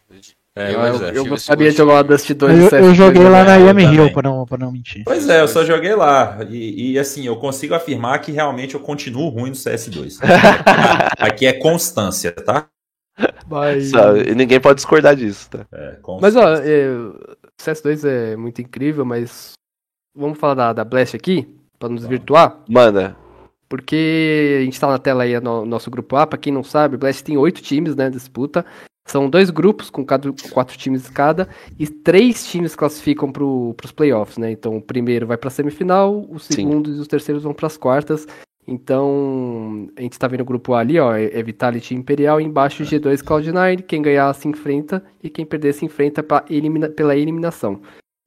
É, 0.58 0.74
eu, 0.74 0.80
eu, 0.80 1.14
eu 1.14 1.26
gostaria 1.26 1.70
de 1.70 1.78
jogar 1.78 2.02
Dust 2.02 2.32
2 2.34 2.74
Eu, 2.74 2.80
eu 2.80 2.96
joguei 2.96 3.22
lá 3.22 3.44
na 3.44 3.58
Yami 3.58 3.84
Hill, 3.84 4.12
pra 4.12 4.24
não, 4.24 4.44
pra 4.44 4.58
não 4.58 4.72
mentir. 4.72 5.04
Pois 5.06 5.30
é, 5.30 5.42
eu 5.42 5.48
só 5.48 5.64
joguei 5.64 5.94
lá. 5.94 6.40
E, 6.50 6.94
e, 6.94 7.00
assim, 7.00 7.28
eu 7.28 7.36
consigo 7.36 7.76
afirmar 7.76 8.18
que 8.20 8.32
realmente 8.32 8.74
eu 8.74 8.80
continuo 8.80 9.30
ruim 9.30 9.52
no 9.52 9.56
CS2. 9.56 10.18
Aqui 11.20 11.46
é 11.46 11.54
constância, 11.54 12.32
tá? 12.32 12.66
Mas... 13.48 13.92
E 14.26 14.34
ninguém 14.34 14.60
pode 14.60 14.78
discordar 14.78 15.16
disso, 15.16 15.48
tá? 15.52 15.68
É, 15.72 15.98
mas 16.20 16.36
ó, 16.36 16.56
é, 16.56 16.88
CS2 17.62 18.08
é 18.08 18.36
muito 18.36 18.60
incrível, 18.60 19.06
mas 19.06 19.54
vamos 20.16 20.40
falar 20.40 20.56
da, 20.56 20.74
da 20.74 20.84
Blast 20.84 21.16
aqui, 21.16 21.48
pra 21.78 21.88
nos 21.88 22.06
virtuar? 22.06 22.64
Manda. 22.68 23.16
Porque 23.70 24.58
a 24.62 24.64
gente 24.64 24.80
tá 24.80 24.88
na 24.88 24.98
tela 24.98 25.24
aí 25.24 25.40
no 25.40 25.66
nosso 25.66 25.92
grupo 25.92 26.16
A, 26.16 26.26
pra 26.26 26.38
quem 26.38 26.52
não 26.52 26.64
sabe, 26.64 26.98
Blast 26.98 27.24
tem 27.24 27.38
oito 27.38 27.62
times, 27.62 27.96
né, 27.96 28.10
disputa. 28.10 28.66
São 29.08 29.30
dois 29.30 29.50
grupos 29.50 29.90
com 29.90 30.06
cada, 30.06 30.32
quatro 30.52 30.78
times 30.78 31.10
cada 31.10 31.48
e 31.80 31.88
três 31.88 32.46
times 32.46 32.76
classificam 32.76 33.32
para 33.32 33.44
os 33.44 33.92
playoffs, 33.96 34.38
né? 34.38 34.52
Então 34.52 34.76
o 34.76 34.82
primeiro 34.82 35.26
vai 35.26 35.38
para 35.38 35.48
a 35.48 35.52
semifinal, 35.52 36.28
o 36.30 36.38
segundo 36.38 36.92
Sim. 36.92 36.98
e 36.98 37.00
os 37.00 37.08
terceiros 37.08 37.44
vão 37.44 37.54
para 37.54 37.68
as 37.68 37.78
quartas. 37.78 38.28
Então 38.68 39.90
a 39.96 40.02
gente 40.02 40.12
está 40.12 40.28
vendo 40.28 40.42
o 40.42 40.46
grupo 40.46 40.74
A 40.74 40.80
ali, 40.80 41.00
ó, 41.00 41.16
é 41.16 41.42
Vitality 41.42 41.96
Imperial, 41.96 42.42
embaixo 42.42 42.84
G2 42.84 43.24
Cloud9. 43.24 43.84
Quem 43.84 44.02
ganhar 44.02 44.34
se 44.34 44.48
enfrenta 44.50 45.02
e 45.24 45.30
quem 45.30 45.46
perder 45.46 45.74
se 45.74 45.86
enfrenta 45.86 46.26
elimina, 46.50 46.90
pela 46.90 47.16
eliminação. 47.16 47.80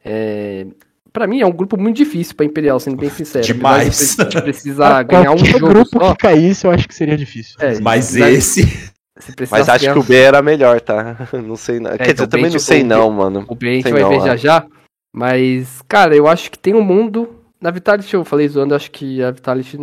É, 0.02 0.66
Pra 1.12 1.26
mim 1.26 1.40
é 1.40 1.46
um 1.46 1.52
grupo 1.52 1.76
muito 1.76 1.96
difícil 1.96 2.36
pra 2.36 2.46
Imperial, 2.46 2.78
sendo 2.78 2.96
bem 2.96 3.10
sincero. 3.10 3.44
Demais. 3.44 4.16
Precisar 4.42 5.02
ganhar 5.04 5.32
um 5.32 5.44
jogo 5.44 5.68
grupo 5.68 5.98
só. 5.98 6.14
que 6.14 6.18
caísse, 6.22 6.66
eu 6.66 6.70
acho 6.70 6.86
que 6.86 6.94
seria 6.94 7.16
difícil. 7.16 7.56
É, 7.58 7.80
Mas 7.80 8.14
esse. 8.14 8.89
Mas 9.50 9.68
acho 9.68 9.78
criar... 9.80 9.92
que 9.92 9.98
o 9.98 10.02
B 10.02 10.14
era 10.16 10.42
melhor, 10.42 10.80
tá? 10.80 11.16
Não 11.32 11.56
sei. 11.56 11.80
Não. 11.80 11.90
É, 11.90 11.98
Quer 11.98 12.12
dizer, 12.12 12.24
eu 12.24 12.28
também 12.28 12.50
não 12.50 12.58
sei, 12.58 12.82
não, 12.84 13.10
mano. 13.10 13.44
O 13.48 13.54
B 13.54 13.68
a 13.68 13.72
gente 13.74 13.90
vai 13.90 14.04
ver 14.04 14.20
já 14.20 14.36
já. 14.36 14.66
Mas, 15.12 15.82
cara, 15.88 16.14
eu 16.14 16.26
acho 16.28 16.50
que 16.50 16.58
tem 16.58 16.74
um 16.74 16.82
mundo. 16.82 17.36
Na 17.60 17.70
Vitality, 17.70 18.14
eu 18.14 18.24
falei 18.24 18.48
zoando, 18.48 18.72
eu 18.72 18.76
acho 18.76 18.90
que 18.90 19.22
a 19.22 19.30
Vitality, 19.30 19.78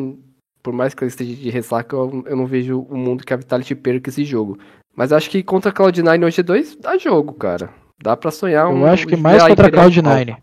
por 0.64 0.74
mais 0.74 0.94
que 0.94 1.04
eu 1.04 1.08
esteja 1.08 1.36
de 1.36 1.50
ressaca, 1.50 1.96
eu, 1.96 2.24
eu 2.26 2.36
não 2.36 2.48
vejo 2.48 2.80
o 2.90 2.98
mundo 2.98 3.24
que 3.24 3.34
a 3.34 3.38
Vitality 3.38 3.76
perca 3.76 4.10
esse 4.10 4.24
jogo. 4.26 4.58
Mas 4.96 5.14
acho 5.14 5.30
que 5.30 5.44
contra 5.44 5.70
a 5.70 5.74
Cloud9 5.74 6.26
hoje 6.26 6.42
2 6.42 6.78
dá 6.78 6.98
jogo, 6.98 7.34
cara. 7.34 7.70
Dá 8.02 8.18
pra 8.18 8.32
sonhar 8.32 8.68
um. 8.68 8.82
Eu 8.82 8.88
acho 8.88 9.06
que 9.06 9.16
mais 9.16 9.44
contra 9.44 9.68
a 9.68 9.72
Cloud9. 9.72 10.38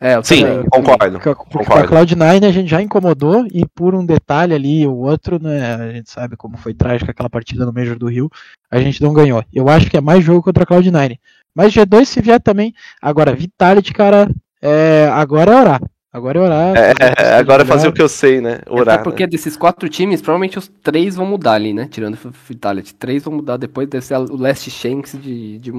É, 0.00 0.16
eu 0.16 0.24
Sim, 0.24 0.42
também. 0.42 0.64
concordo. 0.70 1.20
Porque, 1.20 1.34
concordo. 1.58 1.94
a 1.94 2.04
Cloud9 2.04 2.46
a 2.46 2.50
gente 2.50 2.70
já 2.70 2.80
incomodou 2.80 3.46
e 3.52 3.66
por 3.66 3.94
um 3.94 4.04
detalhe 4.04 4.54
ali, 4.54 4.86
o 4.86 4.96
outro, 4.96 5.38
né, 5.40 5.74
a 5.74 5.92
gente 5.92 6.10
sabe 6.10 6.36
como 6.36 6.56
foi 6.56 6.72
trágica 6.72 7.10
aquela 7.10 7.28
partida 7.28 7.66
no 7.66 7.72
Major 7.72 7.98
do 7.98 8.08
Rio, 8.08 8.30
a 8.70 8.80
gente 8.80 9.02
não 9.02 9.12
ganhou. 9.12 9.44
Eu 9.52 9.68
acho 9.68 9.90
que 9.90 9.98
é 9.98 10.00
mais 10.00 10.24
jogo 10.24 10.42
contra 10.42 10.64
a 10.64 10.66
Cloud9. 10.66 11.18
Mas 11.54 11.74
G2 11.74 12.06
se 12.06 12.22
vier 12.22 12.40
também. 12.40 12.72
Agora, 13.02 13.34
Vitality, 13.34 13.92
cara, 13.92 14.30
é, 14.62 15.08
agora 15.12 15.52
é 15.52 15.60
orar. 15.60 15.82
Agora 16.12 16.38
é 16.38 16.42
orar. 16.42 16.76
É, 16.76 16.92
é 17.18 17.34
agora 17.34 17.62
é 17.62 17.66
fazer 17.66 17.88
o 17.88 17.92
que 17.92 18.02
eu 18.02 18.08
sei, 18.08 18.40
né? 18.40 18.60
Orar. 18.68 18.96
Até 18.96 19.04
porque 19.04 19.24
né? 19.24 19.28
desses 19.28 19.56
quatro 19.56 19.88
times, 19.88 20.22
provavelmente 20.22 20.58
os 20.58 20.66
três 20.82 21.14
vão 21.14 21.26
mudar 21.26 21.52
ali, 21.52 21.72
né? 21.72 21.86
Tirando 21.90 22.14
o 22.14 22.32
Vitality. 22.48 22.94
Três 22.94 23.22
vão 23.22 23.34
mudar 23.34 23.56
depois, 23.56 23.88
deve 23.88 24.04
ser 24.04 24.16
o 24.16 24.36
Last 24.36 24.70
Shanks 24.70 25.20
de, 25.20 25.58
de, 25.58 25.72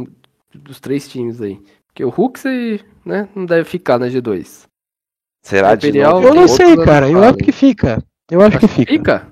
dos 0.53 0.79
três 0.79 1.07
times 1.07 1.41
aí. 1.41 1.59
Porque 1.93 2.05
o 2.05 2.09
Huxley, 2.09 2.81
né, 3.05 3.27
não 3.35 3.45
deve 3.45 3.65
ficar 3.65 3.99
na 3.99 4.07
G2. 4.07 4.65
Será 5.43 5.75
de 5.75 5.91
novo? 5.91 6.27
Eu 6.27 6.33
não 6.33 6.47
sei, 6.47 6.77
cara. 6.77 7.09
Eu 7.09 7.23
acho 7.23 7.37
que 7.37 7.51
fica. 7.51 8.01
Eu 8.29 8.41
acho 8.41 8.59
que 8.59 8.67
fica. 8.67 8.91
Fica? 8.91 9.31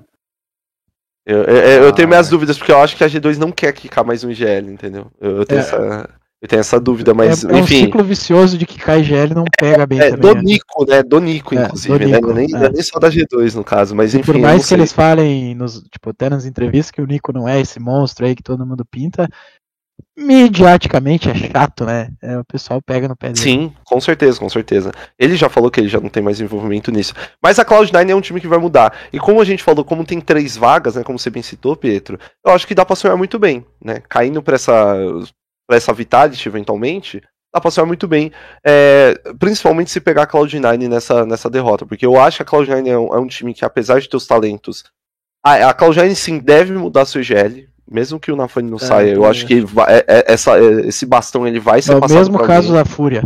Eu, 1.24 1.44
eu, 1.44 1.84
eu 1.84 1.92
tenho 1.92 2.08
minhas 2.08 2.26
ah. 2.26 2.30
dúvidas, 2.30 2.58
porque 2.58 2.72
eu 2.72 2.78
acho 2.78 2.96
que 2.96 3.04
a 3.04 3.06
G2 3.06 3.36
não 3.36 3.52
quer 3.52 3.72
quicar 3.72 4.04
mais 4.04 4.24
um 4.24 4.32
GL, 4.32 4.70
entendeu? 4.70 5.06
Eu, 5.20 5.38
eu 5.38 5.46
tenho, 5.46 5.60
é. 5.60 5.62
essa, 5.62 6.10
eu 6.42 6.48
tenho 6.48 6.60
essa 6.60 6.80
dúvida, 6.80 7.14
mas 7.14 7.44
é, 7.44 7.52
é 7.52 7.58
enfim. 7.60 7.74
É 7.74 7.78
um 7.78 7.84
ciclo 7.84 8.04
vicioso 8.04 8.58
de 8.58 8.66
que 8.66 8.78
cai 8.78 9.04
GL 9.04 9.34
não 9.34 9.44
pega 9.58 9.86
bem 9.86 10.00
é, 10.00 10.10
também. 10.10 10.20
Do 10.20 10.34
né? 10.34 10.42
Nico, 10.42 10.86
né? 10.86 11.02
Do 11.02 11.20
Nico, 11.20 11.54
é, 11.54 11.64
inclusive, 11.64 11.98
do 11.98 12.04
Nico, 12.04 12.32
né? 12.32 12.34
Nem, 12.34 12.56
é. 12.56 12.70
nem 12.70 12.82
só 12.82 12.98
da 12.98 13.10
G2, 13.10 13.54
no 13.54 13.62
caso, 13.62 13.94
mas 13.94 14.14
enfim. 14.14 14.30
E 14.30 14.34
por 14.34 14.40
mais 14.40 14.66
que 14.66 14.74
eles 14.74 14.92
falem, 14.92 15.54
nos, 15.54 15.82
tipo, 15.82 16.10
até 16.10 16.28
nas 16.28 16.44
entrevistas, 16.44 16.90
que 16.90 17.00
o 17.00 17.06
Nico 17.06 17.32
não 17.32 17.48
é 17.48 17.60
esse 17.60 17.78
monstro 17.78 18.26
aí 18.26 18.34
que 18.34 18.42
todo 18.42 18.66
mundo 18.66 18.84
pinta, 18.84 19.28
mediaticamente 20.16 21.30
é 21.30 21.34
chato, 21.34 21.84
né? 21.84 22.10
É, 22.22 22.38
o 22.38 22.44
pessoal 22.44 22.80
pega 22.82 23.08
no 23.08 23.16
pé 23.16 23.28
dele. 23.28 23.40
Sim, 23.40 23.72
com 23.84 24.00
certeza, 24.00 24.38
com 24.38 24.48
certeza. 24.48 24.92
Ele 25.18 25.36
já 25.36 25.48
falou 25.48 25.70
que 25.70 25.80
ele 25.80 25.88
já 25.88 26.00
não 26.00 26.08
tem 26.08 26.22
mais 26.22 26.40
envolvimento 26.40 26.90
nisso. 26.90 27.14
Mas 27.42 27.58
a 27.58 27.64
Cloud9 27.64 28.10
é 28.10 28.14
um 28.14 28.20
time 28.20 28.40
que 28.40 28.48
vai 28.48 28.58
mudar. 28.58 28.94
E 29.12 29.18
como 29.18 29.40
a 29.40 29.44
gente 29.44 29.62
falou, 29.62 29.84
como 29.84 30.04
tem 30.04 30.20
três 30.20 30.56
vagas, 30.56 30.94
né? 30.96 31.02
Como 31.02 31.18
você 31.18 31.30
bem 31.30 31.42
citou, 31.42 31.76
Pietro, 31.76 32.18
eu 32.44 32.52
acho 32.52 32.66
que 32.66 32.74
dá 32.74 32.84
pra 32.84 32.96
sonhar 32.96 33.16
muito 33.16 33.38
bem, 33.38 33.64
né? 33.82 34.02
Caindo 34.08 34.42
pra 34.42 34.56
essa, 34.56 34.94
pra 35.66 35.76
essa 35.76 35.92
Vitality, 35.92 36.48
eventualmente, 36.48 37.22
dá 37.54 37.60
pra 37.60 37.70
sonhar 37.70 37.86
muito 37.86 38.06
bem. 38.06 38.32
É, 38.64 39.14
principalmente 39.38 39.90
se 39.90 40.00
pegar 40.00 40.24
a 40.24 40.26
Cloud9 40.26 40.88
nessa, 40.88 41.24
nessa 41.24 41.48
derrota. 41.48 41.86
Porque 41.86 42.04
eu 42.04 42.20
acho 42.20 42.38
que 42.38 42.42
a 42.42 42.46
Cloud9 42.46 42.86
é 42.86 42.98
um, 42.98 43.14
é 43.14 43.18
um 43.18 43.26
time 43.26 43.54
que, 43.54 43.64
apesar 43.64 44.00
de 44.00 44.08
ter 44.08 44.16
os 44.16 44.26
talentos. 44.26 44.84
A, 45.42 45.70
a 45.70 45.74
Cloud9 45.74 46.14
sim 46.14 46.38
deve 46.38 46.72
mudar 46.74 47.06
seu 47.06 47.22
GL, 47.22 47.66
mesmo 47.90 48.20
que 48.20 48.30
o 48.30 48.36
Nafani 48.36 48.70
não 48.70 48.76
é, 48.76 48.80
saia, 48.80 49.12
eu 49.12 49.24
acho 49.24 49.46
que 49.46 49.60
vai, 49.60 49.96
é, 49.96 50.04
é, 50.06 50.32
essa, 50.32 50.58
é, 50.58 50.86
esse 50.86 51.04
bastão 51.04 51.46
ele 51.46 51.58
vai 51.58 51.82
ser 51.82 51.96
é 51.96 52.00
passado. 52.00 52.12
É 52.12 52.14
o 52.14 52.18
mesmo 52.20 52.38
caso 52.38 52.68
alguém. 52.68 52.72
da 52.72 52.84
Fúria. 52.84 53.24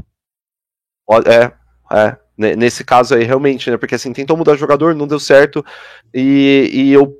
É, 1.26 1.52
é. 1.94 2.16
Nesse 2.36 2.82
caso 2.82 3.14
aí, 3.14 3.22
realmente, 3.22 3.70
né? 3.70 3.76
Porque 3.76 3.94
assim, 3.94 4.12
tentou 4.12 4.36
mudar 4.36 4.52
o 4.52 4.58
jogador, 4.58 4.92
não 4.92 5.06
deu 5.06 5.20
certo. 5.20 5.64
E, 6.12 6.68
e 6.72 6.92
eu, 6.92 7.16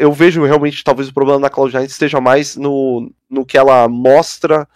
eu 0.00 0.12
vejo 0.12 0.44
realmente, 0.44 0.82
talvez 0.82 1.08
o 1.08 1.14
problema 1.14 1.38
da 1.38 1.50
Cloud9 1.50 1.84
esteja 1.84 2.20
mais 2.20 2.56
no, 2.56 3.08
no 3.30 3.46
que 3.46 3.56
ela 3.56 3.86
mostra 3.86 4.66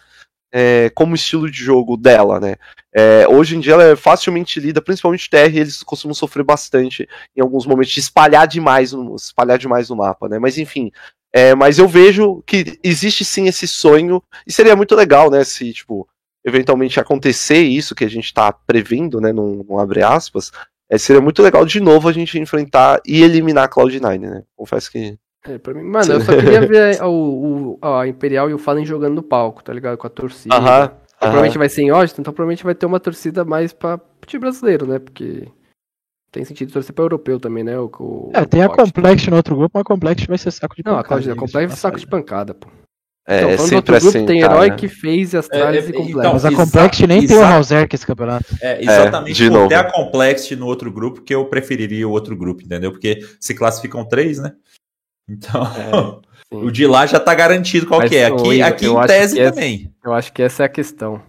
é, 0.53 0.91
como 0.95 1.15
estilo 1.15 1.51
de 1.51 1.59
jogo 1.59 1.97
dela, 1.97 2.39
né? 2.39 2.57
É, 2.95 3.27
hoje 3.27 3.57
em 3.57 3.61
dia 3.61 3.73
ela 3.73 3.85
é 3.85 3.97
facilmente 3.97 4.61
lida, 4.61 4.83
principalmente 4.83 5.31
TR, 5.31 5.57
eles 5.57 5.83
costumam 5.83 6.15
sofrer 6.15 6.45
bastante 6.45 7.09
em 7.35 7.41
alguns 7.41 7.65
momentos 7.65 7.91
de 7.91 8.01
espalhar 8.01 8.47
demais, 8.47 8.93
espalhar 9.17 9.59
demais 9.59 9.89
no 9.89 9.97
mapa, 9.97 10.29
né? 10.29 10.39
Mas 10.39 10.59
enfim, 10.59 10.93
é, 11.33 11.55
mas 11.55 11.79
eu 11.79 11.89
vejo 11.89 12.43
que 12.47 12.79
existe 12.83 13.25
sim 13.25 13.49
esse 13.49 13.67
sonho, 13.67 14.23
e 14.47 14.53
seria 14.53 14.77
muito 14.77 14.95
legal, 14.95 15.31
né, 15.31 15.43
se, 15.45 15.73
tipo, 15.73 16.07
eventualmente 16.45 17.01
acontecer 17.01 17.63
isso 17.63 17.95
que 17.95 18.05
a 18.05 18.11
gente 18.11 18.33
tá 18.35 18.53
prevendo, 18.53 19.21
né, 19.21 19.33
num, 19.33 19.65
num 19.69 19.79
abre 19.79 20.03
aspas, 20.03 20.53
é, 20.91 20.99
seria 20.99 21.23
muito 21.23 21.43
legal 21.43 21.65
de 21.65 21.81
novo 21.81 22.07
a 22.07 22.13
gente 22.13 22.39
enfrentar 22.39 23.01
e 23.07 23.23
eliminar 23.23 23.65
a 23.65 23.69
Cloud9, 23.69 24.21
né? 24.21 24.43
Confesso 24.55 24.93
que. 24.93 25.17
É, 25.49 25.57
pra 25.57 25.73
mim, 25.73 25.85
mano, 25.85 26.13
eu 26.13 26.21
só 26.21 26.37
queria 26.37 26.61
ver 26.69 27.03
o, 27.03 27.79
o, 27.81 27.87
a 27.87 28.07
Imperial 28.07 28.51
e 28.51 28.55
o 28.55 28.59
Fallen 28.59 28.85
jogando 28.85 29.15
no 29.15 29.23
palco, 29.23 29.65
tá 29.65 29.73
ligado? 29.73 29.97
Com 29.97 30.07
a 30.07 30.11
torcida. 30.11 30.55
Aham. 30.55 30.85
Uh 30.85 30.89
-huh, 30.89 30.93
provavelmente 31.19 31.57
vai 31.57 31.69
ser 31.71 31.83
em 31.83 31.89
Austin, 31.89 32.21
então 32.21 32.35
provavelmente 32.35 32.63
vai 32.63 32.75
ter 32.75 32.85
uma 32.85 33.01
torcida 33.01 33.43
mais 33.43 33.73
pra 33.73 33.99
time 34.27 34.41
brasileiro, 34.43 34.87
né? 34.87 34.99
Porque 34.99 35.49
tem 36.33 36.45
sentido 36.45 36.73
torcer 36.73 36.95
para 36.95 37.05
europeu 37.05 37.39
também, 37.39 37.63
né? 37.63 37.79
O, 37.79 37.91
o 38.01 38.31
é, 38.33 38.45
tem 38.47 38.63
a 38.63 38.69
Complex 38.69 39.27
no 39.27 39.37
outro 39.37 39.55
grupo, 39.55 39.71
mas 39.75 39.83
a 39.83 39.85
Complex 39.85 40.25
vai 40.25 40.39
ser 40.39 40.51
saco 40.51 40.75
de 40.75 40.83
não, 40.85 40.97
pancada. 40.97 41.21
Não, 41.21 41.33
a 41.35 41.37
Complex 41.37 41.73
é 41.73 41.77
saco 41.77 41.99
de 41.99 42.07
pancada, 42.07 42.55
pô. 42.55 42.69
É, 43.29 43.37
então, 43.37 43.51
é 43.51 43.59
sempre 43.59 44.01
grupo, 44.01 44.09
assim. 44.09 44.27
Tem 44.27 44.41
cara. 44.41 44.55
herói 44.55 44.77
que 44.77 44.89
fez 44.89 45.35
as 45.35 45.45
Astralis 45.45 45.85
é, 45.85 45.91
e 45.91 45.93
Complexity. 45.93 46.19
Então, 46.19 46.33
Mas 46.33 46.45
a 46.45 46.53
Complexity 46.53 47.07
nem 47.07 47.27
tem 47.27 47.37
o 47.37 47.45
Hauser 47.45 47.89
esse 47.93 48.07
campeonato. 48.07 48.47
É, 48.61 48.83
exatamente. 48.83 49.45
É, 49.45 49.69
ter 49.69 49.75
a 49.75 49.93
Complexity 49.93 50.57
no 50.57 50.67
outro 50.67 50.91
grupo, 50.91 51.21
que 51.21 51.35
eu 51.35 51.45
preferiria 51.45 52.09
o 52.09 52.11
outro 52.11 52.35
grupo, 52.35 52.63
entendeu? 52.63 52.91
Porque 52.91 53.21
se 53.39 53.55
classificam 53.55 54.05
três, 54.05 54.39
né? 54.39 54.55
Então, 55.29 55.63
é, 55.63 56.57
o 56.57 56.71
de 56.71 56.87
lá 56.87 57.07
já 57.07 57.21
tá 57.21 57.35
garantido 57.35 57.87
qual 57.87 58.01
Mas, 58.01 58.11
que 58.11 58.17
é. 58.17 58.27
Aqui, 58.27 58.63
aqui 58.63 58.87
em 58.87 59.07
tese 59.07 59.37
também. 59.37 59.75
Essa, 59.75 60.09
eu 60.09 60.13
acho 60.15 60.33
que 60.33 60.43
essa 60.43 60.63
é 60.65 60.67
a 60.67 60.71
questão. 60.71 61.23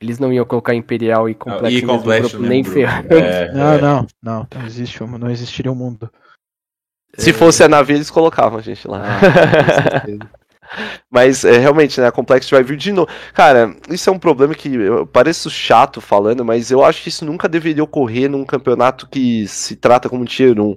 Eles 0.00 0.18
não 0.18 0.32
iam 0.32 0.44
colocar 0.44 0.74
Imperial 0.74 1.28
e 1.28 1.34
Complexity, 1.34 1.84
e 1.84 1.86
complexo 1.86 2.30
grupo, 2.30 2.46
nem 2.46 2.64
ferrando. 2.64 3.14
É, 3.14 3.52
não, 3.54 3.72
é. 3.72 3.80
não, 3.80 4.06
não. 4.22 4.48
Não, 4.54 4.66
existe, 4.66 5.02
não 5.02 5.30
existiria 5.30 5.72
um 5.72 5.76
mundo. 5.76 6.10
Se 7.16 7.32
fosse 7.32 7.62
a 7.62 7.68
nave, 7.68 7.94
eles 7.94 8.10
colocavam 8.10 8.58
a 8.58 8.62
gente 8.62 8.86
lá. 8.88 9.02
Ah, 9.04 10.06
Mas 11.10 11.44
é, 11.44 11.58
realmente, 11.58 12.00
né, 12.00 12.08
a 12.08 12.12
Complexity 12.12 12.54
vai 12.54 12.62
vir 12.62 12.76
de 12.76 12.92
novo. 12.92 13.08
Cara, 13.32 13.76
isso 13.88 14.10
é 14.10 14.12
um 14.12 14.18
problema 14.18 14.54
que 14.54 14.74
eu 14.74 15.06
pareço 15.06 15.50
chato 15.50 16.00
falando, 16.00 16.44
mas 16.44 16.70
eu 16.70 16.84
acho 16.84 17.02
que 17.02 17.08
isso 17.08 17.24
nunca 17.24 17.48
deveria 17.48 17.84
ocorrer 17.84 18.28
num 18.28 18.44
campeonato 18.44 19.08
que 19.08 19.46
se 19.46 19.76
trata 19.76 20.08
como 20.08 20.24
Tier 20.24 20.58
1. 20.58 20.76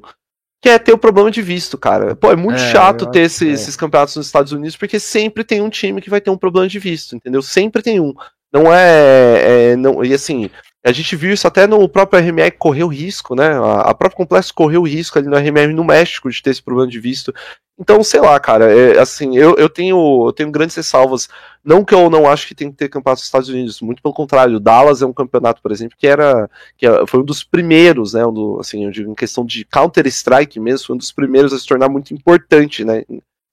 Que 0.61 0.69
é 0.69 0.79
ter 0.79 0.91
o 0.91 0.97
problema 0.97 1.29
de 1.29 1.41
visto, 1.41 1.77
cara. 1.77 2.15
Pô, 2.15 2.31
é 2.31 2.35
muito 2.35 2.59
é, 2.59 2.71
chato 2.71 3.09
ter 3.09 3.21
esse, 3.21 3.47
é. 3.47 3.51
esses 3.51 3.75
campeonatos 3.75 4.15
nos 4.15 4.25
Estados 4.25 4.51
Unidos, 4.51 4.75
porque 4.75 4.99
sempre 4.99 5.43
tem 5.43 5.61
um 5.61 5.69
time 5.69 6.01
que 6.01 6.09
vai 6.09 6.19
ter 6.19 6.29
um 6.29 6.37
problema 6.37 6.67
de 6.67 6.79
visto, 6.79 7.15
entendeu? 7.15 7.41
Sempre 7.41 7.81
tem 7.81 7.99
um. 7.99 8.13
Não 8.57 8.73
é, 8.73 9.71
é 9.71 9.75
não, 9.75 10.03
e 10.03 10.13
assim, 10.13 10.49
a 10.83 10.91
gente 10.91 11.15
viu 11.15 11.31
isso 11.31 11.47
até 11.47 11.67
no 11.67 11.87
próprio 11.87 12.19
RMR 12.19 12.51
correu 12.51 12.87
risco, 12.87 13.35
né? 13.35 13.49
A, 13.49 13.81
a 13.81 13.93
própria 13.93 14.17
Complexo 14.17 14.53
correu 14.53 14.81
risco 14.83 15.19
ali 15.19 15.27
no 15.27 15.37
RMR 15.37 15.73
no 15.73 15.83
México 15.83 16.29
de 16.31 16.41
ter 16.41 16.49
esse 16.49 16.63
problema 16.63 16.89
de 16.89 16.99
visto. 16.99 17.33
Então, 17.79 18.03
sei 18.03 18.19
lá, 18.19 18.39
cara, 18.39 18.73
é, 18.73 18.97
assim, 18.97 19.37
eu, 19.37 19.53
eu, 19.55 19.69
tenho, 19.69 20.27
eu 20.27 20.33
tenho 20.33 20.49
grandes 20.49 20.75
ressalvas. 20.75 21.29
Não 21.63 21.85
que 21.85 21.93
eu 21.93 22.09
não 22.09 22.27
acho 22.27 22.47
que 22.47 22.55
tem 22.55 22.71
que 22.71 22.77
ter 22.77 22.89
campeonato 22.89 23.19
nos 23.19 23.25
Estados 23.25 23.49
Unidos, 23.49 23.81
muito 23.81 24.01
pelo 24.01 24.15
contrário. 24.15 24.55
O 24.55 24.59
Dallas 24.59 25.03
é 25.03 25.05
um 25.05 25.13
campeonato, 25.13 25.61
por 25.61 25.71
exemplo, 25.71 25.95
que 25.95 26.07
era. 26.07 26.49
que 26.75 26.87
é, 26.87 27.05
foi 27.05 27.19
um 27.19 27.25
dos 27.25 27.43
primeiros, 27.43 28.13
né? 28.13 28.25
Um 28.25 28.33
do, 28.33 28.59
assim, 28.59 28.83
eu 28.85 28.89
digo, 28.89 29.11
em 29.11 29.15
questão 29.15 29.45
de 29.45 29.63
Counter-Strike 29.65 30.59
mesmo, 30.59 30.87
foi 30.87 30.95
um 30.95 30.99
dos 30.99 31.11
primeiros 31.11 31.53
a 31.53 31.59
se 31.59 31.67
tornar 31.67 31.89
muito 31.89 32.13
importante, 32.13 32.83
né? 32.83 33.03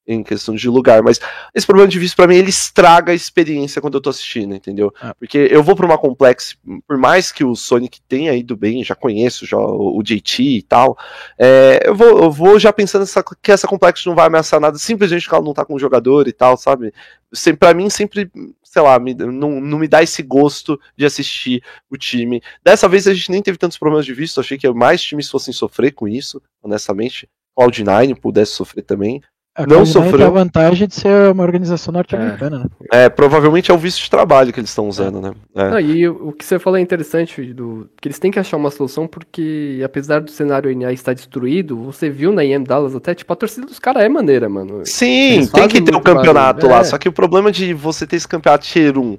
Em 0.07 0.23
questão 0.23 0.55
de 0.55 0.69
lugar, 0.69 1.03
mas 1.03 1.19
esse 1.55 1.67
problema 1.67 1.89
de 1.89 1.99
visto 1.99 2.15
para 2.15 2.27
mim 2.27 2.37
ele 2.37 2.51
estraga 2.51 3.13
a 3.13 3.15
experiência 3.15 3.81
quando 3.81 3.95
eu 3.95 4.01
tô 4.01 4.11
assistindo, 4.11 4.55
entendeu? 4.55 4.93
Ah. 5.01 5.15
Porque 5.15 5.49
eu 5.51 5.63
vou 5.63 5.75
para 5.75 5.87
uma 5.87 5.97
complex, 5.99 6.57
por 6.87 6.99
mais 6.99 7.33
que 7.33 7.43
o 7.43 7.55
Sonic 7.57 8.01
tenha 8.03 8.35
ido 8.35 8.57
bem, 8.57 8.85
já 8.85 8.95
conheço 8.95 9.47
já 9.47 9.57
o, 9.57 10.03
JT 10.03 10.43
e 10.43 10.63
tal, 10.63 10.97
é, 11.39 11.81
eu, 11.85 11.95
vou, 11.95 12.25
eu 12.25 12.31
vou 12.31 12.59
já 12.59 12.73
pensando 12.73 13.03
essa, 13.03 13.25
que 13.43 13.51
essa 13.51 13.67
complex 13.67 14.05
não 14.05 14.15
vai 14.15 14.27
ameaçar 14.27 14.61
nada, 14.61 14.77
simplesmente 14.79 15.23
porque 15.23 15.35
ela 15.35 15.45
não 15.45 15.55
tá 15.55 15.65
com 15.65 15.75
o 15.75 15.79
jogador 15.79 16.29
e 16.29 16.33
tal, 16.33 16.57
sabe? 16.57 16.93
Para 17.59 17.75
mim 17.75 17.89
sempre, 17.89 18.31
sei 18.63 18.83
lá, 18.83 18.99
me, 18.99 19.15
não, 19.15 19.61
não 19.61 19.79
me 19.79 19.89
dá 19.89 20.03
esse 20.03 20.23
gosto 20.23 20.79
de 20.97 21.07
assistir 21.07 21.63
o 21.91 21.97
time. 21.97 22.43
Dessa 22.63 22.89
vez 22.89 23.09
a 23.09 23.15
gente 23.15 23.31
nem 23.31 23.43
teve 23.43 23.59
tantos 23.59 23.79
problemas 23.79 24.05
de 24.05 24.13
visto, 24.13 24.39
achei 24.39 24.59
que 24.59 24.71
mais 24.71 25.03
times 25.03 25.31
fossem 25.31 25.53
sofrer 25.53 25.93
com 25.93 26.07
isso, 26.07 26.41
honestamente. 26.63 27.29
Cloud9 27.57 28.17
pudesse 28.21 28.53
sofrer 28.53 28.83
também. 28.83 29.23
A 29.57 29.65
não 29.65 29.87
sofreu. 29.87 30.27
a 30.27 30.31
vantagem 30.31 30.89
de 30.89 30.97
ser 30.97 31.31
uma 31.31 31.45
organização 31.45 31.93
norte-americana, 31.93 32.57
é. 32.57 32.59
né? 32.59 33.05
É, 33.05 33.09
provavelmente 33.09 33.71
é 33.71 33.75
o 33.75 33.79
visto 33.79 34.03
de 34.03 34.11
trabalho 34.11 34.53
que 34.53 34.59
eles 34.59 34.71
estão 34.71 34.89
usando, 34.89 35.21
né? 35.21 35.33
É. 35.55 35.81
e 35.81 36.09
o 36.09 36.33
que 36.33 36.45
você 36.45 36.59
falou 36.59 36.77
é 36.77 36.83
interessante, 36.83 37.55
do, 37.55 37.89
que 38.01 38.09
eles 38.09 38.19
têm 38.19 38.33
que 38.33 38.39
achar 38.41 38.57
uma 38.57 38.71
solução, 38.73 39.07
porque 39.07 39.81
apesar 39.85 40.21
do 40.21 40.31
cenário 40.33 40.77
NA 40.77 40.93
estar 40.93 41.15
destruído, 41.15 41.77
você 41.77 42.11
viu 42.11 42.33
na 42.33 42.45
IM 42.45 42.65
Dallas 42.65 42.97
até, 42.97 43.15
tipo, 43.15 43.33
a 43.33 43.37
torcida 43.37 43.65
dos 43.65 43.79
caras 43.79 44.03
é 44.03 44.09
maneira, 44.09 44.49
mano. 44.49 44.83
Sim, 44.85 45.47
tem 45.47 45.69
que 45.69 45.81
ter 45.81 45.95
o 45.95 45.99
um 45.99 46.03
campeonato 46.03 46.67
lá, 46.67 46.81
é. 46.81 46.85
só 46.85 46.99
que 46.99 47.09
o 47.09 47.13
problema 47.13 47.53
de 47.53 47.73
você 47.73 48.09
ter 48.09 48.17
esse 48.17 48.27
campeonato 48.27 48.67
Tier 48.67 48.99
1 48.99 49.17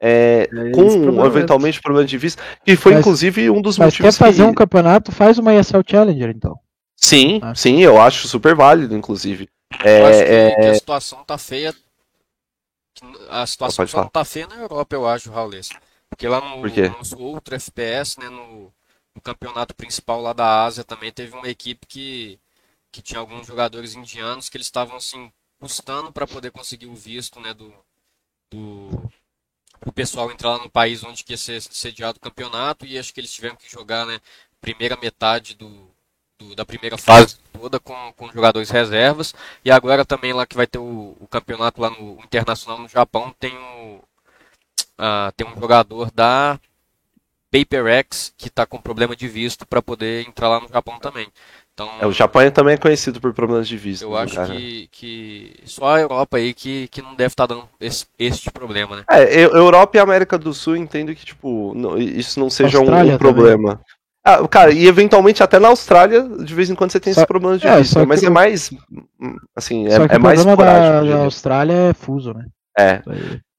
é, 0.00 0.48
é 0.50 0.70
com 0.70 1.26
eventualmente 1.26 1.80
problema 1.82 2.06
de 2.06 2.16
vista, 2.16 2.42
que 2.64 2.74
foi 2.74 2.92
mas, 2.92 3.00
inclusive 3.00 3.50
um 3.50 3.60
dos 3.60 3.76
mas 3.76 3.86
motivos. 3.88 4.16
Quer 4.16 4.24
fazer 4.24 4.44
que... 4.44 4.48
um 4.48 4.54
campeonato, 4.54 5.12
faz 5.12 5.38
uma 5.38 5.54
ESL 5.54 5.80
Challenger, 5.86 6.30
então. 6.34 6.58
Sim, 6.96 7.38
ah. 7.42 7.54
sim, 7.54 7.82
eu 7.82 8.00
acho 8.00 8.26
super 8.26 8.54
válido, 8.54 8.96
inclusive. 8.96 9.46
É, 9.84 10.00
eu 10.00 10.06
acho 10.06 10.18
que, 10.18 10.24
é... 10.24 10.54
que, 10.54 10.66
a 10.66 10.74
situação 10.74 11.24
tá 11.24 11.36
feia. 11.36 11.74
A 13.28 13.46
situação 13.46 13.86
só 13.86 14.02
não 14.02 14.08
tá 14.08 14.24
feia 14.24 14.46
na 14.46 14.56
Europa, 14.56 14.94
eu 14.94 15.06
acho, 15.06 15.30
Raulês. 15.30 15.68
Porque 16.08 16.26
lá 16.26 16.40
no, 16.40 16.62
no 16.62 17.20
outro 17.20 17.54
FPS, 17.54 18.18
né, 18.18 18.28
no, 18.28 18.72
no, 19.14 19.20
campeonato 19.20 19.74
principal 19.74 20.20
lá 20.22 20.32
da 20.32 20.64
Ásia, 20.64 20.84
também 20.84 21.12
teve 21.12 21.34
uma 21.34 21.48
equipe 21.48 21.86
que, 21.86 22.38
que 22.92 23.02
tinha 23.02 23.18
alguns 23.18 23.46
jogadores 23.46 23.94
indianos 23.94 24.48
que 24.48 24.56
eles 24.56 24.68
estavam 24.68 24.96
assim, 24.96 25.32
custando 25.58 26.12
para 26.12 26.26
poder 26.26 26.52
conseguir 26.52 26.86
o 26.86 26.94
visto 26.94 27.40
né, 27.40 27.52
do, 27.52 27.74
do, 28.50 29.10
o 29.84 29.92
pessoal 29.92 30.30
entrar 30.30 30.50
lá 30.50 30.58
no 30.58 30.70
país 30.70 31.02
onde 31.02 31.24
ia 31.28 31.36
ser 31.36 31.60
sediado 31.60 32.18
o 32.18 32.20
campeonato. 32.20 32.86
E 32.86 32.96
acho 32.96 33.12
que 33.12 33.20
eles 33.20 33.32
tiveram 33.32 33.56
que 33.56 33.68
jogar 33.68 34.06
né, 34.06 34.20
primeira 34.60 34.96
metade 34.96 35.56
do, 35.56 35.90
do, 36.38 36.54
da 36.54 36.64
primeira 36.64 36.96
fase 36.96 37.43
toda 37.64 37.80
com, 37.80 37.94
com 38.16 38.30
jogadores 38.30 38.68
reservas. 38.68 39.34
E 39.64 39.70
agora 39.70 40.04
também 40.04 40.34
lá 40.34 40.44
que 40.44 40.56
vai 40.56 40.66
ter 40.66 40.78
o, 40.78 41.16
o 41.18 41.26
campeonato 41.26 41.80
lá 41.80 41.88
no 41.88 42.18
Internacional 42.22 42.78
no 42.78 42.88
Japão, 42.88 43.34
tem, 43.40 43.56
o, 43.56 44.00
uh, 44.98 45.32
tem 45.34 45.46
um 45.46 45.58
jogador 45.58 46.10
da 46.10 46.60
PaperX 47.50 48.34
que 48.36 48.48
está 48.48 48.66
com 48.66 48.78
problema 48.78 49.16
de 49.16 49.26
visto 49.28 49.66
para 49.66 49.80
poder 49.80 50.28
entrar 50.28 50.48
lá 50.48 50.60
no 50.60 50.68
Japão 50.68 50.98
também. 50.98 51.26
Então, 51.72 51.90
é, 52.00 52.06
o 52.06 52.12
Japão 52.12 52.48
também 52.52 52.74
é 52.74 52.76
conhecido 52.76 53.20
por 53.20 53.32
problemas 53.32 53.66
de 53.66 53.76
visto. 53.76 54.02
Eu 54.02 54.10
né, 54.10 54.18
acho 54.18 54.46
que, 54.46 54.88
que 54.92 55.56
só 55.64 55.96
a 55.96 56.00
Europa 56.00 56.36
aí 56.36 56.54
que, 56.54 56.86
que 56.88 57.02
não 57.02 57.16
deve 57.16 57.32
estar 57.32 57.48
tá 57.48 57.54
dando 57.54 57.68
esse, 57.80 58.06
esse 58.16 58.48
problema, 58.50 58.96
né? 58.96 59.04
É, 59.10 59.42
Europa 59.42 59.96
e 59.96 60.00
América 60.00 60.38
do 60.38 60.54
Sul 60.54 60.76
entendo 60.76 61.14
que, 61.14 61.24
tipo, 61.24 61.72
não, 61.74 61.98
isso 61.98 62.38
não 62.38 62.48
seja 62.48 62.78
um, 62.78 62.82
um, 62.82 63.18
problema. 63.18 63.76
Também. 63.76 63.84
Ah, 64.26 64.48
cara, 64.48 64.72
e 64.72 64.86
eventualmente 64.86 65.42
até 65.42 65.58
na 65.58 65.68
Austrália, 65.68 66.22
de 66.22 66.54
vez 66.54 66.70
em 66.70 66.74
quando 66.74 66.90
você 66.90 66.98
tem 66.98 67.12
só, 67.12 67.20
esses 67.20 67.26
problemas 67.26 67.60
de 67.60 67.66
é, 67.66 67.76
vista, 67.76 68.06
mas 68.06 68.22
é 68.22 68.30
mais. 68.30 68.70
Assim, 69.54 69.86
é, 69.86 69.96
é 70.14 70.18
mais 70.18 70.40
O 70.40 70.44
problema 70.44 70.56
da, 70.56 71.02
da 71.02 71.16
Austrália 71.24 71.90
é 71.90 71.92
fuso, 71.92 72.32
né? 72.32 72.46
É. 72.78 73.02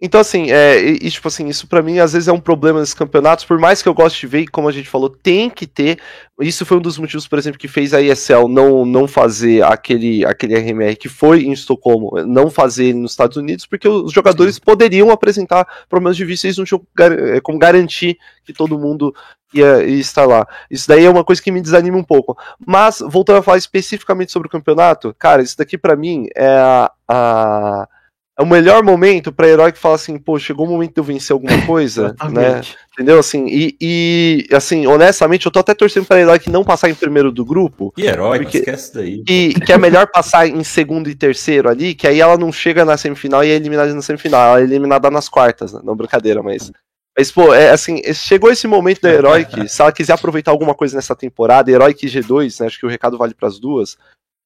Então, 0.02 0.20
assim, 0.20 0.52
é, 0.52 0.78
e, 0.82 1.10
tipo 1.10 1.26
assim, 1.30 1.48
isso 1.48 1.68
para 1.68 1.82
mim 1.82 2.00
às 2.00 2.12
vezes 2.12 2.28
é 2.28 2.32
um 2.32 2.40
problema 2.40 2.82
nesses 2.82 2.94
campeonatos, 2.94 3.46
por 3.46 3.58
mais 3.58 3.82
que 3.82 3.88
eu 3.88 3.94
goste 3.94 4.20
de 4.20 4.28
ver, 4.28 4.42
e 4.42 4.48
como 4.48 4.68
a 4.68 4.72
gente 4.72 4.90
falou, 4.90 5.10
tem 5.10 5.50
que 5.50 5.66
ter. 5.66 6.00
Isso 6.42 6.66
foi 6.66 6.78
um 6.78 6.82
dos 6.82 6.98
motivos, 6.98 7.26
por 7.30 7.40
exemplo, 7.40 7.58
que 7.58 7.70
fez 7.70 7.94
a 7.94 8.02
ESL 8.02 8.50
não, 8.50 8.86
não 8.86 9.08
fazer 9.08 9.64
aquele, 9.64 10.26
aquele 10.26 10.54
RMR 10.54 10.98
que 10.98 11.08
foi 11.08 11.44
em 11.44 11.54
Estocolmo, 11.54 12.12
não 12.26 12.50
fazer 12.50 12.94
nos 12.94 13.12
Estados 13.12 13.38
Unidos, 13.38 13.66
porque 13.66 13.88
os 13.88 14.12
jogadores 14.12 14.56
Sim. 14.56 14.62
poderiam 14.66 15.12
apresentar 15.12 15.66
problemas 15.90 16.18
de 16.18 16.26
vista 16.26 16.46
e 16.46 16.48
eles 16.50 16.58
não 16.58 16.66
tinham 16.66 16.82
é, 17.00 17.40
como 17.40 17.58
garantir 17.58 18.18
que 18.44 18.52
todo 18.52 18.78
mundo 18.78 19.16
ia, 19.54 19.82
ia 19.86 20.00
estar 20.00 20.26
lá. 20.26 20.46
Isso 20.70 20.90
daí 20.90 21.06
é 21.06 21.10
uma 21.10 21.24
coisa 21.24 21.42
que 21.42 21.52
me 21.52 21.62
desanima 21.62 21.98
um 21.98 22.04
pouco. 22.04 22.38
Mas, 22.60 23.00
voltando 23.00 23.38
a 23.38 23.44
falar 23.44 23.58
especificamente 23.58 24.34
sobre 24.34 24.48
o 24.48 24.52
campeonato, 24.52 25.16
cara, 25.18 25.42
isso 25.42 25.58
daqui 25.58 25.78
para 25.78 25.96
mim 25.96 26.28
é 26.36 26.48
a, 26.48 26.92
a 27.08 27.88
é 28.38 28.44
o 28.44 28.46
melhor 28.46 28.84
momento 28.84 29.32
para 29.32 29.48
herói 29.48 29.72
que 29.72 29.80
fala 29.80 29.96
assim, 29.96 30.18
pô, 30.18 30.38
chegou 30.38 30.66
o 30.66 30.70
momento 30.70 30.94
de 30.94 31.00
eu 31.00 31.04
vencer 31.06 31.34
alguma 31.34 31.66
coisa, 31.66 32.14
né? 32.30 32.62
Entendeu? 32.92 33.18
Assim, 33.18 33.46
e, 33.48 33.78
e, 33.80 34.48
assim, 34.54 34.86
honestamente, 34.86 35.46
eu 35.46 35.52
tô 35.52 35.60
até 35.60 35.74
torcendo 35.74 36.06
para 36.06 36.20
herói 36.20 36.38
que 36.38 36.50
não 36.50 36.64
passar 36.64 36.90
em 36.90 36.96
primeiro 36.96 37.32
do 37.32 37.46
grupo. 37.46 37.94
E 37.98 38.06
herói, 38.06 38.40
porque, 38.40 38.58
esquece 38.58 38.94
daí. 38.94 39.24
Que, 39.24 39.54
que 39.54 39.72
é 39.72 39.78
melhor 39.78 40.08
passar 40.08 40.48
em 40.48 40.64
segundo 40.66 41.10
e 41.10 41.16
terceiro 41.16 41.70
ali, 41.70 41.96
que 41.96 42.08
aí 42.08 42.20
ela 42.20 42.38
não 42.38 42.52
chega 42.52 42.84
na 42.84 42.98
semifinal 42.98 43.42
e 43.42 43.52
é 43.52 43.56
eliminada 43.56 43.94
na 43.94 44.02
semifinal, 44.02 44.42
ela 44.42 44.60
é 44.60 44.64
eliminada 44.64 45.10
nas 45.10 45.30
quartas, 45.30 45.72
né? 45.72 45.80
não 45.84 45.96
brincadeira, 45.96 46.44
mas. 46.44 46.72
Mas, 47.18 47.32
pô, 47.32 47.54
é 47.54 47.70
assim, 47.70 48.02
chegou 48.14 48.52
esse 48.52 48.68
momento 48.68 49.00
da 49.00 49.10
Heroic, 49.10 49.70
se 49.70 49.82
ela 49.82 49.94
quiser 49.94 50.12
aproveitar 50.12 50.52
alguma 50.52 50.76
coisa 50.76 50.98
nessa 50.98 51.16
temporada, 51.16 51.72
Heroic 51.72 52.06
G2, 52.06 52.60
né, 52.60 52.68
acho 52.68 52.78
que 52.78 52.86
o 52.86 52.90
recado 52.90 53.18
vale 53.18 53.34
para 53.34 53.48
as 53.48 53.58
duas, 53.58 53.98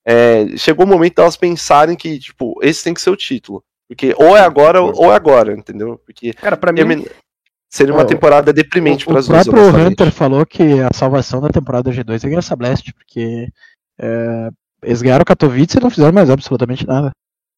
é, 0.06 0.56
chegou 0.56 0.86
o 0.86 0.88
momento 0.88 1.16
delas 1.16 1.36
pensarem 1.36 1.96
que, 1.96 2.20
tipo, 2.20 2.60
esse 2.62 2.84
tem 2.84 2.94
que 2.94 3.02
ser 3.02 3.10
o 3.10 3.16
título. 3.16 3.64
Porque 3.90 4.14
ou 4.18 4.38
é 4.38 4.42
agora 4.42 4.82
ou 4.82 5.12
é 5.12 5.16
agora, 5.16 5.52
entendeu? 5.52 6.00
Porque 6.06 6.32
Cara, 6.34 6.56
para 6.56 6.72
mim 6.72 7.06
seria 7.68 7.94
uma 7.94 8.06
temporada 8.06 8.54
deprimente 8.54 9.04
para 9.06 9.20
as 9.20 9.28
duas. 9.28 9.48
O 9.48 9.52
próprio 9.52 9.88
Hunter 9.88 10.12
falou 10.12 10.46
que 10.46 10.80
a 10.80 10.90
salvação 10.94 11.42
da 11.42 11.50
temporada 11.50 11.92
G2 11.92 12.24
é 12.24 12.28
ganhar 12.28 12.40
essa 12.40 12.56
Blast, 12.56 12.94
porque 12.94 13.48
é, 14.00 14.50
eles 14.84 15.02
ganharam 15.02 15.26
Katowice 15.26 15.78
e 15.78 15.82
não 15.82 15.90
fizeram 15.90 16.14
mais 16.14 16.30
absolutamente 16.30 16.86
nada. 16.86 17.12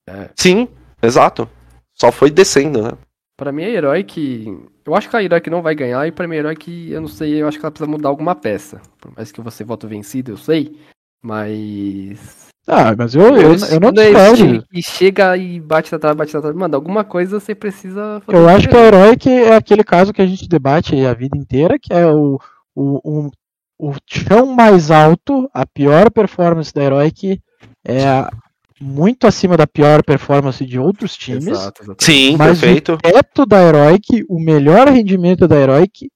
É. 0.07 0.29
Sim, 0.35 0.69
exato. 1.03 1.49
Só 1.93 2.11
foi 2.11 2.31
descendo, 2.31 2.81
né? 2.81 2.91
Pra 3.37 3.51
mim 3.51 3.63
é 3.63 3.69
herói 3.69 4.03
que. 4.03 4.45
Eu 4.85 4.95
acho 4.95 5.09
que 5.09 5.15
a 5.15 5.23
herói 5.23 5.41
que 5.41 5.49
não 5.49 5.61
vai 5.61 5.75
ganhar, 5.75 6.07
e 6.07 6.11
pra 6.11 6.27
mim 6.27 6.35
é 6.35 6.39
herói 6.39 6.55
que 6.55 6.91
eu 6.91 7.01
não 7.01 7.07
sei, 7.07 7.41
eu 7.41 7.47
acho 7.47 7.59
que 7.59 7.65
ela 7.65 7.71
precisa 7.71 7.89
mudar 7.89 8.09
alguma 8.09 8.35
peça. 8.35 8.81
Por 8.99 9.11
mais 9.15 9.31
que 9.31 9.41
você 9.41 9.63
vote 9.63 9.85
vencido, 9.85 10.31
eu 10.31 10.37
sei. 10.37 10.79
Mas. 11.21 12.50
Ah, 12.73 12.95
mas 12.97 13.13
eu, 13.13 13.35
eu, 13.35 13.51
eu 13.51 13.79
não 13.81 13.91
discordo. 13.91 14.65
E 14.73 14.81
chega 14.81 15.35
e 15.35 15.59
bate 15.59 15.91
na 15.91 15.99
trave, 15.99 16.15
bate 16.15 16.33
na 16.33 16.39
trave. 16.39 16.57
Mano, 16.57 16.73
alguma 16.73 17.03
coisa 17.03 17.37
você 17.37 17.53
precisa 17.53 18.21
fazer. 18.25 18.37
Eu 18.37 18.47
acho 18.47 18.69
que 18.69 18.75
o 18.77 18.79
herói 18.79 19.17
que 19.17 19.29
é 19.29 19.53
aquele 19.53 19.83
caso 19.83 20.13
que 20.13 20.21
a 20.21 20.25
gente 20.25 20.47
debate 20.47 20.95
a 21.05 21.13
vida 21.13 21.37
inteira, 21.37 21.77
que 21.77 21.91
é 21.91 22.07
o, 22.07 22.39
o, 22.73 23.27
o, 23.27 23.31
o 23.77 23.95
chão 24.07 24.45
mais 24.55 24.89
alto, 24.89 25.49
a 25.53 25.65
pior 25.65 26.09
performance 26.09 26.73
da 26.73 26.81
herói 26.81 27.11
que 27.11 27.41
é 27.83 28.07
a, 28.07 28.31
muito 28.79 29.27
acima 29.27 29.57
da 29.57 29.67
pior 29.67 30.01
performance 30.01 30.65
de 30.65 30.79
outros 30.79 31.17
times. 31.17 31.47
Exato, 31.47 31.95
Sim, 31.99 32.37
mas 32.37 32.61
perfeito. 32.61 32.93
o 32.93 32.97
teto 32.97 33.45
da 33.45 33.61
Heroic, 33.61 34.23
o 34.29 34.39
melhor 34.39 34.87
rendimento 34.87 35.45
da 35.45 35.57
Heroic 35.57 36.09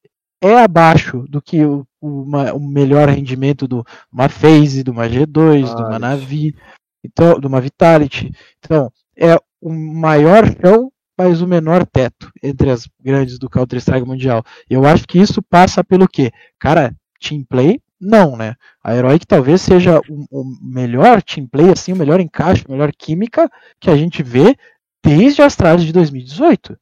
é 0.48 0.64
abaixo 0.64 1.26
do 1.30 1.42
que 1.42 1.64
o, 1.66 1.86
uma, 2.02 2.54
o 2.54 2.60
melhor 2.60 3.10
rendimento 3.10 3.68
do 3.68 3.86
uma 4.12 4.30
FaZe, 4.30 4.84
do 4.84 4.92
uma 4.92 5.08
G2, 5.08 5.70
ah, 5.70 5.74
do 5.74 5.84
uma 5.84 6.00
Navi, 6.00 6.56
então, 7.04 7.40
do 7.40 7.48
uma 7.48 7.62
Vitality. 7.62 8.32
Então, 8.60 8.92
é 9.18 9.36
o 9.62 9.72
maior 9.72 10.46
chão, 10.46 10.92
mas 11.18 11.42
o 11.42 11.48
menor 11.48 11.86
teto 11.86 12.32
entre 12.44 12.70
as 12.70 12.88
grandes 13.02 13.40
do 13.40 13.50
Counter-Strike 13.50 14.06
Mundial. 14.06 14.44
Eu 14.70 14.86
acho 14.86 15.08
que 15.08 15.20
isso 15.20 15.42
passa 15.42 15.84
pelo 15.84 16.08
quê? 16.08 16.32
Cara, 16.60 16.94
team 17.20 17.44
play, 17.44 17.80
não, 18.00 18.36
né? 18.36 18.56
A 18.84 18.94
Heroic 18.96 19.26
talvez 19.26 19.62
seja 19.62 20.00
o, 20.10 20.26
o 20.42 20.44
melhor 20.62 21.22
team 21.22 21.48
play, 21.48 21.72
assim, 21.72 21.94
o 21.94 21.96
melhor 21.96 22.20
encaixe, 22.20 22.66
a 22.68 22.72
melhor 22.72 22.92
química 22.92 23.50
que 23.80 23.90
a 23.90 23.96
gente 23.96 24.22
vê 24.22 24.56
desde 25.04 25.42
a 25.42 25.46
Astralis 25.46 25.86
de 25.86 25.94
2018. 25.94 26.78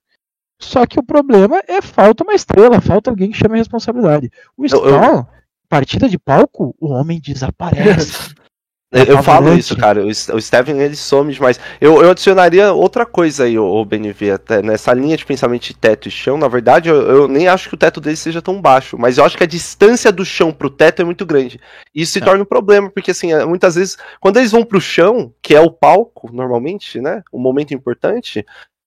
Só 0.64 0.86
que 0.86 1.00
o 1.00 1.04
problema 1.04 1.62
é 1.68 1.82
falta 1.82 2.24
uma 2.24 2.34
estrela, 2.34 2.82
falta 2.82 3.10
alguém 3.10 3.32
que 3.32 3.38
chame 3.38 3.56
a 3.56 3.58
responsabilidade. 3.58 4.32
O 4.58 4.68
Spawn, 4.68 5.26
partida 5.70 6.08
de 6.08 6.18
palco, 6.18 6.76
o 6.80 6.90
homem 6.90 7.20
desaparece. 7.20 8.34
Eu, 8.94 9.06
eu 9.06 9.24
falo 9.24 9.52
isso, 9.56 9.76
cara. 9.76 10.06
O, 10.06 10.40
Steven 10.40 10.80
ele 10.80 10.96
some 10.96 11.34
demais. 11.34 11.60
Eu, 11.82 12.04
eu 12.04 12.12
adicionaria 12.12 12.72
outra 12.74 13.08
coisa 13.08 13.46
aí, 13.46 13.58
o 13.58 13.84
BNV, 13.84 14.32
até 14.32 14.62
nessa 14.62 14.94
linha 14.94 15.18
de 15.18 15.26
pensamento 15.26 15.64
de 15.64 15.74
teto 15.74 16.08
e 16.08 16.12
chão. 16.12 16.38
Na 16.38 16.48
verdade, 16.48 16.90
eu, 16.90 17.02
eu, 17.02 17.28
nem 17.28 17.48
acho 17.48 17.70
que 17.70 17.74
o 17.74 17.78
teto 17.78 18.00
dele 18.00 18.16
seja 18.16 18.40
tão 18.40 18.62
baixo, 18.62 18.96
mas 19.00 19.18
eu 19.18 19.26
acho 19.26 19.36
que 19.36 19.44
a 19.44 19.48
distância 19.48 20.12
do 20.12 20.24
chão 20.24 20.52
pro 20.52 20.70
teto 20.70 21.02
é 21.02 21.06
muito 21.06 21.26
grande. 21.26 21.60
Isso 21.94 22.14
se 22.14 22.20
é. 22.20 22.22
torna 22.24 22.44
um 22.44 22.46
problema, 22.46 22.88
porque 22.88 23.10
assim, 23.10 23.34
é, 23.34 23.44
muitas 23.44 23.74
vezes, 23.74 23.98
quando 24.20 24.38
eles 24.38 24.52
vão 24.52 24.64
pro 24.64 24.80
chão, 24.80 25.34
que 25.42 25.56
é 25.56 25.60
o 25.60 25.72
palco, 25.72 26.30
normalmente, 26.32 27.02
né? 27.02 27.24
Um 27.34 27.40
momento 27.40 27.74
importante, 27.74 28.46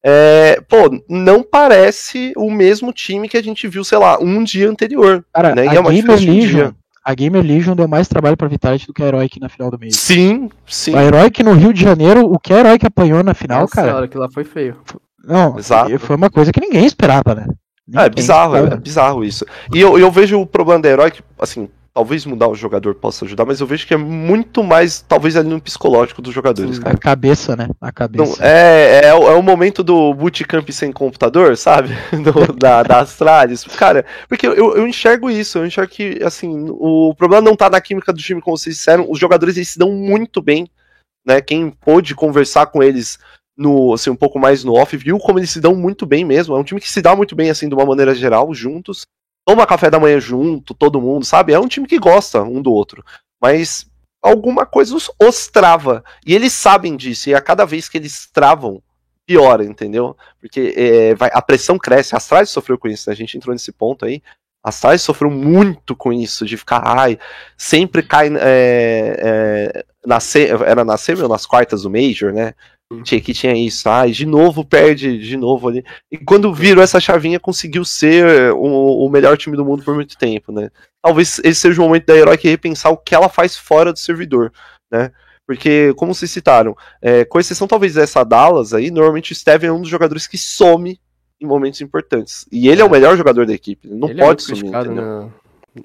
é, 0.08 0.60
pô, 0.68 1.02
não 1.08 1.42
parece 1.42 2.32
o 2.36 2.48
mesmo 2.48 2.92
time 2.92 3.28
que 3.28 3.36
a 3.36 3.42
gente 3.42 3.66
viu, 3.66 3.82
sei 3.82 3.98
lá, 3.98 4.16
um 4.20 4.44
dia 4.44 4.70
anterior. 4.70 5.24
Cara, 5.34 5.52
né? 5.52 5.62
a 5.62 5.74
e 5.74 5.76
é 5.76 5.80
uma 5.80 5.90
Gamer 5.90 6.16
Legion, 6.16 6.70
a 7.04 7.12
Gamer 7.12 7.42
Legion 7.42 7.74
deu 7.74 7.88
mais 7.88 8.06
trabalho 8.06 8.36
pra 8.36 8.46
Vitality 8.46 8.86
do 8.86 8.94
que 8.94 9.02
a 9.02 9.06
Heroic 9.06 9.40
na 9.40 9.48
final 9.48 9.68
do 9.68 9.76
mês. 9.76 9.96
Sim, 9.96 10.48
sim. 10.64 10.94
A 10.94 11.02
Heroic 11.02 11.42
no 11.42 11.54
Rio 11.54 11.72
de 11.72 11.82
Janeiro, 11.82 12.20
o 12.20 12.38
que 12.38 12.54
a 12.54 12.60
Heroic 12.60 12.86
apanhou 12.86 13.24
na 13.24 13.34
final, 13.34 13.62
Nossa, 13.62 13.74
cara. 13.74 13.88
Senhora, 13.88 14.06
que 14.06 14.16
lá 14.16 14.28
foi 14.32 14.44
feio. 14.44 14.76
Não, 15.24 15.58
Exato. 15.58 15.98
foi 15.98 16.14
uma 16.14 16.30
coisa 16.30 16.52
que 16.52 16.60
ninguém 16.60 16.86
esperava, 16.86 17.34
né? 17.34 17.48
Ninguém 17.84 18.06
é 18.06 18.08
bizarro, 18.08 18.54
esperava. 18.54 18.74
é 18.76 18.78
bizarro 18.78 19.24
isso. 19.24 19.44
E 19.74 19.80
eu, 19.80 19.98
eu 19.98 20.08
vejo 20.12 20.40
o 20.40 20.46
problema 20.46 20.82
da 20.82 20.88
Heroic, 20.88 21.20
assim, 21.36 21.68
talvez 21.96 22.26
mudar 22.26 22.46
o 22.46 22.54
jogador 22.54 22.94
possa 22.94 23.24
ajudar, 23.24 23.46
mas 23.46 23.58
eu 23.58 23.66
vejo 23.66 23.86
que 23.86 23.94
é 23.94 23.96
muito 23.96 24.62
mais, 24.62 25.00
talvez, 25.00 25.34
ali 25.34 25.48
no 25.48 25.58
psicológico 25.58 26.20
dos 26.20 26.34
jogadores. 26.34 26.78
A 26.84 26.94
cabeça, 26.94 27.56
né? 27.56 27.70
A 27.80 27.90
cabeça. 27.90 28.36
Não, 28.38 28.46
é, 28.46 29.00
é, 29.02 29.06
é, 29.06 29.14
o 29.14 29.42
momento 29.42 29.82
do 29.82 30.12
bootcamp 30.12 30.68
sem 30.68 30.92
computador, 30.92 31.56
sabe? 31.56 31.88
Do, 32.12 32.52
da, 32.52 32.82
da 32.82 33.00
Astralis. 33.00 33.64
Cara, 33.64 34.04
porque 34.28 34.46
eu, 34.46 34.76
eu 34.76 34.86
enxergo 34.86 35.30
isso, 35.30 35.56
eu 35.56 35.64
enxergo 35.64 35.90
que, 35.90 36.22
assim, 36.22 36.66
o 36.68 37.14
problema 37.14 37.42
não 37.42 37.56
tá 37.56 37.70
na 37.70 37.80
química 37.80 38.12
do 38.12 38.20
time, 38.20 38.42
como 38.42 38.58
vocês 38.58 38.76
disseram, 38.76 39.06
os 39.08 39.18
jogadores 39.18 39.56
eles 39.56 39.70
se 39.70 39.78
dão 39.78 39.90
muito 39.90 40.42
bem, 40.42 40.68
né? 41.26 41.40
Quem 41.40 41.70
pôde 41.70 42.14
conversar 42.14 42.66
com 42.66 42.82
eles 42.82 43.18
no, 43.56 43.94
assim, 43.94 44.10
um 44.10 44.16
pouco 44.16 44.38
mais 44.38 44.62
no 44.62 44.74
off, 44.74 44.94
viu 44.98 45.18
como 45.18 45.38
eles 45.38 45.48
se 45.48 45.62
dão 45.62 45.74
muito 45.74 46.04
bem 46.04 46.26
mesmo. 46.26 46.54
É 46.54 46.58
um 46.58 46.64
time 46.64 46.78
que 46.78 46.90
se 46.90 47.00
dá 47.00 47.16
muito 47.16 47.34
bem, 47.34 47.48
assim, 47.48 47.70
de 47.70 47.74
uma 47.74 47.86
maneira 47.86 48.14
geral, 48.14 48.52
juntos 48.52 49.06
toma 49.46 49.66
café 49.66 49.88
da 49.88 50.00
manhã 50.00 50.18
junto, 50.18 50.74
todo 50.74 51.00
mundo, 51.00 51.24
sabe? 51.24 51.52
É 51.52 51.58
um 51.58 51.68
time 51.68 51.86
que 51.86 51.98
gosta 51.98 52.42
um 52.42 52.60
do 52.60 52.72
outro. 52.72 53.04
Mas 53.40 53.86
alguma 54.20 54.66
coisa 54.66 54.94
os, 54.94 55.08
os 55.22 55.46
trava. 55.46 56.04
E 56.26 56.34
eles 56.34 56.52
sabem 56.52 56.96
disso. 56.96 57.30
E 57.30 57.34
a 57.34 57.40
cada 57.40 57.64
vez 57.64 57.88
que 57.88 57.96
eles 57.96 58.28
travam, 58.32 58.82
piora, 59.24 59.64
entendeu? 59.64 60.16
Porque 60.40 60.74
é, 60.76 61.14
vai, 61.14 61.30
a 61.32 61.40
pressão 61.40 61.78
cresce. 61.78 62.14
A 62.14 62.18
Astralis 62.18 62.50
sofreu 62.50 62.76
com 62.76 62.88
isso, 62.88 63.08
né? 63.08 63.12
A 63.14 63.16
gente 63.16 63.36
entrou 63.36 63.54
nesse 63.54 63.70
ponto 63.70 64.04
aí. 64.04 64.20
A 64.64 64.70
Astralis 64.70 65.02
sofreu 65.02 65.30
muito 65.30 65.94
com 65.94 66.12
isso, 66.12 66.44
de 66.44 66.56
ficar, 66.56 66.82
ai, 66.84 67.16
sempre 67.56 68.02
cai 68.02 68.28
é, 68.36 69.16
é, 69.18 69.84
na, 70.04 70.18
era 70.66 70.84
na 70.84 70.96
semi 70.96 71.22
ou 71.22 71.28
nas 71.28 71.46
quartas 71.46 71.82
do 71.82 71.90
Major, 71.90 72.32
né? 72.32 72.52
Tinha 73.02 73.20
que 73.20 73.34
tinha 73.34 73.52
isso, 73.52 73.88
ai, 73.88 74.12
de 74.12 74.24
novo 74.24 74.64
perde, 74.64 75.18
de 75.18 75.36
novo 75.36 75.68
ali. 75.68 75.84
E 76.10 76.16
quando 76.16 76.54
virou 76.54 76.82
essa 76.84 77.00
chavinha, 77.00 77.40
conseguiu 77.40 77.84
ser 77.84 78.52
o, 78.52 79.04
o 79.04 79.10
melhor 79.10 79.36
time 79.36 79.56
do 79.56 79.64
mundo 79.64 79.82
por 79.82 79.94
muito 79.94 80.16
tempo, 80.16 80.52
né? 80.52 80.70
Talvez 81.02 81.40
esse 81.40 81.60
seja 81.60 81.82
o 81.82 81.84
momento 81.84 82.06
da 82.06 82.16
Heroic 82.16 82.48
repensar 82.48 82.92
o 82.92 82.96
que 82.96 83.12
ela 83.12 83.28
faz 83.28 83.56
fora 83.56 83.92
do 83.92 83.98
servidor, 83.98 84.52
né? 84.90 85.10
Porque, 85.44 85.94
como 85.94 86.14
vocês 86.14 86.30
citaram, 86.30 86.76
é, 87.02 87.24
com 87.24 87.40
exceção 87.40 87.66
talvez 87.66 87.94
dessa 87.94 88.22
Dallas 88.22 88.72
aí, 88.72 88.90
normalmente 88.90 89.32
o 89.32 89.34
Steven 89.34 89.68
é 89.68 89.72
um 89.72 89.80
dos 89.80 89.90
jogadores 89.90 90.28
que 90.28 90.38
some 90.38 91.00
em 91.40 91.46
momentos 91.46 91.80
importantes. 91.80 92.46
E 92.52 92.68
ele 92.68 92.80
é, 92.80 92.84
é 92.84 92.86
o 92.86 92.90
melhor 92.90 93.16
jogador 93.16 93.46
da 93.46 93.52
equipe, 93.52 93.88
ele 93.88 93.98
não 93.98 94.08
ele 94.08 94.20
é 94.20 94.24
pode 94.24 94.42
é 94.42 94.54
sumir. 94.54 94.70
Na, 94.70 95.28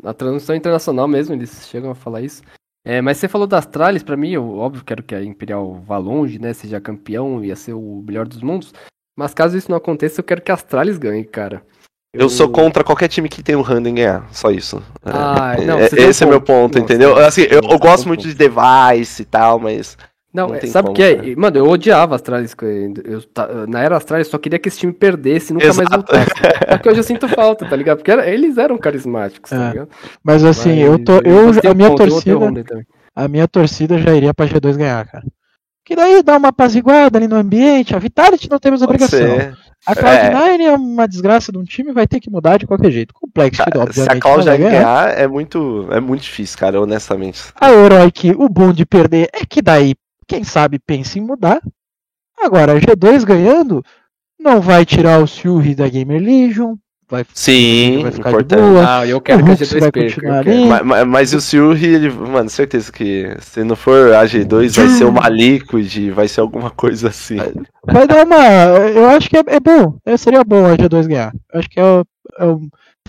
na 0.03 0.13
transmissão 0.13 0.55
internacional 0.55 1.07
mesmo, 1.07 1.33
eles 1.33 1.67
chegam 1.67 1.89
a 1.89 1.95
falar 1.95 2.21
isso. 2.21 2.43
É, 2.83 3.01
mas 3.01 3.17
você 3.17 3.27
falou 3.27 3.45
das 3.45 3.65
Astralis, 3.65 4.03
para 4.03 4.17
mim, 4.17 4.31
eu 4.31 4.57
óbvio 4.57 4.83
quero 4.83 5.03
que 5.03 5.13
a 5.13 5.23
Imperial 5.23 5.81
vá 5.85 5.97
longe, 5.97 6.39
né? 6.39 6.53
Seja 6.53 6.81
campeão, 6.81 7.43
ia 7.43 7.55
ser 7.55 7.73
o 7.73 8.03
melhor 8.05 8.27
dos 8.27 8.41
mundos. 8.41 8.73
Mas 9.17 9.33
caso 9.33 9.57
isso 9.57 9.69
não 9.69 9.77
aconteça, 9.77 10.19
eu 10.19 10.23
quero 10.23 10.41
que 10.41 10.51
a 10.51 10.55
Astralis 10.55 10.97
ganhe, 10.97 11.23
cara. 11.23 11.61
Eu... 12.13 12.21
eu 12.21 12.29
sou 12.29 12.49
contra 12.49 12.83
qualquer 12.83 13.07
time 13.07 13.29
que 13.29 13.43
tem 13.43 13.55
um 13.55 13.61
Random 13.61 13.93
ganhar, 13.93 14.27
só 14.31 14.51
isso. 14.51 14.83
Ah, 15.03 15.55
é, 15.57 15.65
não, 15.65 15.79
é, 15.79 15.85
esse 15.85 16.23
é 16.23 16.27
meu 16.27 16.41
ponto, 16.41 16.77
não, 16.77 16.83
entendeu? 16.83 17.15
Assim, 17.17 17.43
eu, 17.43 17.61
eu 17.61 17.79
gosto 17.79 18.07
muito 18.07 18.23
de 18.23 18.33
device 18.33 19.21
e 19.21 19.25
tal, 19.25 19.59
mas 19.59 19.97
não, 20.33 20.47
não 20.47 20.55
é, 20.55 20.65
sabe 20.65 20.89
o 20.89 20.93
que 20.93 21.03
é? 21.03 21.35
Mano, 21.35 21.57
eu 21.57 21.67
odiava 21.67 22.15
Astralis. 22.15 22.55
Eu, 23.03 23.21
na 23.67 23.81
era 23.81 23.97
Astralis, 23.97 24.27
só 24.27 24.37
queria 24.37 24.57
que 24.57 24.69
esse 24.69 24.79
time 24.79 24.93
perdesse 24.93 25.51
e 25.51 25.53
nunca 25.53 25.67
Exato. 25.67 25.77
mais 25.77 25.89
voltasse. 25.89 26.31
Só 26.71 26.77
que 26.77 26.89
hoje 26.89 26.99
eu 26.99 27.03
sinto 27.03 27.27
falta, 27.27 27.67
tá 27.67 27.75
ligado? 27.75 27.97
Porque 27.97 28.11
era, 28.11 28.29
eles 28.29 28.57
eram 28.57 28.77
carismáticos, 28.77 29.49
tá 29.49 29.67
é. 29.67 29.69
ligado? 29.71 29.89
Mas 30.23 30.45
assim, 30.45 30.69
Mas, 30.69 30.79
eu 30.79 30.99
tô. 30.99 31.17
Eu, 31.17 31.49
a 31.69 31.73
minha 31.73 31.89
ponto, 31.89 32.07
torcida. 32.07 32.85
A 33.13 33.27
minha 33.27 33.47
torcida 33.47 33.97
já 33.97 34.15
iria 34.15 34.33
pra 34.33 34.45
G2 34.45 34.77
ganhar, 34.77 35.05
cara. 35.05 35.25
Que 35.83 35.95
daí 35.95 36.23
dá 36.23 36.37
uma 36.37 36.49
apaziguada 36.49 37.17
ali 37.17 37.27
no 37.27 37.35
ambiente. 37.35 37.93
A 37.93 37.99
Vitality 37.99 38.49
não 38.49 38.59
temos 38.59 38.81
obrigação. 38.81 39.19
A 39.85 39.95
Cloud9 39.95 40.59
é. 40.59 40.63
é. 40.65 40.71
uma 40.71 41.07
desgraça 41.07 41.51
de 41.51 41.57
um 41.57 41.63
time, 41.63 41.91
vai 41.91 42.07
ter 42.07 42.19
que 42.19 42.29
mudar 42.29 42.57
de 42.57 42.67
qualquer 42.67 42.91
jeito. 42.91 43.13
Complexo, 43.13 43.63
obviamente. 43.63 43.93
Se 43.95 44.09
a 44.09 44.15
Cloud9 44.15 44.57
ganhar, 44.57 45.19
é 45.19 45.27
muito, 45.27 45.87
é 45.91 45.99
muito 45.99 46.21
difícil, 46.21 46.57
cara, 46.57 46.79
honestamente. 46.79 47.41
A 47.59 47.71
Heroic, 47.71 48.31
o 48.37 48.47
bom 48.47 48.71
de 48.71 48.85
perder 48.85 49.27
é 49.33 49.43
que 49.45 49.61
daí 49.61 49.95
quem 50.31 50.45
sabe 50.45 50.79
pensa 50.79 51.19
em 51.19 51.21
mudar. 51.21 51.61
Agora, 52.39 52.71
a 52.71 52.79
G2 52.79 53.25
ganhando, 53.25 53.83
não 54.39 54.61
vai 54.61 54.85
tirar 54.85 55.21
o 55.21 55.27
Surri 55.27 55.75
da 55.75 55.89
Gamer 55.89 56.21
Legion. 56.21 56.75
Vai, 57.09 57.25
Sim, 57.33 58.03
vai 58.03 58.11
ficar 58.13 58.29
importante. 58.29 58.61
de 58.61 58.65
boa. 58.65 58.99
Ah, 58.99 59.05
eu 59.05 59.19
quero 59.19 59.43
que 59.43 59.51
a 59.51 59.55
G2 59.55 59.91
perca. 59.91 60.83
Mas, 60.85 61.05
mas, 61.05 61.33
o 61.33 61.41
Surri, 61.41 61.87
ele, 61.87 62.09
mano, 62.09 62.49
certeza 62.49 62.89
que 62.89 63.35
se 63.41 63.61
não 63.65 63.75
for 63.75 64.13
a 64.13 64.23
G2, 64.23 64.73
vai 64.73 64.87
ser 64.87 65.03
uma 65.03 65.27
Liquid, 65.27 66.11
vai 66.11 66.29
ser 66.29 66.39
alguma 66.39 66.69
coisa 66.69 67.09
assim. 67.09 67.35
Vai 67.85 68.07
dar 68.07 68.25
uma. 68.25 68.37
Eu 68.87 69.09
acho 69.09 69.29
que 69.29 69.35
é, 69.35 69.43
é 69.47 69.59
bom. 69.59 69.97
Seria 70.17 70.45
bom 70.45 70.65
a 70.65 70.77
G2 70.77 71.07
ganhar. 71.07 71.33
Acho 71.53 71.69
que 71.69 71.77
é, 71.77 71.83
é 71.83 72.45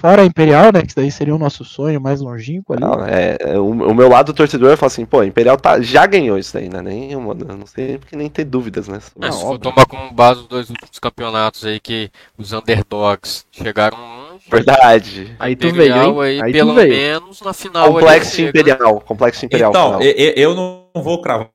Fora 0.02 0.22
a 0.22 0.24
Imperial, 0.24 0.72
né? 0.72 0.82
Que 0.82 0.96
daí 0.96 1.12
seria 1.12 1.32
o 1.32 1.38
nosso 1.38 1.64
sonho 1.64 2.00
mais 2.00 2.20
longínquo 2.20 2.72
ali. 2.72 2.82
Não, 2.82 3.06
é, 3.06 3.36
é 3.38 3.56
o, 3.56 3.66
o, 3.66 3.94
meu 3.94 4.08
lado 4.08 4.32
torcedor 4.32 4.76
fala 4.76 4.88
assim, 4.88 5.06
pô, 5.06 5.20
a 5.20 5.26
Imperial 5.26 5.56
tá, 5.56 5.80
já 5.80 6.04
ganhou 6.06 6.36
isso 6.36 6.52
daí, 6.54 6.68
né? 6.68 6.82
Nem, 6.82 7.14
não 7.14 7.66
sei 7.66 7.98
porque 7.98 8.16
nem 8.16 8.28
ter 8.28 8.44
dúvidas, 8.44 8.88
né? 8.88 8.98
Mas 9.16 9.30
não, 9.30 9.38
se 9.38 9.46
for 9.46 9.58
tomar 9.60 9.86
como 9.86 10.10
base 10.10 10.40
os 10.40 10.48
dois 10.48 10.70
últimos 10.70 10.98
campeonatos 10.98 11.64
aí 11.64 11.78
que 11.78 12.10
os 12.36 12.52
underdogs 12.52 13.46
chegaram 13.52 13.96
longe. 13.96 14.42
Verdade. 14.50 15.36
Aí 15.38 15.54
tu 15.54 15.72
veio, 15.72 15.94
hein? 15.94 16.20
Aí, 16.20 16.42
aí 16.42 16.52
pelo 16.52 16.74
menos 16.74 17.40
na 17.40 17.52
final. 17.52 17.92
Complexo 17.92 18.42
Imperial. 18.42 19.00
Complexo 19.02 19.46
Imperial. 19.46 19.70
Então, 19.70 20.02
eu, 20.02 20.32
eu 20.34 20.54
não 20.56 20.84
vou 21.00 21.22
cravar 21.22 21.48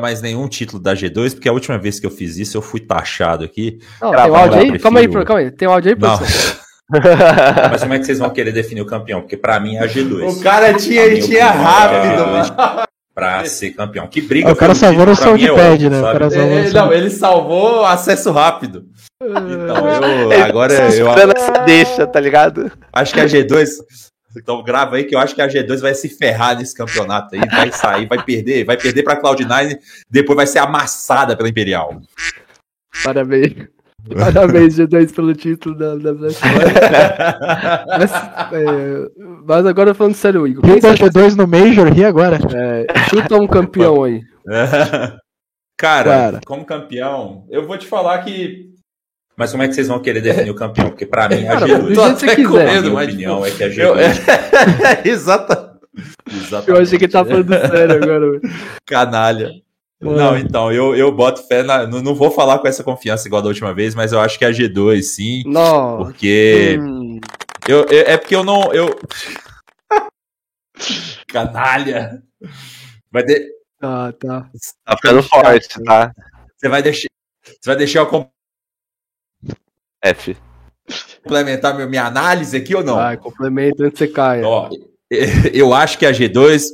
mais 0.00 0.22
nenhum 0.22 0.48
título 0.48 0.82
da 0.82 0.94
G2, 0.94 1.34
porque 1.34 1.48
a 1.50 1.52
última 1.52 1.76
vez 1.76 2.00
que 2.00 2.06
eu 2.06 2.10
fiz 2.10 2.38
isso 2.38 2.56
eu 2.56 2.62
fui 2.62 2.80
taxado 2.80 3.44
aqui. 3.44 3.78
Não, 4.00 4.12
tem 4.12 4.30
um 4.30 4.34
áudio 4.34 4.58
aí? 4.60 4.68
Prefiro... 4.70 4.82
Calma 4.82 5.00
aí, 5.00 5.24
calma 5.26 5.40
aí. 5.42 5.50
Tem 5.50 5.68
um 5.68 5.72
áudio 5.72 5.90
aí, 5.90 5.96
professor? 5.96 6.55
Mas 6.90 7.82
como 7.82 7.94
é 7.94 7.98
que 7.98 8.06
vocês 8.06 8.18
vão 8.18 8.30
querer 8.30 8.52
definir 8.52 8.80
o 8.80 8.86
campeão? 8.86 9.20
Porque 9.20 9.36
para 9.36 9.58
mim 9.58 9.76
é 9.76 9.80
a 9.80 9.88
G2. 9.88 10.38
O 10.38 10.40
cara 10.40 10.74
tinha, 10.74 11.20
tinha 11.20 11.50
rápido, 11.50 12.86
Pra 13.14 13.44
ser 13.46 13.70
campeão. 13.70 14.06
Que 14.06 14.20
briga. 14.20 14.52
O 14.52 14.56
cara 14.56 14.74
salvou 14.74 15.08
o 15.08 15.16
Soundpad, 15.16 15.86
é 15.86 15.88
né? 15.88 15.98
O 15.98 16.02
cara 16.02 16.30
salvou 16.30 16.58
ele, 16.58 16.70
não, 16.70 16.92
ele 16.92 17.10
salvou 17.10 17.84
acesso 17.86 18.30
rápido. 18.30 18.84
Então, 19.22 19.88
eu. 19.88 20.32
Agora 20.44 20.74
eu. 20.92 21.08
Essa 21.10 21.52
deixa, 21.64 22.06
tá 22.06 22.20
ligado? 22.20 22.70
Acho 22.92 23.14
que 23.14 23.20
a 23.20 23.24
G2. 23.24 23.68
Então 24.36 24.62
grava 24.62 24.96
aí 24.96 25.04
que 25.04 25.14
eu 25.14 25.18
acho 25.18 25.34
que 25.34 25.40
a 25.40 25.48
G2 25.48 25.80
vai 25.80 25.94
se 25.94 26.10
ferrar 26.10 26.58
nesse 26.58 26.74
campeonato 26.74 27.34
aí, 27.34 27.40
vai 27.48 27.72
sair, 27.72 28.06
vai 28.06 28.22
perder, 28.22 28.64
vai 28.64 28.76
perder 28.76 29.02
para 29.02 29.18
Cloud9, 29.18 29.78
depois 30.10 30.36
vai 30.36 30.46
ser 30.46 30.58
amassada 30.58 31.34
pela 31.34 31.48
Imperial. 31.48 32.02
Parabéns. 33.02 33.68
Parabéns, 34.14 34.76
G2, 34.76 35.14
pelo 35.14 35.34
título 35.34 35.76
da, 35.76 35.96
da 35.96 36.14
Black 36.14 36.36
mas, 37.88 38.12
é, 38.52 39.10
mas 39.44 39.66
agora 39.66 39.94
falando 39.94 40.14
sério, 40.14 40.46
Igor. 40.46 40.64
Quem 40.64 40.80
tá 40.80 40.94
G2 40.94 41.34
no 41.34 41.46
Major? 41.46 41.96
E 41.96 42.04
agora? 42.04 42.38
É, 42.54 42.86
chuta 43.10 43.36
um 43.36 43.46
campeão 43.46 44.04
aí. 44.04 44.20
Cara, 45.78 46.10
Cara, 46.10 46.40
como 46.46 46.64
campeão, 46.64 47.44
eu 47.50 47.66
vou 47.66 47.76
te 47.76 47.86
falar 47.86 48.22
que. 48.22 48.70
Mas 49.36 49.50
como 49.50 49.62
é 49.62 49.68
que 49.68 49.74
vocês 49.74 49.88
vão 49.88 50.00
querer 50.00 50.22
definir 50.22 50.50
o 50.50 50.54
campeão? 50.54 50.88
Porque 50.88 51.04
pra 51.04 51.28
mim, 51.28 51.46
a 51.46 51.60
G2. 51.60 51.82
Do 51.82 51.94
jeito 51.94 52.14
que 52.14 52.20
você 52.20 52.36
quiser. 52.36 52.68
A 52.68 52.80
minha 52.80 52.94
mas, 52.94 53.08
opinião 53.08 53.42
tipo, 53.42 53.46
é 53.46 53.50
que 53.50 53.64
a 53.64 53.68
G2. 53.68 53.78
Eu, 53.78 53.98
é, 53.98 55.02
exata, 55.04 55.78
exatamente. 56.26 56.70
Eu 56.70 56.76
achei 56.80 56.98
que 56.98 57.04
ele 57.04 57.12
tá 57.12 57.24
falando 57.24 57.50
sério 57.50 58.02
agora. 58.02 58.40
Canalha. 58.86 59.50
Não, 60.00 60.36
então, 60.36 60.70
eu, 60.70 60.94
eu 60.94 61.10
boto 61.10 61.42
fé 61.46 61.62
na. 61.62 61.86
Não, 61.86 62.02
não, 62.02 62.14
vou 62.14 62.30
falar 62.30 62.58
com 62.58 62.68
essa 62.68 62.84
confiança 62.84 63.26
igual 63.26 63.40
da 63.40 63.48
última 63.48 63.72
vez, 63.72 63.94
mas 63.94 64.12
eu 64.12 64.20
acho 64.20 64.38
que 64.38 64.44
é 64.44 64.48
a 64.48 64.52
G2, 64.52 65.02
sim. 65.02 65.42
Não. 65.46 65.98
Porque. 65.98 66.78
Hum. 66.80 67.18
Eu, 67.66 67.84
eu, 67.86 68.04
é 68.06 68.16
porque 68.16 68.36
eu 68.36 68.44
não. 68.44 68.72
Eu... 68.72 68.94
Canalha! 71.26 72.22
Vai 73.10 73.24
de... 73.24 73.50
Ah, 73.80 74.12
tá. 74.18 74.48
Tá 74.84 74.96
ficando 74.96 75.22
forte, 75.22 75.82
tá? 75.82 76.12
Você 76.56 76.68
vai 76.68 76.82
deixar. 76.82 77.08
Você 77.42 77.58
vai 77.64 77.76
deixar 77.76 78.00
eu 78.00 78.30
F. 80.02 80.36
Complementar 81.22 81.74
minha 81.88 82.04
análise 82.04 82.56
aqui 82.56 82.74
ou 82.74 82.84
não? 82.84 82.96
Vai, 82.96 83.16
complementa 83.16 83.84
antes 83.84 83.98
que 83.98 84.06
você 84.06 84.12
caia. 84.12 84.46
Ó, 84.46 84.70
eu 85.52 85.74
acho 85.74 85.98
que 85.98 86.06
a 86.06 86.12
G2. 86.12 86.68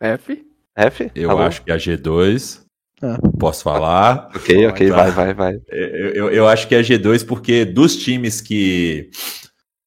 F? 0.00 0.45
F? 0.76 1.10
Eu 1.14 1.30
tá 1.30 1.46
acho 1.46 1.62
que 1.62 1.72
a 1.72 1.76
G2. 1.76 2.64
Ah. 3.02 3.18
Posso 3.38 3.62
falar? 3.62 4.30
ok, 4.36 4.66
ok, 4.66 4.90
vai, 4.90 5.10
vai, 5.10 5.34
vai. 5.34 5.60
Eu, 5.68 6.12
eu, 6.12 6.30
eu, 6.30 6.48
acho 6.48 6.68
que 6.68 6.74
a 6.74 6.80
G2, 6.80 7.26
porque 7.26 7.64
dos 7.64 7.96
times 7.96 8.40
que 8.40 9.10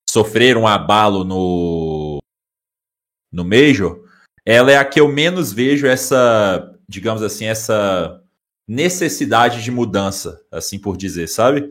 sofreram 0.09 0.67
abalo 0.67 1.23
no, 1.23 2.19
no 3.31 3.45
Major, 3.45 4.03
ela 4.45 4.71
é 4.71 4.77
a 4.77 4.85
que 4.85 4.99
eu 4.99 5.07
menos 5.07 5.53
vejo 5.53 5.85
essa, 5.85 6.75
digamos 6.87 7.21
assim, 7.21 7.45
essa 7.45 8.21
necessidade 8.67 9.63
de 9.63 9.71
mudança, 9.71 10.41
assim 10.51 10.79
por 10.79 10.97
dizer, 10.97 11.27
sabe? 11.27 11.69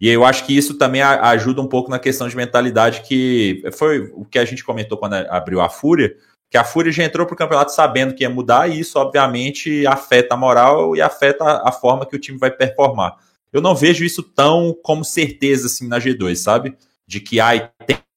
E 0.00 0.08
eu 0.08 0.24
acho 0.24 0.44
que 0.44 0.56
isso 0.56 0.76
também 0.76 1.02
ajuda 1.02 1.62
um 1.62 1.68
pouco 1.68 1.90
na 1.90 1.98
questão 1.98 2.28
de 2.28 2.36
mentalidade, 2.36 3.02
que 3.02 3.62
foi 3.72 4.10
o 4.12 4.24
que 4.24 4.38
a 4.38 4.44
gente 4.44 4.62
comentou 4.62 4.98
quando 4.98 5.14
abriu 5.14 5.60
a 5.60 5.68
Fúria, 5.68 6.14
que 6.50 6.56
a 6.56 6.64
Fúria 6.64 6.92
já 6.92 7.04
entrou 7.04 7.26
para 7.26 7.34
o 7.34 7.36
campeonato 7.36 7.72
sabendo 7.72 8.14
que 8.14 8.22
ia 8.22 8.30
mudar, 8.30 8.68
e 8.68 8.80
isso, 8.80 8.98
obviamente, 8.98 9.86
afeta 9.86 10.34
a 10.34 10.36
moral 10.36 10.94
e 10.94 11.00
afeta 11.00 11.44
a 11.64 11.72
forma 11.72 12.06
que 12.06 12.16
o 12.16 12.18
time 12.18 12.38
vai 12.38 12.50
performar. 12.50 13.16
Eu 13.52 13.60
não 13.60 13.74
vejo 13.74 14.04
isso 14.04 14.22
tão 14.22 14.76
como 14.82 15.04
certeza 15.04 15.66
assim 15.66 15.88
na 15.88 15.98
G2, 15.98 16.36
sabe? 16.36 16.76
De 17.06 17.20
que 17.20 17.40
ai, 17.40 17.70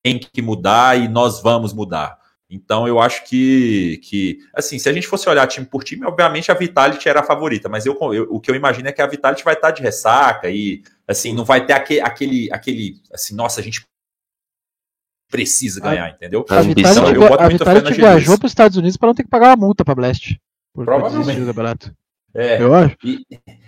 tem 0.03 0.19
que 0.19 0.41
mudar 0.41 0.99
e 0.99 1.07
nós 1.07 1.41
vamos 1.41 1.73
mudar. 1.73 2.17
Então 2.49 2.87
eu 2.87 2.99
acho 2.99 3.25
que, 3.25 4.01
que, 4.03 4.39
assim, 4.55 4.79
se 4.79 4.89
a 4.89 4.93
gente 4.93 5.05
fosse 5.05 5.29
olhar 5.29 5.45
time 5.45 5.67
por 5.67 5.83
time, 5.83 6.05
obviamente 6.05 6.51
a 6.51 6.55
Vitality 6.55 7.07
era 7.07 7.19
a 7.19 7.23
favorita, 7.23 7.69
mas 7.69 7.85
eu, 7.85 7.95
eu 8.11 8.27
o 8.31 8.39
que 8.39 8.49
eu 8.49 8.55
imagino 8.55 8.87
é 8.87 8.91
que 8.91 9.01
a 9.01 9.07
Vitality 9.07 9.43
vai 9.43 9.53
estar 9.53 9.69
de 9.69 9.83
ressaca 9.83 10.49
e, 10.49 10.81
assim, 11.07 11.31
não 11.31 11.45
vai 11.45 11.63
ter 11.63 11.73
aquele, 11.73 12.01
aquele, 12.01 12.51
aquele 12.51 12.95
assim, 13.13 13.35
nossa, 13.35 13.59
a 13.61 13.63
gente 13.63 13.85
precisa 15.29 15.79
ganhar, 15.79 16.05
a, 16.05 16.09
entendeu? 16.09 16.45
A 16.49 16.61
então, 16.63 17.07
eu 17.07 17.21
boto 17.21 17.43
a 17.43 17.47
Vitality 17.47 17.93
viajou 17.93 18.37
para 18.37 18.45
os 18.45 18.51
Estados 18.51 18.77
Unidos 18.77 18.97
para 18.97 19.07
não 19.07 19.15
ter 19.15 19.23
que 19.23 19.29
pagar 19.29 19.49
uma 19.49 19.67
multa 19.67 19.85
para 19.85 19.95
Blast. 19.95 20.39
Provavelmente. 20.73 21.53
barato. 21.53 21.93
É, 22.33 22.61
eu 22.61 22.73
acho. 22.73 22.95
E, 23.03 23.25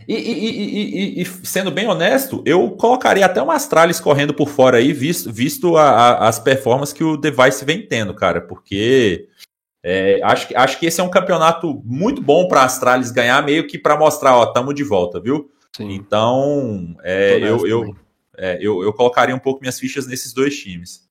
e, 0.08 0.14
e, 0.16 1.22
e, 1.22 1.26
sendo 1.26 1.72
bem 1.72 1.88
honesto, 1.88 2.44
eu 2.46 2.72
colocaria 2.72 3.26
até 3.26 3.42
uma 3.42 3.56
Astralis 3.56 4.00
correndo 4.00 4.34
por 4.34 4.50
fora 4.50 4.78
aí, 4.78 4.94
visto, 4.94 5.32
visto 5.32 5.78
a, 5.78 5.90
a, 5.90 6.28
as 6.28 6.40
performances 6.40 6.94
que 6.94 7.04
o 7.04 7.18
Device 7.18 7.66
vem 7.66 7.86
tendo, 7.86 8.14
cara, 8.14 8.40
porque 8.40 9.28
é, 9.84 10.20
acho, 10.24 10.48
que, 10.48 10.56
acho 10.56 10.80
que 10.80 10.86
esse 10.86 11.02
é 11.02 11.04
um 11.04 11.10
campeonato 11.10 11.82
muito 11.84 12.22
bom 12.22 12.48
para 12.48 12.64
Astralis 12.64 13.10
ganhar, 13.10 13.44
meio 13.44 13.66
que 13.66 13.80
para 13.80 13.98
mostrar, 13.98 14.38
ó, 14.38 14.46
tamo 14.46 14.74
de 14.74 14.84
volta, 14.84 15.20
viu? 15.20 15.50
Sim. 15.76 15.92
Então, 15.94 16.96
é, 17.04 17.40
eu, 17.40 17.66
eu, 17.66 17.96
é, 18.38 18.58
eu, 18.62 18.84
eu 18.84 18.94
colocaria 18.94 19.36
um 19.36 19.40
pouco 19.40 19.62
minhas 19.62 19.80
fichas 19.80 20.06
nesses 20.06 20.34
dois 20.34 20.56
times. 20.56 21.10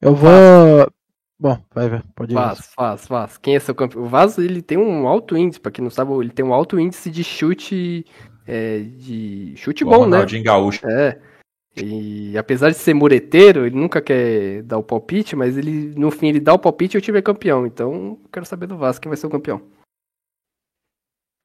Eu 0.00 0.14
vou. 0.14 0.90
Bom, 1.38 1.62
vai 1.74 1.88
ver, 1.88 2.02
pode 2.14 2.32
ir. 2.32 2.34
Vaz, 2.34 2.70
Vaz, 2.76 3.06
Vaz. 3.06 3.38
Quem 3.38 3.56
é 3.56 3.60
seu 3.60 3.74
campeão? 3.74 4.04
O 4.04 4.06
Vaz, 4.06 4.38
ele 4.38 4.62
tem 4.62 4.78
um 4.78 5.06
alto 5.06 5.36
índice, 5.36 5.60
pra 5.60 5.70
quem 5.70 5.82
não 5.82 5.90
sabe, 5.90 6.12
ele 6.14 6.30
tem 6.30 6.44
um 6.44 6.54
alto 6.54 6.78
índice 6.80 7.10
de 7.10 7.22
chute, 7.22 8.06
é, 8.46 8.80
de 8.80 9.54
chute 9.56 9.84
bom, 9.84 9.98
bom 9.98 10.06
né? 10.06 10.24
Gaúcho. 10.42 10.86
É. 10.86 11.20
E 11.76 12.38
apesar 12.38 12.70
de 12.70 12.76
ser 12.76 12.94
mureteiro, 12.94 13.66
ele 13.66 13.76
nunca 13.76 14.00
quer 14.00 14.62
dar 14.62 14.78
o 14.78 14.82
palpite, 14.82 15.36
mas 15.36 15.58
ele, 15.58 15.94
no 15.94 16.10
fim, 16.10 16.28
ele 16.28 16.40
dá 16.40 16.54
o 16.54 16.58
palpite 16.58 16.96
e 16.96 16.98
o 16.98 17.02
time 17.02 17.18
é 17.18 17.22
campeão. 17.22 17.66
Então, 17.66 18.18
quero 18.32 18.46
saber 18.46 18.66
do 18.66 18.78
Vaz, 18.78 18.98
quem 18.98 19.10
vai 19.10 19.16
ser 19.16 19.26
o 19.26 19.30
campeão. 19.30 19.60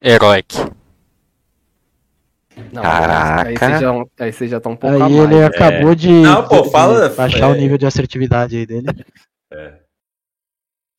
Heroic. 0.02 0.56
Não, 2.72 2.82
Caraca. 2.82 3.50
Aí 3.50 3.58
você, 3.58 3.80
já, 3.80 4.06
aí 4.20 4.34
você 4.34 4.48
já 4.48 4.60
tá 4.60 4.70
um 4.70 4.76
pouco 4.76 4.96
aí 4.96 5.02
a 5.02 5.10
mais. 5.10 5.32
ele 5.32 5.44
acabou 5.44 5.96
de, 5.96 6.10
não, 6.10 6.48
pô, 6.48 6.64
fala, 6.66 7.10
de 7.10 7.16
baixar 7.16 7.50
é... 7.50 7.52
o 7.52 7.56
nível 7.56 7.78
de 7.78 7.86
assertividade 7.86 8.58
aí 8.58 8.66
dele. 8.66 8.88
É. 9.52 9.80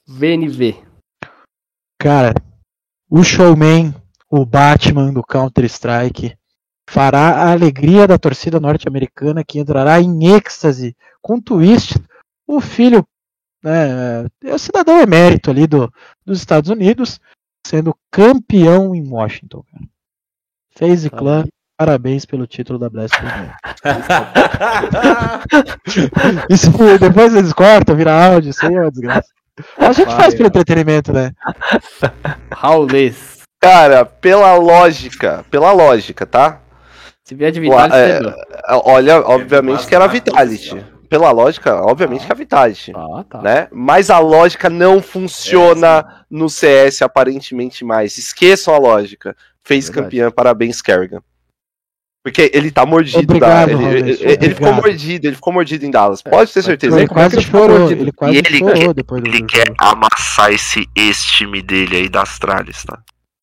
VNV. 0.07 0.77
Cara, 1.99 2.35
o 3.09 3.23
showman, 3.23 3.95
o 4.29 4.45
Batman 4.45 5.13
do 5.13 5.23
Counter-Strike, 5.23 6.37
fará 6.91 7.45
a 7.45 7.53
alegria 7.53 8.07
da 8.07 8.19
torcida 8.19 8.61
norte-americana 8.61 9.45
que 9.45 9.59
entrará 9.59 10.01
em 10.01 10.35
êxtase 10.35 10.97
com 11.21 11.41
twist. 11.41 11.95
O 12.47 12.61
filho, 12.61 13.07
né, 13.63 14.27
é 14.45 14.55
o 14.55 14.59
cidadão 14.59 15.01
emérito 15.01 15.51
ali 15.51 15.67
do, 15.67 15.93
dos 16.27 16.39
Estados 16.39 16.69
Unidos, 16.69 17.21
sendo 17.67 17.97
campeão 18.11 18.95
em 18.95 19.09
Washington. 19.09 19.65
Cara. 19.71 19.92
FaZe 20.79 21.11
Clan, 21.11 21.45
parabéns 21.77 22.25
pelo 22.25 22.47
título 22.47 22.79
da 22.79 22.89
Blast 22.89 23.17
Isso 26.49 26.71
depois 26.99 27.35
eles 27.35 27.53
cortam, 27.53 27.97
vira 27.97 28.13
áudio, 28.13 28.51
isso 28.51 28.67
aí 28.67 28.75
é 28.75 28.81
uma 28.81 28.91
desgraça. 28.91 29.29
A 29.77 29.93
gente 29.93 30.07
Vai, 30.07 30.17
faz 30.17 30.35
pelo 30.35 30.49
entretenimento, 30.49 31.13
né? 31.13 31.33
Raulês. 32.53 33.43
Cara, 33.61 34.05
pela 34.05 34.57
lógica, 34.57 35.45
pela 35.51 35.73
lógica, 35.73 36.27
tá? 36.27 36.61
Se 37.23 37.35
vier 37.35 37.53
de 37.53 37.61
Vitality, 37.61 37.97
é, 37.97 38.19
é, 38.19 38.81
olha, 38.85 39.21
obviamente 39.21 39.87
que 39.87 39.95
era 39.95 40.09
Vitality. 40.09 40.85
Pela 41.09 41.31
lógica, 41.31 41.81
obviamente 41.83 42.23
ah, 42.23 42.27
que 42.27 42.33
é 42.33 42.35
a 42.35 42.37
Vitality. 42.37 42.93
Ah, 42.97 43.25
tá. 43.29 43.43
né? 43.43 43.69
Mas 43.71 44.11
a 44.11 44.19
lógica 44.19 44.71
não 44.71 45.03
funciona 45.03 45.99
é, 45.99 46.05
no 46.31 46.49
CS 46.49 47.03
aparentemente 47.03 47.85
mais. 47.85 48.17
Esqueçam 48.17 48.75
a 48.75 48.79
lógica. 48.79 49.37
Fez 49.65 49.87
Verdade. 49.87 50.05
campeã, 50.05 50.31
parabéns, 50.31 50.83
Kerrigan. 50.83 51.23
Porque 52.25 52.51
ele 52.55 52.71
tá 52.71 52.87
mordido. 52.87 53.19
Obrigado, 53.19 53.77
da, 53.77 53.83
ele, 53.83 54.13
ele, 54.13 54.23
ele, 54.23 54.55
ficou 54.55 54.73
mordido, 54.73 55.27
ele 55.27 55.35
ficou 55.35 55.53
mordido 55.53 55.85
em 55.85 55.91
Dallas. 55.91 56.23
Pode 56.23 56.53
ter 56.53 56.63
certeza. 56.63 56.97
Ele, 56.97 57.09
quase 57.09 57.41
chorou, 57.41 57.91
ele 57.91 58.13
quase 58.13 58.37
ele 58.37 58.59
chorou 58.59 58.75
quer, 58.75 58.95
depois 58.95 59.23
do 59.23 59.29
Ele 59.29 59.43
quer 59.45 59.75
amassar 59.79 60.53
esse 60.53 60.89
ex-time 60.95 61.61
dele 61.61 61.97
aí 61.97 62.09
das 62.09 62.39
tralhas, 62.39 62.85
tá? 62.85 63.03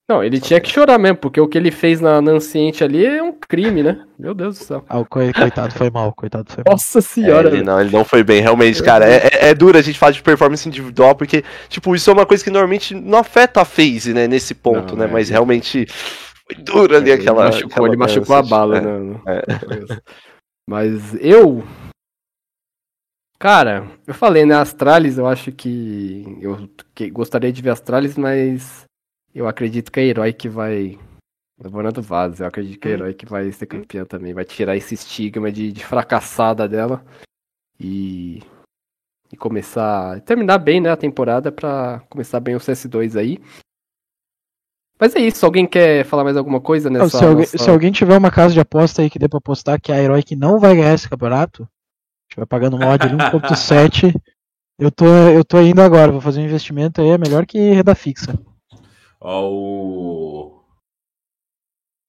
Não, 0.09 0.23
ele 0.23 0.41
tinha 0.41 0.59
que 0.59 0.71
chorar 0.71 0.97
mesmo, 0.97 1.17
porque 1.17 1.39
o 1.39 1.47
que 1.47 1.55
ele 1.55 1.69
fez 1.69 2.01
na 2.01 2.19
Nanciente 2.19 2.83
ali 2.83 3.05
é 3.05 3.21
um 3.21 3.31
crime, 3.31 3.83
né? 3.83 4.03
Meu 4.17 4.33
Deus 4.33 4.57
do 4.57 4.63
céu. 4.65 4.83
Ah, 4.89 4.97
o 4.97 5.05
coitado 5.05 5.71
foi 5.71 5.91
mal, 5.91 6.11
coitado 6.13 6.51
foi 6.51 6.63
mal. 6.65 6.73
Nossa 6.73 6.99
senhora. 6.99 7.49
É, 7.49 7.53
ele, 7.53 7.63
não, 7.63 7.79
ele 7.79 7.91
não 7.91 8.03
foi 8.03 8.23
bem, 8.23 8.41
realmente, 8.41 8.81
cara. 8.81 9.07
É, 9.07 9.17
é, 9.17 9.49
é 9.49 9.53
duro 9.53 9.77
a 9.77 9.81
gente 9.83 9.99
falar 9.99 10.13
de 10.13 10.23
performance 10.23 10.67
individual, 10.67 11.13
porque, 11.13 11.43
tipo, 11.67 11.95
isso 11.95 12.09
é 12.09 12.13
uma 12.13 12.25
coisa 12.25 12.43
que 12.43 12.49
normalmente 12.49 12.95
não 12.95 13.19
afeta 13.19 13.61
a 13.61 13.65
phase, 13.65 14.11
né, 14.11 14.27
nesse 14.27 14.55
ponto, 14.55 14.95
não, 14.95 15.03
né? 15.03 15.05
É, 15.05 15.13
mas 15.13 15.29
realmente 15.29 15.85
foi 15.85 16.55
duro 16.63 16.97
ali 16.97 17.11
aquela. 17.11 17.43
Ele 17.43 17.51
machucou, 17.51 17.71
aquela 17.71 17.87
ele 17.87 17.97
machucou 17.97 18.35
a 18.35 18.41
bala, 18.41 18.77
é, 18.77 18.81
né? 18.81 19.21
É. 19.27 19.41
Mas 20.67 21.15
eu. 21.21 21.63
Cara, 23.37 23.87
eu 24.07 24.13
falei, 24.15 24.43
né? 24.43 24.55
Astralis, 24.55 25.19
eu 25.19 25.27
acho 25.27 25.51
que. 25.51 26.37
Eu 26.41 26.67
que 26.95 27.11
gostaria 27.11 27.53
de 27.53 27.61
ver 27.61 27.69
Astralis, 27.69 28.17
mas. 28.17 28.88
Eu 29.33 29.47
acredito 29.47 29.91
que 29.91 29.99
é 29.99 30.05
herói 30.05 30.33
que 30.33 30.49
vai. 30.49 30.97
Levando 31.61 32.01
vaso, 32.01 32.41
eu 32.41 32.47
acredito 32.47 32.79
que 32.79 32.87
é 32.87 32.91
herói 32.91 33.13
que 33.13 33.25
vai 33.25 33.51
ser 33.51 33.65
campeão 33.65 34.05
também. 34.05 34.33
Vai 34.33 34.45
tirar 34.45 34.77
esse 34.77 34.93
estigma 34.93 35.51
de, 35.51 35.71
de 35.71 35.85
fracassada 35.85 36.67
dela. 36.67 37.03
E. 37.79 38.41
E 39.31 39.37
começar. 39.37 40.19
Terminar 40.21 40.57
bem, 40.57 40.81
né? 40.81 40.89
A 40.89 40.97
temporada 40.97 41.51
pra 41.51 42.01
começar 42.09 42.39
bem 42.39 42.55
o 42.55 42.59
CS2 42.59 43.19
aí. 43.19 43.39
Mas 44.99 45.15
é 45.15 45.19
isso, 45.19 45.45
alguém 45.45 45.65
quer 45.65 46.03
falar 46.03 46.25
mais 46.25 46.35
alguma 46.35 46.59
coisa 46.59 46.89
nessa... 46.89 47.17
se, 47.17 47.23
alguém, 47.23 47.45
se 47.45 47.69
alguém 47.69 47.89
tiver 47.89 48.17
uma 48.17 48.29
casa 48.29 48.53
de 48.53 48.59
aposta 48.59 49.01
aí 49.01 49.09
que 49.09 49.17
dê 49.17 49.29
pra 49.29 49.37
apostar 49.37 49.79
que 49.79 49.93
a 49.93 49.97
Herói 49.97 50.21
não 50.37 50.59
vai 50.59 50.75
ganhar 50.75 50.93
esse 50.93 51.07
campeonato, 51.07 51.65
estiver 52.29 52.45
pagando 52.45 52.77
mod 52.77 53.01
ali 53.01 53.15
1.7, 53.15 54.13
eu 54.77 54.91
tô, 54.91 55.05
eu 55.05 55.45
tô 55.45 55.61
indo 55.61 55.81
agora, 55.81 56.11
vou 56.11 56.19
fazer 56.19 56.41
um 56.41 56.43
investimento 56.43 56.99
aí, 56.99 57.11
é 57.11 57.17
melhor 57.17 57.45
que 57.45 57.57
renda 57.57 57.95
fixa. 57.95 58.37
O... 59.21 60.59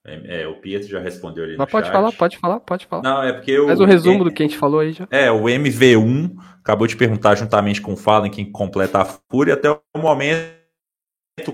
É, 0.07 0.47
o 0.47 0.61
Pietro 0.61 0.89
já 0.89 0.99
respondeu 0.99 1.45
ali 1.45 1.57
Mas 1.57 1.71
pode 1.71 1.87
chat. 1.87 1.93
falar, 1.93 2.13
pode 2.13 2.39
falar, 2.39 2.61
pode 2.61 2.87
falar. 2.87 3.03
Não, 3.03 3.23
é 3.23 3.33
porque 3.33 3.59
o... 3.59 3.67
Faz 3.67 3.81
o 3.81 3.85
resumo 3.85 4.25
do 4.25 4.33
que 4.33 4.43
a 4.43 4.47
gente 4.47 4.59
falou 4.59 4.81
aí 4.81 4.93
já. 4.93 5.07
É, 5.11 5.31
o 5.31 5.43
MV1 5.43 6.37
acabou 6.59 6.87
de 6.87 6.97
perguntar 6.97 7.35
juntamente 7.35 7.83
com 7.83 7.93
o 7.93 7.97
Fallen 7.97 8.31
quem 8.31 8.51
completa 8.51 9.01
a 9.01 9.05
Fúria 9.05 9.55
até 9.55 9.71
o 9.71 9.81
momento 9.99 10.61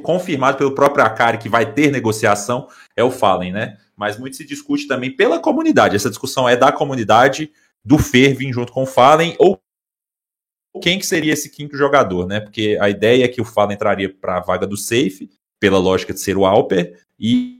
confirmado 0.02 0.58
pelo 0.58 0.74
próprio 0.74 1.04
Akari 1.04 1.38
que 1.38 1.48
vai 1.48 1.72
ter 1.72 1.90
negociação 1.90 2.68
é 2.96 3.04
o 3.04 3.10
Fallen, 3.10 3.52
né? 3.52 3.76
Mas 3.96 4.18
muito 4.18 4.36
se 4.36 4.44
discute 4.44 4.86
também 4.86 5.14
pela 5.14 5.38
comunidade. 5.38 5.96
Essa 5.96 6.10
discussão 6.10 6.48
é 6.48 6.56
da 6.56 6.72
comunidade 6.72 7.50
do 7.84 7.98
Fer 7.98 8.34
vir 8.34 8.52
junto 8.52 8.72
com 8.72 8.82
o 8.82 8.86
Fallen 8.86 9.34
ou 9.38 9.60
quem 10.82 10.98
que 10.98 11.06
seria 11.06 11.32
esse 11.32 11.50
quinto 11.50 11.76
jogador, 11.76 12.26
né? 12.26 12.40
Porque 12.40 12.76
a 12.80 12.90
ideia 12.90 13.24
é 13.24 13.28
que 13.28 13.40
o 13.40 13.44
Fallen 13.44 13.74
entraria 13.74 14.12
para 14.12 14.36
a 14.36 14.40
vaga 14.40 14.66
do 14.66 14.76
safe, 14.76 15.30
pela 15.60 15.78
lógica 15.78 16.12
de 16.12 16.20
ser 16.20 16.36
o 16.36 16.46
Alper, 16.46 17.00
e 17.18 17.56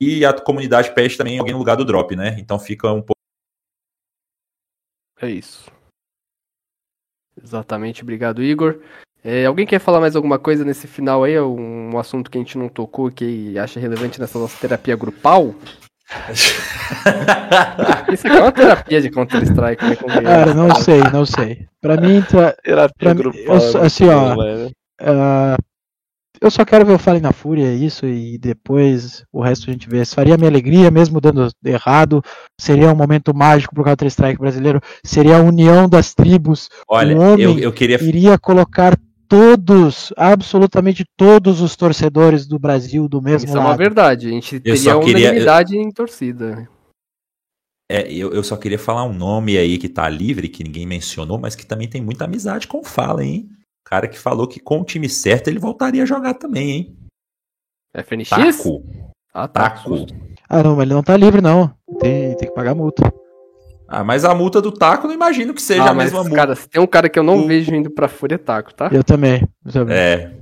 e 0.00 0.24
a 0.24 0.32
comunidade 0.32 0.94
pede 0.94 1.16
também 1.16 1.38
alguém 1.38 1.52
no 1.52 1.58
lugar 1.58 1.76
do 1.76 1.84
drop, 1.84 2.16
né? 2.16 2.36
Então 2.38 2.58
fica 2.58 2.90
um 2.90 3.02
pouco. 3.02 3.20
É 5.20 5.28
isso. 5.28 5.70
Exatamente, 7.42 8.02
obrigado, 8.02 8.42
Igor. 8.42 8.80
É, 9.22 9.44
alguém 9.44 9.66
quer 9.66 9.78
falar 9.78 10.00
mais 10.00 10.16
alguma 10.16 10.38
coisa 10.38 10.64
nesse 10.64 10.86
final 10.86 11.24
aí? 11.24 11.38
Um, 11.38 11.94
um 11.94 11.98
assunto 11.98 12.30
que 12.30 12.38
a 12.38 12.40
gente 12.40 12.56
não 12.56 12.70
tocou, 12.70 13.10
que 13.10 13.58
acha 13.58 13.78
relevante 13.78 14.18
nessa 14.18 14.38
nossa 14.38 14.58
terapia 14.58 14.96
grupal? 14.96 15.54
Isso 18.10 18.26
aqui 18.26 18.36
é 18.36 18.40
uma 18.40 18.52
terapia 18.52 19.02
de 19.02 19.10
Counter-Strike, 19.10 19.84
né? 19.84 19.96
Cara, 20.22 20.54
não 20.54 20.74
sei, 20.74 21.00
não 21.12 21.26
sei. 21.26 21.68
Pra 21.80 21.98
mim, 21.98 22.22
tá, 22.22 22.52
terapia 22.64 22.94
pra 22.98 23.14
grupal. 23.14 23.58
eu, 23.58 23.82
é 23.82 23.86
assim, 23.86 24.08
ó. 24.08 24.34
Uh, 25.00 25.62
eu 26.40 26.50
só 26.50 26.64
quero 26.64 26.86
ver 26.86 26.94
o 26.94 26.98
Fallen 26.98 27.20
na 27.20 27.32
Fúria, 27.32 27.66
é 27.66 27.74
isso, 27.74 28.06
e 28.06 28.38
depois 28.38 29.24
o 29.30 29.42
resto 29.42 29.68
a 29.68 29.72
gente 29.72 29.88
vê. 29.88 30.00
Isso 30.00 30.14
faria 30.14 30.38
minha 30.38 30.48
alegria, 30.48 30.90
mesmo 30.90 31.20
dando 31.20 31.48
errado. 31.62 32.22
Seria 32.58 32.90
um 32.90 32.96
momento 32.96 33.34
mágico 33.34 33.74
pro 33.74 33.84
Counter-Strike 33.84 34.40
brasileiro. 34.40 34.80
Seria 35.04 35.36
a 35.36 35.42
união 35.42 35.86
das 35.86 36.14
tribos. 36.14 36.70
Olha, 36.88 37.16
o 37.16 37.20
homem 37.20 37.44
eu, 37.44 37.58
eu 37.58 37.72
queria. 37.72 38.02
iria 38.02 38.38
colocar 38.38 38.98
todos, 39.28 40.12
absolutamente 40.16 41.04
todos 41.16 41.60
os 41.60 41.76
torcedores 41.76 42.46
do 42.46 42.58
Brasil 42.58 43.06
do 43.06 43.20
mesmo 43.20 43.46
Isso 43.48 43.56
lado. 43.56 43.66
é 43.66 43.70
uma 43.70 43.76
verdade. 43.76 44.28
A 44.28 44.30
gente 44.30 44.58
teria 44.58 44.96
uma 44.96 45.04
queria... 45.04 45.26
unanimidade 45.26 45.76
em 45.76 45.90
torcida. 45.90 46.66
É, 47.88 48.10
eu, 48.10 48.32
eu 48.32 48.42
só 48.42 48.56
queria 48.56 48.78
falar 48.78 49.04
um 49.04 49.12
nome 49.12 49.58
aí 49.58 49.76
que 49.76 49.88
tá 49.88 50.08
livre, 50.08 50.48
que 50.48 50.64
ninguém 50.64 50.86
mencionou, 50.86 51.38
mas 51.38 51.54
que 51.54 51.66
também 51.66 51.88
tem 51.88 52.00
muita 52.00 52.24
amizade 52.24 52.66
com 52.66 52.78
o 52.78 52.84
Fallen, 52.84 53.28
hein? 53.28 53.50
Cara 53.84 54.08
que 54.08 54.18
falou 54.18 54.46
que 54.46 54.60
com 54.60 54.80
o 54.80 54.84
time 54.84 55.08
certo 55.08 55.48
ele 55.48 55.58
voltaria 55.58 56.02
a 56.02 56.06
jogar 56.06 56.34
também, 56.34 56.70
hein? 56.70 56.96
FNX? 57.94 58.28
Taco. 58.28 58.84
Ah, 59.34 59.48
tá. 59.48 59.70
Taco. 59.70 60.06
Ah, 60.48 60.62
não, 60.62 60.76
mas 60.76 60.82
ele 60.82 60.94
não 60.94 61.02
tá 61.02 61.16
livre, 61.16 61.40
não. 61.40 61.72
Tem, 61.98 62.36
tem 62.36 62.48
que 62.48 62.54
pagar 62.54 62.74
multa. 62.74 63.12
Ah, 63.88 64.04
mas 64.04 64.24
a 64.24 64.32
multa 64.34 64.62
do 64.62 64.70
taco 64.70 65.08
não 65.08 65.14
imagino 65.14 65.52
que 65.52 65.60
seja 65.60 65.82
ah, 65.82 65.90
a 65.90 65.94
mesma 65.94 66.20
multa. 66.20 66.36
Cara, 66.36 66.56
tem 66.56 66.80
um 66.80 66.86
cara 66.86 67.08
que 67.08 67.18
eu 67.18 67.24
não 67.24 67.46
vejo 67.46 67.74
indo 67.74 67.90
pra 67.90 68.06
Fúria 68.06 68.38
taco, 68.38 68.72
tá? 68.72 68.88
Eu 68.92 69.02
também. 69.02 69.42
Eu 69.66 69.72
também. 69.72 69.96
É. 69.96 70.32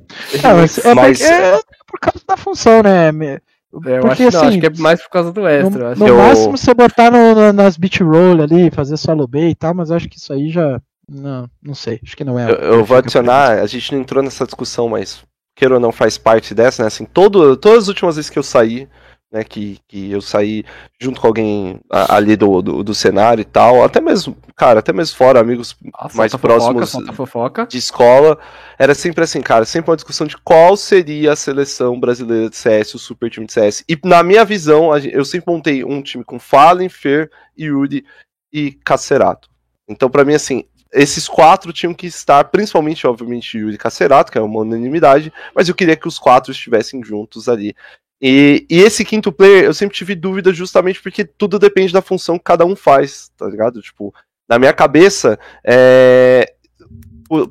Ah, 0.44 0.54
mas, 0.54 0.78
é, 0.84 0.94
mas... 0.94 1.20
é, 1.22 1.58
por 1.86 1.98
causa 1.98 2.20
da 2.26 2.36
função, 2.36 2.82
né? 2.82 3.08
É, 3.08 3.98
eu 3.98 4.00
Porque, 4.00 4.24
acho, 4.24 4.36
não, 4.36 4.48
acho 4.48 4.60
que 4.60 4.66
é 4.66 4.70
mais 4.78 5.02
por 5.02 5.10
causa 5.10 5.32
do 5.32 5.46
extra. 5.46 5.94
No, 5.94 5.96
no 5.96 6.08
eu... 6.08 6.16
máximo 6.16 6.56
você 6.56 6.74
botar 6.74 7.10
no, 7.10 7.34
no, 7.34 7.52
nas 7.52 7.76
beat 7.76 8.00
roll 8.00 8.42
ali, 8.42 8.70
fazer 8.70 8.96
solo 8.96 9.26
B 9.26 9.48
e 9.48 9.54
tal, 9.54 9.74
mas 9.74 9.90
eu 9.90 9.96
acho 9.96 10.08
que 10.08 10.18
isso 10.18 10.32
aí 10.32 10.50
já. 10.50 10.80
Não, 11.08 11.48
não 11.62 11.74
sei. 11.74 12.00
Acho 12.02 12.16
que 12.16 12.24
não 12.24 12.38
é. 12.38 12.50
Eu, 12.50 12.56
eu 12.56 12.84
vou 12.84 12.96
adicionar, 12.96 13.60
a 13.60 13.66
gente 13.66 13.92
não 13.92 14.00
entrou 14.00 14.22
nessa 14.22 14.44
discussão, 14.44 14.88
mas 14.88 15.22
queira 15.56 15.74
ou 15.74 15.80
não 15.80 15.90
faz 15.90 16.18
parte 16.18 16.54
dessa, 16.54 16.82
né? 16.82 16.88
Assim, 16.88 17.04
todo, 17.04 17.56
todas 17.56 17.84
as 17.84 17.88
últimas 17.88 18.16
vezes 18.16 18.30
que 18.30 18.38
eu 18.38 18.42
saí, 18.42 18.88
né, 19.30 19.44
que, 19.44 19.78
que 19.86 20.10
eu 20.10 20.22
saí 20.22 20.64
junto 20.98 21.20
com 21.20 21.26
alguém 21.26 21.80
ali 21.90 22.34
do, 22.36 22.62
do, 22.62 22.82
do, 22.82 22.94
cenário 22.94 23.42
e 23.42 23.44
tal, 23.44 23.84
até 23.84 24.00
mesmo, 24.00 24.36
cara, 24.56 24.80
até 24.80 24.92
mesmo 24.92 25.16
fora, 25.16 25.40
amigos 25.40 25.76
ah, 25.94 26.08
mais 26.14 26.34
próximos 26.34 26.92
fofoca, 26.92 27.12
fofoca. 27.12 27.66
de 27.66 27.76
escola, 27.76 28.38
era 28.78 28.94
sempre 28.94 29.24
assim, 29.24 29.42
cara, 29.42 29.66
sempre 29.66 29.90
uma 29.90 29.96
discussão 29.96 30.26
de 30.26 30.36
qual 30.38 30.76
seria 30.76 31.32
a 31.32 31.36
seleção 31.36 31.98
brasileira 32.00 32.48
de 32.48 32.56
CS, 32.56 32.94
o 32.94 32.98
super 32.98 33.30
time 33.30 33.46
de 33.46 33.52
CS. 33.52 33.84
E 33.88 33.98
na 34.04 34.22
minha 34.22 34.44
visão, 34.44 34.96
eu 34.96 35.24
sempre 35.24 35.52
montei 35.52 35.84
um 35.84 36.00
time 36.00 36.24
com 36.24 36.38
Fallen, 36.38 36.88
Fer, 36.88 37.30
Yuri 37.58 38.04
e 38.52 38.72
Cacerato. 38.72 39.50
Então, 39.86 40.08
para 40.08 40.24
mim, 40.24 40.34
assim, 40.34 40.64
esses 40.92 41.28
quatro 41.28 41.72
tinham 41.72 41.94
que 41.94 42.06
estar, 42.06 42.44
principalmente, 42.44 43.06
obviamente, 43.06 43.58
Yuri 43.58 43.76
Cacerato, 43.76 44.32
que 44.32 44.38
é 44.38 44.40
uma 44.40 44.60
unanimidade, 44.60 45.32
mas 45.54 45.68
eu 45.68 45.74
queria 45.74 45.96
que 45.96 46.08
os 46.08 46.18
quatro 46.18 46.52
estivessem 46.52 47.02
juntos 47.02 47.48
ali. 47.48 47.74
E, 48.20 48.66
e, 48.68 48.80
esse 48.80 49.04
quinto 49.04 49.30
player, 49.30 49.64
eu 49.64 49.74
sempre 49.74 49.96
tive 49.96 50.14
dúvida 50.14 50.52
justamente 50.52 51.00
porque 51.00 51.24
tudo 51.24 51.58
depende 51.58 51.92
da 51.92 52.02
função 52.02 52.36
que 52.36 52.44
cada 52.44 52.64
um 52.64 52.74
faz, 52.74 53.30
tá 53.36 53.46
ligado? 53.46 53.80
Tipo, 53.80 54.12
na 54.48 54.58
minha 54.58 54.72
cabeça, 54.72 55.38
é, 55.64 56.52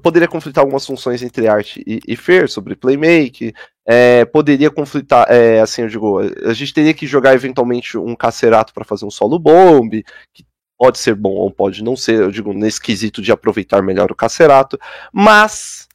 poderia 0.01 0.27
conflitar 0.27 0.63
algumas 0.63 0.85
funções 0.85 1.21
entre 1.21 1.47
arte 1.47 1.83
e, 1.85 1.99
e 2.05 2.15
Fer, 2.15 2.49
sobre 2.49 2.75
playmake, 2.75 3.53
é, 3.85 4.25
poderia 4.25 4.69
conflitar, 4.69 5.27
é, 5.29 5.61
assim, 5.61 5.83
eu 5.83 5.87
digo, 5.87 6.19
a 6.19 6.53
gente 6.53 6.73
teria 6.73 6.93
que 6.93 7.07
jogar 7.07 7.33
eventualmente 7.33 7.97
um 7.97 8.15
cacerato 8.15 8.73
para 8.73 8.83
fazer 8.83 9.05
um 9.05 9.11
solo 9.11 9.39
bomb, 9.39 10.03
que 10.33 10.43
pode 10.77 10.99
ser 10.99 11.15
bom 11.15 11.31
ou 11.31 11.51
pode 11.51 11.83
não 11.83 11.95
ser, 11.95 12.21
eu 12.21 12.31
digo, 12.31 12.53
nesse 12.53 12.79
quesito 12.79 13.21
de 13.21 13.31
aproveitar 13.31 13.81
melhor 13.81 14.11
o 14.11 14.15
cacerato, 14.15 14.79
mas 15.11 15.87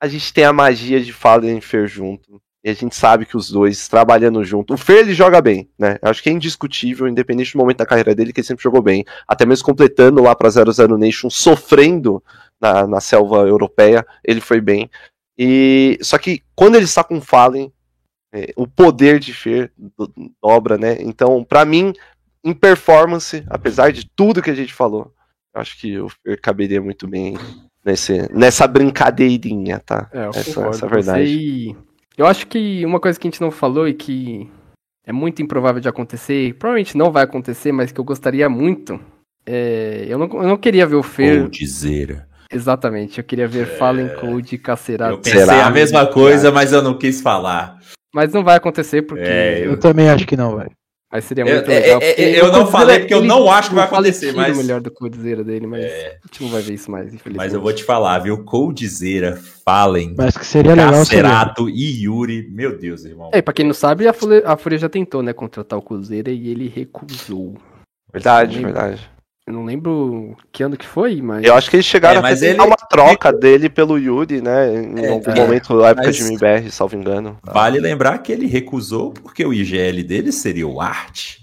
a 0.00 0.08
gente 0.08 0.32
tem 0.32 0.44
a 0.44 0.52
magia 0.52 1.00
de 1.00 1.12
Fallen 1.12 1.58
e 1.58 1.60
Fer 1.60 1.86
junto, 1.86 2.40
e 2.62 2.68
a 2.68 2.74
gente 2.74 2.94
sabe 2.94 3.24
que 3.24 3.36
os 3.36 3.50
dois 3.50 3.88
trabalhando 3.88 4.44
junto. 4.44 4.74
O 4.74 4.76
Fer 4.76 4.98
ele 4.98 5.14
joga 5.14 5.40
bem, 5.40 5.70
né? 5.78 5.98
Acho 6.02 6.22
que 6.22 6.28
é 6.28 6.32
indiscutível, 6.32 7.08
independente 7.08 7.52
do 7.52 7.58
momento 7.58 7.78
da 7.78 7.86
carreira 7.86 8.14
dele, 8.14 8.34
que 8.34 8.40
ele 8.40 8.46
sempre 8.46 8.62
jogou 8.62 8.82
bem. 8.82 9.02
Até 9.26 9.46
mesmo 9.46 9.64
completando 9.64 10.22
lá 10.22 10.34
para 10.34 10.50
00 10.50 10.98
Nation, 10.98 11.30
sofrendo 11.30 12.22
na, 12.60 12.86
na 12.86 13.00
selva 13.00 13.38
europeia, 13.46 14.06
ele 14.22 14.42
foi 14.42 14.60
bem. 14.60 14.90
E 15.38 15.98
só 16.02 16.18
que 16.18 16.42
quando 16.54 16.74
ele 16.74 16.84
está 16.84 17.02
com 17.02 17.18
Fallen, 17.18 17.72
é, 18.30 18.52
o 18.54 18.66
poder 18.66 19.18
de 19.18 19.32
Fer 19.32 19.72
dobra, 20.42 20.76
né? 20.76 20.98
Então, 21.00 21.42
para 21.42 21.64
mim, 21.64 21.94
em 22.44 22.52
performance, 22.52 23.44
apesar 23.48 23.92
de 23.92 24.08
tudo 24.16 24.42
que 24.42 24.50
a 24.50 24.54
gente 24.54 24.72
falou, 24.72 25.12
acho 25.54 25.78
que 25.78 25.98
o 25.98 26.08
Fer 26.08 26.40
caberia 26.40 26.80
muito 26.80 27.06
bem 27.06 27.36
nesse, 27.84 28.32
nessa 28.32 28.66
brincadeirinha, 28.66 29.80
tá? 29.80 30.08
É, 30.12 30.28
essa, 30.28 30.66
essa 30.66 30.86
é 30.86 30.88
a 30.88 30.92
verdade. 30.92 31.74
Você 31.74 31.90
eu 32.20 32.26
acho 32.26 32.46
que 32.48 32.84
uma 32.84 33.00
coisa 33.00 33.18
que 33.18 33.26
a 33.26 33.30
gente 33.30 33.40
não 33.40 33.50
falou 33.50 33.88
e 33.88 33.94
que 33.94 34.46
é 35.06 35.12
muito 35.12 35.40
improvável 35.40 35.80
de 35.80 35.88
acontecer, 35.88 36.54
provavelmente 36.58 36.94
não 36.94 37.10
vai 37.10 37.24
acontecer, 37.24 37.72
mas 37.72 37.92
que 37.92 37.98
eu 37.98 38.04
gostaria 38.04 38.46
muito, 38.46 39.00
é... 39.46 40.04
eu, 40.06 40.18
não, 40.18 40.26
eu 40.26 40.48
não 40.48 40.58
queria 40.58 40.86
ver 40.86 40.96
o 40.96 41.02
Fer. 41.02 41.48
dizer. 41.48 42.26
Exatamente, 42.52 43.18
eu 43.18 43.24
queria 43.24 43.48
ver 43.48 43.62
é... 43.62 43.66
Fallen 43.66 44.08
Code 44.16 44.58
Cacerado. 44.58 45.14
Eu 45.14 45.18
pensei 45.18 45.40
Será? 45.40 45.66
a 45.66 45.70
mesma 45.70 46.06
coisa, 46.06 46.52
mas 46.52 46.72
eu 46.72 46.82
não 46.82 46.98
quis 46.98 47.22
falar. 47.22 47.78
Mas 48.12 48.34
não 48.34 48.44
vai 48.44 48.56
acontecer 48.56 49.02
porque. 49.02 49.24
É, 49.24 49.60
eu... 49.60 49.72
eu 49.72 49.80
também 49.80 50.10
acho 50.10 50.26
que 50.26 50.36
não 50.36 50.56
vai. 50.56 50.68
Mas 51.12 51.24
seria 51.24 51.44
muito 51.44 51.68
eu, 51.68 51.80
legal. 51.80 52.00
É, 52.00 52.22
é, 52.22 52.40
eu 52.40 52.52
não 52.52 52.68
falei 52.68 53.00
porque 53.00 53.14
eu 53.14 53.22
não 53.22 53.50
acho 53.50 53.70
que 53.70 53.74
vai 53.74 53.84
acontecer, 53.84 54.32
mas. 54.32 54.56
melhor 54.56 54.80
do 54.80 54.92
Coldzera 54.92 55.42
dele, 55.42 55.66
mas 55.66 55.84
é. 55.84 56.18
a 56.22 56.26
gente 56.26 56.42
não 56.42 56.50
vai 56.50 56.62
ver 56.62 56.74
isso 56.74 56.88
mais, 56.88 57.06
infelizmente. 57.08 57.36
Mas 57.36 57.52
eu 57.52 57.60
vou 57.60 57.72
te 57.72 57.82
falar, 57.82 58.20
viu? 58.20 58.44
Coldzera, 58.44 59.36
Fallen, 59.64 60.14
mas 60.16 60.36
que 60.36 60.46
seria 60.46 60.74
legal 60.74 60.92
Cacerato 60.92 61.68
e 61.68 62.04
Yuri. 62.04 62.48
Meu 62.50 62.78
Deus, 62.78 63.04
irmão. 63.04 63.30
É, 63.32 63.42
pra 63.42 63.52
quem 63.52 63.66
não 63.66 63.74
sabe, 63.74 64.06
a 64.06 64.12
Fúria, 64.12 64.42
a 64.46 64.56
Fúria 64.56 64.78
já 64.78 64.88
tentou, 64.88 65.20
né, 65.20 65.32
contratar 65.32 65.78
o 65.78 65.82
Coldzera 65.82 66.30
e 66.30 66.48
ele 66.48 66.68
recusou. 66.68 67.56
Verdade, 68.12 68.60
verdade. 68.60 69.10
Eu 69.50 69.54
não 69.54 69.64
lembro 69.64 70.36
que 70.52 70.62
ano 70.62 70.76
que 70.76 70.86
foi, 70.86 71.20
mas. 71.20 71.44
Eu 71.44 71.54
acho 71.54 71.68
que 71.68 71.74
eles 71.74 71.84
chegaram 71.84 72.24
é, 72.24 72.32
a 72.32 72.32
ele... 72.32 72.60
uma 72.60 72.76
troca 72.76 73.32
dele 73.32 73.68
pelo 73.68 73.98
Yuri, 73.98 74.40
né? 74.40 74.72
Em 74.72 75.04
é, 75.04 75.08
algum 75.08 75.30
é, 75.32 75.34
momento, 75.34 75.74
na 75.74 75.88
época 75.88 76.06
mas... 76.06 76.16
de 76.16 76.22
MBR, 76.22 76.70
salvo 76.70 76.94
engano. 76.94 77.36
Vale 77.42 77.80
lembrar 77.80 78.18
que 78.18 78.30
ele 78.30 78.46
recusou 78.46 79.10
porque 79.10 79.44
o 79.44 79.52
IGL 79.52 80.04
dele 80.04 80.30
seria 80.30 80.68
o 80.68 80.80
Art. 80.80 81.38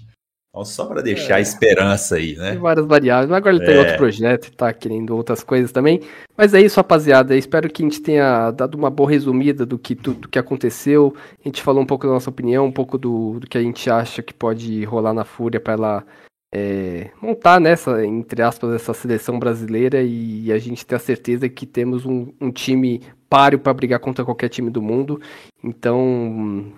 Então, 0.48 0.64
só 0.64 0.86
para 0.86 1.02
deixar 1.02 1.34
a 1.34 1.38
é. 1.38 1.42
esperança 1.42 2.16
aí, 2.16 2.34
né? 2.34 2.52
Tem 2.52 2.58
várias 2.58 2.86
variáveis. 2.86 3.28
Mas 3.28 3.36
agora 3.36 3.56
ele 3.56 3.66
tem 3.66 3.74
é. 3.74 3.78
outro 3.78 3.96
projeto 3.98 4.46
e 4.46 4.50
tá 4.52 4.72
querendo 4.72 5.14
outras 5.14 5.44
coisas 5.44 5.70
também. 5.70 6.00
Mas 6.34 6.54
é 6.54 6.62
isso, 6.62 6.76
rapaziada. 6.76 7.36
espero 7.36 7.68
que 7.68 7.82
a 7.82 7.86
gente 7.86 8.00
tenha 8.00 8.50
dado 8.52 8.74
uma 8.74 8.88
boa 8.88 9.10
resumida 9.10 9.66
do 9.66 9.78
que 9.78 9.94
tudo 9.94 10.28
que 10.28 10.38
aconteceu. 10.38 11.14
A 11.44 11.46
gente 11.46 11.62
falou 11.62 11.82
um 11.82 11.86
pouco 11.86 12.06
da 12.06 12.14
nossa 12.14 12.30
opinião, 12.30 12.64
um 12.64 12.72
pouco 12.72 12.96
do, 12.96 13.38
do 13.38 13.46
que 13.46 13.58
a 13.58 13.62
gente 13.62 13.90
acha 13.90 14.22
que 14.22 14.32
pode 14.32 14.82
rolar 14.84 15.12
na 15.12 15.24
Fúria 15.26 15.60
para 15.60 15.74
ela 15.74 16.04
é, 16.52 17.10
montar 17.20 17.60
nessa, 17.60 18.04
entre 18.04 18.42
aspas, 18.42 18.72
essa 18.72 18.94
seleção 18.94 19.38
brasileira 19.38 20.02
e 20.02 20.50
a 20.52 20.58
gente 20.58 20.86
ter 20.86 20.94
a 20.94 20.98
certeza 20.98 21.48
que 21.48 21.66
temos 21.66 22.06
um, 22.06 22.32
um 22.40 22.50
time 22.50 23.02
páreo 23.28 23.58
para 23.58 23.74
brigar 23.74 24.00
contra 24.00 24.24
qualquer 24.24 24.48
time 24.48 24.70
do 24.70 24.80
mundo. 24.80 25.20
Então, 25.62 26.72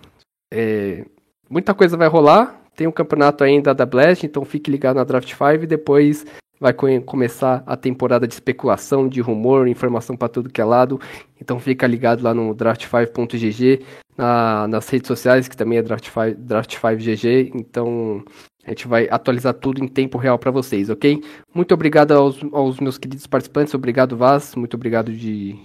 é, 0.51 1.05
muita 1.49 1.73
coisa 1.73 1.95
vai 1.95 2.07
rolar. 2.07 2.59
Tem 2.75 2.87
um 2.87 2.91
campeonato 2.91 3.43
ainda 3.43 3.73
da 3.73 3.85
Blast, 3.85 4.25
então 4.25 4.43
fique 4.45 4.71
ligado 4.71 4.95
na 4.95 5.03
Draft 5.03 5.29
5 5.29 5.63
e 5.63 5.67
depois 5.67 6.25
vai 6.59 6.73
começar 6.73 7.63
a 7.65 7.75
temporada 7.75 8.27
de 8.27 8.35
especulação, 8.35 9.09
de 9.09 9.19
rumor, 9.19 9.67
informação 9.67 10.15
para 10.15 10.29
tudo 10.29 10.49
que 10.49 10.61
é 10.61 10.63
lado. 10.65 11.01
Então 11.39 11.59
fica 11.59 11.87
ligado 11.87 12.21
lá 12.21 12.35
no 12.35 12.55
draft5.gg, 12.55 13.83
na, 14.15 14.67
nas 14.67 14.87
redes 14.87 15.07
sociais, 15.07 15.47
que 15.47 15.57
também 15.57 15.79
é 15.79 15.81
draft5, 15.81 16.35
draft5gg. 16.35 17.51
Então 17.55 18.23
a 18.65 18.69
gente 18.69 18.87
vai 18.87 19.07
atualizar 19.09 19.53
tudo 19.53 19.83
em 19.83 19.87
tempo 19.87 20.17
real 20.17 20.37
para 20.37 20.51
vocês, 20.51 20.89
ok? 20.89 21.23
Muito 21.53 21.73
obrigado 21.73 22.11
aos, 22.11 22.39
aos, 22.51 22.79
meus 22.79 22.97
queridos 22.97 23.25
participantes, 23.25 23.73
obrigado 23.73 24.15
Vaz, 24.15 24.55
muito 24.55 24.75
obrigado 24.75 25.11
de 25.11 25.57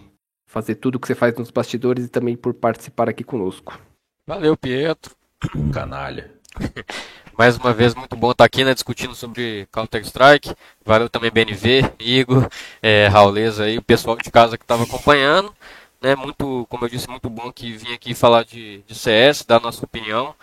fazer 0.46 0.76
tudo 0.76 0.98
que 0.98 1.06
você 1.06 1.14
faz 1.14 1.34
nos 1.36 1.50
bastidores 1.50 2.06
e 2.06 2.08
também 2.08 2.36
por 2.36 2.54
participar 2.54 3.08
aqui 3.08 3.22
conosco. 3.22 3.78
Valeu, 4.26 4.56
Pietro. 4.56 5.14
Canalha. 5.72 6.30
Mais 7.38 7.58
uma 7.58 7.70
vez, 7.70 7.94
muito 7.94 8.16
bom 8.16 8.30
estar 8.30 8.44
aqui, 8.44 8.64
né, 8.64 8.72
discutindo 8.72 9.14
sobre 9.14 9.68
Counter-Strike. 9.70 10.54
Valeu 10.82 11.10
também, 11.10 11.30
BNV, 11.30 11.92
Igor, 11.98 12.48
é, 12.80 13.08
Rauleza 13.08 13.64
aí, 13.64 13.76
o 13.76 13.82
pessoal 13.82 14.16
de 14.16 14.30
casa 14.30 14.56
que 14.56 14.64
estava 14.64 14.84
acompanhando. 14.84 15.52
Né, 16.00 16.14
muito, 16.16 16.66
como 16.70 16.86
eu 16.86 16.88
disse, 16.88 17.08
muito 17.08 17.28
bom 17.28 17.52
que 17.52 17.76
vim 17.76 17.92
aqui 17.92 18.14
falar 18.14 18.44
de, 18.44 18.82
de 18.86 18.94
CS, 18.94 19.44
dar 19.44 19.60
nossa 19.60 19.84
opinião. 19.84 20.34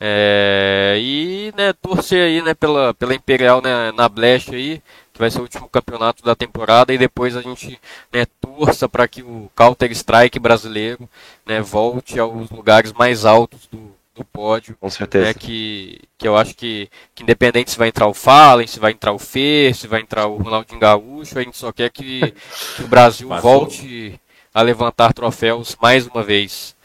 É, 0.00 0.96
e 1.00 1.52
né, 1.56 1.72
torcer 1.72 2.24
aí 2.24 2.42
né, 2.42 2.54
pela, 2.54 2.94
pela 2.94 3.14
Imperial 3.14 3.60
né, 3.60 3.90
na 3.92 4.08
Blast 4.08 4.54
aí, 4.54 4.80
que 5.12 5.18
vai 5.18 5.30
ser 5.30 5.40
o 5.40 5.42
último 5.42 5.68
campeonato 5.68 6.22
da 6.22 6.36
temporada, 6.36 6.94
e 6.94 6.98
depois 6.98 7.36
a 7.36 7.42
gente 7.42 7.80
né, 8.12 8.24
torça 8.40 8.88
para 8.88 9.08
que 9.08 9.22
o 9.22 9.50
Counter-Strike 9.56 10.38
brasileiro 10.38 11.08
né, 11.44 11.60
volte 11.60 12.18
aos 12.18 12.48
lugares 12.50 12.92
mais 12.92 13.24
altos 13.24 13.66
do, 13.66 13.92
do 14.14 14.24
pódio. 14.24 14.76
Com 14.80 14.88
certeza. 14.88 15.26
Né, 15.26 15.34
que, 15.34 16.00
que 16.16 16.28
eu 16.28 16.36
acho 16.36 16.54
que, 16.54 16.88
que 17.12 17.24
independente 17.24 17.72
se 17.72 17.78
vai 17.78 17.88
entrar 17.88 18.06
o 18.06 18.14
Fallen, 18.14 18.68
se 18.68 18.78
vai 18.78 18.92
entrar 18.92 19.12
o 19.12 19.18
Fê, 19.18 19.72
se 19.74 19.88
vai 19.88 20.00
entrar 20.00 20.26
o 20.26 20.36
Ronaldinho 20.36 20.78
Gaúcho, 20.78 21.36
a 21.36 21.42
gente 21.42 21.56
só 21.56 21.72
quer 21.72 21.90
que, 21.90 22.32
que 22.76 22.82
o 22.84 22.88
Brasil 22.88 23.28
volte 23.42 24.20
a 24.54 24.62
levantar 24.62 25.12
troféus 25.12 25.76
mais 25.80 26.06
uma 26.06 26.22
vez. 26.22 26.77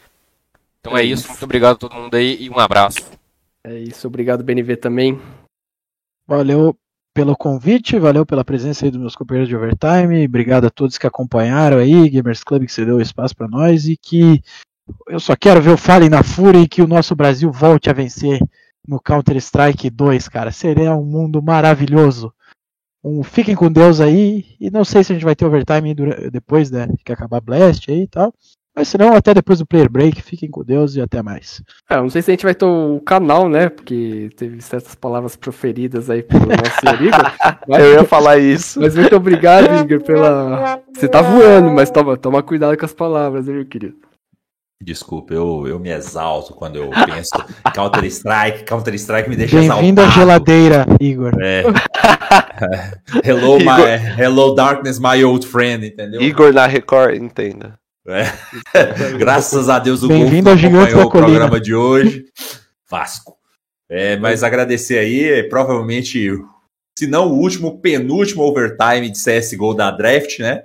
Então 0.84 0.98
é, 0.98 1.00
é 1.00 1.04
isso. 1.04 1.22
isso, 1.22 1.30
muito 1.30 1.44
obrigado 1.44 1.72
a 1.72 1.78
todo 1.78 1.94
mundo 1.94 2.14
aí 2.14 2.36
e 2.42 2.50
um 2.50 2.58
abraço. 2.58 2.98
É 3.64 3.78
isso, 3.78 4.06
obrigado 4.06 4.44
BNV 4.44 4.76
também. 4.76 5.18
Valeu 6.26 6.76
pelo 7.14 7.34
convite, 7.34 7.98
valeu 7.98 8.26
pela 8.26 8.44
presença 8.44 8.84
aí 8.84 8.90
dos 8.90 9.00
meus 9.00 9.16
companheiros 9.16 9.48
de 9.48 9.56
overtime, 9.56 10.26
obrigado 10.26 10.66
a 10.66 10.70
todos 10.70 10.98
que 10.98 11.06
acompanharam 11.06 11.78
aí, 11.78 12.10
Gamers 12.10 12.44
Club 12.44 12.66
que 12.66 12.72
cedeu 12.72 13.00
espaço 13.00 13.34
para 13.34 13.48
nós 13.48 13.86
e 13.86 13.96
que 13.96 14.42
eu 15.08 15.18
só 15.18 15.34
quero 15.34 15.62
ver 15.62 15.70
o 15.70 15.78
Fallen 15.78 16.10
na 16.10 16.22
Fúria 16.22 16.60
e 16.60 16.68
que 16.68 16.82
o 16.82 16.86
nosso 16.86 17.16
Brasil 17.16 17.50
volte 17.50 17.88
a 17.88 17.94
vencer 17.94 18.38
no 18.86 19.00
Counter 19.00 19.36
Strike 19.36 19.88
2, 19.88 20.28
cara. 20.28 20.52
Seria 20.52 20.94
um 20.94 21.04
mundo 21.04 21.42
maravilhoso. 21.42 22.30
Um, 23.02 23.22
fiquem 23.22 23.54
com 23.54 23.72
Deus 23.72 24.00
aí 24.00 24.56
e 24.60 24.70
não 24.70 24.84
sei 24.84 25.02
se 25.02 25.12
a 25.12 25.14
gente 25.14 25.24
vai 25.24 25.34
ter 25.34 25.46
overtime 25.46 25.94
depois 26.30 26.70
né, 26.70 26.88
que 27.02 27.12
acabar 27.12 27.40
Blast 27.40 27.90
aí 27.90 28.02
e 28.02 28.08
tal. 28.08 28.34
Mas 28.76 28.88
se 28.88 28.98
não, 28.98 29.14
até 29.14 29.32
depois 29.32 29.60
do 29.60 29.66
player 29.66 29.88
break, 29.88 30.20
fiquem 30.20 30.50
com 30.50 30.64
Deus 30.64 30.96
e 30.96 31.00
até 31.00 31.22
mais. 31.22 31.62
É, 31.88 31.96
não 31.96 32.10
sei 32.10 32.22
se 32.22 32.30
a 32.30 32.34
gente 32.34 32.44
vai 32.44 32.56
ter 32.56 32.64
o 32.64 33.00
canal, 33.06 33.48
né? 33.48 33.68
Porque 33.68 34.30
teve 34.36 34.60
certas 34.60 34.96
palavras 34.96 35.36
proferidas 35.36 36.10
aí 36.10 36.24
pelo 36.24 36.46
nosso 36.46 36.82
Igor. 37.04 37.58
Mas... 37.68 37.84
Eu 37.84 37.92
ia 37.92 38.04
falar 38.04 38.38
isso. 38.38 38.80
Mas 38.80 38.96
muito 38.96 39.14
obrigado, 39.14 39.84
Igor, 39.84 40.02
pela. 40.02 40.80
Você 40.92 41.06
tá 41.06 41.22
voando, 41.22 41.70
mas 41.70 41.88
toma, 41.90 42.16
toma 42.16 42.42
cuidado 42.42 42.76
com 42.76 42.84
as 42.84 42.92
palavras, 42.92 43.46
meu 43.46 43.64
querido. 43.64 43.94
Desculpa, 44.82 45.32
eu, 45.32 45.66
eu 45.68 45.78
me 45.78 45.90
exalto 45.90 46.52
quando 46.52 46.76
eu 46.76 46.90
penso 47.06 47.30
Counter-Strike. 47.72 48.64
Counter-Strike 48.64 49.30
me 49.30 49.36
deixa 49.36 49.56
exaltado. 49.56 49.80
Bem-vindo 49.80 50.02
à 50.02 50.08
geladeira, 50.08 50.86
Igor. 51.00 51.32
É. 51.40 51.62
hello, 53.24 53.56
Igor. 53.60 53.76
My, 53.76 54.20
hello, 54.20 54.54
darkness, 54.54 54.98
my 54.98 55.22
old 55.24 55.46
friend, 55.46 55.86
entendeu? 55.86 56.20
Igor 56.20 56.52
na 56.52 56.66
Record, 56.66 57.14
entenda. 57.14 57.78
É. 58.06 58.24
Graças 59.18 59.68
a 59.68 59.78
Deus 59.78 60.02
o 60.02 60.12
ao 60.12 60.18
acompanhou 60.66 61.06
o 61.06 61.10
programa 61.10 61.60
de 61.60 61.74
hoje. 61.74 62.26
Vasco. 62.88 63.38
É, 63.88 64.16
mas 64.16 64.42
agradecer 64.42 64.98
aí, 64.98 65.24
é, 65.24 65.42
provavelmente, 65.44 66.30
se 66.98 67.06
não 67.06 67.28
o 67.28 67.38
último, 67.38 67.80
penúltimo 67.80 68.42
overtime 68.42 69.10
de 69.10 69.18
CSGO 69.18 69.74
da 69.74 69.90
draft, 69.90 70.38
né? 70.38 70.64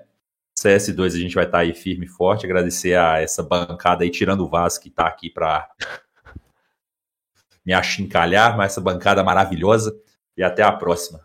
CS2 0.60 1.06
a 1.06 1.20
gente 1.20 1.36
vai 1.36 1.46
estar 1.46 1.60
tá 1.60 1.64
aí 1.64 1.74
firme 1.74 2.06
e 2.06 2.10
forte. 2.10 2.46
Agradecer 2.46 2.96
a 2.96 3.22
essa 3.22 3.42
bancada 3.42 4.04
aí, 4.04 4.10
tirando 4.10 4.42
o 4.42 4.50
Vasco 4.50 4.84
que 4.84 4.90
está 4.90 5.08
aqui 5.08 5.30
para 5.30 5.70
me 7.66 7.74
achincalhar, 7.74 8.58
mas 8.58 8.74
essa 8.74 8.82
bancada 8.82 9.24
maravilhosa. 9.24 9.96
E 10.36 10.44
até 10.44 10.64
a 10.64 10.72
próxima. 10.72 11.22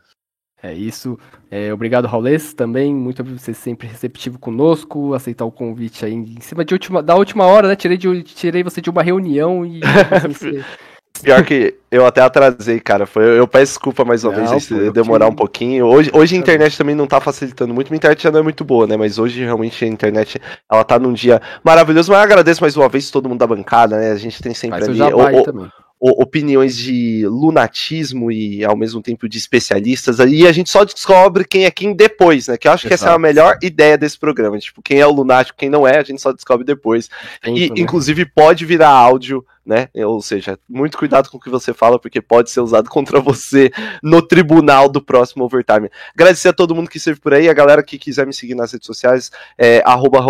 É 0.65 0.73
isso. 0.73 1.19
É, 1.51 1.75
obrigado, 1.75 2.07
Raulês, 2.07 2.55
também. 2.55 2.95
Muito 2.95 3.21
obrigado 3.21 3.39
por 3.39 3.45
ser 3.45 3.53
sempre 3.53 3.87
receptivo 3.87 4.39
conosco, 4.39 5.13
aceitar 5.13 5.45
o 5.45 5.53
convite 5.53 6.07
aí 6.07 6.15
em 6.15 6.41
cima 6.41 6.65
de 6.65 6.73
última, 6.73 7.03
da 7.03 7.15
última 7.17 7.45
hora, 7.45 7.69
né? 7.69 7.77
Tirei, 7.77 7.99
de, 7.99 8.23
tirei 8.23 8.63
você 8.63 8.81
de 8.81 8.89
uma 8.89 9.03
reunião 9.03 9.67
e. 9.67 9.81
Pior 11.23 11.45
que 11.45 11.75
eu 11.91 12.07
até 12.07 12.23
atrasei, 12.23 12.81
cara. 12.81 13.05
Foi, 13.05 13.39
eu 13.39 13.47
peço 13.47 13.73
desculpa 13.73 14.07
mais 14.07 14.25
uma 14.25 14.33
não, 14.37 14.47
vez 14.47 14.65
se 14.65 14.91
demorar 14.91 15.29
um 15.29 15.35
pouquinho. 15.35 15.85
Hoje, 15.85 16.11
hoje 16.15 16.35
a 16.35 16.39
internet 16.39 16.79
também 16.79 16.95
não 16.95 17.07
tá 17.07 17.21
facilitando 17.21 17.73
muito. 17.75 17.91
Minha 17.91 17.99
internet 17.99 18.23
já 18.23 18.31
não 18.31 18.41
é 18.41 18.43
muito 18.43 18.65
boa, 18.65 18.87
né? 18.87 18.97
Mas 18.97 19.19
hoje 19.19 19.45
realmente 19.45 19.85
a 19.85 19.89
internet 19.89 20.41
ela 20.71 20.83
tá 20.83 20.99
num 20.99 21.13
dia 21.13 21.41
maravilhoso. 21.63 22.11
Mas 22.11 22.19
eu 22.19 22.25
agradeço 22.25 22.63
mais 22.63 22.77
uma 22.77 22.89
vez 22.89 23.11
todo 23.11 23.29
mundo 23.29 23.39
da 23.39 23.47
bancada, 23.47 23.99
né? 23.99 24.13
A 24.13 24.17
gente 24.17 24.43
tem 24.43 24.55
sempre 24.55 24.81
Faz 24.81 24.89
ali. 24.89 25.13
O, 25.13 25.19
o, 25.19 25.71
opiniões 26.11 26.77
de 26.77 27.27
lunatismo 27.27 28.31
e 28.31 28.65
ao 28.65 28.77
mesmo 28.77 29.01
tempo 29.01 29.29
de 29.29 29.39
especialistas, 29.39 30.19
e 30.19 30.47
a 30.47 30.53
gente 30.53 30.71
só 30.71 30.85
descobre 30.85 31.45
quem 31.45 31.65
é 31.65 31.71
quem 31.71 31.95
depois, 31.95 32.49
né? 32.49 32.59
Que 32.59 32.69
eu 32.69 32.73
acho 32.73 32.87
Exato. 32.87 32.89
que 32.89 32.95
essa 32.95 33.11
é 33.11 33.15
a 33.15 33.19
melhor 33.19 33.59
ideia 33.63 33.97
desse 33.97 34.19
programa. 34.19 34.59
Tipo, 34.59 34.83
quem 34.83 35.01
é 35.01 35.07
o 35.07 35.13
lunático, 35.13 35.59
quem 35.59 35.71
não 35.71 35.87
é, 35.87 35.99
a 35.99 36.03
gente 36.03 36.21
só 36.21 36.33
descobre 36.33 36.65
depois. 36.65 37.09
e, 37.47 37.71
né? 37.71 37.75
inclusive, 37.79 38.27
pode 38.27 38.67
virar 38.67 38.91
áudio, 38.91 39.45
né? 39.65 39.89
Ou 39.95 40.21
seja, 40.21 40.59
muito 40.69 40.99
cuidado 40.99 41.31
com 41.31 41.39
o 41.39 41.41
que 41.41 41.49
você 41.49 41.73
fala, 41.73 41.99
porque 41.99 42.21
pode 42.21 42.51
ser 42.51 42.61
usado 42.61 42.91
contra 42.91 43.19
você 43.21 43.71
no 44.03 44.21
tribunal 44.21 44.89
do 44.89 45.01
próximo 45.01 45.45
overtime. 45.45 45.89
Agradecer 46.15 46.49
a 46.49 46.53
todo 46.53 46.75
mundo 46.75 46.91
que 46.91 46.99
esteve 46.99 47.19
por 47.19 47.33
aí, 47.33 47.49
a 47.49 47.55
galera 47.55 47.83
que 47.83 47.99
quiser 47.99 48.27
me 48.27 48.35
seguir 48.35 48.55
nas 48.55 48.73
redes 48.73 48.87
sociais, 48.87 49.31
é 49.57 49.83
arroba 49.87 50.21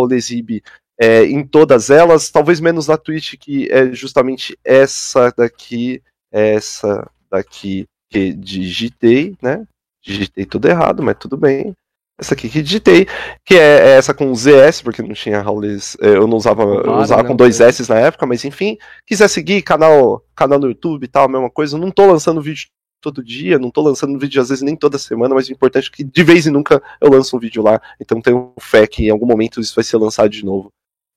é, 1.00 1.24
em 1.24 1.44
todas 1.44 1.90
elas, 1.90 2.30
talvez 2.30 2.60
menos 2.60 2.88
na 2.88 2.96
Twitch, 2.96 3.34
que 3.38 3.70
é 3.70 3.92
justamente 3.92 4.58
essa 4.64 5.32
daqui, 5.36 6.02
essa 6.32 7.08
daqui 7.30 7.86
que 8.10 8.32
digitei, 8.32 9.34
né? 9.42 9.66
Digitei 10.02 10.44
tudo 10.44 10.68
errado, 10.68 11.02
mas 11.02 11.16
tudo 11.18 11.36
bem. 11.36 11.74
Essa 12.16 12.34
aqui 12.34 12.48
que 12.48 12.62
digitei, 12.62 13.08
que 13.44 13.54
é, 13.54 13.88
é 13.88 13.90
essa 13.96 14.14
com 14.14 14.32
ZS, 14.32 14.82
porque 14.82 15.02
não 15.02 15.14
tinha 15.14 15.42
Raules, 15.42 15.96
é, 16.00 16.10
eu 16.10 16.28
não 16.28 16.36
usava, 16.36 16.62
eu 16.62 16.92
usava 16.98 17.24
né, 17.24 17.28
com 17.28 17.34
dois 17.34 17.60
S 17.60 17.88
na 17.88 17.98
época, 17.98 18.24
mas 18.24 18.44
enfim, 18.44 18.78
quiser 19.04 19.26
seguir, 19.26 19.62
canal, 19.62 20.22
canal 20.36 20.60
no 20.60 20.68
YouTube 20.68 21.02
e 21.02 21.08
tal, 21.08 21.28
mesma 21.28 21.50
coisa, 21.50 21.76
não 21.76 21.90
tô 21.90 22.06
lançando 22.06 22.40
vídeo 22.40 22.68
todo 23.00 23.22
dia, 23.22 23.58
não 23.58 23.68
tô 23.68 23.82
lançando 23.82 24.16
vídeo 24.16 24.40
às 24.40 24.48
vezes 24.48 24.62
nem 24.62 24.76
toda 24.76 24.96
semana, 24.96 25.34
mas 25.34 25.48
o 25.48 25.52
importante 25.52 25.90
é 25.92 25.96
que 25.96 26.04
de 26.04 26.22
vez 26.22 26.46
em 26.46 26.52
nunca 26.52 26.80
eu 27.00 27.10
lanço 27.10 27.36
um 27.36 27.40
vídeo 27.40 27.64
lá, 27.64 27.82
então 28.00 28.20
tenho 28.20 28.52
fé 28.60 28.86
que 28.86 29.06
em 29.06 29.10
algum 29.10 29.26
momento 29.26 29.60
isso 29.60 29.74
vai 29.74 29.82
ser 29.82 29.96
lançado 29.96 30.28
de 30.28 30.44
novo. 30.44 30.70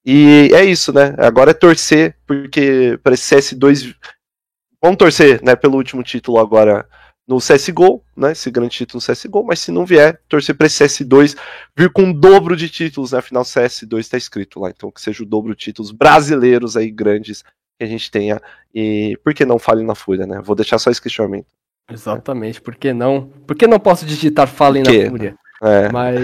E 0.05 0.49
é 0.53 0.63
isso, 0.63 0.93
né? 0.93 1.15
Agora 1.17 1.51
é 1.51 1.53
torcer, 1.53 2.15
porque 2.25 2.99
para 3.03 3.13
esse 3.13 3.35
CS2. 3.35 3.95
Vamos 4.81 4.97
torcer, 4.97 5.41
né, 5.43 5.55
pelo 5.55 5.75
último 5.75 6.03
título 6.03 6.37
agora 6.37 6.87
no 7.27 7.39
CSGO, 7.39 8.01
né? 8.15 8.31
Esse 8.31 8.49
grande 8.49 8.77
título 8.77 9.03
no 9.05 9.13
CSGO, 9.13 9.43
mas 9.43 9.59
se 9.59 9.71
não 9.71 9.85
vier, 9.85 10.21
torcer 10.29 10.55
para 10.55 10.67
esse 10.67 10.83
CS2 10.83 11.35
vir 11.75 11.91
com 11.91 12.03
um 12.03 12.13
dobro 12.13 12.55
de 12.55 12.69
títulos, 12.69 13.11
né? 13.11 13.19
Afinal, 13.19 13.43
CS2 13.43 13.99
está 13.99 14.17
escrito 14.17 14.61
lá, 14.61 14.69
então 14.69 14.89
que 14.89 15.01
seja 15.01 15.23
o 15.23 15.25
dobro 15.25 15.53
de 15.53 15.59
títulos 15.59 15.91
brasileiros 15.91 16.77
aí 16.77 16.89
grandes 16.89 17.41
que 17.41 17.83
a 17.83 17.85
gente 17.85 18.09
tenha. 18.09 18.41
E 18.73 19.17
por 19.23 19.33
que 19.33 19.45
não 19.45 19.59
fale 19.59 19.83
na 19.83 19.93
Fúria, 19.93 20.25
né? 20.25 20.41
Vou 20.41 20.55
deixar 20.55 20.77
só 20.77 20.89
esse 20.89 21.01
questionamento. 21.01 21.47
Exatamente, 21.91 22.61
por 22.61 22.75
que 22.75 22.93
não? 22.93 23.27
Por 23.45 23.55
que 23.55 23.67
não 23.67 23.79
posso 23.79 24.05
digitar 24.05 24.47
Falem 24.47 24.83
na 24.83 25.09
Fúria? 25.09 25.37
É. 25.61 25.91
Mas 25.91 26.19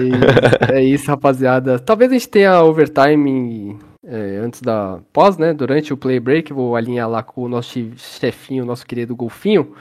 é 0.72 0.82
isso, 0.82 1.10
rapaziada. 1.10 1.78
Talvez 1.78 2.10
a 2.10 2.14
gente 2.14 2.28
tenha 2.28 2.62
overtime 2.62 3.78
é, 4.06 4.36
antes 4.42 4.60
da 4.60 5.00
pós, 5.12 5.36
né? 5.36 5.52
Durante 5.52 5.92
o 5.92 5.96
play 5.96 6.20
break, 6.20 6.52
vou 6.52 6.76
alinhar 6.76 7.08
lá 7.08 7.22
com 7.22 7.42
o 7.42 7.48
nosso 7.48 7.78
chefinho, 7.96 8.64
nosso 8.64 8.86
querido 8.86 9.16
Golfinho. 9.16 9.74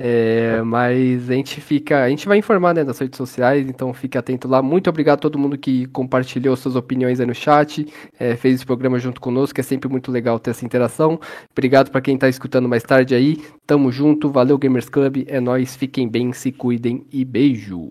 É, 0.00 0.62
mas 0.62 1.28
a 1.28 1.34
gente 1.34 1.60
fica, 1.60 2.04
a 2.04 2.08
gente 2.08 2.28
vai 2.28 2.38
informar 2.38 2.72
né, 2.72 2.84
nas 2.84 3.00
redes 3.00 3.16
sociais, 3.16 3.68
então 3.68 3.92
fique 3.92 4.16
atento 4.16 4.46
lá. 4.46 4.62
Muito 4.62 4.88
obrigado 4.88 5.18
a 5.18 5.22
todo 5.22 5.38
mundo 5.38 5.58
que 5.58 5.86
compartilhou 5.86 6.54
suas 6.56 6.76
opiniões 6.76 7.18
aí 7.18 7.26
no 7.26 7.34
chat, 7.34 7.84
é, 8.18 8.36
fez 8.36 8.56
esse 8.56 8.66
programa 8.66 8.98
junto 9.00 9.20
conosco, 9.20 9.58
é 9.58 9.62
sempre 9.62 9.88
muito 9.88 10.12
legal 10.12 10.38
ter 10.38 10.50
essa 10.50 10.64
interação. 10.64 11.18
Obrigado 11.50 11.90
para 11.90 12.00
quem 12.00 12.14
está 12.14 12.28
escutando 12.28 12.68
mais 12.68 12.84
tarde 12.84 13.12
aí. 13.12 13.42
Tamo 13.66 13.90
junto, 13.90 14.30
valeu 14.30 14.56
Gamers 14.56 14.88
Club, 14.88 15.24
é 15.26 15.40
nós, 15.40 15.74
fiquem 15.74 16.08
bem, 16.08 16.32
se 16.32 16.52
cuidem 16.52 17.04
e 17.12 17.24
beijo. 17.24 17.90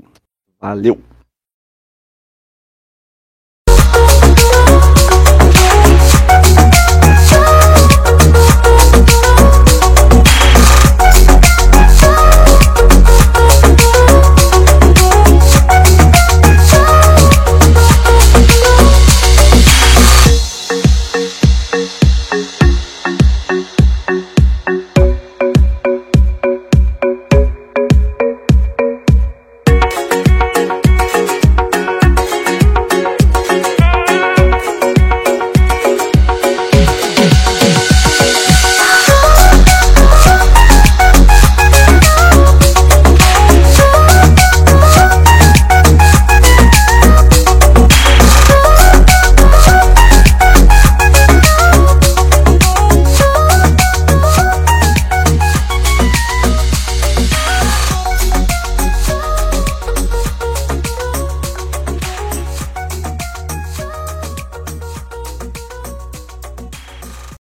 Valeu! 0.62 0.98